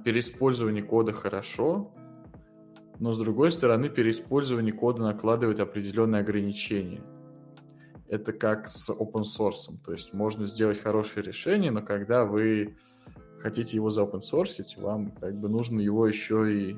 переиспользование 0.03 0.83
кода 0.83 1.13
хорошо, 1.13 1.91
но 2.99 3.13
с 3.13 3.17
другой 3.17 3.51
стороны, 3.51 3.89
переиспользование 3.89 4.73
кода 4.73 5.03
накладывает 5.03 5.59
определенные 5.59 6.21
ограничения. 6.21 7.03
Это 8.07 8.33
как 8.33 8.67
с 8.67 8.89
open 8.89 9.23
source. 9.23 9.75
То 9.83 9.91
есть 9.91 10.13
можно 10.13 10.45
сделать 10.45 10.81
хорошее 10.81 11.25
решение, 11.25 11.71
но 11.71 11.81
когда 11.81 12.25
вы 12.25 12.77
хотите 13.39 13.75
его 13.75 13.89
за 13.89 14.03
open 14.03 14.21
source, 14.21 14.63
вам 14.77 15.11
как 15.11 15.37
бы 15.39 15.49
нужно 15.49 15.81
его 15.81 16.07
еще 16.07 16.71
и 16.71 16.77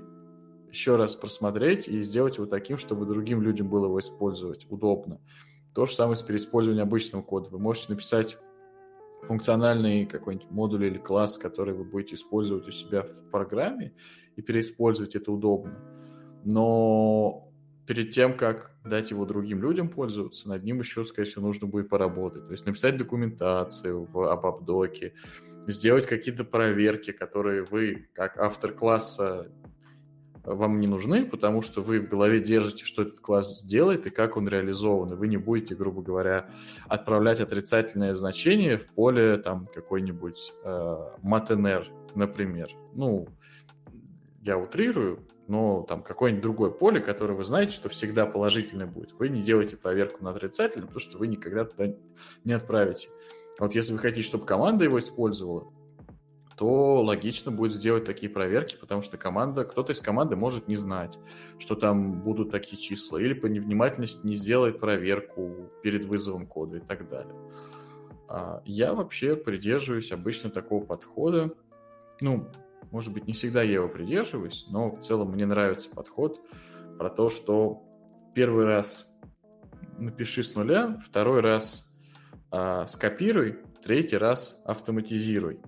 еще 0.70 0.96
раз 0.96 1.16
просмотреть 1.16 1.88
и 1.88 2.02
сделать 2.02 2.38
его 2.38 2.46
таким, 2.46 2.78
чтобы 2.78 3.06
другим 3.06 3.42
людям 3.42 3.70
было 3.70 3.86
его 3.86 4.00
использовать 4.00 4.66
удобно. 4.70 5.20
То 5.74 5.86
же 5.86 5.94
самое 5.94 6.16
с 6.16 6.22
переиспользованием 6.22 6.86
обычного 6.86 7.22
кода. 7.22 7.50
Вы 7.50 7.60
можете 7.60 7.94
написать 7.94 8.38
функциональный 9.24 10.06
какой-нибудь 10.06 10.50
модуль 10.52 10.86
или 10.86 10.98
класс, 10.98 11.38
который 11.38 11.74
вы 11.74 11.84
будете 11.84 12.16
использовать 12.16 12.68
у 12.68 12.72
себя 12.72 13.02
в 13.02 13.30
программе, 13.32 13.94
и 14.36 14.42
переиспользовать 14.42 15.16
это 15.16 15.32
удобно. 15.32 15.78
Но 16.44 17.52
перед 17.86 18.12
тем, 18.12 18.38
как 18.38 18.72
дать 18.86 19.12
его 19.12 19.26
другим 19.26 19.62
людям 19.62 19.90
пользоваться, 19.90 20.48
над 20.48 20.64
ним 20.64 20.80
еще, 20.80 21.04
скорее 21.06 21.30
всего, 21.30 21.48
нужно 21.48 21.68
будет 21.68 21.90
поработать. 21.90 22.46
То 22.46 22.52
есть 22.52 22.66
написать 22.66 22.98
документацию 22.98 24.06
в 24.06 24.18
ABAP-доке, 24.18 25.14
сделать 25.68 26.06
какие-то 26.06 26.44
проверки, 26.44 27.12
которые 27.12 27.64
вы, 27.64 28.08
как 28.14 28.38
автор 28.38 28.72
класса, 28.74 29.52
вам 30.48 30.80
не 30.80 30.88
нужны, 30.88 31.26
потому 31.26 31.62
что 31.62 31.82
вы 31.82 32.00
в 32.00 32.08
голове 32.08 32.40
держите, 32.40 32.86
что 32.86 33.02
этот 33.02 33.20
класс 33.20 33.60
сделает 33.60 34.08
и 34.08 34.10
как 34.10 34.38
он 34.38 34.48
реализован. 34.48 35.14
И 35.14 35.16
вы 35.16 35.28
не 35.28 35.38
будете, 35.38 35.76
грубо 35.76 36.02
говоря, 36.02 36.50
отправлять 36.88 37.42
отрицательное 37.42 38.16
значение 38.16 38.78
в 38.78 38.88
поле 38.88 39.38
там 39.38 39.68
какой-нибудь 39.74 40.54
э, 40.64 40.96
матнр, 41.22 41.88
например. 42.16 42.72
Ну, 42.94 43.28
я 44.42 44.58
утрирую, 44.58 45.28
но 45.48 45.86
там 45.88 46.02
какое-нибудь 46.02 46.44
другое 46.44 46.70
поле, 46.70 47.02
которое 47.02 47.34
вы 47.34 47.44
знаете, 47.44 47.74
что 47.74 47.90
всегда 47.90 48.26
положительное 48.26 48.88
будет. 48.88 49.12
Вы 49.20 49.28
не 49.28 49.42
делаете 49.42 49.76
проверку 49.76 50.24
на 50.24 50.30
отрицательное, 50.30 50.88
потому 50.88 51.02
что 51.02 51.18
вы 51.18 51.28
никогда 51.28 51.66
туда 51.66 51.94
не 52.46 52.54
отправите. 52.54 53.10
Вот 53.60 53.76
если 53.76 53.92
вы 53.92 54.00
хотите, 54.00 54.26
чтобы 54.26 54.46
команда 54.46 54.86
его 54.86 55.00
использовала, 55.00 55.74
то 56.58 57.04
логично 57.04 57.52
будет 57.52 57.72
сделать 57.72 58.04
такие 58.04 58.32
проверки, 58.32 58.76
потому 58.76 59.04
что 59.04 59.18
команда, 59.18 59.64
кто-то 59.64 59.94
из 59.94 60.02
команды 60.02 60.36
может 60.36 60.68
не 60.68 60.76
знать, 60.76 61.20
что 61.60 61.76
там 61.76 62.22
будут 62.22 62.50
такие 62.50 62.82
числа, 62.82 63.20
или 63.20 63.34
по 63.34 63.46
невнимательности 63.46 64.26
не 64.26 64.34
сделает 64.34 64.80
проверку 64.80 65.70
перед 65.84 66.06
вызовом 66.06 66.48
кода 66.48 66.78
и 66.78 66.80
так 66.80 67.08
далее. 67.10 67.36
А, 68.28 68.64
я 68.66 68.96
вообще 68.96 69.36
придерживаюсь 69.36 70.12
обычно 70.12 70.50
такого 70.50 70.84
подхода. 70.84 71.52
Ну, 72.22 72.48
может 72.90 73.14
быть, 73.14 73.28
не 73.28 73.34
всегда 73.34 73.62
я 73.62 73.76
его 73.76 73.88
придерживаюсь, 73.88 74.66
но 74.72 74.96
в 74.96 75.02
целом 75.02 75.32
мне 75.32 75.46
нравится 75.46 75.90
подход 75.90 76.42
про 76.98 77.12
то, 77.12 77.30
что 77.30 77.84
первый 78.34 78.66
раз 78.66 79.08
напиши 80.00 80.42
с 80.44 80.56
нуля, 80.56 81.00
второй 81.06 81.42
раз 81.42 81.96
а, 82.50 82.88
скопируй, 82.88 83.60
третий 83.84 84.18
раз 84.18 84.60
автоматизируй. 84.66 85.60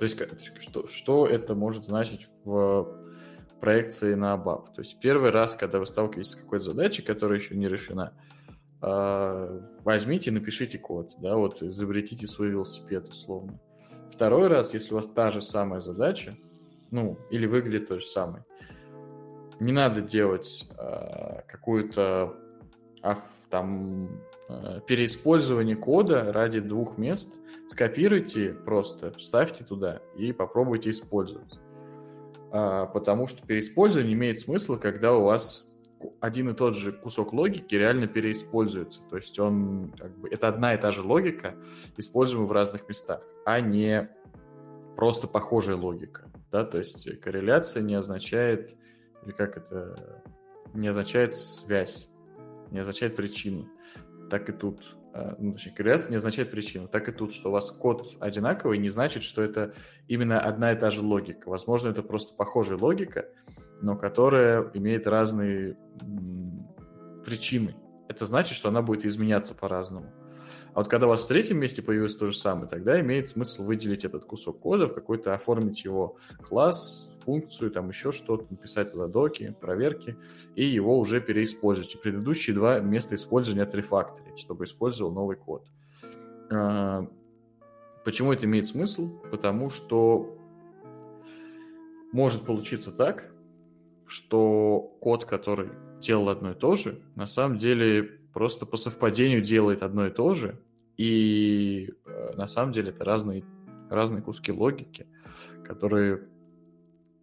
То 0.00 0.04
есть 0.04 0.18
что, 0.62 0.86
что 0.86 1.26
это 1.26 1.54
может 1.54 1.84
значить 1.84 2.26
в 2.46 2.88
проекции 3.60 4.14
на 4.14 4.32
ABAP? 4.32 4.74
То 4.74 4.80
есть 4.80 4.98
первый 4.98 5.30
раз, 5.30 5.54
когда 5.54 5.78
вы 5.78 5.84
сталкиваетесь 5.84 6.30
с 6.32 6.36
какой-то 6.36 6.64
задачей, 6.64 7.02
которая 7.02 7.38
еще 7.38 7.54
не 7.54 7.68
решена, 7.68 8.14
а, 8.80 9.60
возьмите, 9.84 10.30
напишите 10.30 10.78
код, 10.78 11.12
да, 11.18 11.36
вот 11.36 11.62
изобретите 11.62 12.26
свой 12.26 12.48
велосипед 12.48 13.08
условно. 13.08 13.60
Второй 14.10 14.46
раз, 14.46 14.72
если 14.72 14.94
у 14.94 14.96
вас 14.96 15.06
та 15.06 15.30
же 15.30 15.42
самая 15.42 15.80
задача, 15.80 16.34
ну, 16.90 17.18
или 17.30 17.44
выглядит 17.44 17.88
то 17.88 18.00
же 18.00 18.06
самое, 18.06 18.46
не 19.60 19.72
надо 19.72 20.00
делать 20.00 20.66
э, 20.78 21.42
какую-то 21.46 22.36
там 23.50 24.22
э, 24.48 24.80
переиспользование 24.86 25.76
кода 25.76 26.32
ради 26.32 26.60
двух 26.60 26.98
мест, 26.98 27.38
скопируйте 27.68 28.54
просто, 28.54 29.12
вставьте 29.18 29.64
туда 29.64 30.00
и 30.16 30.32
попробуйте 30.32 30.90
использовать. 30.90 31.58
А, 32.52 32.86
потому 32.86 33.26
что 33.26 33.46
переиспользование 33.46 34.14
имеет 34.14 34.40
смысл, 34.40 34.78
когда 34.78 35.14
у 35.14 35.22
вас 35.22 35.70
один 36.20 36.48
и 36.50 36.54
тот 36.54 36.76
же 36.76 36.92
кусок 36.92 37.32
логики 37.32 37.74
реально 37.74 38.06
переиспользуется. 38.06 39.02
То 39.10 39.16
есть 39.16 39.38
он 39.38 39.92
как 39.98 40.16
бы 40.18 40.28
это 40.28 40.48
одна 40.48 40.74
и 40.74 40.80
та 40.80 40.90
же 40.90 41.02
логика, 41.02 41.54
используемая 41.96 42.48
в 42.48 42.52
разных 42.52 42.88
местах, 42.88 43.22
а 43.44 43.60
не 43.60 44.08
просто 44.96 45.26
похожая 45.26 45.76
логика. 45.76 46.30
Да? 46.50 46.64
То 46.64 46.78
есть 46.78 47.20
корреляция 47.20 47.82
не 47.82 47.94
означает, 47.94 48.74
или 49.24 49.32
как 49.32 49.56
это, 49.56 50.22
не 50.72 50.88
означает 50.88 51.34
связь, 51.34 52.09
не 52.70 52.80
означает 52.80 53.16
причину. 53.16 53.68
Так 54.30 54.48
и 54.48 54.52
тут 54.52 54.96
Э, 55.12 55.34
ну, 55.38 55.52
точнее, 55.52 55.72
корреляция 55.72 56.10
не 56.10 56.16
означает 56.16 56.50
причину. 56.50 56.88
Так 56.88 57.08
и 57.08 57.12
тут, 57.12 57.34
что 57.34 57.48
у 57.48 57.52
вас 57.52 57.70
код 57.70 58.16
одинаковый, 58.20 58.78
не 58.78 58.88
значит, 58.88 59.22
что 59.22 59.42
это 59.42 59.74
именно 60.08 60.40
одна 60.40 60.72
и 60.72 60.78
та 60.78 60.90
же 60.90 61.02
логика. 61.02 61.48
Возможно, 61.48 61.88
это 61.88 62.02
просто 62.02 62.34
похожая 62.34 62.78
логика, 62.78 63.26
но 63.80 63.96
которая 63.96 64.70
имеет 64.74 65.06
разные 65.06 65.76
причины. 67.24 67.74
Это 68.08 68.26
значит, 68.26 68.56
что 68.56 68.68
она 68.68 68.82
будет 68.82 69.04
изменяться 69.04 69.54
по-разному. 69.54 70.12
А 70.72 70.80
вот 70.80 70.88
когда 70.88 71.06
у 71.06 71.10
вас 71.10 71.22
в 71.22 71.26
третьем 71.26 71.58
месте 71.58 71.82
появилось 71.82 72.14
то 72.14 72.26
же 72.26 72.36
самое, 72.36 72.68
тогда 72.68 73.00
имеет 73.00 73.28
смысл 73.28 73.64
выделить 73.64 74.04
этот 74.04 74.24
кусок 74.24 74.60
кода, 74.60 74.86
в 74.86 74.94
какой-то 74.94 75.34
оформить 75.34 75.84
его 75.84 76.16
класс, 76.42 77.09
функцию, 77.20 77.70
там 77.70 77.88
еще 77.88 78.12
что-то, 78.12 78.46
написать 78.50 78.92
туда 78.92 79.06
доки, 79.06 79.54
проверки, 79.60 80.16
и 80.54 80.64
его 80.64 80.98
уже 80.98 81.20
переиспользовать. 81.20 82.00
Предыдущие 82.00 82.54
два 82.54 82.80
места 82.80 83.14
использования 83.14 83.62
отрефакторить, 83.62 84.38
чтобы 84.38 84.64
использовал 84.64 85.12
новый 85.12 85.36
код. 85.36 85.66
А, 86.50 87.06
почему 88.04 88.32
это 88.32 88.46
имеет 88.46 88.66
смысл? 88.66 89.20
Потому 89.30 89.70
что 89.70 90.36
может 92.12 92.42
получиться 92.42 92.92
так, 92.92 93.32
что 94.06 94.96
код, 95.00 95.24
который 95.24 95.70
делал 96.00 96.28
одно 96.28 96.52
и 96.52 96.54
то 96.54 96.74
же, 96.74 96.98
на 97.14 97.26
самом 97.26 97.58
деле 97.58 98.02
просто 98.32 98.66
по 98.66 98.76
совпадению 98.76 99.42
делает 99.42 99.82
одно 99.82 100.06
и 100.06 100.10
то 100.10 100.34
же, 100.34 100.60
и 100.96 101.92
э, 102.04 102.32
на 102.36 102.46
самом 102.46 102.72
деле 102.72 102.90
это 102.90 103.04
разные, 103.04 103.44
разные 103.88 104.22
куски 104.22 104.52
логики, 104.52 105.06
которые 105.64 106.28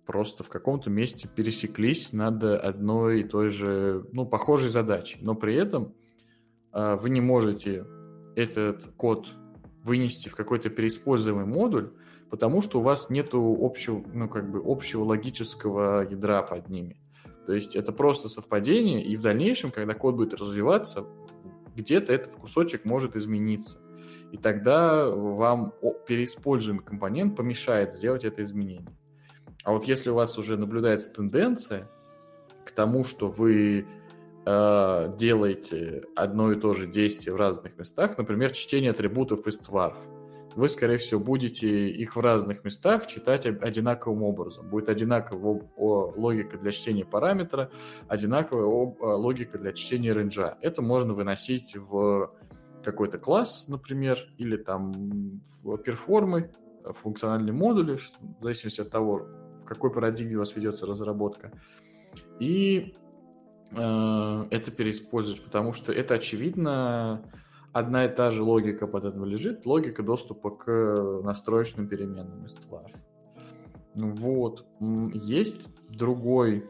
просто 0.07 0.43
в 0.43 0.49
каком-то 0.49 0.89
месте 0.89 1.27
пересеклись 1.27 2.13
над 2.13 2.41
одной 2.43 3.21
и 3.21 3.23
той 3.23 3.49
же, 3.49 4.05
ну, 4.13 4.25
похожей 4.25 4.69
задачей. 4.69 5.19
Но 5.21 5.35
при 5.35 5.53
этом 5.53 5.93
э, 6.73 6.95
вы 6.95 7.09
не 7.09 7.19
можете 7.19 7.85
этот 8.35 8.85
код 8.95 9.27
вынести 9.83 10.29
в 10.29 10.35
какой-то 10.35 10.69
переиспользуемый 10.69 11.45
модуль, 11.45 11.91
потому 12.29 12.61
что 12.61 12.79
у 12.79 12.83
вас 12.83 13.09
нет 13.09 13.29
общего, 13.33 14.03
ну, 14.13 14.29
как 14.29 14.49
бы 14.49 14.61
общего 14.65 15.03
логического 15.03 16.09
ядра 16.09 16.41
под 16.41 16.69
ними. 16.69 17.01
То 17.45 17.53
есть 17.53 17.75
это 17.75 17.91
просто 17.91 18.29
совпадение, 18.29 19.03
и 19.03 19.17
в 19.17 19.21
дальнейшем, 19.21 19.71
когда 19.71 19.93
код 19.93 20.15
будет 20.15 20.33
развиваться, 20.33 21.05
где-то 21.75 22.13
этот 22.13 22.35
кусочек 22.37 22.85
может 22.85 23.15
измениться. 23.15 23.79
И 24.31 24.37
тогда 24.37 25.09
вам 25.09 25.73
переиспользуемый 26.07 26.83
компонент 26.83 27.35
помешает 27.35 27.93
сделать 27.93 28.25
это 28.25 28.43
изменение. 28.43 28.96
А 29.67 29.73
вот 29.73 29.83
если 29.83 30.11
у 30.11 30.13
вас 30.13 30.37
уже 30.37 30.55
наблюдается 30.55 31.13
тенденция 31.13 31.89
к 32.63 32.71
тому, 32.71 33.03
что 33.03 33.27
вы 33.27 33.85
э, 34.45 35.13
делаете 35.17 36.05
одно 36.15 36.53
и 36.53 36.55
то 36.55 36.73
же 36.73 36.87
действие 36.87 37.33
в 37.33 37.35
разных 37.35 37.77
местах, 37.77 38.17
например, 38.17 38.51
чтение 38.53 38.91
атрибутов 38.91 39.45
из 39.45 39.57
тварф, 39.57 39.97
вы, 40.55 40.69
скорее 40.69 40.97
всего, 40.99 41.19
будете 41.19 41.89
их 41.89 42.15
в 42.15 42.19
разных 42.21 42.63
местах 42.63 43.07
читать 43.07 43.45
одинаковым 43.45 44.23
образом. 44.23 44.69
Будет 44.69 44.87
одинаковая 44.87 45.69
логика 45.75 46.57
для 46.57 46.71
чтения 46.71 47.03
параметра, 47.03 47.69
одинаковая 48.07 48.67
логика 49.17 49.57
для 49.57 49.73
чтения 49.73 50.13
рейнджа. 50.13 50.57
Это 50.61 50.81
можно 50.81 51.13
выносить 51.13 51.75
в 51.75 52.31
какой-то 52.85 53.17
класс, 53.17 53.65
например, 53.67 54.17
или 54.37 54.55
там 54.55 55.41
в 55.61 55.75
перформы, 55.75 56.53
функциональные 56.85 57.51
модули, 57.51 57.97
в 58.39 58.43
зависимости 58.43 58.79
от 58.79 58.91
того, 58.91 59.27
какой 59.67 59.91
парадигме 59.91 60.35
у 60.35 60.39
вас 60.39 60.55
ведется 60.55 60.85
разработка. 60.85 61.51
И 62.39 62.95
э, 63.71 64.45
это 64.49 64.71
переиспользовать, 64.71 65.43
потому 65.43 65.73
что 65.73 65.91
это 65.91 66.15
очевидно 66.15 67.21
одна 67.73 68.05
и 68.05 68.09
та 68.09 68.31
же 68.31 68.43
логика 68.43 68.87
под 68.87 69.05
этим 69.05 69.25
лежит, 69.25 69.65
логика 69.65 70.03
доступа 70.03 70.51
к 70.51 71.21
настроечным 71.23 71.87
переменным 71.87 72.45
из 72.45 72.53
тварь. 72.53 72.93
Вот. 73.93 74.65
Есть 75.13 75.69
другой 75.89 76.65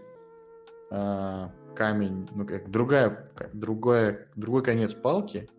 э, 0.92 1.48
камень, 1.76 2.28
ну 2.34 2.46
как 2.46 2.70
другая, 2.72 3.32
другая, 3.54 4.28
другой 4.36 4.64
конец 4.64 4.94
палки, 4.94 5.50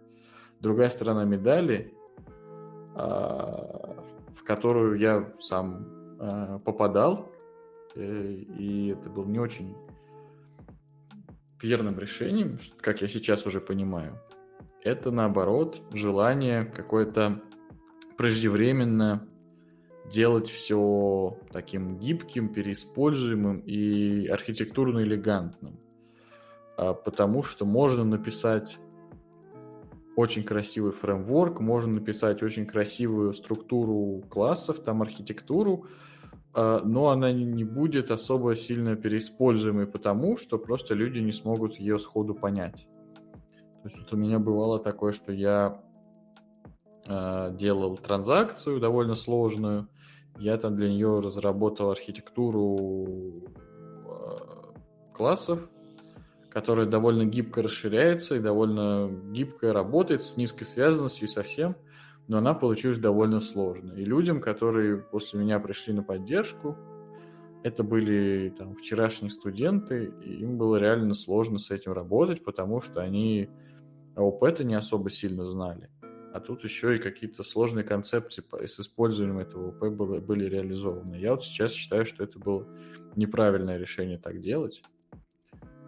другая 0.60 0.88
сторона 0.88 1.24
медали, 1.24 1.94
а, 2.96 3.96
в 4.34 4.42
которую 4.44 4.98
я 4.98 5.32
сам 5.38 5.86
попадал, 6.64 7.32
э, 7.94 8.32
и 8.58 8.88
это 8.88 9.08
был 9.08 9.24
не 9.26 9.38
очень 9.38 9.74
верным 11.62 11.98
решением, 11.98 12.58
как 12.80 13.02
я 13.02 13.08
сейчас 13.08 13.46
уже 13.46 13.60
понимаю. 13.60 14.20
Это 14.82 15.10
наоборот 15.10 15.82
желание 15.92 16.64
какое-то 16.64 17.42
преждевременно 18.16 19.28
делать 20.10 20.48
все 20.48 21.38
таким 21.52 21.98
гибким, 21.98 22.48
переиспользуемым 22.48 23.60
и 23.60 24.26
архитектурно 24.26 25.00
элегантным. 25.00 25.78
А, 26.76 26.94
потому 26.94 27.42
что 27.42 27.66
можно 27.66 28.04
написать 28.04 28.78
очень 30.18 30.42
красивый 30.42 30.90
фреймворк, 30.90 31.60
можно 31.60 31.92
написать 31.92 32.42
очень 32.42 32.66
красивую 32.66 33.32
структуру 33.34 34.24
классов, 34.28 34.80
там 34.80 35.00
архитектуру, 35.00 35.86
а, 36.52 36.82
но 36.84 37.10
она 37.10 37.30
не 37.30 37.62
будет 37.62 38.10
особо 38.10 38.56
сильно 38.56 38.96
переиспользуемой, 38.96 39.86
потому 39.86 40.36
что 40.36 40.58
просто 40.58 40.94
люди 40.94 41.20
не 41.20 41.30
смогут 41.30 41.76
ее 41.76 42.00
сходу 42.00 42.34
понять. 42.34 42.88
То 43.84 43.90
есть 43.90 44.00
вот 44.00 44.12
у 44.12 44.16
меня 44.16 44.40
бывало 44.40 44.80
такое, 44.80 45.12
что 45.12 45.32
я 45.32 45.80
э, 47.06 47.54
делал 47.56 47.96
транзакцию 47.96 48.80
довольно 48.80 49.14
сложную, 49.14 49.86
я 50.36 50.56
там 50.56 50.74
для 50.74 50.88
нее 50.88 51.20
разработал 51.20 51.92
архитектуру 51.92 53.44
э, 54.04 55.12
классов, 55.14 55.60
которая 56.50 56.86
довольно 56.86 57.24
гибко 57.24 57.62
расширяется 57.62 58.36
и 58.36 58.40
довольно 58.40 59.10
гибко 59.32 59.72
работает 59.72 60.22
с 60.22 60.36
низкой 60.36 60.64
связанностью 60.64 61.26
и 61.26 61.30
совсем, 61.30 61.76
но 62.26 62.38
она 62.38 62.54
получилась 62.54 62.98
довольно 62.98 63.40
сложной. 63.40 64.02
И 64.02 64.04
людям, 64.04 64.40
которые 64.40 64.98
после 64.98 65.40
меня 65.40 65.58
пришли 65.60 65.92
на 65.94 66.02
поддержку, 66.02 66.76
это 67.64 67.82
были 67.82 68.54
там, 68.56 68.76
вчерашние 68.76 69.30
студенты, 69.30 70.12
и 70.24 70.34
им 70.42 70.58
было 70.58 70.76
реально 70.76 71.14
сложно 71.14 71.58
с 71.58 71.70
этим 71.70 71.92
работать, 71.92 72.44
потому 72.44 72.80
что 72.80 73.00
они 73.00 73.48
АОП-то 74.14 74.64
не 74.64 74.74
особо 74.74 75.10
сильно 75.10 75.44
знали. 75.44 75.90
А 76.32 76.40
тут 76.40 76.62
еще 76.62 76.94
и 76.94 76.98
какие-то 76.98 77.42
сложные 77.42 77.84
концепции 77.84 78.44
с 78.66 78.78
использованием 78.78 79.38
этого 79.38 79.70
ОП 79.70 79.92
были, 79.92 80.20
были 80.20 80.44
реализованы. 80.44 81.16
Я 81.16 81.32
вот 81.32 81.42
сейчас 81.42 81.72
считаю, 81.72 82.04
что 82.04 82.22
это 82.22 82.38
было 82.38 82.66
неправильное 83.16 83.78
решение 83.78 84.18
так 84.18 84.40
делать. 84.40 84.82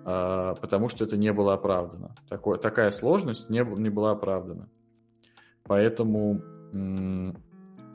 А, 0.05 0.55
потому 0.55 0.89
что 0.89 1.05
это 1.05 1.17
не 1.17 1.33
было 1.33 1.55
оправдано. 1.55 2.15
Такое, 2.29 2.59
такая 2.59 2.91
сложность 2.91 3.51
не, 3.51 3.65
не 3.65 3.91
была 3.91 4.13
оправдана. 4.13 4.69
Поэтому, 5.65 6.43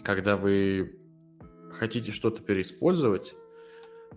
когда 0.03 0.37
вы 0.37 0.99
хотите 1.71 2.11
что-то 2.11 2.41
переиспользовать, 2.41 3.35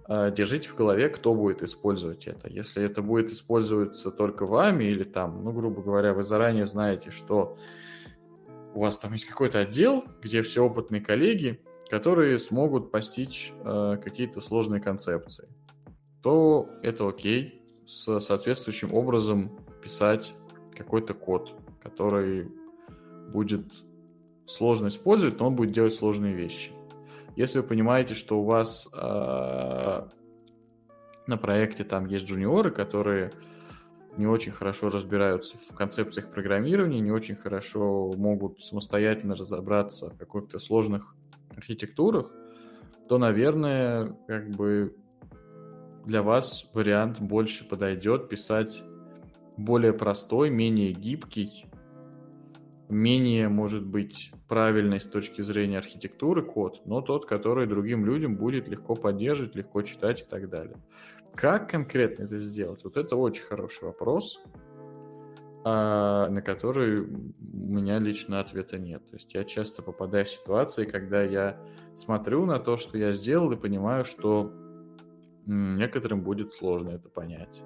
а, 0.04 0.30
держите 0.30 0.68
в 0.68 0.76
голове, 0.76 1.08
кто 1.08 1.34
будет 1.34 1.62
использовать 1.62 2.26
это. 2.26 2.48
Если 2.48 2.82
это 2.82 3.02
будет 3.02 3.30
использоваться 3.30 4.10
только 4.10 4.46
вами 4.46 4.84
или 4.84 5.04
там, 5.04 5.42
ну, 5.42 5.52
грубо 5.52 5.82
говоря, 5.82 6.14
вы 6.14 6.22
заранее 6.22 6.66
знаете, 6.66 7.10
что 7.10 7.58
у 8.74 8.80
вас 8.80 8.98
там 8.98 9.12
есть 9.12 9.24
какой-то 9.24 9.60
отдел, 9.60 10.04
где 10.22 10.42
все 10.42 10.64
опытные 10.64 11.00
коллеги, 11.00 11.64
которые 11.88 12.38
смогут 12.38 12.90
постичь 12.90 13.52
э, 13.64 13.96
какие-то 14.02 14.42
сложные 14.42 14.80
концепции, 14.80 15.48
то 16.22 16.68
это 16.82 17.08
окей 17.08 17.57
с 17.88 18.20
соответствующим 18.20 18.92
образом 18.92 19.50
писать 19.82 20.34
какой-то 20.76 21.14
код, 21.14 21.54
который 21.82 22.52
будет 23.32 23.64
сложно 24.46 24.88
использовать, 24.88 25.40
но 25.40 25.46
он 25.46 25.56
будет 25.56 25.72
делать 25.72 25.94
сложные 25.94 26.34
вещи. 26.34 26.70
Если 27.34 27.60
вы 27.60 27.66
понимаете, 27.66 28.14
что 28.14 28.40
у 28.40 28.44
вас 28.44 28.90
э, 28.94 30.06
на 31.26 31.36
проекте 31.38 31.82
там 31.84 32.04
есть 32.06 32.26
джуниоры, 32.26 32.70
которые 32.70 33.32
не 34.18 34.26
очень 34.26 34.52
хорошо 34.52 34.90
разбираются 34.90 35.56
в 35.70 35.74
концепциях 35.74 36.30
программирования, 36.30 37.00
не 37.00 37.10
очень 37.10 37.36
хорошо 37.36 38.12
могут 38.16 38.60
самостоятельно 38.60 39.34
разобраться 39.34 40.10
в 40.10 40.18
каких-то 40.18 40.58
сложных 40.58 41.14
архитектурах, 41.56 42.30
то, 43.08 43.16
наверное, 43.16 44.14
как 44.26 44.50
бы 44.50 44.94
для 46.08 46.22
вас 46.22 46.66
вариант 46.72 47.20
больше 47.20 47.68
подойдет 47.68 48.30
писать 48.30 48.82
более 49.58 49.92
простой, 49.92 50.48
менее 50.48 50.92
гибкий, 50.92 51.66
менее, 52.88 53.50
может 53.50 53.84
быть, 53.84 54.32
правильный 54.48 55.00
с 55.00 55.06
точки 55.06 55.42
зрения 55.42 55.76
архитектуры 55.76 56.40
код, 56.40 56.80
но 56.86 57.02
тот, 57.02 57.26
который 57.26 57.66
другим 57.66 58.06
людям 58.06 58.36
будет 58.36 58.68
легко 58.68 58.94
поддерживать, 58.94 59.54
легко 59.54 59.82
читать 59.82 60.22
и 60.22 60.24
так 60.24 60.48
далее. 60.48 60.78
Как 61.34 61.68
конкретно 61.68 62.22
это 62.22 62.38
сделать? 62.38 62.82
Вот 62.84 62.96
это 62.96 63.14
очень 63.14 63.44
хороший 63.44 63.84
вопрос, 63.84 64.42
а, 65.62 66.30
на 66.30 66.40
который 66.40 67.02
у 67.02 67.10
меня 67.38 67.98
лично 67.98 68.40
ответа 68.40 68.78
нет. 68.78 69.06
То 69.10 69.16
есть 69.16 69.34
я 69.34 69.44
часто 69.44 69.82
попадаю 69.82 70.24
в 70.24 70.30
ситуации, 70.30 70.86
когда 70.86 71.22
я 71.22 71.60
смотрю 71.96 72.46
на 72.46 72.58
то, 72.58 72.78
что 72.78 72.96
я 72.96 73.12
сделал, 73.12 73.52
и 73.52 73.56
понимаю, 73.56 74.06
что 74.06 74.50
некоторым 75.48 76.22
будет 76.22 76.52
сложно 76.52 76.90
это 76.90 77.08
понять. 77.08 77.62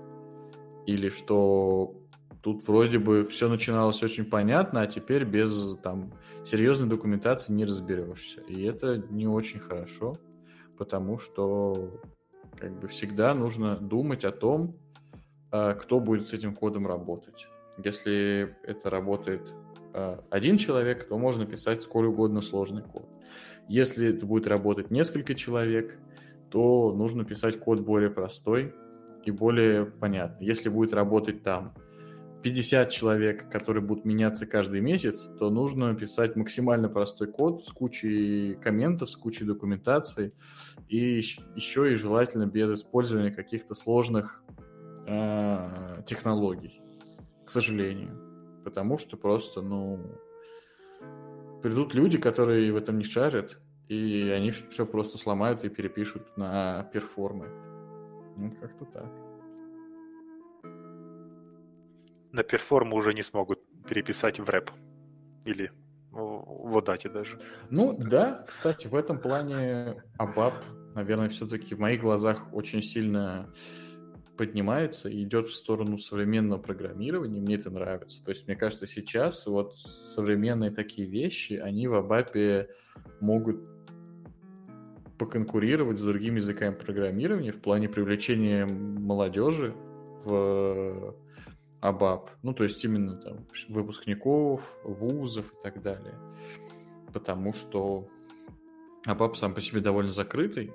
Или 0.87 1.11
что 1.11 1.95
тут 2.43 2.67
вроде 2.67 2.99
бы 2.99 3.25
все 3.25 3.49
начиналось 3.49 4.03
очень 4.03 4.25
понятно, 4.25 4.83
а 4.83 4.87
теперь 4.87 5.25
без 5.25 5.77
там 5.83 6.13
серьезной 6.45 6.89
документации 6.89 7.53
не 7.53 7.65
разберешься. 7.65 8.41
И 8.43 8.63
это 8.63 8.99
не 9.11 9.27
очень 9.27 9.61
хорошо, 9.61 10.19
потому 10.77 11.19
что 11.19 12.01
как 12.59 12.79
бы 12.79 12.89
всегда 12.89 13.35
нужно 13.35 13.77
думать 13.77 14.25
о 14.25 14.33
том, 14.33 14.77
а, 15.51 15.75
кто 15.75 16.01
будет 16.01 16.29
с 16.29 16.33
этим 16.33 16.55
кодом 16.55 16.87
работать. 16.87 17.47
Если 17.83 18.57
это 18.65 18.91
работает 18.91 19.53
а, 19.93 20.23
один 20.31 20.57
человек, 20.57 21.09
то 21.09 21.19
можно 21.19 21.47
писать 21.47 21.83
сколь 21.83 22.07
угодно 22.07 22.41
сложный 22.41 22.83
код. 22.83 23.09
Если 23.69 24.15
это 24.15 24.27
будет 24.27 24.47
работать 24.47 24.91
несколько 24.91 25.35
человек, 25.35 25.99
то 26.53 26.93
нужно 26.93 27.25
писать 27.25 27.59
код 27.59 27.81
более 27.81 28.11
простой 28.11 28.75
и 29.25 29.31
более 29.31 29.87
понятный. 29.87 30.47
Если 30.47 30.69
будет 30.69 30.93
работать 30.93 31.43
там 31.43 31.75
50 32.43 32.91
человек, 32.91 33.49
которые 33.51 33.83
будут 33.83 34.05
меняться 34.05 34.47
каждый 34.47 34.81
месяц, 34.81 35.29
то 35.39 35.49
нужно 35.49 35.95
писать 35.95 36.37
максимально 36.37 36.91
простой 36.91 37.29
код 37.29 37.65
с 37.65 37.71
кучей 37.71 38.55
комментов, 38.57 39.09
с 39.09 39.17
кучей 39.17 39.45
документации 39.45 40.35
и 40.89 41.23
еще 41.57 41.93
и 41.93 41.97
желательно 41.97 42.47
без 42.47 42.71
использования 42.71 43.31
каких-то 43.31 43.75
сложных 43.75 44.43
э, 45.07 46.03
технологий, 46.05 46.83
к 47.47 47.51
сожалению. 47.51 48.19
Потому 48.63 48.99
что 48.99 49.17
просто, 49.17 49.63
ну, 49.63 50.01
придут 51.63 51.95
люди, 51.95 52.19
которые 52.19 52.73
в 52.73 52.77
этом 52.77 52.99
не 52.99 53.05
шарят, 53.05 53.59
и 53.93 54.31
они 54.31 54.51
все 54.51 54.87
просто 54.87 55.19
сломают 55.19 55.65
и 55.65 55.69
перепишут 55.69 56.37
на 56.37 56.85
перформы. 56.93 57.49
Ну, 58.37 58.51
как-то 58.61 58.85
так. 58.87 59.11
На 62.33 62.43
перформу 62.43 62.97
уже 62.97 63.13
не 63.13 63.23
смогут 63.23 63.61
переписать 63.87 64.41
в 64.41 64.49
рэп. 64.49 64.71
Или 65.45 65.71
в 66.11 66.77
Одате 66.79 67.09
даже. 67.09 67.39
Ну 67.71 67.97
да, 67.99 68.45
кстати, 68.49 68.87
в 68.87 68.95
этом 68.95 69.19
плане 69.19 70.03
Абаб, 70.19 70.55
наверное, 70.95 71.29
все-таки 71.29 71.75
в 71.75 71.81
моих 71.81 72.01
глазах 72.01 72.53
очень 72.55 72.83
сильно 72.83 73.53
поднимается 74.37 75.09
и 75.09 75.23
идет 75.23 75.49
в 75.49 75.55
сторону 75.55 75.99
современного 75.99 76.61
программирования, 76.61 77.41
мне 77.41 77.57
это 77.57 77.71
нравится. 77.71 78.25
То 78.25 78.31
есть, 78.31 78.47
мне 78.47 78.57
кажется, 78.57 78.87
сейчас 78.87 79.47
вот 79.47 79.77
современные 79.77 80.71
такие 80.71 81.07
вещи, 81.07 81.55
они 81.55 81.87
в 81.87 81.95
Абапе 81.95 82.69
могут 83.21 83.61
поконкурировать 85.23 86.01
с 86.01 86.03
другими 86.03 86.39
языками 86.39 86.75
программирования 86.75 87.53
в 87.53 87.61
плане 87.61 87.89
привлечения 87.89 88.67
молодежи 88.67 89.73
в 90.25 91.15
АБАП. 91.81 92.31
Ну, 92.43 92.53
то 92.53 92.65
есть 92.65 92.85
именно 92.85 93.15
там 93.15 93.47
выпускников, 93.69 94.77
вузов 94.83 95.53
и 95.53 95.63
так 95.63 95.81
далее. 95.81 96.19
Потому 97.13 97.53
что 97.53 98.09
АБАП 99.07 99.37
сам 99.37 99.55
по 99.55 99.61
себе 99.61 99.81
довольно 99.81 100.11
закрытый. 100.11 100.73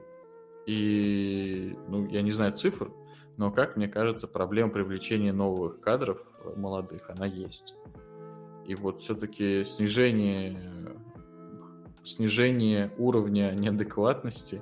И, 0.65 1.76
ну, 1.90 2.07
я 2.07 2.22
не 2.22 2.32
знаю 2.32 2.53
цифр, 2.53 2.90
но, 3.36 3.52
как 3.52 3.76
мне 3.76 3.90
кажется, 3.90 4.30
проблема 4.30 4.72
привлечения 4.72 5.34
новых 5.34 5.82
кадров 5.82 6.22
молодых, 6.56 7.10
она 7.10 7.26
есть. 7.26 7.76
И 8.65 8.76
вот 8.76 9.02
все-таки 9.02 9.65
снижение 9.65 10.95
снижение 12.07 12.91
уровня 12.97 13.51
неадекватности 13.51 14.61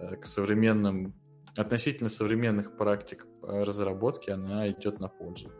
э, 0.00 0.16
к 0.16 0.26
современным, 0.26 1.14
относительно 1.56 2.10
современных 2.10 2.76
практик 2.76 3.26
разработки, 3.42 4.30
она 4.30 4.68
идет 4.70 5.00
на 5.00 5.08
пользу. 5.08 5.50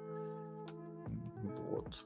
Вот. 1.71 2.05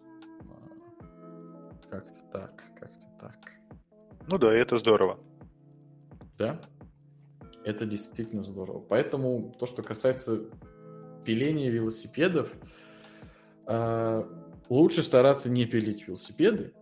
как-то 1.88 2.18
так, 2.32 2.62
как-то 2.78 3.06
так. 3.18 3.36
Ну 4.30 4.38
да, 4.38 4.52
это 4.52 4.76
здорово. 4.76 5.18
Да, 6.38 6.60
это 7.64 7.84
действительно 7.84 8.42
здорово. 8.42 8.80
Поэтому 8.80 9.54
то, 9.58 9.66
что 9.66 9.82
касается 9.82 10.44
пиления 11.24 11.70
велосипедов, 11.70 12.50
э, 13.66 14.24
лучше 14.68 15.02
стараться 15.02 15.50
не 15.50 15.66
пилить 15.66 16.06
велосипеды. 16.06 16.72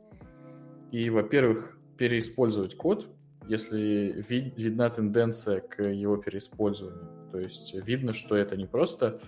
И, 0.93 1.11
во-первых, 1.11 1.78
переиспользовать 1.99 2.77
код, 2.77 3.09
если 3.47 4.25
вид, 4.29 4.57
видна 4.57 4.89
тенденция 4.89 5.61
к 5.61 5.83
его 5.83 6.17
переиспользованию. 6.17 7.31
То 7.33 7.39
есть 7.39 7.75
видно, 7.75 8.13
что 8.13 8.37
это 8.37 8.57
не 8.57 8.67
просто 8.67 9.21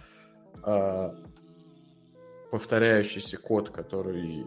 э, 0.65 1.11
повторяющийся 2.51 3.39
код, 3.39 3.71
который 3.71 4.45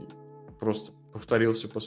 просто 0.60 0.94
повторился 1.12 1.68
по, 1.68 1.80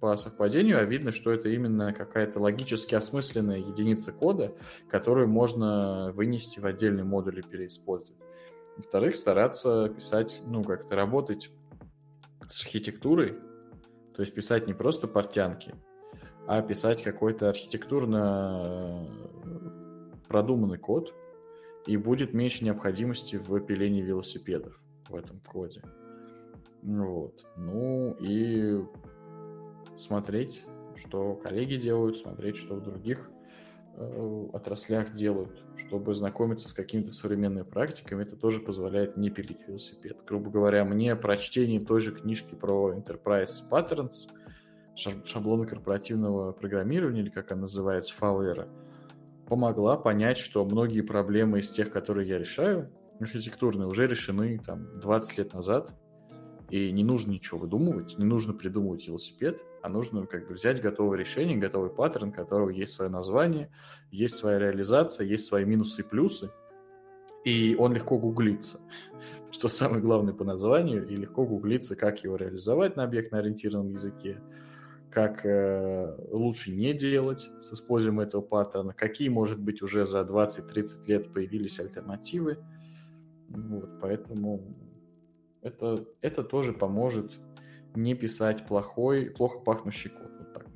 по 0.00 0.16
совпадению, 0.16 0.78
а 0.78 0.84
видно, 0.84 1.10
что 1.10 1.30
это 1.30 1.48
именно 1.48 1.92
какая-то 1.92 2.40
логически 2.40 2.94
осмысленная 2.94 3.58
единица 3.58 4.12
кода, 4.12 4.54
которую 4.88 5.28
можно 5.28 6.12
вынести 6.12 6.58
в 6.58 6.66
отдельный 6.66 7.04
модуль 7.04 7.38
и 7.38 7.42
переиспользовать. 7.42 8.20
Во-вторых, 8.76 9.14
стараться 9.14 9.88
писать, 9.88 10.40
ну, 10.44 10.62
как-то 10.64 10.96
работать 10.96 11.50
с 12.46 12.62
архитектурой, 12.62 13.38
то 14.14 14.22
есть 14.22 14.34
писать 14.34 14.66
не 14.66 14.74
просто 14.74 15.08
портянки, 15.08 15.74
а 16.46 16.62
писать 16.62 17.02
какой-то 17.02 17.48
архитектурно 17.48 19.08
продуманный 20.28 20.78
код, 20.78 21.14
и 21.86 21.96
будет 21.96 22.32
меньше 22.32 22.64
необходимости 22.64 23.36
в 23.36 23.60
пилении 23.60 24.02
велосипедов 24.02 24.80
в 25.08 25.14
этом 25.14 25.40
коде. 25.40 25.82
Вот. 26.82 27.44
Ну 27.56 28.16
и 28.20 28.82
смотреть, 29.96 30.64
что 30.96 31.34
коллеги 31.34 31.76
делают, 31.76 32.18
смотреть, 32.18 32.56
что 32.56 32.76
в 32.76 32.82
других 32.82 33.30
э, 33.30 33.33
отраслях 34.52 35.12
делают, 35.12 35.62
чтобы 35.76 36.14
знакомиться 36.14 36.68
с 36.68 36.72
какими-то 36.72 37.12
современными 37.12 37.64
практиками. 37.64 38.22
Это 38.22 38.36
тоже 38.36 38.60
позволяет 38.60 39.16
не 39.16 39.30
пилить 39.30 39.66
велосипед. 39.66 40.18
Грубо 40.26 40.50
говоря, 40.50 40.84
мне 40.84 41.14
прочтение 41.16 41.80
той 41.80 42.00
же 42.00 42.12
книжки 42.12 42.54
про 42.54 42.94
Enterprise 42.94 43.62
Patterns, 43.70 44.28
шаблоны 44.96 45.66
корпоративного 45.66 46.52
программирования, 46.52 47.20
или 47.20 47.30
как 47.30 47.52
она 47.52 47.62
называется, 47.62 48.14
FAVERA, 48.18 48.68
помогла 49.46 49.96
понять, 49.96 50.38
что 50.38 50.64
многие 50.64 51.02
проблемы 51.02 51.60
из 51.60 51.70
тех, 51.70 51.90
которые 51.90 52.28
я 52.28 52.38
решаю, 52.38 52.90
архитектурные, 53.20 53.86
уже 53.86 54.06
решены 54.06 54.58
там 54.58 55.00
20 55.00 55.38
лет 55.38 55.52
назад, 55.54 55.92
и 56.74 56.90
не 56.90 57.04
нужно 57.04 57.30
ничего 57.30 57.60
выдумывать, 57.60 58.18
не 58.18 58.24
нужно 58.24 58.52
придумывать 58.52 59.06
велосипед, 59.06 59.64
а 59.80 59.88
нужно 59.88 60.26
как 60.26 60.48
бы 60.48 60.54
взять 60.54 60.82
готовое 60.82 61.16
решение, 61.16 61.56
готовый 61.56 61.88
паттерн, 61.88 62.32
которого 62.32 62.68
есть 62.70 62.94
свое 62.94 63.08
название, 63.08 63.70
есть 64.10 64.34
своя 64.34 64.58
реализация, 64.58 65.24
есть 65.24 65.44
свои 65.44 65.64
минусы 65.64 66.02
и 66.02 66.04
плюсы, 66.04 66.50
и 67.44 67.76
он 67.78 67.92
легко 67.92 68.18
гуглится, 68.18 68.80
что 69.52 69.68
самое 69.68 70.02
главное 70.02 70.34
по 70.34 70.42
названию, 70.42 71.06
и 71.06 71.14
легко 71.14 71.46
гуглится, 71.46 71.94
как 71.94 72.24
его 72.24 72.34
реализовать 72.34 72.96
на 72.96 73.04
объектно-ориентированном 73.04 73.92
языке, 73.92 74.42
как 75.12 75.46
э, 75.46 76.16
лучше 76.32 76.72
не 76.72 76.92
делать 76.92 77.50
с 77.60 77.72
использованием 77.72 78.26
этого 78.26 78.42
паттерна, 78.42 78.94
какие, 78.94 79.28
может 79.28 79.60
быть, 79.60 79.80
уже 79.80 80.06
за 80.06 80.22
20-30 80.22 81.06
лет 81.06 81.32
появились 81.32 81.78
альтернативы. 81.78 82.58
Вот, 83.48 84.00
поэтому 84.00 84.83
это, 85.64 86.06
это 86.20 86.44
тоже 86.44 86.72
поможет 86.72 87.32
не 87.94 88.14
писать 88.14 88.66
плохой, 88.66 89.30
плохо 89.30 89.58
пахнущий 89.58 90.10
код. 90.10 90.30
Вот 90.38 90.52
так 90.52 90.66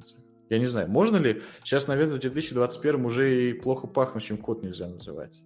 Я 0.49 0.59
не 0.59 0.67
знаю, 0.67 0.89
можно 0.91 1.17
ли... 1.19 1.43
Сейчас, 1.63 1.87
наверное, 1.87 2.17
в 2.17 2.21
2021 2.21 3.05
уже 3.05 3.51
и 3.51 3.53
плохо 3.53 3.87
пахнущим 3.87 4.39
код 4.39 4.63
нельзя 4.63 4.89
называть. 4.89 5.43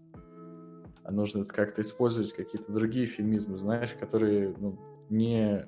А 1.04 1.10
нужно 1.10 1.44
как-то 1.44 1.82
использовать 1.82 2.32
какие-то 2.32 2.72
другие 2.72 3.06
эфемизмы, 3.06 3.58
знаешь, 3.58 3.92
которые 3.98 4.54
ну, 4.56 4.78
не 5.10 5.66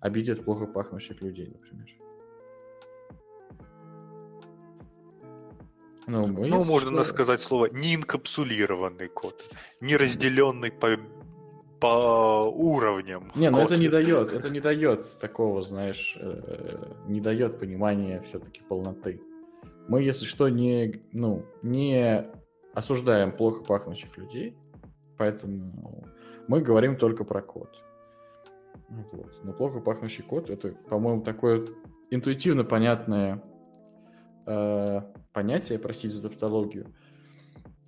обидят 0.00 0.44
плохо 0.44 0.66
пахнущих 0.66 1.20
людей, 1.20 1.48
например. 1.48 1.86
Ну, 6.06 6.28
ну 6.28 6.64
можно 6.64 7.02
сказать 7.02 7.40
слово 7.40 7.66
неинкапсулированный 7.72 9.08
код, 9.08 9.42
не 9.80 9.96
разделенный 9.96 10.70
по 10.70 10.96
по 11.80 12.50
уровням. 12.54 13.30
Не, 13.34 13.50
ну 13.50 13.58
это 13.58 13.76
не 13.76 13.88
дает, 13.88 14.32
это 14.32 14.48
не 14.50 14.60
дает 14.60 15.18
такого, 15.18 15.62
знаешь, 15.62 16.16
э, 16.20 16.94
не 17.06 17.20
дает 17.20 17.58
понимания 17.58 18.22
все-таки 18.28 18.62
полноты. 18.62 19.20
Мы, 19.88 20.02
если 20.02 20.24
что, 20.24 20.48
не, 20.48 21.00
ну, 21.12 21.44
не 21.62 22.26
осуждаем 22.74 23.32
плохо 23.32 23.62
пахнущих 23.62 24.16
людей, 24.16 24.56
поэтому 25.16 26.04
мы 26.48 26.60
говорим 26.60 26.96
только 26.96 27.24
про 27.24 27.42
код. 27.42 27.82
Вот. 28.88 29.32
Но 29.44 29.52
плохо 29.52 29.80
пахнущий 29.80 30.22
код 30.22 30.50
это, 30.50 30.70
по-моему, 30.88 31.22
такое 31.22 31.66
интуитивно 32.10 32.64
понятное 32.64 33.42
э, 34.46 35.00
понятие, 35.32 35.78
простите 35.78 36.14
за 36.14 36.28
тавтологию, 36.28 36.86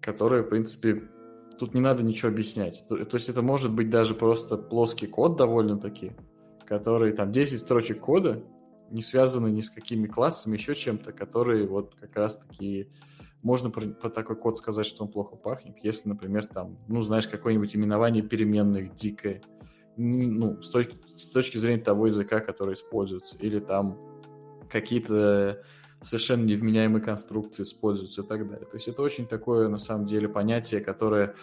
которое, 0.01 0.43
в 0.43 0.49
принципе, 0.49 1.03
тут 1.59 1.75
не 1.75 1.81
надо 1.81 2.03
ничего 2.03 2.31
объяснять. 2.31 2.85
То, 2.89 3.05
то 3.05 3.17
есть 3.17 3.29
это 3.29 3.43
может 3.43 3.73
быть 3.73 3.91
даже 3.91 4.15
просто 4.15 4.57
плоский 4.57 5.07
код 5.07 5.37
довольно-таки, 5.37 6.13
который 6.65 7.13
там 7.13 7.33
10 7.33 7.59
строчек 7.59 8.01
кода, 8.01 8.43
не 8.91 9.03
связаны 9.03 9.49
ни 9.49 9.61
с 9.61 9.71
какими 9.71 10.07
классами, 10.07 10.57
еще 10.57 10.75
чем-то, 10.75 11.13
которые 11.13 11.67
вот 11.67 11.95
как 11.95 12.17
раз-таки 12.17 12.89
можно 13.43 13.71
про, 13.71 13.87
про 13.89 14.11
такой 14.11 14.37
код 14.37 14.59
сказать, 14.59 14.87
что 14.87 15.05
он 15.05 15.11
плохо 15.11 15.37
пахнет, 15.37 15.79
если, 15.83 16.09
например, 16.09 16.47
там, 16.47 16.79
ну, 16.89 17.03
знаешь, 17.03 17.29
какое-нибудь 17.29 17.75
именование 17.77 18.23
переменных 18.23 18.95
дикое, 18.95 19.43
ну, 19.97 20.63
с 20.63 20.71
точки, 20.71 20.97
с 21.17 21.27
точки 21.27 21.59
зрения 21.59 21.83
того 21.83 22.07
языка, 22.07 22.41
который 22.41 22.75
используется, 22.75 23.37
или 23.39 23.61
там 23.61 23.99
какие-то 24.71 25.63
совершенно 26.03 26.45
невменяемые 26.45 27.03
конструкции 27.03 27.63
используются 27.63 28.23
и 28.23 28.27
так 28.27 28.49
далее. 28.49 28.67
То 28.67 28.77
есть 28.77 28.89
это 28.89 29.03
очень 29.03 29.27
такое, 29.27 29.69
на 29.69 29.79
самом 29.79 30.07
деле, 30.07 30.29
понятие, 30.29 30.81
которое 30.81 31.35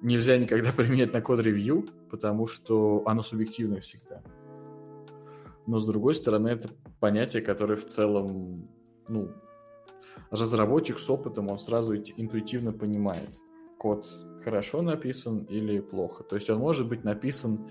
нельзя 0.00 0.38
никогда 0.38 0.72
применять 0.76 1.12
на 1.12 1.20
код-ревью, 1.20 1.86
потому 2.10 2.46
что 2.46 3.02
оно 3.06 3.22
субъективное 3.22 3.80
всегда. 3.80 4.22
Но, 5.66 5.78
с 5.78 5.86
другой 5.86 6.14
стороны, 6.14 6.48
это 6.48 6.70
понятие, 6.98 7.42
которое 7.42 7.76
в 7.76 7.86
целом, 7.86 8.68
ну, 9.08 9.30
разработчик 10.30 10.98
с 10.98 11.08
опытом, 11.10 11.48
он 11.48 11.58
сразу 11.58 11.94
интуитивно 11.96 12.72
понимает, 12.72 13.36
код 13.78 14.10
хорошо 14.42 14.82
написан 14.82 15.44
или 15.44 15.80
плохо. 15.80 16.24
То 16.24 16.36
есть 16.36 16.48
он 16.50 16.58
может 16.58 16.88
быть 16.88 17.04
написан 17.04 17.70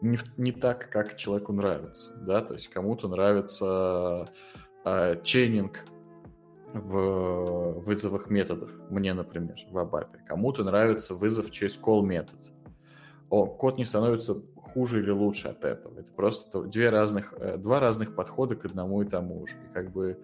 не, 0.00 0.18
не 0.36 0.52
так, 0.52 0.90
как 0.90 1.16
человеку 1.16 1.52
нравится, 1.52 2.16
да, 2.20 2.42
то 2.42 2.54
есть 2.54 2.68
кому-то 2.68 3.08
нравится 3.08 4.28
э, 4.86 5.20
чейнинг 5.22 5.84
в 6.72 7.80
вызовах 7.80 8.30
методов. 8.30 8.70
Мне, 8.90 9.12
например, 9.14 9.56
в 9.70 9.76
ABAP. 9.76 10.24
Кому-то 10.26 10.64
нравится 10.64 11.14
вызов 11.14 11.50
через 11.50 11.78
call 11.78 12.02
метод. 12.02 12.38
О, 13.28 13.46
код 13.46 13.76
не 13.76 13.84
становится 13.84 14.40
хуже 14.56 15.00
или 15.00 15.10
лучше 15.10 15.48
от 15.48 15.64
этого. 15.64 15.98
Это 15.98 16.12
просто 16.12 16.62
две 16.62 16.90
разных, 16.90 17.34
э, 17.38 17.56
два 17.56 17.80
разных 17.80 18.14
подхода 18.14 18.56
к 18.56 18.64
одному 18.64 19.02
и 19.02 19.06
тому 19.06 19.46
же. 19.46 19.54
И 19.54 19.74
как 19.74 19.90
бы 19.90 20.18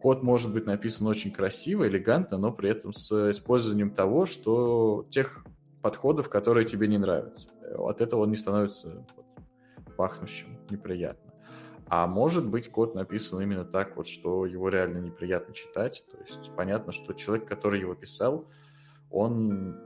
код 0.00 0.22
может 0.22 0.52
быть 0.52 0.66
написан 0.66 1.06
очень 1.06 1.32
красиво, 1.32 1.88
элегантно, 1.88 2.36
но 2.36 2.52
при 2.52 2.68
этом 2.68 2.92
с 2.92 3.30
использованием 3.30 3.90
того, 3.90 4.26
что 4.26 5.06
тех 5.10 5.46
подходов, 5.80 6.28
которые 6.28 6.66
тебе 6.66 6.88
не 6.88 6.98
нравятся. 6.98 7.48
От 7.78 8.00
этого 8.02 8.22
он 8.22 8.30
не 8.30 8.36
становится 8.36 9.06
пахнущим 9.96 10.58
неприятно. 10.68 11.23
А 11.96 12.08
может 12.08 12.48
быть, 12.48 12.72
код 12.72 12.96
написан 12.96 13.40
именно 13.40 13.64
так 13.64 13.96
вот, 13.96 14.08
что 14.08 14.46
его 14.46 14.68
реально 14.68 14.98
неприятно 14.98 15.54
читать. 15.54 16.04
То 16.10 16.18
есть 16.18 16.50
понятно, 16.56 16.90
что 16.90 17.12
человек, 17.12 17.46
который 17.46 17.78
его 17.78 17.94
писал, 17.94 18.50
он 19.12 19.78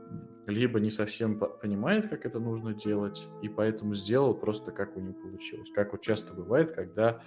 либо 0.47 0.81
не 0.81 0.89
совсем 0.89 1.39
понимает, 1.39 2.09
как 2.09 2.25
это 2.25 2.41
нужно 2.41 2.73
делать, 2.73 3.27
и 3.43 3.51
поэтому 3.51 3.95
сделал 3.95 4.33
просто 4.33 4.73
как 4.73 4.97
у 4.97 5.01
него 5.01 5.13
получилось. 5.13 5.69
Как 5.75 5.93
вот 5.93 6.01
часто 6.01 6.33
бывает, 6.33 6.73
когда 6.73 7.21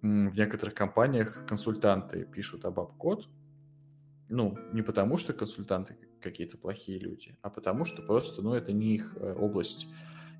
в 0.00 0.06
некоторых 0.06 0.72
компаниях 0.72 1.44
консультанты 1.46 2.24
пишут 2.24 2.64
абап-код, 2.64 3.28
ну, 4.30 4.56
не 4.72 4.80
потому 4.80 5.18
что 5.18 5.34
консультанты 5.34 5.98
какие-то 6.22 6.56
плохие 6.56 6.98
люди, 6.98 7.36
а 7.42 7.50
потому 7.50 7.84
что 7.84 8.00
просто, 8.00 8.40
ну, 8.40 8.54
это 8.54 8.72
не 8.72 8.94
их 8.94 9.14
э, 9.20 9.34
область 9.34 9.88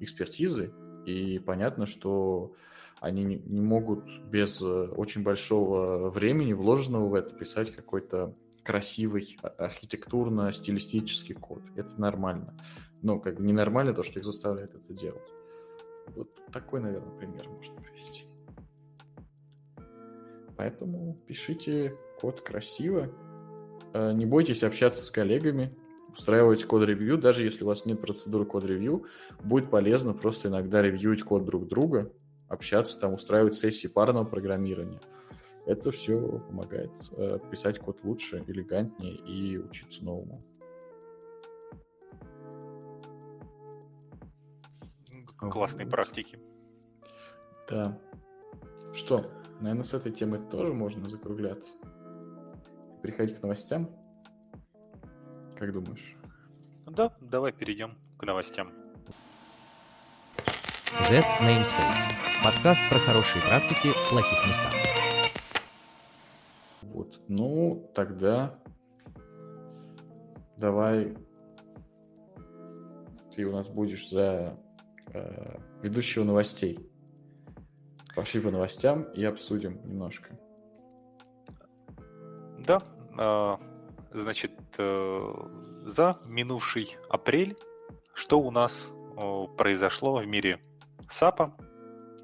экспертизы, 0.01 0.73
и 1.05 1.39
понятно, 1.39 1.85
что 1.85 2.55
они 3.01 3.25
не, 3.25 3.61
могут 3.61 4.09
без 4.31 4.61
э, 4.63 4.65
очень 4.65 5.23
большого 5.23 6.11
времени, 6.11 6.53
вложенного 6.53 7.09
в 7.09 7.15
это, 7.15 7.35
писать 7.35 7.75
какой-то 7.75 8.35
красивый 8.63 9.37
а, 9.43 9.49
архитектурно-стилистический 9.67 11.35
код. 11.35 11.63
Это 11.77 12.01
нормально. 12.01 12.55
Но 13.03 13.21
как 13.21 13.37
бы 13.37 13.45
ненормально 13.45 13.93
то, 13.93 14.03
что 14.03 14.19
их 14.19 14.25
заставляет 14.25 14.75
это 14.75 14.93
делать. 14.93 15.29
Вот 16.15 16.29
такой, 16.53 16.81
наверное, 16.81 17.17
пример 17.17 17.49
можно 17.49 17.75
привести. 17.77 18.25
Поэтому 20.57 21.19
пишите 21.27 21.95
код 22.19 22.41
красиво. 22.41 23.13
Э, 23.93 24.13
не 24.13 24.25
бойтесь 24.25 24.63
общаться 24.63 25.03
с 25.03 25.11
коллегами, 25.11 25.77
устраивать 26.13 26.65
код-ревью. 26.65 27.19
Даже 27.19 27.45
если 27.45 27.63
у 27.63 27.67
вас 27.67 27.85
нет 27.85 28.01
процедуры 28.01 28.47
код-ревью, 28.47 29.05
будет 29.43 29.71
полезно 29.71 30.15
просто 30.15 30.49
иногда 30.49 30.81
ревьюить 30.81 31.23
код 31.23 31.45
друг 31.45 31.69
друга, 31.69 32.11
общаться, 32.49 32.99
там, 32.99 33.15
устраивать 33.15 33.55
сессии 33.55 33.89
парного 33.89 34.25
программирования. 34.25 35.01
Это 35.67 35.91
все 35.91 36.39
помогает 36.39 36.93
э, 37.13 37.39
писать 37.51 37.79
код 37.79 37.99
лучше, 38.05 38.45
элегантнее 38.47 39.17
и 39.17 39.59
учиться 39.59 40.05
новому. 40.05 40.45
Классные 45.37 45.87
вот. 45.87 45.91
практики. 45.91 46.39
Да. 47.69 47.99
Что, 48.95 49.31
наверное, 49.61 49.85
с 49.85 49.93
этой 49.93 50.13
темой 50.13 50.41
тоже 50.51 50.73
можно 50.73 51.09
закругляться. 51.09 51.75
Переходить 53.03 53.39
к 53.39 53.43
новостям. 53.43 53.91
Как 55.57 55.73
думаешь? 55.73 56.17
Да, 56.87 57.17
давай 57.21 57.53
перейдем 57.53 57.99
к 58.19 58.25
новостям. 58.25 58.86
Z 60.87 61.25
Namespace. 61.41 62.09
Подкаст 62.43 62.81
про 62.89 62.99
хорошие 62.99 63.43
практики 63.43 63.89
в 63.89 64.09
плохих 64.09 64.47
местах. 64.47 64.73
Вот. 66.83 67.21
Ну, 67.29 67.91
тогда 67.95 68.59
давай 70.57 71.17
ты 73.35 73.45
у 73.45 73.53
нас 73.53 73.69
будешь 73.69 74.09
за 74.09 74.59
э, 75.13 75.59
ведущего 75.83 76.25
новостей. 76.25 76.79
Пошли 78.15 78.41
по 78.41 78.51
новостям 78.51 79.03
и 79.13 79.25
обсудим 79.25 79.81
немножко. 79.85 80.39
Да, 82.59 82.83
э, 83.19 83.57
значит, 84.13 84.53
э, 84.79 85.27
за 85.85 86.19
минувший 86.25 86.97
апрель 87.09 87.57
что 88.17 88.41
у 88.41 88.51
нас 88.51 88.93
э, 89.17 89.45
произошло 89.57 90.17
в 90.17 90.27
мире 90.27 90.59
САПа, 91.09 91.57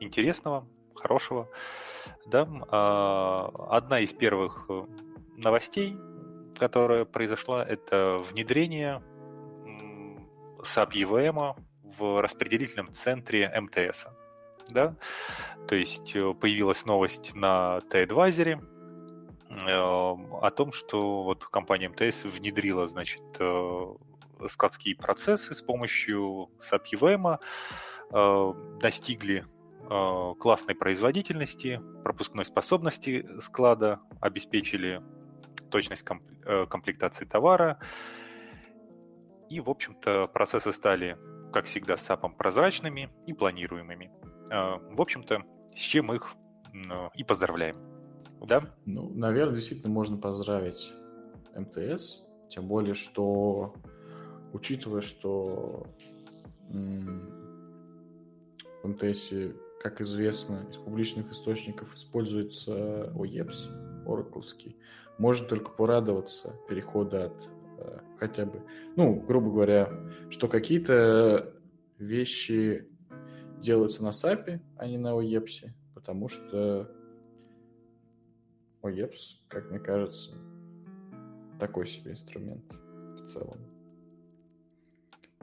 интересного, 0.00 0.66
хорошего. 0.94 1.48
Да? 2.26 2.42
Э, 2.70 3.48
одна 3.68 4.00
из 4.00 4.12
первых 4.12 4.66
э, 4.68 4.84
новостей, 5.36 5.96
которая 6.58 7.04
произошла, 7.04 7.64
это 7.64 8.18
внедрение 8.30 9.02
SAP 10.62 10.92
EVM 10.92 11.56
в 11.98 12.22
распределительном 12.22 12.92
центре 12.92 13.52
МТС. 13.60 14.06
Да? 14.70 14.96
То 15.68 15.74
есть 15.74 16.14
э, 16.14 16.34
появилась 16.34 16.84
новость 16.84 17.34
на 17.34 17.80
T-Advisory 17.90 18.62
э, 19.50 19.70
о 19.70 20.50
том, 20.50 20.72
что 20.72 21.22
вот 21.22 21.44
компания 21.46 21.88
МТС 21.88 22.24
внедрила, 22.24 22.88
значит, 22.88 23.22
складские 24.48 24.96
процессы 24.96 25.54
с 25.54 25.62
помощью 25.62 26.50
SAP 26.60 26.94
EVM, 26.94 27.38
достигли 28.12 29.44
классной 30.38 30.74
производительности, 30.74 31.80
пропускной 32.04 32.44
способности 32.44 33.26
склада, 33.40 34.00
обеспечили 34.20 35.02
точность 35.70 36.04
комплектации 36.04 37.24
товара. 37.24 37.78
И, 39.48 39.60
в 39.60 39.68
общем-то, 39.68 40.28
процессы 40.28 40.72
стали, 40.72 41.18
как 41.52 41.66
всегда, 41.66 41.96
с 41.96 42.08
SAP 42.08 42.36
прозрачными 42.36 43.10
и 43.26 43.32
планируемыми. 43.32 44.10
В 44.48 45.00
общем-то, 45.00 45.42
с 45.74 45.80
чем 45.80 46.12
их 46.12 46.34
и 47.14 47.24
поздравляем. 47.24 47.76
Да? 48.40 48.62
Ну, 48.86 49.10
наверное, 49.10 49.54
действительно 49.56 49.92
можно 49.92 50.16
поздравить 50.16 50.90
МТС, 51.54 52.22
тем 52.50 52.66
более, 52.66 52.94
что 52.94 53.74
учитывая, 54.52 55.00
что 55.02 55.86
в 58.82 58.88
МТС, 58.88 59.32
как 59.80 60.00
известно, 60.00 60.66
из 60.70 60.76
публичных 60.76 61.30
источников 61.30 61.94
используется 61.94 63.12
OEPS, 63.14 64.04
Oracle, 64.06 64.74
можно 65.18 65.46
только 65.46 65.70
порадоваться 65.70 66.54
перехода 66.68 67.26
от 67.26 67.50
э, 67.78 67.98
хотя 68.18 68.46
бы, 68.46 68.62
ну, 68.96 69.14
грубо 69.20 69.50
говоря, 69.50 69.88
что 70.30 70.48
какие-то 70.48 71.54
вещи 71.98 72.88
делаются 73.58 74.02
на 74.02 74.08
SAP, 74.08 74.60
а 74.76 74.86
не 74.86 74.98
на 74.98 75.08
OEPS, 75.08 75.70
потому 75.94 76.28
что 76.28 76.90
OEPS, 78.82 79.38
как 79.48 79.70
мне 79.70 79.78
кажется, 79.78 80.32
такой 81.60 81.86
себе 81.86 82.12
инструмент 82.12 82.64
в 83.20 83.26
целом. 83.26 83.58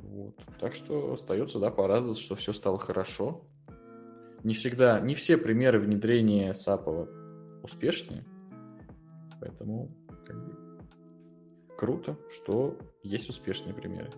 Вот. 0.01 0.35
Так 0.59 0.75
что 0.75 1.13
остается, 1.13 1.59
да, 1.59 1.71
порадоваться, 1.71 2.23
что 2.23 2.35
все 2.35 2.53
стало 2.53 2.79
хорошо. 2.79 3.45
Не 4.43 4.53
всегда, 4.53 4.99
не 4.99 5.15
все 5.15 5.37
примеры 5.37 5.79
внедрения 5.79 6.53
SAP 6.53 7.61
успешные, 7.63 8.25
поэтому 9.41 9.91
как 10.25 10.45
бы, 10.45 10.57
круто, 11.77 12.17
что 12.33 12.77
есть 13.03 13.29
успешные 13.29 13.73
примеры. 13.73 14.11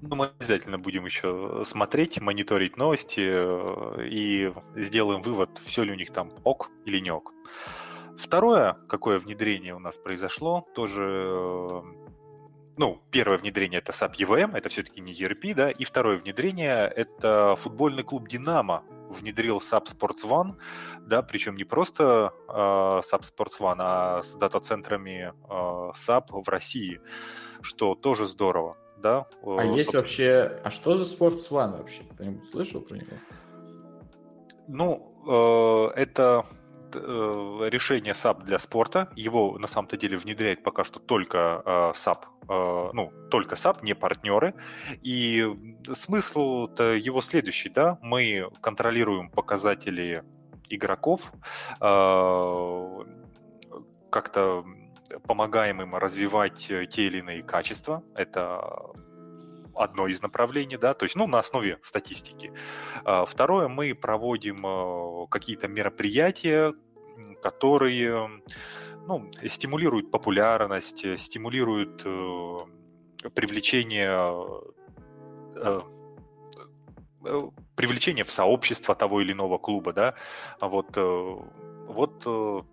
Ну, 0.00 0.16
мы 0.16 0.30
обязательно 0.38 0.78
будем 0.78 1.06
еще 1.06 1.62
смотреть, 1.64 2.20
мониторить 2.20 2.76
новости 2.76 3.20
э, 3.20 4.06
и 4.06 4.52
сделаем 4.76 5.22
вывод, 5.22 5.50
все 5.64 5.82
ли 5.82 5.92
у 5.92 5.94
них 5.94 6.10
там 6.10 6.30
ок 6.42 6.70
или 6.84 6.98
не 6.98 7.10
ок. 7.10 7.32
Второе, 8.18 8.76
какое 8.88 9.18
внедрение 9.18 9.74
у 9.74 9.78
нас 9.78 9.96
произошло, 9.96 10.66
тоже 10.74 11.02
э, 11.26 11.82
ну, 12.76 13.02
первое 13.10 13.38
внедрение 13.38 13.78
это 13.78 13.92
SAP 13.92 14.16
EVM, 14.16 14.56
это 14.56 14.68
все-таки 14.68 15.00
не 15.00 15.12
ERP, 15.12 15.54
да, 15.54 15.70
и 15.70 15.84
второе 15.84 16.18
внедрение 16.18 16.86
это 16.86 17.56
футбольный 17.56 18.02
клуб 18.02 18.28
Динамо 18.28 18.82
внедрил 19.10 19.58
SAP 19.58 19.86
Sports 19.86 20.24
One, 20.24 20.56
да, 21.06 21.22
причем 21.22 21.56
не 21.56 21.64
просто 21.64 22.32
э, 22.48 22.52
SAP 22.52 23.22
Sports 23.22 23.60
One, 23.60 23.76
а 23.78 24.22
с 24.22 24.34
дата-центрами 24.34 25.32
э, 25.48 25.92
SAP 25.94 26.26
в 26.30 26.48
России, 26.48 27.00
что 27.62 27.94
тоже 27.94 28.26
здорово 28.26 28.76
да. 29.04 29.26
А 29.42 29.64
э, 29.64 29.76
есть 29.76 29.92
вообще... 29.92 30.58
А 30.64 30.70
что 30.70 30.94
за 30.94 31.04
Sports 31.04 31.50
One 31.50 31.76
вообще? 31.76 32.02
Кто-нибудь 32.14 32.48
слышал 32.48 32.80
про 32.80 32.96
него? 32.96 33.16
Ну, 34.66 35.92
э, 35.94 36.00
это 36.00 36.46
э, 36.50 36.63
решение 36.94 38.14
SAP 38.14 38.44
для 38.44 38.58
спорта. 38.58 39.08
Его 39.16 39.58
на 39.58 39.66
самом-то 39.66 39.96
деле 39.96 40.16
внедряет 40.16 40.62
пока 40.62 40.84
что 40.84 41.00
только 41.00 41.62
э, 41.64 41.92
SAP, 41.94 42.24
э, 42.48 42.90
ну, 42.92 43.12
только 43.30 43.56
SAP, 43.56 43.82
не 43.82 43.94
партнеры. 43.94 44.54
И 45.02 45.46
смысл-то 45.92 46.94
его 46.94 47.20
следующий, 47.20 47.68
да, 47.68 47.98
мы 48.02 48.50
контролируем 48.60 49.30
показатели 49.30 50.22
игроков, 50.68 51.32
э, 51.80 53.04
как-то 54.10 54.64
помогаем 55.26 55.82
им 55.82 55.94
развивать 55.94 56.70
э, 56.70 56.86
те 56.86 57.06
или 57.06 57.18
иные 57.18 57.42
качества. 57.42 58.02
Это 58.14 58.94
одно 59.76 60.06
из 60.06 60.22
направлений, 60.22 60.76
да, 60.76 60.94
то 60.94 61.04
есть, 61.04 61.16
ну, 61.16 61.26
на 61.26 61.38
основе 61.38 61.78
статистики. 61.82 62.52
А, 63.04 63.24
второе, 63.24 63.68
мы 63.68 63.94
проводим 63.94 64.66
э, 64.66 65.26
какие-то 65.28 65.68
мероприятия, 65.68 66.74
которые, 67.42 68.42
ну, 69.06 69.30
стимулируют 69.46 70.10
популярность, 70.10 71.04
стимулируют 71.20 72.02
э, 72.04 72.58
привлечение 73.34 74.62
привлечение 77.74 78.24
в 78.24 78.30
сообщество 78.30 78.94
того 78.94 79.22
или 79.22 79.32
иного 79.32 79.56
клуба, 79.56 79.94
да, 79.94 80.14
вот, 80.60 80.94
вот 80.96 82.66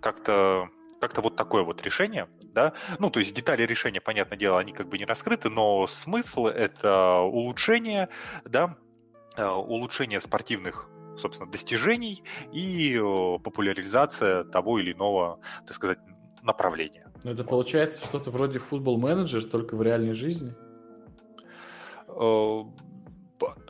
как-то 0.00 0.68
как-то 1.00 1.20
вот 1.20 1.36
такое 1.36 1.62
вот 1.62 1.82
решение, 1.82 2.28
да, 2.54 2.72
ну, 2.98 3.10
то 3.10 3.20
есть 3.20 3.34
детали 3.34 3.62
решения, 3.62 4.00
понятное 4.00 4.38
дело, 4.38 4.58
они 4.58 4.72
как 4.72 4.88
бы 4.88 4.98
не 4.98 5.04
раскрыты, 5.04 5.48
но 5.48 5.86
смысл— 5.86 6.46
это 6.48 7.18
улучшение, 7.20 8.08
да, 8.44 8.76
э, 9.36 9.46
улучшение 9.46 10.20
спортивных 10.20 10.88
собственно, 11.18 11.50
достижений 11.50 12.22
и 12.52 12.96
популяризация 13.42 14.44
того 14.44 14.78
или 14.78 14.92
иного, 14.92 15.40
так 15.66 15.74
сказать, 15.74 15.98
направления. 16.42 17.10
Ну, 17.24 17.32
это 17.32 17.44
получается 17.44 18.04
что-то 18.04 18.30
вроде 18.30 18.58
футбол-менеджер, 18.60 19.44
только 19.44 19.74
в 19.76 19.82
реальной 19.82 20.12
жизни? 20.12 20.54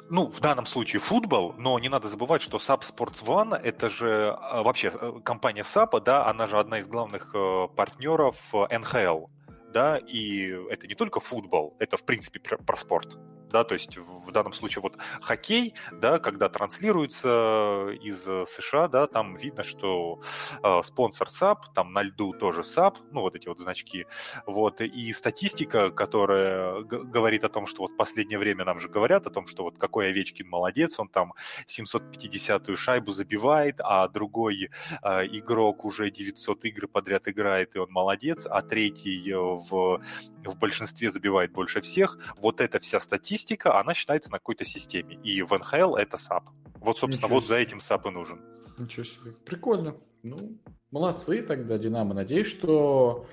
Э, 0.09 0.15
ну, 0.15 0.27
в 0.27 0.41
данном 0.41 0.67
случае 0.67 1.01
футбол, 1.01 1.55
но 1.59 1.79
не 1.79 1.89
надо 1.89 2.09
забывать, 2.09 2.43
что 2.43 2.59
SAP 2.59 2.81
Sports 2.81 3.25
One 3.25 3.57
это 3.57 3.91
же 3.91 4.37
а, 4.41 4.63
вообще 4.63 4.93
э, 4.95 5.21
компания 5.25 5.63
SAP, 5.63 6.01
да, 6.01 6.27
она 6.27 6.47
же 6.47 6.59
одна 6.59 6.79
из 6.79 6.87
главных 6.87 7.35
э, 7.35 7.69
партнеров 7.77 8.37
НХЛ, 8.53 9.27
да, 9.73 9.99
и 9.99 10.49
это 10.71 10.87
не 10.87 10.95
только 10.95 11.21
футбол, 11.21 11.77
это 11.79 11.97
в 11.97 12.05
принципе 12.05 12.41
про 12.41 12.77
спорт. 12.77 13.19
Да, 13.51 13.65
то 13.65 13.75
есть 13.75 13.97
в 13.97 14.31
данном 14.33 14.53
случае 14.53 14.83
вот 14.83 14.97
хоккей, 15.21 15.75
да, 15.93 16.19
когда 16.19 16.49
транслируется 16.49 17.89
из 18.01 18.23
США, 18.23 18.89
да, 18.89 19.07
там 19.07 19.37
видно, 19.37 19.63
что 19.63 20.21
э, 20.63 20.83
спонсор 20.85 21.31
SAP, 21.31 21.73
там 21.75 21.93
на 21.93 22.03
льду 22.03 22.33
тоже 22.33 22.65
SAP, 22.65 22.99
ну 23.11 23.21
вот 23.23 23.35
эти 23.35 23.49
вот 23.49 23.59
значки, 23.59 24.07
вот, 24.47 24.81
и 24.81 25.13
статистика, 25.13 25.91
которая 25.91 26.83
говорит 26.83 27.45
о 27.45 27.49
том, 27.49 27.67
что 27.67 27.83
вот 27.83 27.97
последнее 27.97 28.39
время 28.39 28.65
нам 28.65 28.81
же 28.81 28.89
говорят 28.89 29.27
о 29.27 29.31
том, 29.31 29.47
что 29.47 29.65
вот 29.65 29.79
какой 29.79 30.09
Овечкин 30.09 30.49
молодец, 30.49 30.99
он 30.99 31.09
там 31.09 31.35
750-ю 31.67 32.77
шайбу 32.77 33.13
забивает, 33.13 33.77
а 33.81 34.09
другой 34.09 34.71
э, 35.03 35.27
игрок 35.27 35.85
уже 35.85 36.11
900 36.11 36.65
игр 36.67 36.89
подряд 36.89 37.29
играет, 37.29 37.77
и 37.77 37.79
он 37.79 37.91
молодец, 37.91 38.47
а 38.47 38.63
третий 38.63 39.33
в, 39.33 40.01
в 40.45 40.59
большинстве 40.59 41.11
забивает 41.11 41.53
больше 41.53 41.81
всех. 41.81 42.19
Вот 42.37 42.61
эта 42.61 42.79
вся 42.81 43.01
статистика, 43.01 43.38
она 43.79 43.95
считается 43.95 44.31
на 44.31 44.39
какой-то 44.39 44.65
системе. 44.65 45.17
И 45.23 45.43
в 45.43 45.53
НХЛ 45.53 45.97
это 45.97 46.17
SAP. 46.17 46.45
Вот, 46.77 46.99
собственно, 46.99 47.27
Ничего 47.27 47.35
вот 47.37 47.45
за 47.45 47.57
этим 47.57 47.79
SAP 47.79 48.09
и 48.09 48.11
нужен. 48.11 48.41
Ничего 48.79 49.05
себе. 49.05 49.33
Прикольно. 49.45 49.97
Ну, 50.23 50.59
молодцы 50.91 51.43
тогда, 51.43 51.79
Динамо. 51.79 52.15
Надеюсь, 52.15 52.49
что 52.49 53.27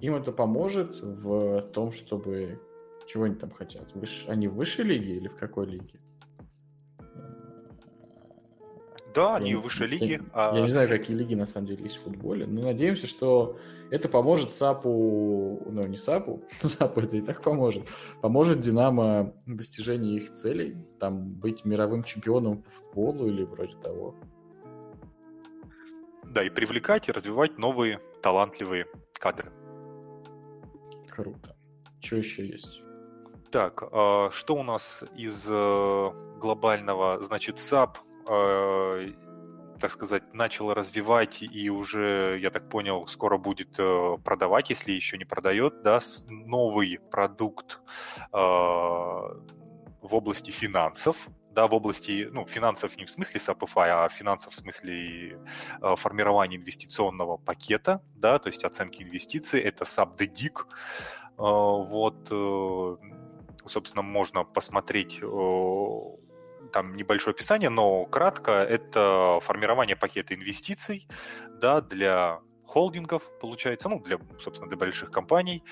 им 0.00 0.14
это 0.14 0.32
поможет 0.32 1.00
в 1.00 1.62
том, 1.72 1.92
чтобы... 1.92 2.60
Чего 3.06 3.24
они 3.24 3.34
там 3.34 3.50
хотят? 3.50 3.92
Выш... 3.94 4.24
Они 4.28 4.46
в 4.48 4.54
высшей 4.54 4.84
лиге 4.84 5.16
или 5.16 5.28
в 5.28 5.36
какой 5.36 5.66
лиге? 5.66 5.94
Да, 9.14 9.36
они 9.36 9.54
в 9.54 9.62
высшей 9.62 9.86
лиге. 9.86 10.06
Я, 10.06 10.20
а... 10.32 10.56
я 10.56 10.62
не 10.62 10.68
знаю, 10.68 10.88
какие 10.88 11.16
лиги 11.16 11.34
на 11.34 11.46
самом 11.46 11.66
деле 11.66 11.84
есть 11.84 11.96
в 11.96 12.02
футболе, 12.02 12.46
но 12.46 12.62
надеемся, 12.62 13.06
что 13.06 13.58
это 13.90 14.08
поможет 14.08 14.52
САПу, 14.52 15.62
ну 15.66 15.86
не 15.86 15.96
САПу, 15.96 16.42
САПу 16.62 17.00
это 17.00 17.16
и 17.16 17.20
так 17.20 17.42
поможет, 17.42 17.88
поможет 18.20 18.60
Динамо 18.60 19.34
в 19.46 19.56
достижении 19.56 20.16
их 20.16 20.32
целей, 20.34 20.76
там 20.98 21.32
быть 21.32 21.64
мировым 21.64 22.04
чемпионом 22.04 22.62
по 22.62 22.70
футболу 22.70 23.26
или 23.26 23.42
вроде 23.42 23.76
того. 23.76 24.14
Да, 26.24 26.44
и 26.44 26.50
привлекать 26.50 27.08
и 27.08 27.12
развивать 27.12 27.58
новые 27.58 28.00
талантливые 28.22 28.86
кадры. 29.18 29.50
Круто. 31.08 31.56
Что 32.00 32.16
еще 32.16 32.46
есть? 32.46 32.80
Так, 33.50 33.82
а 33.90 34.30
что 34.30 34.54
у 34.54 34.62
нас 34.62 35.02
из 35.16 35.44
э, 35.48 36.10
глобального? 36.38 37.20
Значит, 37.20 37.58
SAP 37.58 37.98
э, 38.26 39.12
так 39.80 39.92
сказать, 39.92 40.34
начал 40.34 40.72
развивать 40.74 41.42
и 41.42 41.70
уже, 41.70 42.38
я 42.40 42.50
так 42.50 42.68
понял, 42.68 43.06
скоро 43.06 43.38
будет 43.38 43.78
э, 43.78 44.18
продавать, 44.22 44.70
если 44.70 44.92
еще 44.92 45.18
не 45.18 45.24
продает, 45.24 45.82
да, 45.82 46.00
новый 46.28 46.98
продукт 47.10 47.80
э, 48.32 48.36
в 48.36 50.14
области 50.14 50.50
финансов, 50.50 51.28
да, 51.50 51.66
в 51.66 51.74
области, 51.74 52.28
ну, 52.30 52.46
финансов 52.46 52.96
не 52.96 53.04
в 53.04 53.10
смысле 53.10 53.40
SAPFI, 53.40 53.88
а 54.04 54.08
финансов 54.08 54.52
в 54.52 54.56
смысле 54.56 55.40
формирования 55.96 56.56
инвестиционного 56.58 57.38
пакета, 57.38 58.02
да, 58.14 58.38
то 58.38 58.48
есть 58.48 58.64
оценки 58.64 59.02
инвестиций, 59.02 59.60
это 59.60 59.84
э, 61.38 61.42
вот, 61.42 62.28
собственно, 63.66 64.02
можно 64.02 64.44
посмотреть 64.44 65.20
там 66.70 66.96
небольшое 66.96 67.34
описание, 67.34 67.70
но 67.70 68.04
кратко 68.06 68.52
это 68.52 69.38
формирование 69.42 69.96
пакета 69.96 70.34
инвестиций 70.34 71.06
да, 71.60 71.80
для 71.80 72.40
холдингов, 72.64 73.22
получается, 73.40 73.88
ну, 73.88 74.00
для, 74.00 74.18
собственно, 74.38 74.68
для 74.68 74.76
больших 74.78 75.10
компаний. 75.10 75.62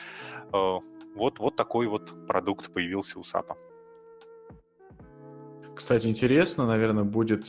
Э, 0.52 0.78
вот, 1.14 1.38
вот 1.38 1.56
такой 1.56 1.86
вот 1.86 2.26
продукт 2.26 2.72
появился 2.72 3.18
у 3.18 3.24
САПа. 3.24 3.56
Кстати, 5.74 6.08
интересно, 6.08 6.66
наверное, 6.66 7.04
будет 7.04 7.46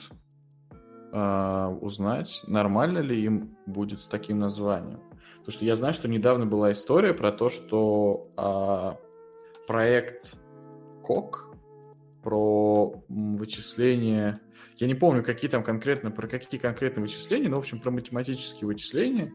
э, 1.12 1.78
узнать, 1.82 2.44
нормально 2.48 3.00
ли 3.00 3.24
им 3.24 3.58
будет 3.66 4.00
с 4.00 4.08
таким 4.08 4.40
названием. 4.40 5.02
Потому 5.40 5.54
что 5.54 5.66
я 5.66 5.76
знаю, 5.76 5.94
что 5.94 6.08
недавно 6.08 6.46
была 6.46 6.72
история 6.72 7.14
про 7.14 7.32
то, 7.32 7.50
что 7.50 8.30
э, 8.38 9.66
проект 9.68 10.36
КОК, 11.04 11.49
про 12.24 13.04
вычисления. 13.08 14.42
Я 14.78 14.88
не 14.88 14.96
помню, 14.96 15.24
какие 15.24 15.50
там 15.50 15.64
конкретно, 15.64 16.12
про 16.12 16.28
какие 16.28 16.60
конкретные 16.60 17.04
вычисления, 17.04 17.50
но, 17.50 17.58
в 17.58 17.60
общем, 17.60 17.80
про 17.80 17.92
математические 17.92 18.68
вычисления, 18.68 19.34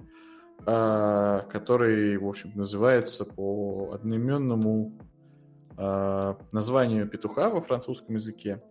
а, 0.66 1.40
которые, 1.50 2.18
в 2.18 2.26
общем, 2.26 2.52
называется 2.54 3.24
по 3.24 3.92
одноименному 3.92 4.98
а, 5.76 6.38
названию 6.52 7.08
петуха 7.08 7.50
во 7.50 7.60
французском 7.60 8.14
языке. 8.14 8.62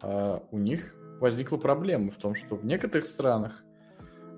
А, 0.00 0.42
у 0.50 0.58
них 0.58 0.96
возникла 1.20 1.56
проблема 1.56 2.10
в 2.10 2.16
том, 2.16 2.34
что 2.34 2.56
в 2.56 2.64
некоторых 2.64 3.06
странах, 3.06 3.64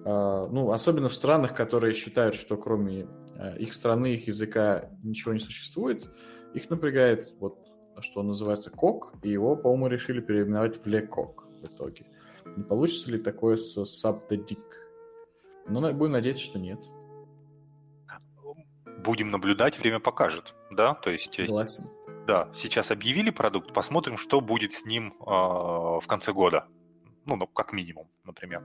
ну, 0.04 0.70
особенно 0.70 1.08
в 1.08 1.14
странах, 1.14 1.54
которые 1.54 1.94
считают, 1.94 2.34
что 2.34 2.58
кроме 2.58 3.06
их 3.58 3.72
страны, 3.72 4.12
их 4.12 4.26
языка 4.26 4.90
ничего 5.02 5.32
не 5.32 5.38
существует, 5.38 6.10
их 6.52 6.68
напрягает 6.68 7.32
вот 7.38 7.63
что 8.04 8.22
называется 8.22 8.70
Кок, 8.70 9.14
и 9.22 9.30
его, 9.30 9.56
по-моему, 9.56 9.88
решили 9.88 10.20
переименовать 10.20 10.84
в 10.84 10.86
Лекок 10.86 11.46
в 11.60 11.66
итоге. 11.66 12.06
Не 12.56 12.62
получится 12.62 13.10
ли 13.10 13.18
такое 13.18 13.56
с 13.56 13.76
Subtedic? 13.76 14.62
Ну, 15.66 15.92
будем 15.94 16.12
надеяться, 16.12 16.44
что 16.44 16.58
нет. 16.58 16.80
Будем 19.04 19.30
наблюдать, 19.30 19.78
время 19.78 19.98
покажет, 20.00 20.54
да? 20.70 20.94
То 20.94 21.10
есть... 21.10 21.38
Э, 21.38 21.46
Согласен. 21.46 21.84
Да, 22.26 22.48
сейчас 22.54 22.90
объявили 22.90 23.30
продукт, 23.30 23.72
посмотрим, 23.72 24.16
что 24.16 24.40
будет 24.40 24.72
с 24.72 24.84
ним 24.84 25.14
э, 25.20 25.24
в 25.24 26.04
конце 26.06 26.32
года. 26.32 26.66
Ну, 27.26 27.36
ну, 27.36 27.46
как 27.46 27.72
минимум, 27.72 28.08
например. 28.24 28.62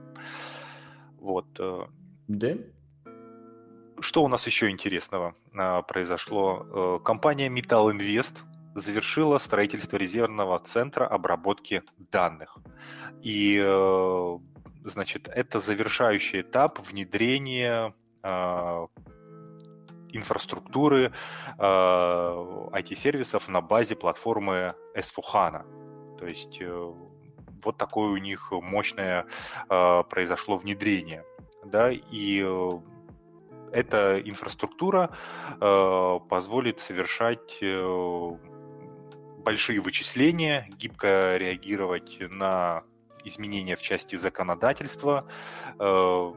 Вот. 1.18 1.46
Э. 1.58 1.86
Да. 2.28 2.56
Что 4.00 4.24
у 4.24 4.28
нас 4.28 4.46
еще 4.46 4.70
интересного 4.70 5.34
э, 5.52 5.82
произошло? 5.86 6.98
Э, 7.00 7.04
компания 7.04 7.48
Metal 7.48 7.92
Invest 7.92 8.44
завершила 8.74 9.38
строительство 9.38 9.96
резервного 9.96 10.58
центра 10.60 11.06
обработки 11.06 11.82
данных. 11.98 12.58
И, 13.22 13.60
э, 13.62 14.38
значит, 14.84 15.28
это 15.28 15.60
завершающий 15.60 16.40
этап 16.42 16.78
внедрения 16.80 17.94
э, 18.22 18.86
инфраструктуры 20.12 21.12
IT-сервисов 21.58 23.48
э, 23.48 23.52
на 23.52 23.60
базе 23.60 23.96
платформы 23.96 24.74
S4HANA. 24.96 26.16
То 26.18 26.26
есть 26.26 26.60
вот 27.62 27.76
такое 27.76 28.10
у 28.10 28.16
них 28.16 28.52
мощное 28.52 29.26
произошло 29.68 30.56
внедрение. 30.56 31.24
Да, 31.64 31.90
и 31.90 32.46
эта 33.72 34.20
инфраструктура 34.20 35.10
позволит 35.58 36.80
совершать 36.80 37.62
большие 39.44 39.80
вычисления, 39.80 40.68
гибко 40.78 41.36
реагировать 41.36 42.18
на 42.20 42.84
изменения 43.24 43.76
в 43.76 43.82
части 43.82 44.16
законодательства, 44.16 45.26
э, 45.78 46.32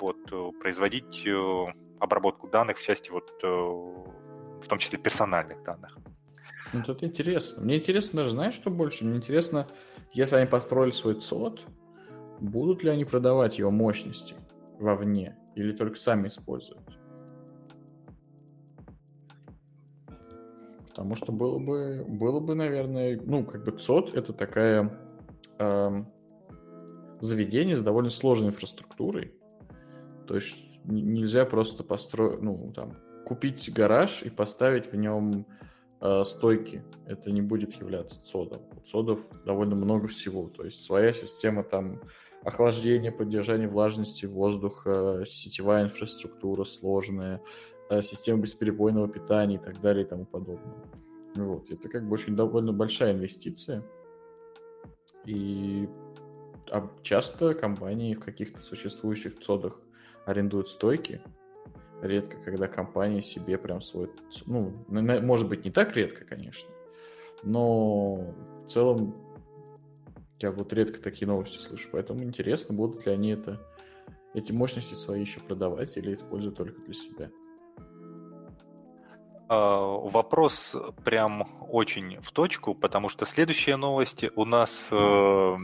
вот, 0.00 0.16
э, 0.32 0.50
производить 0.60 1.26
э, 1.26 1.66
обработку 2.00 2.48
данных 2.48 2.78
в 2.78 2.82
части 2.82 3.10
вот, 3.10 3.30
в 3.42 4.66
том 4.68 4.78
числе 4.78 4.98
персональных 4.98 5.62
данных. 5.62 5.96
Ну, 6.72 6.80
это 6.80 7.06
интересно. 7.06 7.62
Мне 7.62 7.76
интересно 7.76 8.22
даже, 8.22 8.30
знаешь, 8.30 8.54
что 8.54 8.70
больше? 8.70 9.04
Мне 9.04 9.16
интересно, 9.16 9.68
если 10.12 10.36
они 10.36 10.46
построили 10.46 10.90
свой 10.90 11.20
ЦОД, 11.20 11.60
будут 12.40 12.82
ли 12.82 12.90
они 12.90 13.04
продавать 13.04 13.58
его 13.58 13.70
мощности 13.70 14.34
вовне 14.78 15.36
или 15.54 15.72
только 15.72 15.96
сами 15.96 16.28
использовать? 16.28 16.98
Потому 20.94 21.16
что 21.16 21.32
было 21.32 21.58
бы, 21.58 22.04
было 22.06 22.38
бы, 22.38 22.54
наверное, 22.54 23.20
ну, 23.20 23.44
как 23.44 23.64
бы 23.64 23.72
ЦОД 23.72 24.14
это 24.14 24.32
такая 24.32 24.96
э, 25.58 26.04
заведение 27.20 27.76
с 27.76 27.80
довольно 27.80 28.10
сложной 28.10 28.50
инфраструктурой. 28.50 29.34
То 30.28 30.36
есть 30.36 30.54
нельзя 30.84 31.46
просто 31.46 31.82
построить, 31.82 32.40
ну, 32.42 32.72
там, 32.72 32.96
купить 33.26 33.72
гараж 33.72 34.22
и 34.22 34.30
поставить 34.30 34.92
в 34.92 34.94
нем 34.94 35.46
э, 36.00 36.22
стойки. 36.22 36.84
Это 37.06 37.32
не 37.32 37.42
будет 37.42 37.74
являться 37.74 38.22
ЦОДом. 38.22 38.62
У 38.76 38.88
ЦОДов 38.88 39.18
довольно 39.44 39.74
много 39.74 40.06
всего. 40.06 40.48
То 40.48 40.64
есть 40.64 40.84
своя 40.84 41.12
система 41.12 41.64
там 41.64 42.02
охлаждения, 42.44 43.10
поддержания 43.10 43.66
влажности 43.66 44.26
воздуха, 44.26 45.24
сетевая 45.26 45.86
инфраструктура 45.86 46.62
сложная, 46.62 47.40
Э, 47.90 48.00
система 48.02 48.40
бесперебойного 48.40 49.08
питания 49.08 49.56
и 49.56 49.58
так 49.58 49.80
далее 49.80 50.04
и 50.04 50.08
тому 50.08 50.24
подобное. 50.24 50.76
Вот. 51.34 51.70
Это 51.70 51.88
как 51.88 52.08
бы 52.08 52.14
очень 52.14 52.36
довольно 52.36 52.72
большая 52.72 53.12
инвестиция. 53.12 53.82
И 55.24 55.88
а 56.70 56.88
часто 57.02 57.54
компании 57.54 58.14
в 58.14 58.20
каких-то 58.20 58.62
существующих 58.62 59.38
цодах 59.40 59.80
арендуют 60.24 60.68
стойки. 60.68 61.20
Редко, 62.00 62.36
когда 62.44 62.68
компания 62.68 63.22
себе 63.22 63.58
прям 63.58 63.80
свой... 63.80 64.10
Ну, 64.46 64.72
может 64.88 65.48
быть, 65.48 65.64
не 65.64 65.70
так 65.70 65.94
редко, 65.94 66.24
конечно. 66.24 66.70
но 67.42 68.34
в 68.64 68.68
целом 68.68 69.14
я 70.40 70.50
вот 70.50 70.72
редко 70.72 71.00
такие 71.00 71.26
новости 71.26 71.58
слышу, 71.58 71.88
поэтому 71.92 72.22
интересно, 72.24 72.74
будут 72.74 73.06
ли 73.06 73.12
они 73.12 73.30
это, 73.30 73.60
эти 74.34 74.52
мощности 74.52 74.94
свои 74.94 75.20
еще 75.20 75.40
продавать 75.40 75.96
или 75.96 76.12
использовать 76.12 76.56
только 76.56 76.80
для 76.82 76.94
себя. 76.94 77.30
А, 79.48 79.78
вопрос 79.78 80.76
прям 81.04 81.46
очень 81.68 82.20
в 82.20 82.32
точку, 82.32 82.74
потому 82.74 83.08
что 83.08 83.26
следующая 83.26 83.76
новость 83.76 84.24
у 84.36 84.44
нас 84.44 84.88
э, 84.90 85.56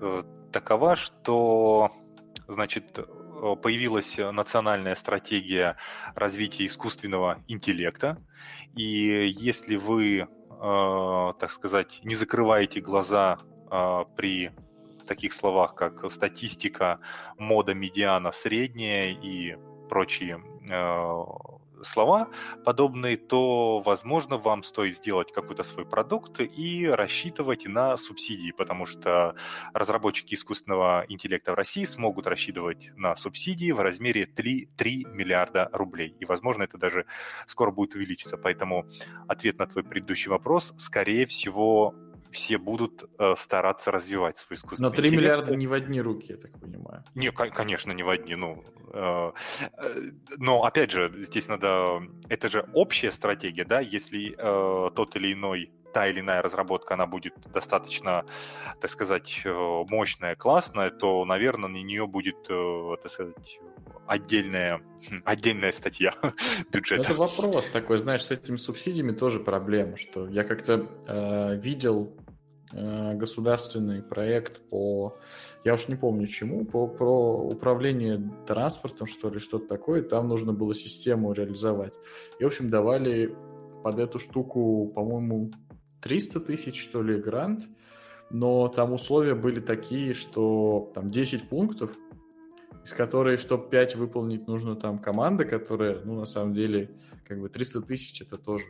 э, 0.00 0.22
такова, 0.52 0.96
что 0.96 1.90
значит 2.48 2.98
появилась 3.62 4.18
национальная 4.18 4.94
стратегия 4.94 5.78
развития 6.14 6.66
искусственного 6.66 7.42
интеллекта, 7.48 8.18
и 8.76 9.32
если 9.34 9.76
вы, 9.76 10.18
э, 10.18 11.32
так 11.38 11.50
сказать, 11.50 12.00
не 12.04 12.14
закрываете 12.14 12.80
глаза 12.80 13.38
при 14.16 14.50
таких 15.06 15.32
словах, 15.32 15.76
как 15.76 16.10
статистика, 16.10 16.98
мода, 17.38 17.72
медиана, 17.72 18.32
средняя 18.32 19.12
и 19.12 19.56
прочие 19.88 20.42
слова 21.82 22.28
подобные, 22.64 23.16
то, 23.16 23.80
возможно, 23.80 24.38
вам 24.38 24.62
стоит 24.62 24.96
сделать 24.96 25.32
какой-то 25.32 25.62
свой 25.64 25.86
продукт 25.86 26.40
и 26.40 26.86
рассчитывать 26.86 27.66
на 27.66 27.96
субсидии, 27.96 28.52
потому 28.52 28.86
что 28.86 29.34
разработчики 29.72 30.34
искусственного 30.34 31.04
интеллекта 31.08 31.52
в 31.52 31.54
России 31.54 31.84
смогут 31.84 32.26
рассчитывать 32.26 32.90
на 32.96 33.16
субсидии 33.16 33.72
в 33.72 33.80
размере 33.80 34.26
3, 34.26 34.70
3 34.76 35.06
миллиарда 35.12 35.68
рублей. 35.72 36.16
И, 36.20 36.24
возможно, 36.24 36.64
это 36.64 36.78
даже 36.78 37.06
скоро 37.46 37.70
будет 37.70 37.94
увеличиться. 37.94 38.36
Поэтому 38.36 38.86
ответ 39.28 39.58
на 39.58 39.66
твой 39.66 39.84
предыдущий 39.84 40.30
вопрос, 40.30 40.74
скорее 40.78 41.26
всего, 41.26 41.94
все 42.30 42.58
будут 42.58 43.08
э, 43.18 43.34
стараться 43.38 43.90
развивать 43.90 44.38
свой 44.38 44.56
искусственный 44.56 44.90
Но 44.90 44.94
3 44.94 45.08
интеллект. 45.08 45.22
миллиарда 45.22 45.56
не 45.56 45.66
в 45.66 45.72
одни 45.72 46.00
руки, 46.00 46.32
я 46.32 46.36
так 46.36 46.58
понимаю. 46.60 47.04
Не, 47.14 47.30
конечно, 47.32 47.92
не 47.92 48.02
в 48.02 48.08
одни. 48.08 48.34
Ну, 48.34 48.64
э, 48.92 49.32
э, 49.76 50.10
но, 50.36 50.64
опять 50.64 50.90
же, 50.90 51.12
здесь 51.18 51.48
надо... 51.48 52.02
Это 52.28 52.48
же 52.48 52.68
общая 52.72 53.10
стратегия, 53.12 53.64
да? 53.64 53.80
Если 53.80 54.34
э, 54.36 54.90
тот 54.94 55.16
или 55.16 55.32
иной 55.32 55.70
та 55.92 56.08
или 56.08 56.20
иная 56.20 56.42
разработка, 56.42 56.94
она 56.94 57.06
будет 57.06 57.34
достаточно, 57.52 58.24
так 58.80 58.90
сказать, 58.90 59.42
э, 59.44 59.84
мощная, 59.88 60.36
классная, 60.36 60.90
то, 60.90 61.24
наверное, 61.24 61.68
на 61.68 61.82
нее 61.82 62.06
будет, 62.06 62.46
э, 62.48 62.96
так 63.02 63.10
сказать, 63.10 63.60
отдельная, 64.06 64.80
отдельная 65.24 65.72
статья 65.72 66.14
бюджета. 66.72 67.02
Это 67.02 67.14
вопрос 67.14 67.70
такой, 67.70 67.98
знаешь, 67.98 68.24
с 68.24 68.30
этими 68.30 68.56
субсидиями 68.56 69.12
тоже 69.12 69.38
проблема, 69.40 69.96
что 69.96 70.28
я 70.28 70.42
как-то 70.44 70.86
э, 71.06 71.56
видел 71.56 72.12
государственный 72.72 74.02
проект 74.02 74.60
по, 74.68 75.18
я 75.64 75.74
уж 75.74 75.88
не 75.88 75.96
помню 75.96 76.26
чему, 76.26 76.64
по, 76.64 76.86
про 76.86 77.38
управление 77.38 78.30
транспортом, 78.46 79.06
что 79.06 79.30
ли, 79.30 79.40
что-то 79.40 79.66
такое, 79.66 80.02
там 80.02 80.28
нужно 80.28 80.52
было 80.52 80.74
систему 80.74 81.32
реализовать. 81.32 81.94
И, 82.38 82.44
в 82.44 82.46
общем, 82.46 82.70
давали 82.70 83.34
под 83.82 83.98
эту 83.98 84.18
штуку, 84.18 84.92
по-моему, 84.94 85.50
300 86.02 86.40
тысяч, 86.40 86.80
что 86.80 87.02
ли, 87.02 87.16
грант, 87.16 87.64
но 88.30 88.68
там 88.68 88.92
условия 88.92 89.34
были 89.34 89.60
такие, 89.60 90.14
что 90.14 90.90
там 90.94 91.10
10 91.10 91.48
пунктов, 91.48 91.90
из 92.84 92.92
которых, 92.92 93.40
чтобы 93.40 93.68
5 93.68 93.96
выполнить, 93.96 94.46
нужно 94.46 94.76
там 94.76 94.98
команда, 94.98 95.44
которая, 95.44 95.98
ну, 96.04 96.18
на 96.18 96.26
самом 96.26 96.52
деле, 96.52 96.90
как 97.26 97.40
бы 97.40 97.48
300 97.48 97.82
тысяч 97.82 98.22
это 98.22 98.38
тоже... 98.38 98.66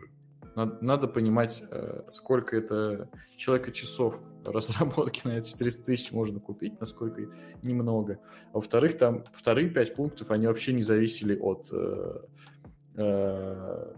Надо, 0.60 0.76
надо 0.82 1.08
понимать, 1.08 1.62
э, 1.70 2.02
сколько 2.10 2.54
это 2.54 3.08
человека 3.36 3.72
часов 3.72 4.20
разработки 4.44 5.26
на 5.26 5.38
эти 5.38 5.56
300 5.56 5.84
тысяч 5.84 6.12
можно 6.12 6.38
купить, 6.38 6.78
насколько 6.78 7.22
немного. 7.62 8.18
А 8.52 8.56
во-вторых, 8.56 8.98
там 8.98 9.24
вторые 9.32 9.70
5 9.70 9.94
пунктов, 9.94 10.30
они 10.30 10.46
вообще 10.46 10.74
не 10.74 10.82
зависели 10.82 11.34
от 11.38 11.68
э, 11.72 12.20
э, 12.96 13.94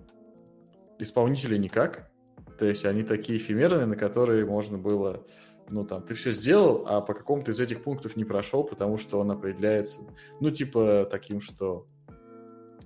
исполнителя 1.01 1.59
никак. 1.59 2.13
То 2.59 2.67
есть 2.67 2.85
они 2.85 3.03
такие 3.03 3.39
эфемерные, 3.39 3.87
на 3.87 3.97
которые 3.97 4.47
можно 4.47 4.79
было 4.79 5.27
ну, 5.69 5.85
там, 5.85 6.03
ты 6.03 6.15
все 6.15 6.31
сделал, 6.31 6.85
а 6.87 7.01
по 7.01 7.15
какому-то 7.15 7.51
из 7.51 7.59
этих 7.59 7.83
пунктов 7.83 8.15
не 8.15 8.25
прошел, 8.25 8.63
потому 8.63 8.99
что 8.99 9.19
он 9.19 9.31
определяется, 9.31 10.01
ну, 10.41 10.51
типа, 10.51 11.09
таким, 11.11 11.41
что 11.41 11.87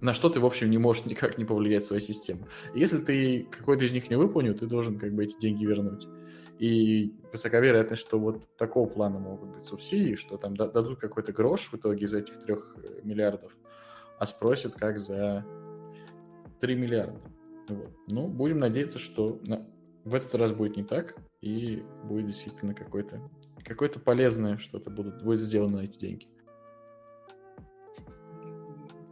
на 0.01 0.14
что 0.14 0.28
ты, 0.28 0.40
в 0.40 0.47
общем, 0.47 0.70
не 0.70 0.78
можешь 0.78 1.05
никак 1.06 1.39
не 1.39 1.44
повлиять 1.44 1.85
в 1.85 1.86
свою 1.86 2.01
систему. 2.01 2.47
Если 2.74 2.98
ты 2.98 3.47
какой-то 3.51 3.85
из 3.85 3.93
них 3.93 4.10
не 4.10 4.16
выполнил, 4.16 4.55
ты 4.55 4.66
должен 4.66 4.98
как 4.98 5.12
бы 5.12 5.24
эти 5.24 5.39
деньги 5.39 5.64
вернуть. 5.64 6.06
И 6.59 7.14
высока 7.32 7.60
вероятность, 7.60 8.02
что 8.02 8.18
вот 8.18 8.56
такого 8.56 8.89
плана 8.89 9.18
могут 9.18 9.51
быть 9.51 9.64
субсидии, 9.64 10.14
что 10.14 10.39
там 10.39 10.56
дадут 10.56 10.98
какой-то 10.98 11.32
грош 11.32 11.68
в 11.70 11.74
итоге 11.74 12.06
из 12.06 12.14
этих 12.14 12.39
трех 12.39 12.77
э, 12.82 13.01
миллиардов, 13.02 13.55
а 14.18 14.27
спросят 14.27 14.74
как 14.74 14.98
за 14.98 15.44
3 16.60 16.74
миллиарда. 16.74 17.20
Вот. 17.68 17.90
Ну, 18.09 18.28
будем 18.28 18.59
надеяться, 18.59 18.98
что 18.98 19.39
в 20.05 20.14
этот 20.14 20.35
раз 20.35 20.52
будет 20.52 20.77
не 20.77 20.85
так, 20.85 21.16
и 21.43 21.82
будет 22.05 22.27
действительно 22.27 22.74
какое-то 22.74 23.20
какое-то 23.64 23.98
полезное 23.98 24.59
что-то 24.59 24.90
будет, 24.90 25.23
будет 25.23 25.40
сделано 25.40 25.78
на 25.78 25.82
эти 25.82 25.98
деньги. 25.98 26.27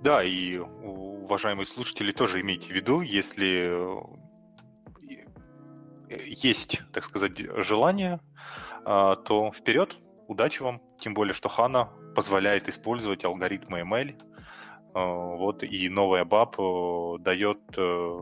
Да, 0.05 0.23
и 0.23 0.59
уважаемые 0.59 1.65
слушатели 1.65 2.13
тоже 2.13 2.43
имейте 2.43 2.67
в 2.69 2.73
виду, 2.73 3.01
если 3.01 4.03
э, 6.11 6.21
есть, 6.27 6.83
так 6.93 7.07
сказать, 7.07 7.39
желание, 7.65 8.21
а, 8.85 9.17
то 9.17 9.51
вперед, 9.51 9.97
удачи 10.29 10.61
вам. 10.61 10.83
Тем 11.01 11.15
более, 11.15 11.33
что 11.33 11.49
Хана 11.49 11.89
позволяет 12.15 12.69
использовать 12.69 13.25
алгоритмы 13.25 13.81
ML. 13.81 14.21
А, 14.93 15.07
вот, 15.07 15.63
и 15.63 15.89
новая 15.89 16.27
BAP 16.27 16.57
э, 16.59 17.23
дает 17.23 17.61
э, 17.79 18.19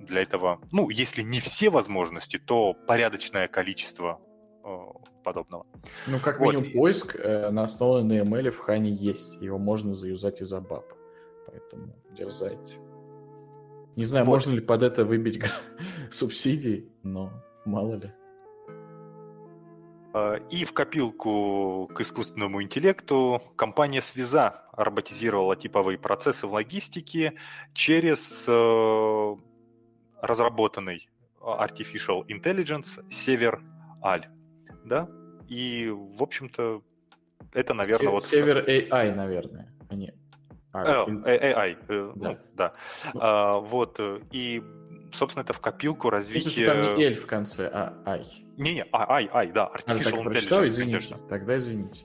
для 0.00 0.22
этого, 0.22 0.62
ну, 0.72 0.88
если 0.88 1.20
не 1.20 1.40
все 1.40 1.68
возможности, 1.68 2.38
то 2.38 2.72
порядочное 2.72 3.48
количество 3.48 4.18
подобного. 5.22 5.66
Ну, 6.06 6.20
как 6.20 6.40
минимум, 6.40 6.64
вот. 6.64 6.72
поиск 6.72 7.16
э, 7.16 7.50
на 7.50 7.64
основе 7.64 8.02
на 8.02 8.18
ML 8.20 8.50
в 8.50 8.58
Хане 8.58 8.90
есть. 8.90 9.34
Его 9.42 9.58
можно 9.58 9.92
заюзать 9.92 10.40
из-за 10.40 10.62
баб. 10.62 10.97
Поэтому 11.58 11.94
дерзайте. 12.16 12.76
Не 13.96 14.04
знаю, 14.04 14.24
вот. 14.24 14.34
можно 14.34 14.52
ли 14.52 14.60
под 14.60 14.82
это 14.82 15.04
выбить 15.04 15.42
субсидии, 16.10 16.88
но 17.02 17.32
мало 17.64 17.94
ли. 17.94 18.12
А, 20.14 20.36
и 20.50 20.64
в 20.64 20.72
копилку 20.72 21.90
к 21.94 22.00
искусственному 22.00 22.62
интеллекту 22.62 23.42
компания 23.56 24.02
Связа 24.02 24.62
роботизировала 24.72 25.56
типовые 25.56 25.98
процессы 25.98 26.46
в 26.46 26.52
логистике 26.52 27.34
через 27.74 28.44
э, 28.46 29.36
разработанный 30.22 31.08
а, 31.40 31.66
Artificial 31.66 32.24
Intelligence 32.28 33.04
Север 33.10 33.60
Аль, 34.02 34.28
да, 34.84 35.08
и, 35.48 35.88
в 35.90 36.22
общем-то, 36.22 36.82
это, 37.52 37.74
наверное, 37.74 38.10
вот... 38.10 38.22
Север 38.22 38.64
AI, 38.64 39.14
наверное, 39.14 39.74
а 39.88 39.94
не 39.96 40.14
AI, 40.72 41.24
э, 41.24 41.76
э, 41.88 42.12
да. 42.16 42.28
Ну, 42.30 42.38
да. 42.54 42.72
Ну. 43.14 43.20
А, 43.22 43.58
вот, 43.58 44.00
и, 44.30 44.62
собственно, 45.12 45.42
это 45.42 45.52
в 45.52 45.60
копилку 45.60 46.10
развития... 46.10 46.66
там 46.66 46.96
не 46.96 47.04
эль 47.04 47.14
в 47.14 47.26
конце, 47.26 47.68
а 47.72 48.02
ай. 48.06 48.26
Не-не, 48.56 48.86
ай, 48.92 49.30
ай, 49.32 49.52
да, 49.52 49.70
Artificial 49.74 50.20
а, 50.20 50.30
Intelligence, 50.30 50.66
извините, 50.66 50.98
конечно. 50.98 51.28
Тогда 51.28 51.56
извините. 51.56 52.04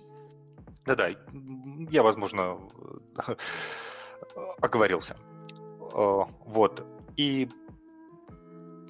Да-да, 0.85 1.10
я, 1.90 2.03
возможно, 2.03 2.60
оговорился. 4.61 5.15
Вот, 5.80 6.85
и 7.18 7.49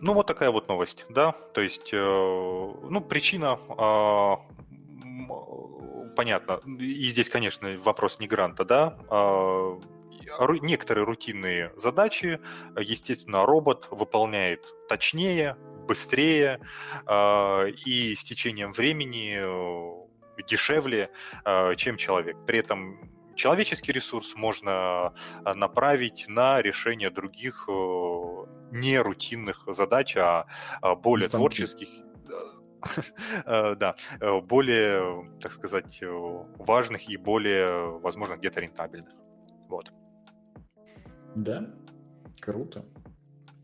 ну, 0.04 0.14
вот 0.14 0.28
такая 0.28 0.52
вот 0.52 0.68
новость, 0.68 1.06
да. 1.10 1.32
То 1.54 1.62
есть, 1.62 1.94
э, 1.94 1.98
ну, 1.98 3.00
причина 3.00 3.58
э, 3.70 4.36
понятно. 6.16 6.60
И 6.80 7.10
здесь, 7.10 7.30
конечно, 7.30 7.76
вопрос 7.84 8.20
не 8.20 8.28
гранта, 8.28 8.66
да. 8.66 8.98
Э, 9.10 9.80
некоторые 10.62 11.06
рутинные 11.06 11.72
задачи, 11.76 12.40
естественно, 12.78 13.46
робот 13.46 13.88
выполняет 13.92 14.66
точнее, 14.88 15.58
быстрее 15.88 16.60
э, 17.06 17.70
и 17.86 18.16
с 18.16 18.24
течением 18.24 18.72
времени 18.72 19.38
э, 19.40 20.44
дешевле, 20.48 21.12
чем 21.78 21.96
человек. 21.98 22.36
При 22.48 22.58
этом 22.58 23.12
человеческий 23.36 23.92
ресурс 23.92 24.34
можно 24.36 25.14
направить 25.44 26.26
на 26.28 26.62
решение 26.62 27.10
других 27.10 27.66
э, 27.70 27.72
не 28.72 28.98
рутинных 29.00 29.64
задач, 29.68 30.18
а, 30.18 30.46
а 30.82 30.96
более 30.96 31.30
творческих, 31.30 31.88
э, 31.90 32.13
да, 33.46 33.96
более, 34.44 35.30
так 35.40 35.52
сказать, 35.52 36.02
важных 36.58 37.10
и 37.10 37.18
более, 37.18 38.00
возможно, 38.00 38.36
где-то 38.36 38.60
рентабельных. 38.60 39.14
Вот. 39.70 39.92
Да, 41.36 41.70
круто. 42.40 42.86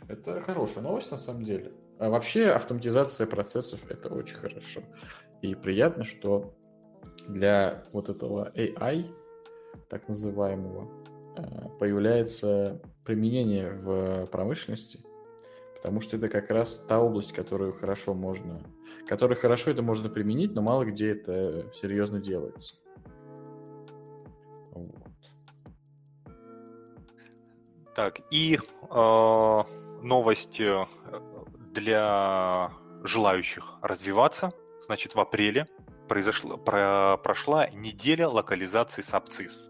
Это 0.07 0.41
хорошая 0.41 0.83
новость 0.83 1.11
на 1.11 1.17
самом 1.17 1.43
деле. 1.43 1.71
А 1.99 2.09
вообще 2.09 2.49
автоматизация 2.49 3.27
процессов 3.27 3.79
это 3.89 4.09
очень 4.09 4.35
хорошо. 4.35 4.81
И 5.41 5.53
приятно, 5.53 6.03
что 6.03 6.55
для 7.27 7.83
вот 7.91 8.09
этого 8.09 8.51
AI, 8.55 9.05
так 9.89 10.07
называемого, 10.07 10.89
э, 11.37 11.69
появляется 11.79 12.81
применение 13.03 13.71
в 13.71 14.25
промышленности, 14.27 14.99
потому 15.79 16.01
что 16.01 16.17
это 16.17 16.27
как 16.27 16.51
раз 16.51 16.77
та 16.87 16.99
область, 16.99 17.31
которую 17.31 17.71
хорошо 17.71 18.13
можно, 18.13 18.61
которой 19.07 19.35
хорошо 19.35 19.71
это 19.71 19.81
можно 19.81 20.09
применить, 20.09 20.53
но 20.53 20.61
мало 20.61 20.83
где 20.83 21.11
это 21.11 21.71
серьезно 21.73 22.19
делается. 22.19 22.75
Вот. 24.73 24.95
Так, 27.95 28.19
и 28.29 28.57
э, 28.57 29.63
новость 30.03 30.59
э, 30.59 30.85
для 31.73 32.71
желающих 33.03 33.75
развиваться. 33.81 34.51
Значит, 34.85 35.15
в 35.15 35.19
апреле 35.19 35.65
произошла, 36.09 36.57
про, 36.57 37.17
прошла 37.17 37.69
неделя 37.69 38.27
локализации 38.27 39.01
SAP-CIS. 39.01 39.68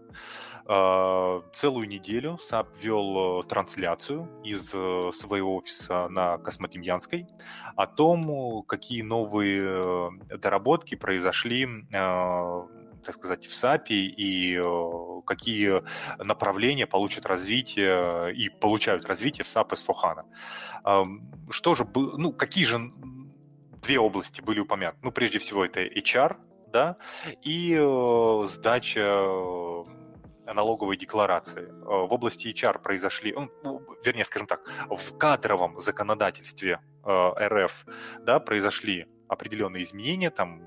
Э, 0.72 1.42
целую 1.52 1.88
неделю 1.88 2.38
SAP 2.40 2.68
вел 2.80 3.40
э, 3.40 3.48
трансляцию 3.48 4.28
из 4.44 4.70
э, 4.72 5.10
своего 5.12 5.56
офиса 5.56 6.06
на 6.08 6.38
Космотемьянской 6.38 7.26
о 7.74 7.88
том, 7.88 8.62
какие 8.68 9.02
новые 9.02 10.12
доработки 10.38 10.94
произошли 10.94 11.66
так 11.90 13.14
сказать, 13.14 13.46
в 13.46 13.54
SAP 13.54 13.84
е 13.84 13.94
и 13.94 14.62
какие 15.24 15.82
направления 16.22 16.86
получат 16.86 17.24
развитие 17.24 18.34
и 18.34 18.50
получают 18.50 19.06
развитие 19.06 19.42
в 19.44 19.48
SAP 19.48 19.72
S/4HANA. 19.72 20.26
Что 21.48 21.74
же, 21.74 21.88
ну, 21.94 22.32
какие 22.32 22.66
же 22.66 22.92
две 23.82 23.98
области 23.98 24.42
были 24.42 24.60
упомянуты? 24.60 24.98
Ну, 25.00 25.12
прежде 25.12 25.38
всего, 25.38 25.64
это 25.64 25.80
HR, 25.80 26.36
да, 26.70 26.98
и 27.42 27.74
сдача 28.48 29.26
налоговой 30.54 30.96
декларации. 30.96 31.68
Э, 31.68 32.06
в 32.06 32.12
области 32.12 32.48
HR 32.48 32.80
произошли, 32.80 33.34
ну, 33.62 33.82
вернее, 34.04 34.24
скажем 34.24 34.46
так, 34.46 34.60
в 34.88 35.16
кадровом 35.18 35.80
законодательстве 35.80 36.80
э, 37.04 37.30
РФ 37.48 37.86
да, 38.20 38.40
произошли 38.40 39.06
определенные 39.28 39.84
изменения, 39.84 40.30
там 40.30 40.62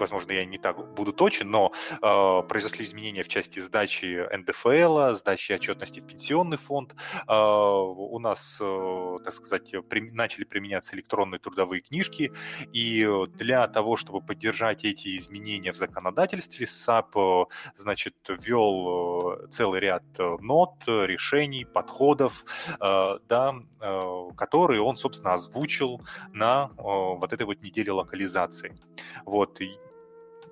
возможно, 0.00 0.32
я 0.32 0.44
не 0.44 0.58
так 0.58 0.94
буду 0.94 1.12
точен, 1.12 1.50
но 1.50 1.72
э, 1.90 2.48
произошли 2.48 2.84
изменения 2.84 3.22
в 3.22 3.28
части 3.28 3.60
сдачи 3.60 4.26
НДФЛ, 4.36 5.16
сдачи 5.16 5.52
отчетности 5.52 6.00
в 6.00 6.06
пенсионный 6.06 6.58
фонд. 6.58 6.94
Э, 7.26 7.34
у 7.34 8.18
нас, 8.18 8.58
э, 8.60 9.18
так 9.24 9.34
сказать, 9.34 9.72
при, 9.88 10.10
начали 10.10 10.44
применяться 10.44 10.96
электронные 10.96 11.38
трудовые 11.38 11.80
книжки, 11.80 12.32
и 12.72 13.08
для 13.34 13.66
того, 13.68 13.96
чтобы 13.96 14.20
поддержать 14.20 14.84
эти 14.84 15.16
изменения 15.16 15.72
в 15.72 15.76
законодательстве, 15.76 16.66
SAP, 16.66 17.16
э, 17.16 17.44
значит, 17.76 18.14
ввел 18.28 19.44
э, 19.44 19.48
целый 19.50 19.80
ряд 19.80 20.04
э, 20.18 20.36
нот, 20.40 20.74
решений, 20.86 21.64
подходов, 21.64 22.44
э, 22.80 23.18
да, 23.28 23.54
э, 23.80 24.28
которые 24.36 24.80
он, 24.82 24.96
собственно, 24.96 25.34
озвучил 25.34 26.00
на 26.32 26.70
э, 26.76 26.82
вот 26.82 27.32
этой 27.32 27.46
вот 27.46 27.60
неделе 27.62 27.92
локализации. 27.92 28.76
Вот, 29.24 29.60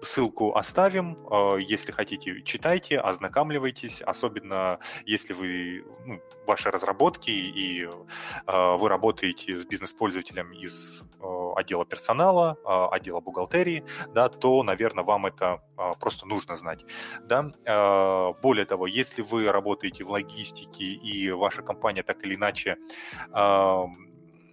Ссылку 0.02 0.54
оставим. 0.56 1.16
Э, 1.30 1.58
если 1.60 1.92
хотите, 1.92 2.42
читайте, 2.42 2.98
ознакомливайтесь. 2.98 4.02
Особенно 4.02 4.78
если 5.04 5.32
вы 5.32 5.84
ну, 6.04 6.20
ваши 6.46 6.70
разработки 6.70 7.30
и 7.30 7.84
э, 7.84 8.76
вы 8.76 8.88
работаете 8.88 9.58
с 9.58 9.64
бизнес-пользователем 9.64 10.52
из 10.52 11.02
э, 11.20 11.52
отдела 11.56 11.84
персонала, 11.84 12.58
отдела 12.92 13.20
бухгалтерии, 13.20 13.84
да, 14.14 14.28
то, 14.28 14.62
наверное, 14.62 15.04
вам 15.04 15.26
это 15.26 15.62
просто 16.00 16.26
нужно 16.26 16.56
знать. 16.56 16.84
Да? 17.22 18.34
Более 18.42 18.66
того, 18.66 18.86
если 18.86 19.22
вы 19.22 19.50
работаете 19.50 20.04
в 20.04 20.10
логистике 20.10 20.84
и 20.84 21.30
ваша 21.30 21.62
компания 21.62 22.02
так 22.02 22.24
или 22.24 22.34
иначе 22.34 22.76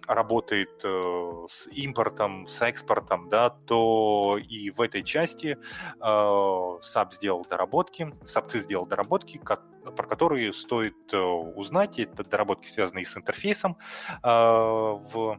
работает 0.06 0.80
э, 0.84 1.46
с 1.48 1.66
импортом, 1.68 2.46
с 2.46 2.60
экспортом, 2.62 3.28
да, 3.28 3.50
то 3.50 4.38
и 4.38 4.70
в 4.70 4.80
этой 4.80 5.02
части 5.02 5.56
э, 5.56 6.04
SAP 6.04 7.12
сделал 7.12 7.44
доработки, 7.44 8.12
SAPC 8.22 8.58
сделал 8.58 8.86
доработки, 8.86 9.38
про 9.38 10.06
которые 10.06 10.52
стоит 10.52 11.12
э, 11.12 11.18
узнать. 11.18 11.98
Это 11.98 12.24
доработки, 12.24 12.68
связанные 12.68 13.04
с 13.04 13.16
интерфейсом 13.16 13.76
в, 14.22 15.38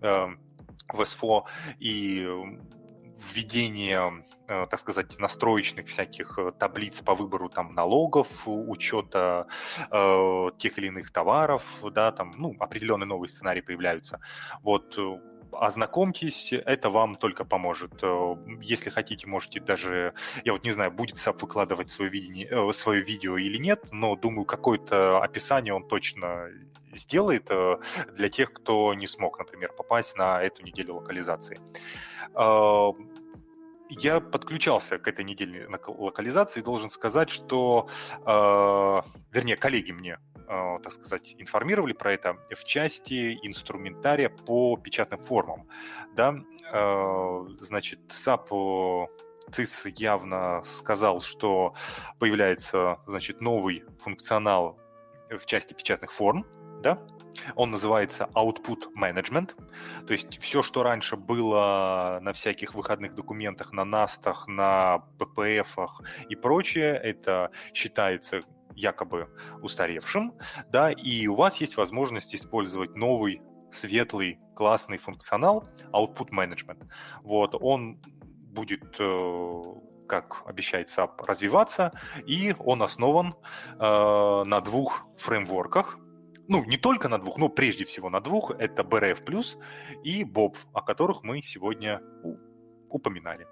в 0.00 1.00
SFO 1.00 1.44
и 1.78 2.26
введение, 3.32 4.24
э, 4.48 4.66
так 4.70 4.80
сказать, 4.80 5.18
настроечных 5.18 5.86
всяких 5.86 6.38
э, 6.38 6.52
таблиц 6.52 7.00
по 7.02 7.14
выбору 7.14 7.48
там 7.48 7.74
налогов, 7.74 8.28
учета 8.46 9.46
э, 9.90 10.50
тех 10.58 10.78
или 10.78 10.86
иных 10.86 11.10
товаров, 11.12 11.62
да, 11.92 12.12
там, 12.12 12.34
ну, 12.36 12.56
определенные 12.58 13.06
новые 13.06 13.28
сценарии 13.28 13.60
появляются. 13.60 14.20
Вот 14.62 14.96
э, 14.98 15.18
ознакомьтесь, 15.52 16.52
это 16.52 16.90
вам 16.90 17.16
только 17.16 17.44
поможет. 17.44 18.02
Если 18.60 18.90
хотите, 18.90 19.26
можете 19.26 19.60
даже, 19.60 20.14
я 20.44 20.52
вот 20.52 20.64
не 20.64 20.72
знаю, 20.72 20.92
будет 20.92 21.16
SAP 21.16 21.38
выкладывать 21.40 21.90
свое, 21.90 22.10
видение, 22.10 22.72
свое 22.72 23.02
видео 23.02 23.36
или 23.36 23.58
нет, 23.58 23.88
но 23.90 24.16
думаю, 24.16 24.44
какое-то 24.44 25.20
описание 25.20 25.74
он 25.74 25.88
точно 25.88 26.48
сделает 26.92 27.50
для 28.14 28.28
тех, 28.28 28.52
кто 28.52 28.94
не 28.94 29.06
смог, 29.06 29.38
например, 29.38 29.72
попасть 29.72 30.16
на 30.16 30.42
эту 30.42 30.62
неделю 30.62 30.94
локализации 30.94 31.60
я 33.90 34.20
подключался 34.20 34.98
к 34.98 35.08
этой 35.08 35.24
недельной 35.24 35.66
локализации 35.86 36.60
и 36.60 36.62
должен 36.62 36.90
сказать, 36.90 37.30
что, 37.30 37.88
э, 38.24 39.00
вернее, 39.32 39.56
коллеги 39.56 39.92
мне, 39.92 40.18
э, 40.36 40.78
так 40.82 40.92
сказать, 40.92 41.34
информировали 41.38 41.92
про 41.92 42.12
это 42.12 42.36
в 42.50 42.64
части 42.64 43.38
инструментария 43.42 44.28
по 44.28 44.76
печатным 44.76 45.20
формам. 45.20 45.68
Да? 46.14 46.36
Э, 46.72 47.46
значит, 47.60 48.00
SAP 48.08 49.08
ЦИС 49.52 49.86
явно 49.96 50.62
сказал, 50.64 51.20
что 51.20 51.74
появляется, 52.18 53.00
значит, 53.06 53.40
новый 53.40 53.84
функционал 54.00 54.78
в 55.28 55.44
части 55.46 55.74
печатных 55.74 56.12
форм, 56.12 56.46
да, 56.82 56.98
он 57.54 57.70
называется 57.70 58.28
Output 58.34 58.92
Management. 58.96 59.54
То 60.06 60.12
есть 60.12 60.40
все, 60.40 60.62
что 60.62 60.82
раньше 60.82 61.16
было 61.16 62.18
на 62.22 62.32
всяких 62.32 62.74
выходных 62.74 63.14
документах, 63.14 63.72
на 63.72 63.84
НАСТах, 63.84 64.46
на 64.48 64.98
ППФах 65.18 66.02
и 66.28 66.34
прочее, 66.34 66.94
это 66.96 67.50
считается 67.74 68.42
якобы 68.74 69.28
устаревшим, 69.62 70.34
да, 70.68 70.90
и 70.90 71.26
у 71.26 71.34
вас 71.34 71.60
есть 71.60 71.76
возможность 71.76 72.34
использовать 72.34 72.96
новый 72.96 73.42
светлый, 73.72 74.38
классный 74.54 74.98
функционал 74.98 75.68
Output 75.92 76.30
Management. 76.30 76.88
Вот, 77.22 77.54
он 77.60 78.00
будет 78.52 78.96
э, 78.98 79.62
как 80.08 80.42
обещает 80.44 80.88
SAP, 80.88 81.24
развиваться, 81.24 81.92
и 82.26 82.54
он 82.58 82.82
основан 82.82 83.34
э, 83.78 83.78
на 83.78 84.60
двух 84.60 85.06
фреймворках 85.18 85.98
ну, 86.50 86.64
не 86.64 86.76
только 86.76 87.08
на 87.08 87.18
двух, 87.18 87.38
но 87.38 87.48
прежде 87.48 87.84
всего 87.84 88.10
на 88.10 88.20
двух, 88.20 88.50
это 88.50 88.82
BRF+, 88.82 89.56
и 90.02 90.24
Bob, 90.24 90.56
о 90.72 90.82
которых 90.82 91.22
мы 91.22 91.42
сегодня 91.42 92.02
упоминали. 92.88 93.46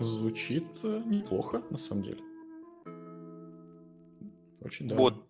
Звучит 0.00 0.64
э, 0.82 1.02
неплохо, 1.04 1.62
на 1.68 1.76
самом 1.76 2.02
деле. 2.04 2.22
Очень 4.62 4.88
даже. 4.88 4.98
Вот. 4.98 5.26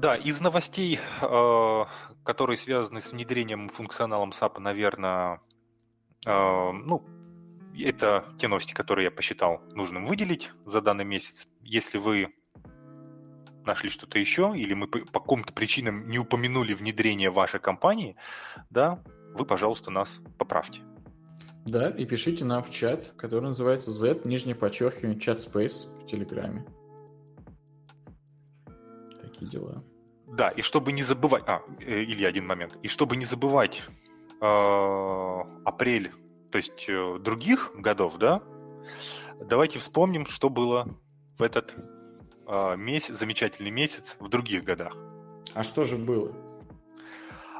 Да, 0.00 0.16
из 0.16 0.40
новостей, 0.40 0.98
э, 1.22 1.84
которые 2.24 2.56
связаны 2.56 3.00
с 3.00 3.12
внедрением 3.12 3.68
функционалом 3.68 4.30
SAP, 4.30 4.58
наверное, 4.58 5.40
э, 6.26 6.72
ну, 6.72 7.04
это 7.78 8.24
те 8.40 8.48
новости, 8.48 8.72
которые 8.72 9.04
я 9.04 9.10
посчитал 9.12 9.62
нужным 9.72 10.06
выделить 10.06 10.50
за 10.64 10.80
данный 10.80 11.04
месяц. 11.04 11.46
Если 11.62 11.98
вы 11.98 12.34
нашли 13.66 13.90
что-то 13.90 14.18
еще, 14.18 14.52
или 14.56 14.74
мы 14.74 14.86
по, 14.86 14.98
по 15.00 15.20
каким-то 15.20 15.52
причинам 15.52 16.08
не 16.08 16.18
упомянули 16.18 16.74
внедрение 16.74 17.30
вашей 17.30 17.60
компании, 17.60 18.16
да, 18.70 19.02
вы, 19.34 19.44
пожалуйста, 19.44 19.90
нас 19.90 20.20
поправьте. 20.38 20.80
Да, 21.66 21.90
и 21.90 22.04
пишите 22.04 22.44
нам 22.44 22.62
в 22.62 22.70
чат, 22.70 23.12
который 23.16 23.46
называется 23.46 23.90
Z, 23.90 24.20
нижнее 24.24 24.54
подчеркивание, 24.54 25.18
чат 25.18 25.38
Space 25.38 25.88
в 26.00 26.06
Телеграме. 26.06 26.64
Такие 29.20 29.50
дела. 29.50 29.84
Да, 30.26 30.48
и 30.50 30.62
чтобы 30.62 30.92
не 30.92 31.02
забывать... 31.02 31.42
А, 31.46 31.62
э, 31.80 32.02
или 32.02 32.24
один 32.24 32.46
момент. 32.46 32.78
И 32.82 32.88
чтобы 32.88 33.16
не 33.16 33.24
забывать 33.24 33.82
э, 34.40 35.42
апрель, 35.64 36.12
то 36.52 36.58
есть 36.58 36.84
э, 36.88 37.18
других 37.20 37.72
годов, 37.74 38.16
да, 38.18 38.42
давайте 39.40 39.80
вспомним, 39.80 40.24
что 40.26 40.48
было 40.48 40.88
в 41.36 41.42
этот 41.42 41.74
месяц, 42.76 43.16
замечательный 43.16 43.70
месяц 43.70 44.16
в 44.20 44.28
других 44.28 44.64
годах. 44.64 44.96
А 45.54 45.62
что 45.62 45.84
же 45.84 45.96
было? 45.96 46.34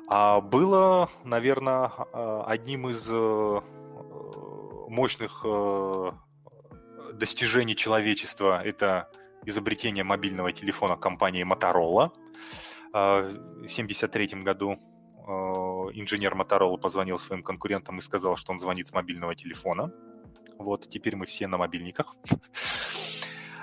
А 0.08 0.40
было, 0.40 1.10
наверное, 1.24 1.90
а, 2.12 2.44
одним 2.46 2.88
из 2.88 3.08
э, 3.10 3.60
мощных 4.88 5.40
э, 5.44 6.12
достижений 7.14 7.74
человечества 7.74 8.62
это 8.62 9.10
изобретение 9.44 10.04
мобильного 10.04 10.52
телефона 10.52 10.96
компании 10.96 11.44
Motorola. 11.44 12.12
А, 12.92 13.22
в 13.22 13.66
1973 13.66 14.42
году 14.42 14.72
э, 14.72 15.30
инженер 15.94 16.34
Motorola 16.34 16.78
позвонил 16.78 17.18
своим 17.18 17.42
конкурентам 17.42 17.98
и 17.98 18.02
сказал, 18.02 18.36
что 18.36 18.52
он 18.52 18.60
звонит 18.60 18.86
с 18.86 18.92
мобильного 18.92 19.34
телефона. 19.34 19.92
Вот, 20.58 20.88
теперь 20.88 21.16
мы 21.16 21.26
все 21.26 21.48
на 21.48 21.58
мобильниках. 21.58 22.14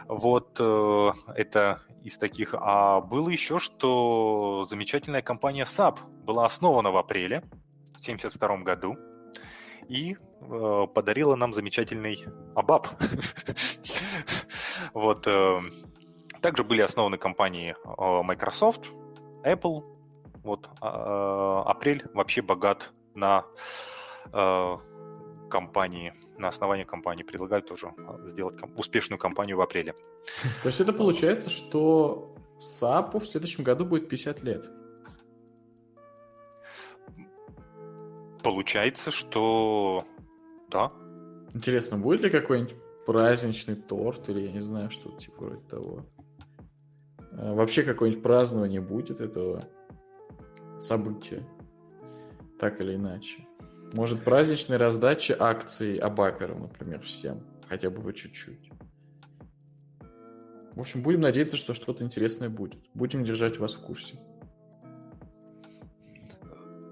Вот 0.07 0.57
э, 0.59 1.11
это 1.35 1.81
из 2.03 2.17
таких. 2.17 2.53
А 2.57 3.01
было 3.01 3.29
еще, 3.29 3.59
что 3.59 4.65
замечательная 4.69 5.21
компания 5.21 5.63
SAP 5.63 5.99
была 6.23 6.45
основана 6.45 6.91
в 6.91 6.97
апреле 6.97 7.41
в 7.93 8.05
1972 8.05 8.57
году 8.57 8.97
и 9.87 10.15
э, 10.15 10.87
подарила 10.93 11.35
нам 11.35 11.53
замечательный 11.53 12.25
ABAP. 12.55 12.87
Вот. 14.93 15.25
Э, 15.27 15.61
также 16.41 16.63
были 16.65 16.81
основаны 16.81 17.17
компании 17.17 17.73
Microsoft, 17.97 18.91
Apple. 19.45 19.83
Вот. 20.43 20.69
А, 20.81 21.63
апрель 21.65 22.03
вообще 22.13 22.41
богат 22.41 22.91
на 23.15 23.45
компании 25.49 26.13
на 26.37 26.47
основании 26.47 26.83
компании 26.83 27.23
предлагают 27.23 27.67
тоже 27.67 27.93
а, 27.97 28.19
сделать 28.27 28.59
успешную 28.75 29.19
компанию 29.19 29.57
в 29.57 29.61
апреле. 29.61 29.93
То 30.61 30.67
есть 30.67 30.79
это 30.79 30.93
получается, 30.93 31.49
что 31.49 32.35
САПу 32.59 33.19
в 33.19 33.27
следующем 33.27 33.63
году 33.63 33.85
будет 33.85 34.09
50 34.09 34.43
лет? 34.43 34.69
Получается, 38.43 39.11
что 39.11 40.05
да. 40.69 40.91
Интересно, 41.53 41.97
будет 41.97 42.21
ли 42.21 42.29
какой-нибудь 42.29 42.75
праздничный 43.05 43.75
торт 43.75 44.27
или 44.29 44.41
я 44.41 44.51
не 44.51 44.61
знаю, 44.61 44.89
что 44.89 45.11
типа 45.11 45.45
вроде 45.45 45.67
того. 45.67 46.05
А, 47.31 47.53
вообще 47.53 47.83
какое-нибудь 47.83 48.23
празднование 48.23 48.81
будет 48.81 49.21
этого 49.21 49.65
события, 50.79 51.47
так 52.59 52.81
или 52.81 52.95
иначе. 52.95 53.47
Может, 53.93 54.23
праздничной 54.23 54.77
раздачи 54.77 55.35
акций 55.37 55.97
Абаперу, 55.97 56.57
например, 56.57 57.01
всем. 57.01 57.43
Хотя 57.69 57.91
бы 57.91 58.01
по 58.01 58.11
чуть-чуть. 58.11 58.71
В 60.73 60.79
общем, 60.79 61.03
будем 61.03 61.21
надеяться, 61.21 61.57
что 61.57 61.75
что-то 61.75 62.03
интересное 62.03 62.49
будет. 62.49 62.79
Будем 62.95 63.23
держать 63.23 63.59
вас 63.59 63.75
в 63.75 63.81
курсе. 63.81 64.15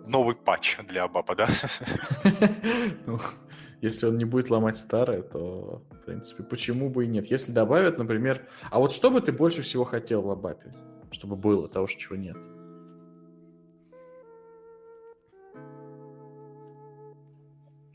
Новый 0.06 0.36
патч 0.36 0.78
для 0.88 1.06
Абапа, 1.06 1.36
да? 1.36 1.50
Ну, 3.08 3.20
если 3.82 4.06
он 4.06 4.18
не 4.18 4.26
будет 4.26 4.52
ломать 4.52 4.78
старое, 4.78 5.24
то, 5.24 5.84
в 5.90 6.06
принципе, 6.06 6.44
почему 6.44 6.92
бы 6.92 7.06
и 7.06 7.08
нет. 7.08 7.26
Если 7.26 7.52
добавят, 7.52 7.98
например... 7.98 8.48
А 8.70 8.78
вот 8.78 8.92
что 8.92 9.10
бы 9.10 9.22
ты 9.22 9.32
больше 9.32 9.64
всего 9.64 9.86
хотел 9.86 10.22
в 10.22 10.30
Абапе? 10.30 10.72
Чтобы 11.10 11.36
было 11.36 11.68
того, 11.68 11.88
чего 11.88 12.16
нет? 12.16 12.38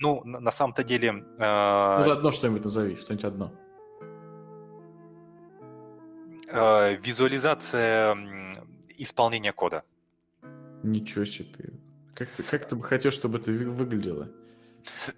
Ну, 0.07 0.25
на, 0.25 0.41
на 0.41 0.53
самом-то 0.53 0.85
деле... 0.85 1.25
Э... 1.39 2.05
Ну, 2.05 2.11
одно 2.11 2.33
что-нибудь 2.33 2.65
назови, 2.65 2.97
что-нибудь 2.97 3.25
одно. 3.25 3.53
Э, 6.49 6.97
визуализация 6.97 8.17
исполнения 8.99 9.53
кода. 9.53 9.83
Ничего 10.83 11.25
себе. 11.25 11.73
Как 12.15 12.29
ты, 12.31 12.43
как 12.43 12.67
ты 12.67 12.77
бы 12.77 12.83
хотел, 12.83 13.11
чтобы 13.11 13.39
это 13.39 13.51
выглядело? 13.51 14.29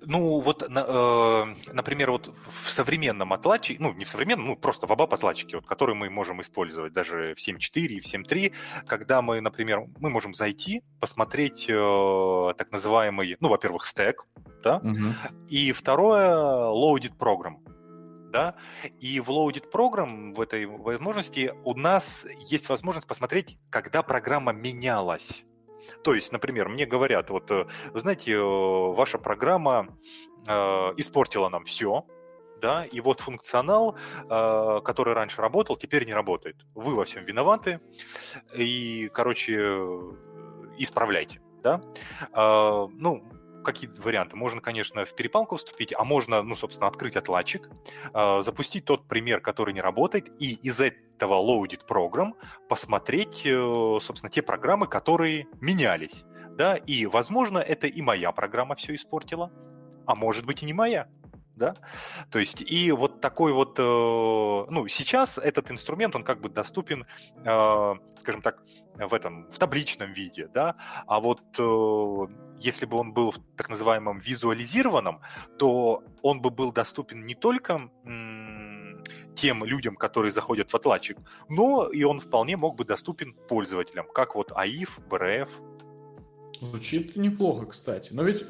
Ну, 0.01 0.41
вот, 0.41 0.63
э, 0.63 1.55
например, 1.73 2.11
вот 2.11 2.35
в 2.51 2.71
современном 2.71 3.33
отладчике, 3.33 3.79
ну, 3.81 3.93
не 3.95 4.05
в 4.05 4.09
современном, 4.09 4.47
ну, 4.47 4.57
просто 4.57 4.87
в 4.87 4.93
ABAP 4.93 5.15
отладчике, 5.15 5.57
вот, 5.57 5.67
который 5.67 5.95
мы 5.95 6.11
можем 6.11 6.41
использовать 6.41 6.93
даже 6.93 7.35
в 7.35 7.39
7.4 7.39 7.87
и 7.87 8.01
в 8.01 8.07
7.3, 8.07 8.53
когда 8.87 9.23
мы, 9.23 9.41
например, 9.41 9.85
мы 9.99 10.11
можем 10.11 10.35
зайти, 10.35 10.83
посмотреть 11.01 11.67
э, 11.69 12.55
так 12.57 12.71
называемый, 12.73 13.37
ну, 13.41 13.49
во-первых, 13.49 13.85
стек, 13.85 14.27
да, 14.63 14.77
угу. 14.79 15.15
и 15.49 15.73
второе, 15.73 16.37
loaded 16.73 17.17
program, 17.19 17.59
да, 18.31 18.55
и 19.01 19.21
в 19.21 19.31
Loaded 19.31 19.71
Program 19.73 20.35
в 20.35 20.41
этой 20.41 20.67
возможности 20.67 21.53
у 21.65 21.75
нас 21.75 22.27
есть 22.51 22.69
возможность 22.69 23.07
посмотреть, 23.07 23.59
когда 23.71 24.03
программа 24.03 24.53
менялась. 24.53 25.45
То 26.03 26.15
есть, 26.15 26.33
например, 26.33 26.69
мне 26.69 26.87
говорят, 26.87 27.31
вот, 27.31 27.51
э, 27.51 27.67
знаете, 27.95 28.33
э, 28.33 28.43
ваша 28.43 29.19
программа 29.19 29.89
э, 30.47 30.53
испортила 30.97 31.49
нам 31.49 31.65
все, 31.65 32.05
да, 32.61 32.85
и 32.85 33.01
вот 33.01 33.21
функционал, 33.21 33.97
э, 34.29 34.81
который 34.85 35.15
раньше 35.15 35.41
работал, 35.41 35.77
теперь 35.77 36.07
не 36.07 36.15
работает. 36.15 36.57
Вы 36.75 36.95
во 36.95 37.05
всем 37.05 37.25
виноваты, 37.25 37.81
и, 38.55 39.09
короче, 39.13 39.55
исправляйте, 40.79 41.41
да. 41.63 41.81
Э, 42.33 42.87
ну, 42.93 43.23
какие 43.65 43.91
варианты? 43.91 44.37
Можно, 44.37 44.61
конечно, 44.61 45.05
в 45.05 45.15
перепалку 45.15 45.57
вступить, 45.57 45.93
а 45.97 46.05
можно, 46.05 46.43
ну, 46.43 46.57
собственно, 46.57 46.89
открыть 46.89 47.17
отладчик, 47.17 47.69
э, 48.15 48.43
запустить 48.43 48.85
тот 48.85 49.07
пример, 49.09 49.41
который 49.41 49.75
не 49.75 49.81
работает, 49.81 50.29
и 50.41 50.55
из 50.55 50.81
этого 50.81 51.35
loaded 51.35 51.81
program 51.89 52.35
посмотреть, 52.69 53.43
э, 53.45 53.99
собственно, 54.01 54.31
те 54.31 54.43
программы, 54.43 54.87
которые 54.87 55.47
менялись. 55.61 56.25
Да, 56.51 56.77
и, 56.77 57.07
возможно, 57.07 57.59
это 57.59 57.87
и 57.87 58.03
моя 58.03 58.33
программа 58.33 58.75
все 58.75 58.95
испортила, 58.95 59.53
а 60.07 60.15
может 60.15 60.45
быть 60.45 60.63
и 60.63 60.67
не 60.67 60.73
моя 60.73 61.09
да, 61.59 61.75
то 62.31 62.39
есть 62.39 62.63
и 62.63 62.93
вот 62.93 63.21
такой 63.21 63.53
вот, 63.53 63.79
э, 63.79 63.83
ну, 63.83 64.89
сейчас 64.89 65.39
этот 65.39 65.71
инструмент, 65.71 66.17
он 66.17 66.25
как 66.25 66.41
бы 66.41 66.49
доступен, 66.49 67.07
э, 67.45 67.95
скажем 68.17 68.43
так, 68.43 68.63
в 68.95 69.13
этом, 69.15 69.51
в 69.51 69.59
табличном 69.59 70.13
виде, 70.13 70.49
да, 70.55 70.77
а 71.07 71.21
вот 71.21 71.43
э, 71.59 72.27
если 72.61 72.87
бы 72.87 72.97
он 72.97 73.13
был 73.13 73.33
в 73.33 73.39
так 73.57 73.69
называемом 73.69 74.19
визуализированном, 74.21 75.21
то 75.59 76.03
он 76.23 76.41
бы 76.41 76.51
был 76.51 76.73
доступен 76.73 77.27
не 77.27 77.35
только 77.35 77.91
тем 79.35 79.65
людям, 79.65 79.97
которые 79.97 80.33
заходят 80.33 80.71
в 80.71 80.75
отладчик, 80.75 81.19
но 81.49 81.89
и 81.89 82.03
он 82.03 82.19
вполне 82.19 82.57
мог 82.57 82.77
бы 82.77 82.85
доступен 82.85 83.35
пользователям, 83.49 84.07
как 84.13 84.35
вот 84.35 84.53
АИФ, 84.55 84.99
БРФ. 85.09 85.49
Звучит 86.61 87.17
неплохо, 87.17 87.67
кстати. 87.67 88.13
Но 88.13 88.25
ведь 88.25 88.45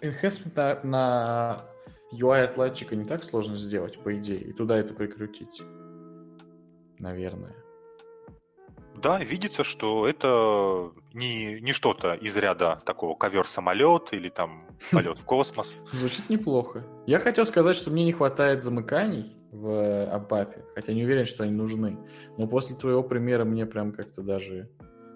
enhancement 0.00 0.54
на, 0.54 0.80
на 0.82 1.66
UI 2.20 2.44
отладчика 2.44 2.96
не 2.96 3.04
так 3.04 3.22
сложно 3.22 3.56
сделать, 3.56 3.98
по 3.98 4.14
идее, 4.16 4.40
и 4.40 4.52
туда 4.52 4.76
это 4.78 4.94
прикрутить. 4.94 5.62
Наверное. 6.98 7.54
Да, 9.02 9.22
видится, 9.22 9.62
что 9.62 10.08
это 10.08 10.90
не, 11.12 11.60
не 11.60 11.72
что-то 11.72 12.14
из 12.14 12.34
ряда 12.36 12.80
такого 12.86 13.14
ковер-самолет 13.14 14.08
или 14.12 14.30
там 14.30 14.66
полет 14.90 15.18
в 15.18 15.24
космос. 15.24 15.76
Звучит 15.92 16.30
неплохо. 16.30 16.84
Я 17.06 17.18
хотел 17.18 17.44
сказать, 17.44 17.76
что 17.76 17.90
мне 17.90 18.04
не 18.04 18.12
хватает 18.12 18.62
замыканий 18.62 19.36
в 19.52 20.10
Абапе, 20.10 20.64
хотя 20.74 20.92
не 20.92 21.04
уверен, 21.04 21.26
что 21.26 21.44
они 21.44 21.52
нужны. 21.52 21.98
Но 22.38 22.46
после 22.46 22.76
твоего 22.76 23.02
примера 23.02 23.44
мне 23.44 23.66
прям 23.66 23.92
как-то 23.92 24.22
даже 24.22 24.70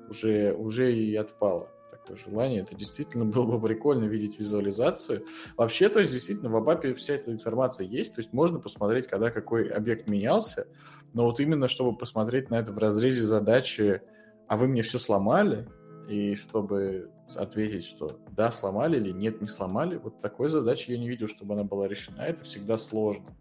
уже, 0.08 0.52
уже 0.52 0.92
и 0.92 1.14
отпало 1.16 1.70
такое 2.10 2.16
желание. 2.16 2.62
Это 2.62 2.74
действительно 2.74 3.24
было 3.24 3.46
бы 3.46 3.68
прикольно 3.68 4.04
видеть 4.04 4.38
визуализацию. 4.38 5.24
Вообще, 5.56 5.88
то 5.88 6.00
есть, 6.00 6.12
действительно, 6.12 6.50
в 6.50 6.56
Абапе 6.56 6.94
вся 6.94 7.14
эта 7.14 7.32
информация 7.32 7.86
есть, 7.86 8.14
то 8.14 8.20
есть 8.20 8.32
можно 8.32 8.58
посмотреть, 8.58 9.06
когда 9.06 9.30
какой 9.30 9.68
объект 9.68 10.08
менялся, 10.08 10.66
но 11.12 11.24
вот 11.24 11.40
именно, 11.40 11.68
чтобы 11.68 11.96
посмотреть 11.96 12.50
на 12.50 12.56
это 12.56 12.72
в 12.72 12.78
разрезе 12.78 13.22
задачи, 13.22 14.02
а 14.46 14.56
вы 14.56 14.68
мне 14.68 14.82
все 14.82 14.98
сломали, 14.98 15.68
и 16.08 16.34
чтобы 16.34 17.10
ответить, 17.36 17.84
что 17.84 18.18
да, 18.32 18.50
сломали 18.50 18.96
или 18.96 19.12
нет, 19.12 19.40
не 19.40 19.46
сломали, 19.46 19.96
вот 19.96 20.18
такой 20.20 20.48
задачи 20.48 20.90
я 20.90 20.98
не 20.98 21.08
видел, 21.08 21.28
чтобы 21.28 21.54
она 21.54 21.62
была 21.62 21.86
решена. 21.86 22.22
Это 22.22 22.44
всегда 22.44 22.76
сложно. 22.76 23.36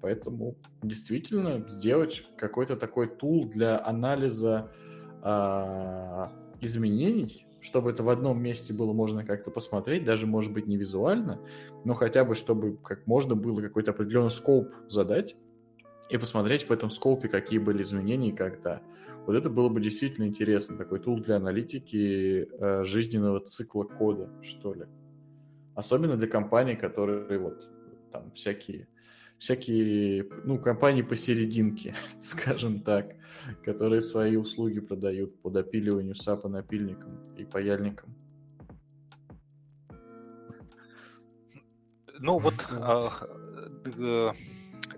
Поэтому 0.00 0.56
действительно 0.82 1.66
сделать 1.68 2.26
какой-то 2.36 2.76
такой 2.76 3.08
тул 3.08 3.46
для 3.46 3.82
анализа 3.84 4.70
э, 5.22 6.24
изменений 6.60 7.46
чтобы 7.64 7.90
это 7.90 8.02
в 8.02 8.10
одном 8.10 8.42
месте 8.42 8.74
было 8.74 8.92
можно 8.92 9.24
как-то 9.24 9.50
посмотреть, 9.50 10.04
даже, 10.04 10.26
может 10.26 10.52
быть, 10.52 10.66
не 10.66 10.76
визуально, 10.76 11.40
но 11.86 11.94
хотя 11.94 12.22
бы, 12.26 12.34
чтобы 12.34 12.76
как 12.76 13.06
можно 13.06 13.34
было 13.34 13.62
какой-то 13.62 13.92
определенный 13.92 14.30
скоп 14.30 14.68
задать 14.90 15.34
и 16.10 16.18
посмотреть 16.18 16.68
в 16.68 16.70
этом 16.70 16.90
скопе, 16.90 17.28
какие 17.28 17.58
были 17.58 17.82
изменения 17.82 18.28
и 18.28 18.36
когда. 18.36 18.82
Вот 19.26 19.34
это 19.34 19.48
было 19.48 19.70
бы 19.70 19.80
действительно 19.80 20.26
интересно, 20.26 20.76
такой 20.76 21.00
тул 21.00 21.18
для 21.20 21.36
аналитики 21.36 22.46
э, 22.52 22.84
жизненного 22.84 23.40
цикла 23.40 23.84
кода, 23.84 24.28
что 24.42 24.74
ли. 24.74 24.84
Особенно 25.74 26.18
для 26.18 26.28
компаний, 26.28 26.76
которые 26.76 27.38
вот 27.38 27.66
там 28.12 28.30
всякие 28.32 28.88
всякие, 29.38 30.26
ну, 30.44 30.58
компании 30.58 31.02
посерединке, 31.02 31.94
скажем 32.22 32.80
так, 32.80 33.14
которые 33.64 34.02
свои 34.02 34.36
услуги 34.36 34.80
продают 34.80 35.40
по 35.42 35.50
допиливанию 35.50 36.14
сапа 36.14 36.48
напильникам 36.48 37.22
и 37.36 37.44
паяльникам. 37.44 38.14
Ну 42.20 42.38
вот 42.38 42.54
а, 42.70 43.10
э, 43.84 44.32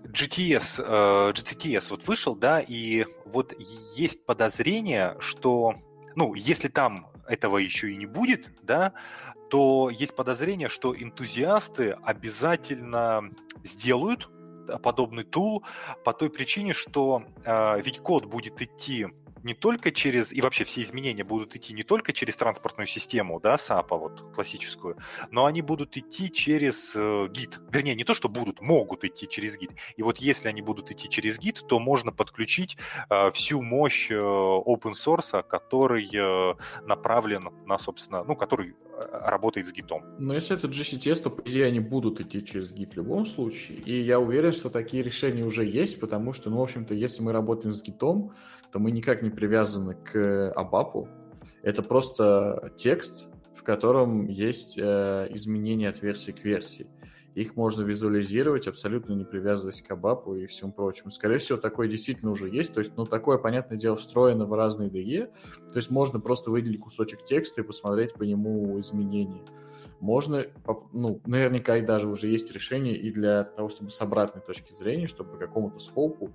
GTS, 0.03 0.81
э, 0.81 1.33
GTS 1.33 1.87
вот 1.89 2.07
вышел, 2.07 2.35
да, 2.35 2.61
и 2.61 3.05
вот 3.25 3.53
есть 3.95 4.25
подозрение, 4.25 5.17
что, 5.19 5.75
ну, 6.15 6.33
если 6.35 6.67
там 6.67 7.07
этого 7.27 7.57
еще 7.57 7.91
и 7.91 7.97
не 7.97 8.05
будет, 8.05 8.49
да, 8.61 8.93
то 9.49 9.89
есть 9.89 10.15
подозрение, 10.15 10.69
что 10.69 10.95
энтузиасты 10.95 11.91
обязательно 12.03 13.31
сделают 13.63 14.29
подобный 14.83 15.23
тул 15.23 15.63
по 16.03 16.13
той 16.13 16.29
причине, 16.29 16.73
что 16.73 17.23
э, 17.45 17.81
ведь 17.81 17.99
код 17.99 18.25
будет 18.25 18.61
идти 18.61 19.07
не 19.43 19.53
только 19.53 19.91
через, 19.91 20.33
и 20.33 20.41
вообще 20.41 20.63
все 20.63 20.81
изменения 20.81 21.23
будут 21.23 21.55
идти 21.55 21.73
не 21.73 21.83
только 21.83 22.13
через 22.13 22.35
транспортную 22.35 22.87
систему, 22.87 23.39
да, 23.39 23.55
SAP, 23.55 23.87
вот 23.89 24.33
классическую, 24.33 24.97
но 25.31 25.45
они 25.45 25.61
будут 25.61 25.97
идти 25.97 26.31
через 26.31 26.93
э, 26.95 27.27
гид. 27.29 27.59
Вернее, 27.71 27.95
не 27.95 28.03
то, 28.03 28.13
что 28.13 28.29
будут, 28.29 28.61
могут 28.61 29.03
идти 29.03 29.27
через 29.27 29.57
гид. 29.57 29.71
И 29.95 30.03
вот 30.03 30.17
если 30.17 30.47
они 30.47 30.61
будут 30.61 30.91
идти 30.91 31.09
через 31.09 31.39
гид, 31.39 31.63
то 31.67 31.79
можно 31.79 32.11
подключить 32.11 32.77
э, 33.09 33.31
всю 33.31 33.61
мощь 33.61 34.11
э, 34.11 34.15
open 34.15 34.93
source, 34.93 35.43
который 35.43 36.09
э, 36.13 36.55
направлен 36.85 37.49
на, 37.65 37.77
собственно, 37.77 38.23
ну, 38.23 38.35
который 38.35 38.69
э, 38.69 39.07
работает 39.11 39.67
с 39.67 39.71
гитом. 39.71 40.03
Но 40.19 40.33
если 40.33 40.55
это 40.55 40.67
GCTS, 40.67 41.21
то, 41.23 41.29
по 41.29 41.41
идее, 41.47 41.65
они 41.65 41.79
будут 41.79 42.19
идти 42.21 42.43
через 42.43 42.71
гид 42.71 42.91
в 42.91 42.95
любом 42.95 43.25
случае. 43.25 43.79
И 43.79 44.01
я 44.01 44.19
уверен, 44.19 44.51
что 44.51 44.69
такие 44.69 45.03
решения 45.03 45.43
уже 45.43 45.65
есть, 45.65 45.99
потому 45.99 46.33
что, 46.33 46.49
ну, 46.49 46.57
в 46.57 46.61
общем-то, 46.61 46.93
если 46.93 47.21
мы 47.21 47.31
работаем 47.31 47.73
с 47.73 47.83
гитом, 47.83 48.33
то 48.71 48.79
мы 48.79 48.91
никак 48.91 49.21
не 49.21 49.29
привязаны 49.37 49.93
к 49.93 50.51
абапу. 50.55 51.07
Это 51.61 51.83
просто 51.83 52.73
текст, 52.75 53.29
в 53.53 53.61
котором 53.61 54.25
есть 54.25 54.79
э, 54.79 55.27
изменения 55.29 55.89
от 55.89 56.01
версии 56.01 56.31
к 56.31 56.43
версии. 56.43 56.87
Их 57.35 57.55
можно 57.55 57.83
визуализировать, 57.83 58.67
абсолютно 58.67 59.13
не 59.13 59.25
привязываясь 59.25 59.83
к 59.83 59.91
абапу 59.91 60.33
и 60.33 60.47
всему 60.47 60.71
прочему. 60.71 61.11
Скорее 61.11 61.37
всего, 61.37 61.59
такое 61.59 61.87
действительно 61.87 62.31
уже 62.31 62.49
есть. 62.49 62.73
То 62.73 62.79
есть, 62.79 62.97
ну, 62.97 63.05
такое, 63.05 63.37
понятное 63.37 63.77
дело, 63.77 63.95
встроено 63.95 64.47
в 64.47 64.53
разные 64.55 64.89
DE. 64.89 65.27
То 65.69 65.75
есть, 65.75 65.91
можно 65.91 66.19
просто 66.19 66.49
выделить 66.49 66.79
кусочек 66.79 67.23
текста 67.23 67.61
и 67.61 67.63
посмотреть 67.63 68.15
по 68.15 68.23
нему 68.23 68.79
изменения. 68.79 69.45
Можно, 69.99 70.47
ну, 70.93 71.21
наверняка 71.27 71.77
и 71.77 71.85
даже 71.85 72.07
уже 72.07 72.25
есть 72.27 72.51
решение 72.51 72.97
и 72.97 73.11
для 73.11 73.43
того, 73.43 73.69
чтобы 73.69 73.91
с 73.91 74.01
обратной 74.01 74.41
точки 74.41 74.73
зрения, 74.73 75.05
чтобы 75.05 75.33
по 75.33 75.37
какому-то 75.37 75.77
скопу 75.77 76.31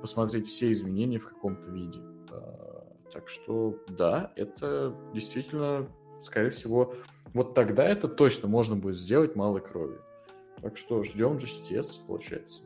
посмотреть 0.00 0.48
все 0.48 0.72
изменения 0.72 1.18
в 1.18 1.28
каком-то 1.28 1.70
виде. 1.70 2.00
А, 2.36 2.86
так 3.12 3.28
что 3.28 3.78
да, 3.88 4.32
это 4.36 4.94
действительно, 5.12 5.86
скорее 6.22 6.50
всего, 6.50 6.94
вот 7.32 7.54
тогда 7.54 7.84
это 7.84 8.08
точно 8.08 8.48
можно 8.48 8.76
будет 8.76 8.96
сделать 8.96 9.36
малой 9.36 9.60
крови. 9.60 9.98
Так 10.62 10.76
что 10.76 11.02
ждем 11.04 11.36
JCTS, 11.36 12.06
получается. 12.06 12.62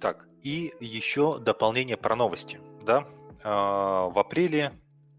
Так, 0.00 0.28
и 0.42 0.72
еще 0.80 1.38
дополнение 1.38 1.96
про 1.96 2.14
новости. 2.16 2.60
Да? 2.84 3.06
А, 3.42 4.08
в 4.08 4.18
апреле 4.18 4.72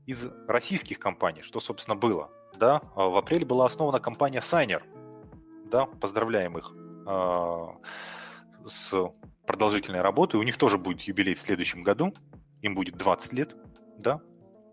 из 0.05 0.27
российских 0.47 0.99
компаний, 0.99 1.41
что, 1.41 1.59
собственно, 1.59 1.95
было. 1.95 2.29
Да? 2.57 2.81
В 2.95 3.17
апреле 3.17 3.45
была 3.45 3.65
основана 3.65 3.99
компания 3.99 4.39
Signer. 4.39 4.81
Да, 5.69 5.85
поздравляем 5.85 6.57
их 6.57 6.73
с 8.65 8.93
продолжительной 9.49 10.01
работы. 10.01 10.37
У 10.37 10.43
них 10.43 10.57
тоже 10.57 10.77
будет 10.77 11.01
юбилей 11.01 11.33
в 11.33 11.41
следующем 11.41 11.81
году. 11.81 12.13
Им 12.61 12.75
будет 12.75 12.97
20 12.97 13.33
лет, 13.33 13.55
да. 13.97 14.21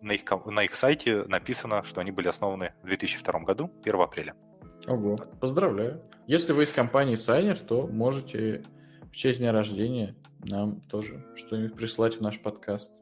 На 0.03 0.13
их, 0.13 0.23
на 0.45 0.65
их 0.65 0.75
сайте 0.75 1.25
написано, 1.25 1.83
что 1.83 2.03
они 2.03 2.11
были 2.11 2.29
основаны 2.29 2.75
в 2.83 2.87
2002 2.87 3.41
году, 3.41 3.71
1 3.83 4.01
апреля. 4.03 4.35
Ого, 4.87 5.17
поздравляю. 5.41 6.03
Если 6.27 6.53
вы 6.53 6.65
из 6.65 6.73
компании 6.75 7.17
Signer, 7.17 7.57
то 7.57 7.87
можете 7.87 8.65
в 9.11 9.17
честь 9.17 9.39
дня 9.39 9.51
рождения 9.51 10.15
нам 10.41 10.83
тоже 10.83 11.25
что-нибудь 11.37 11.75
прислать 11.75 12.19
в 12.19 12.21
наш 12.21 12.39
подкаст. 12.39 12.93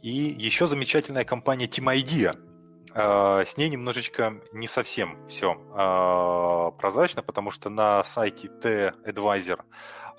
И 0.00 0.10
еще 0.38 0.66
замечательная 0.66 1.24
компания 1.24 1.66
Team 1.66 1.94
Idea 1.94 2.34
с 2.94 3.56
ней 3.56 3.70
немножечко 3.70 4.34
не 4.52 4.68
совсем 4.68 5.16
все 5.28 5.56
а, 5.74 6.70
прозрачно, 6.72 7.22
потому 7.22 7.50
что 7.50 7.70
на 7.70 8.04
сайте 8.04 8.48
T-Advisor 8.48 9.60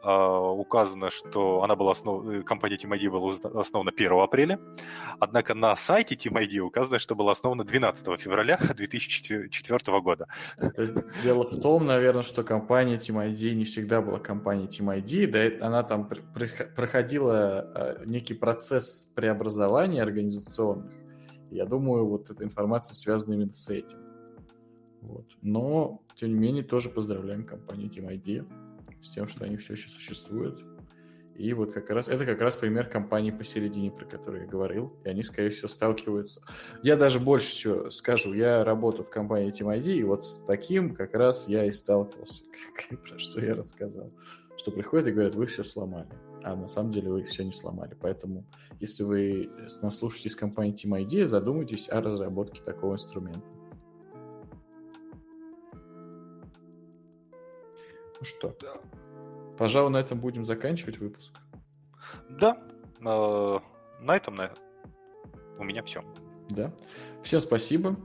а, 0.02 0.40
указано, 0.40 1.10
что 1.12 1.64
она 1.64 1.76
была 1.76 1.92
основ... 1.92 2.44
Компания 2.44 2.76
Team 2.76 2.92
ID 2.92 3.10
была 3.10 3.62
основана 3.62 3.92
1 3.96 4.12
апреля, 4.14 4.60
однако 5.20 5.54
на 5.54 5.76
сайте 5.76 6.16
Team 6.16 6.34
ID 6.34 6.60
указано, 6.60 7.00
что 7.00 7.16
была 7.16 7.34
основана 7.34 7.64
12 7.64 8.20
февраля 8.20 8.58
2004 8.76 10.02
года. 10.02 10.28
Дело 11.22 11.44
в 11.44 11.62
том, 11.62 11.86
наверное, 11.86 12.24
что 12.24 12.44
компания 12.44 12.96
Team 12.96 13.24
ID 13.24 13.54
не 13.54 13.66
всегда 13.66 14.02
была 14.02 14.20
компанией 14.20 14.68
Team 14.68 14.94
ID, 14.98 15.28
да, 15.28 15.66
она 15.68 15.84
там 15.84 16.10
проходила 16.76 18.00
некий 18.06 18.34
процесс 18.34 19.08
преобразования 19.14 20.02
организационных, 20.02 20.92
я 21.54 21.66
думаю, 21.66 22.06
вот 22.06 22.30
эта 22.30 22.44
информация 22.44 22.96
связана 22.96 23.34
именно 23.34 23.54
с 23.54 23.70
этим. 23.70 23.98
Вот. 25.02 25.26
Но, 25.42 26.02
тем 26.16 26.30
не 26.30 26.36
менее, 26.36 26.64
тоже 26.64 26.90
поздравляем 26.90 27.46
компанию 27.46 27.90
Team 27.90 28.10
ID 28.10 28.46
с 29.02 29.10
тем, 29.10 29.28
что 29.28 29.46
они 29.46 29.58
все 29.58 29.74
еще 29.74 29.90
существуют. 29.90 30.64
И 31.36 31.52
вот 31.54 31.74
как 31.74 31.90
раз 31.90 32.10
это 32.10 32.26
как 32.26 32.40
раз 32.42 32.56
пример 32.56 32.88
компании 32.88 33.32
посередине, 33.32 33.92
про 33.92 34.06
которую 34.06 34.44
я 34.44 34.48
говорил, 34.48 34.94
и 35.04 35.10
они, 35.10 35.24
скорее 35.24 35.50
всего, 35.50 35.68
сталкиваются. 35.68 36.42
Я 36.84 36.96
даже 36.96 37.20
больше 37.20 37.48
всего 37.48 37.90
скажу, 37.90 38.34
я 38.34 38.64
работаю 38.64 39.04
в 39.04 39.10
компании 39.10 39.52
Team 39.52 39.76
ID, 39.76 39.94
и 39.94 40.04
вот 40.04 40.24
с 40.24 40.44
таким 40.46 40.96
как 40.96 41.16
раз 41.16 41.48
я 41.48 41.66
и 41.66 41.72
сталкивался, 41.72 42.44
про 43.08 43.18
что 43.18 43.44
я 43.44 43.56
рассказал. 43.56 44.12
Что 44.58 44.72
приходят 44.72 45.08
и 45.08 45.12
говорят, 45.12 45.36
вы 45.36 45.48
все 45.48 45.64
сломали 45.64 46.08
а 46.44 46.56
на 46.56 46.68
самом 46.68 46.92
деле 46.92 47.10
вы 47.10 47.22
их 47.22 47.30
все 47.30 47.44
не 47.44 47.52
сломали. 47.52 47.96
Поэтому, 48.00 48.46
если 48.80 49.04
вы 49.04 49.50
нас 49.82 49.98
слушаете 49.98 50.30
из 50.30 50.36
компании 50.36 50.74
Team 50.74 51.06
ID, 51.06 51.26
задумайтесь 51.26 51.90
о 51.90 52.02
разработке 52.02 52.62
такого 52.62 52.96
инструмента. 52.96 53.48
Ну 58.20 58.26
что, 58.26 58.56
да. 58.62 58.76
пожалуй, 59.58 59.92
на 59.92 59.98
этом 59.98 60.20
будем 60.20 60.46
заканчивать 60.46 60.98
выпуск. 60.98 61.34
Да, 62.30 62.58
э, 63.02 63.60
на 64.00 64.16
этом 64.16 64.36
на... 64.36 64.54
у 65.58 65.64
меня 65.64 65.84
все. 65.84 66.04
Да. 66.50 66.74
Всем 67.22 67.42
спасибо, 67.42 67.98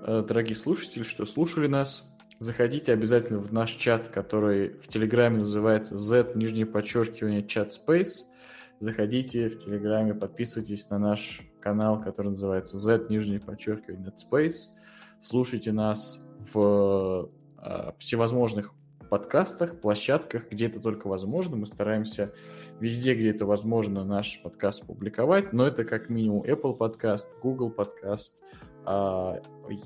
э, 0.00 0.24
дорогие 0.26 0.56
слушатели, 0.56 1.04
что 1.04 1.26
слушали 1.26 1.68
нас. 1.68 2.15
Заходите 2.38 2.92
обязательно 2.92 3.38
в 3.38 3.50
наш 3.50 3.70
чат, 3.70 4.08
который 4.08 4.74
в 4.80 4.88
Телеграме 4.88 5.38
называется 5.38 5.96
Z, 5.96 6.32
нижнее 6.34 6.66
подчеркивание, 6.66 7.46
чат 7.46 7.72
Space. 7.72 8.24
Заходите 8.78 9.48
в 9.48 9.58
Телеграме, 9.58 10.12
подписывайтесь 10.12 10.90
на 10.90 10.98
наш 10.98 11.40
канал, 11.60 12.02
который 12.02 12.32
называется 12.32 12.76
Z, 12.76 13.06
нижнее 13.08 13.40
подчеркивание, 13.40 14.12
Space. 14.12 14.74
Слушайте 15.22 15.72
нас 15.72 16.22
в 16.52 17.30
э, 17.62 17.92
всевозможных 17.98 18.74
подкастах, 19.08 19.80
площадках, 19.80 20.50
где 20.50 20.66
это 20.66 20.78
только 20.80 21.06
возможно. 21.08 21.56
Мы 21.56 21.66
стараемся 21.66 22.34
везде, 22.80 23.14
где 23.14 23.30
это 23.30 23.46
возможно, 23.46 24.04
наш 24.04 24.42
подкаст 24.42 24.84
публиковать, 24.84 25.54
но 25.54 25.66
это 25.66 25.84
как 25.84 26.10
минимум 26.10 26.42
Apple 26.42 26.76
подкаст, 26.76 27.38
Google 27.40 27.70
подкаст, 27.70 28.42
э, 28.84 29.40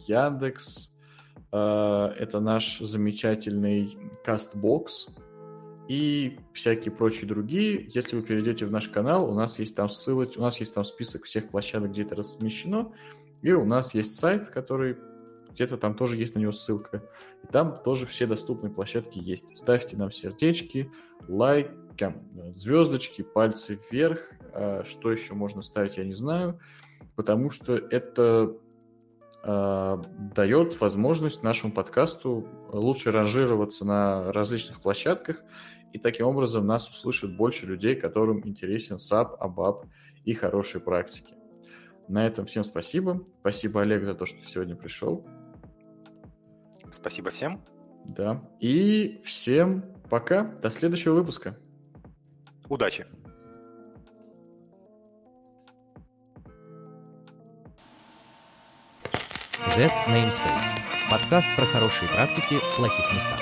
Яндекс, 0.09 0.91
это 1.53 2.41
наш 2.41 2.79
замечательный 2.79 3.99
кастбокс 4.25 5.09
и 5.89 6.39
всякие 6.53 6.93
прочие 6.93 7.27
другие. 7.27 7.89
Если 7.93 8.15
вы 8.15 8.23
перейдете 8.23 8.67
в 8.67 8.71
наш 8.71 8.89
канал, 8.89 9.29
у 9.29 9.35
нас 9.35 9.59
есть 9.59 9.75
там 9.75 9.89
ссылочка, 9.89 10.39
у 10.39 10.43
нас 10.43 10.61
есть 10.61 10.73
там 10.73 10.85
список 10.85 11.25
всех 11.25 11.49
площадок, 11.49 11.91
где 11.91 12.03
это 12.03 12.15
размещено, 12.15 12.93
и 13.43 13.51
у 13.53 13.65
нас 13.65 13.95
есть 13.95 14.15
сайт, 14.15 14.51
который 14.51 14.97
где-то 15.51 15.77
там 15.77 15.95
тоже 15.95 16.17
есть 16.17 16.35
на 16.35 16.39
него 16.39 16.53
ссылка. 16.53 17.03
И 17.43 17.47
там 17.49 17.83
тоже 17.83 18.07
все 18.07 18.27
доступные 18.27 18.73
площадки 18.73 19.19
есть. 19.19 19.57
Ставьте 19.57 19.97
нам 19.97 20.13
сердечки, 20.13 20.91
лайк, 21.29 21.73
звездочки, 22.55 23.23
пальцы 23.23 23.79
вверх. 23.91 24.31
Э, 24.53 24.83
что 24.85 25.13
еще 25.13 25.35
можно 25.35 25.63
ставить, 25.63 25.97
я 25.97 26.05
не 26.05 26.15
знаю. 26.15 26.61
Потому 27.17 27.51
что 27.51 27.75
это 27.75 28.23
э, 28.23 28.55
дает 29.43 30.81
возможность 30.81 31.43
нашему 31.43 31.73
подкасту 31.73 32.47
лучше 32.73 33.11
ранжироваться 33.11 33.85
на 33.85 34.33
различных 34.33 34.81
площадках, 34.81 35.43
и 35.93 35.99
таким 35.99 36.27
образом 36.27 36.67
нас 36.67 36.89
услышит 36.89 37.37
больше 37.37 37.67
людей, 37.67 37.95
которым 37.97 38.47
интересен 38.47 38.97
SAP, 38.97 39.39
ABAP 39.39 39.87
и 40.25 40.35
хорошие 40.35 40.81
практики. 40.81 41.35
На 42.09 42.27
этом 42.27 42.47
всем 42.47 42.65
спасибо. 42.65 43.25
Спасибо, 43.41 43.83
Олег, 43.83 44.05
за 44.05 44.15
то, 44.15 44.27
что 44.27 44.45
сегодня 44.45 44.77
пришел. 44.77 45.25
Спасибо 46.93 47.31
всем. 47.31 47.65
Да. 48.05 48.43
И 48.59 49.21
всем 49.25 49.85
пока. 50.09 50.45
До 50.61 50.71
следующего 50.71 51.15
выпуска. 51.15 51.57
Удачи. 52.69 53.07
Z 59.69 59.91
Namespace. 60.07 60.75
Подкаст 61.11 61.47
про 61.55 61.67
хорошие 61.67 62.09
практики 62.09 62.59
в 62.59 62.77
плохих 62.77 63.13
местах. 63.13 63.39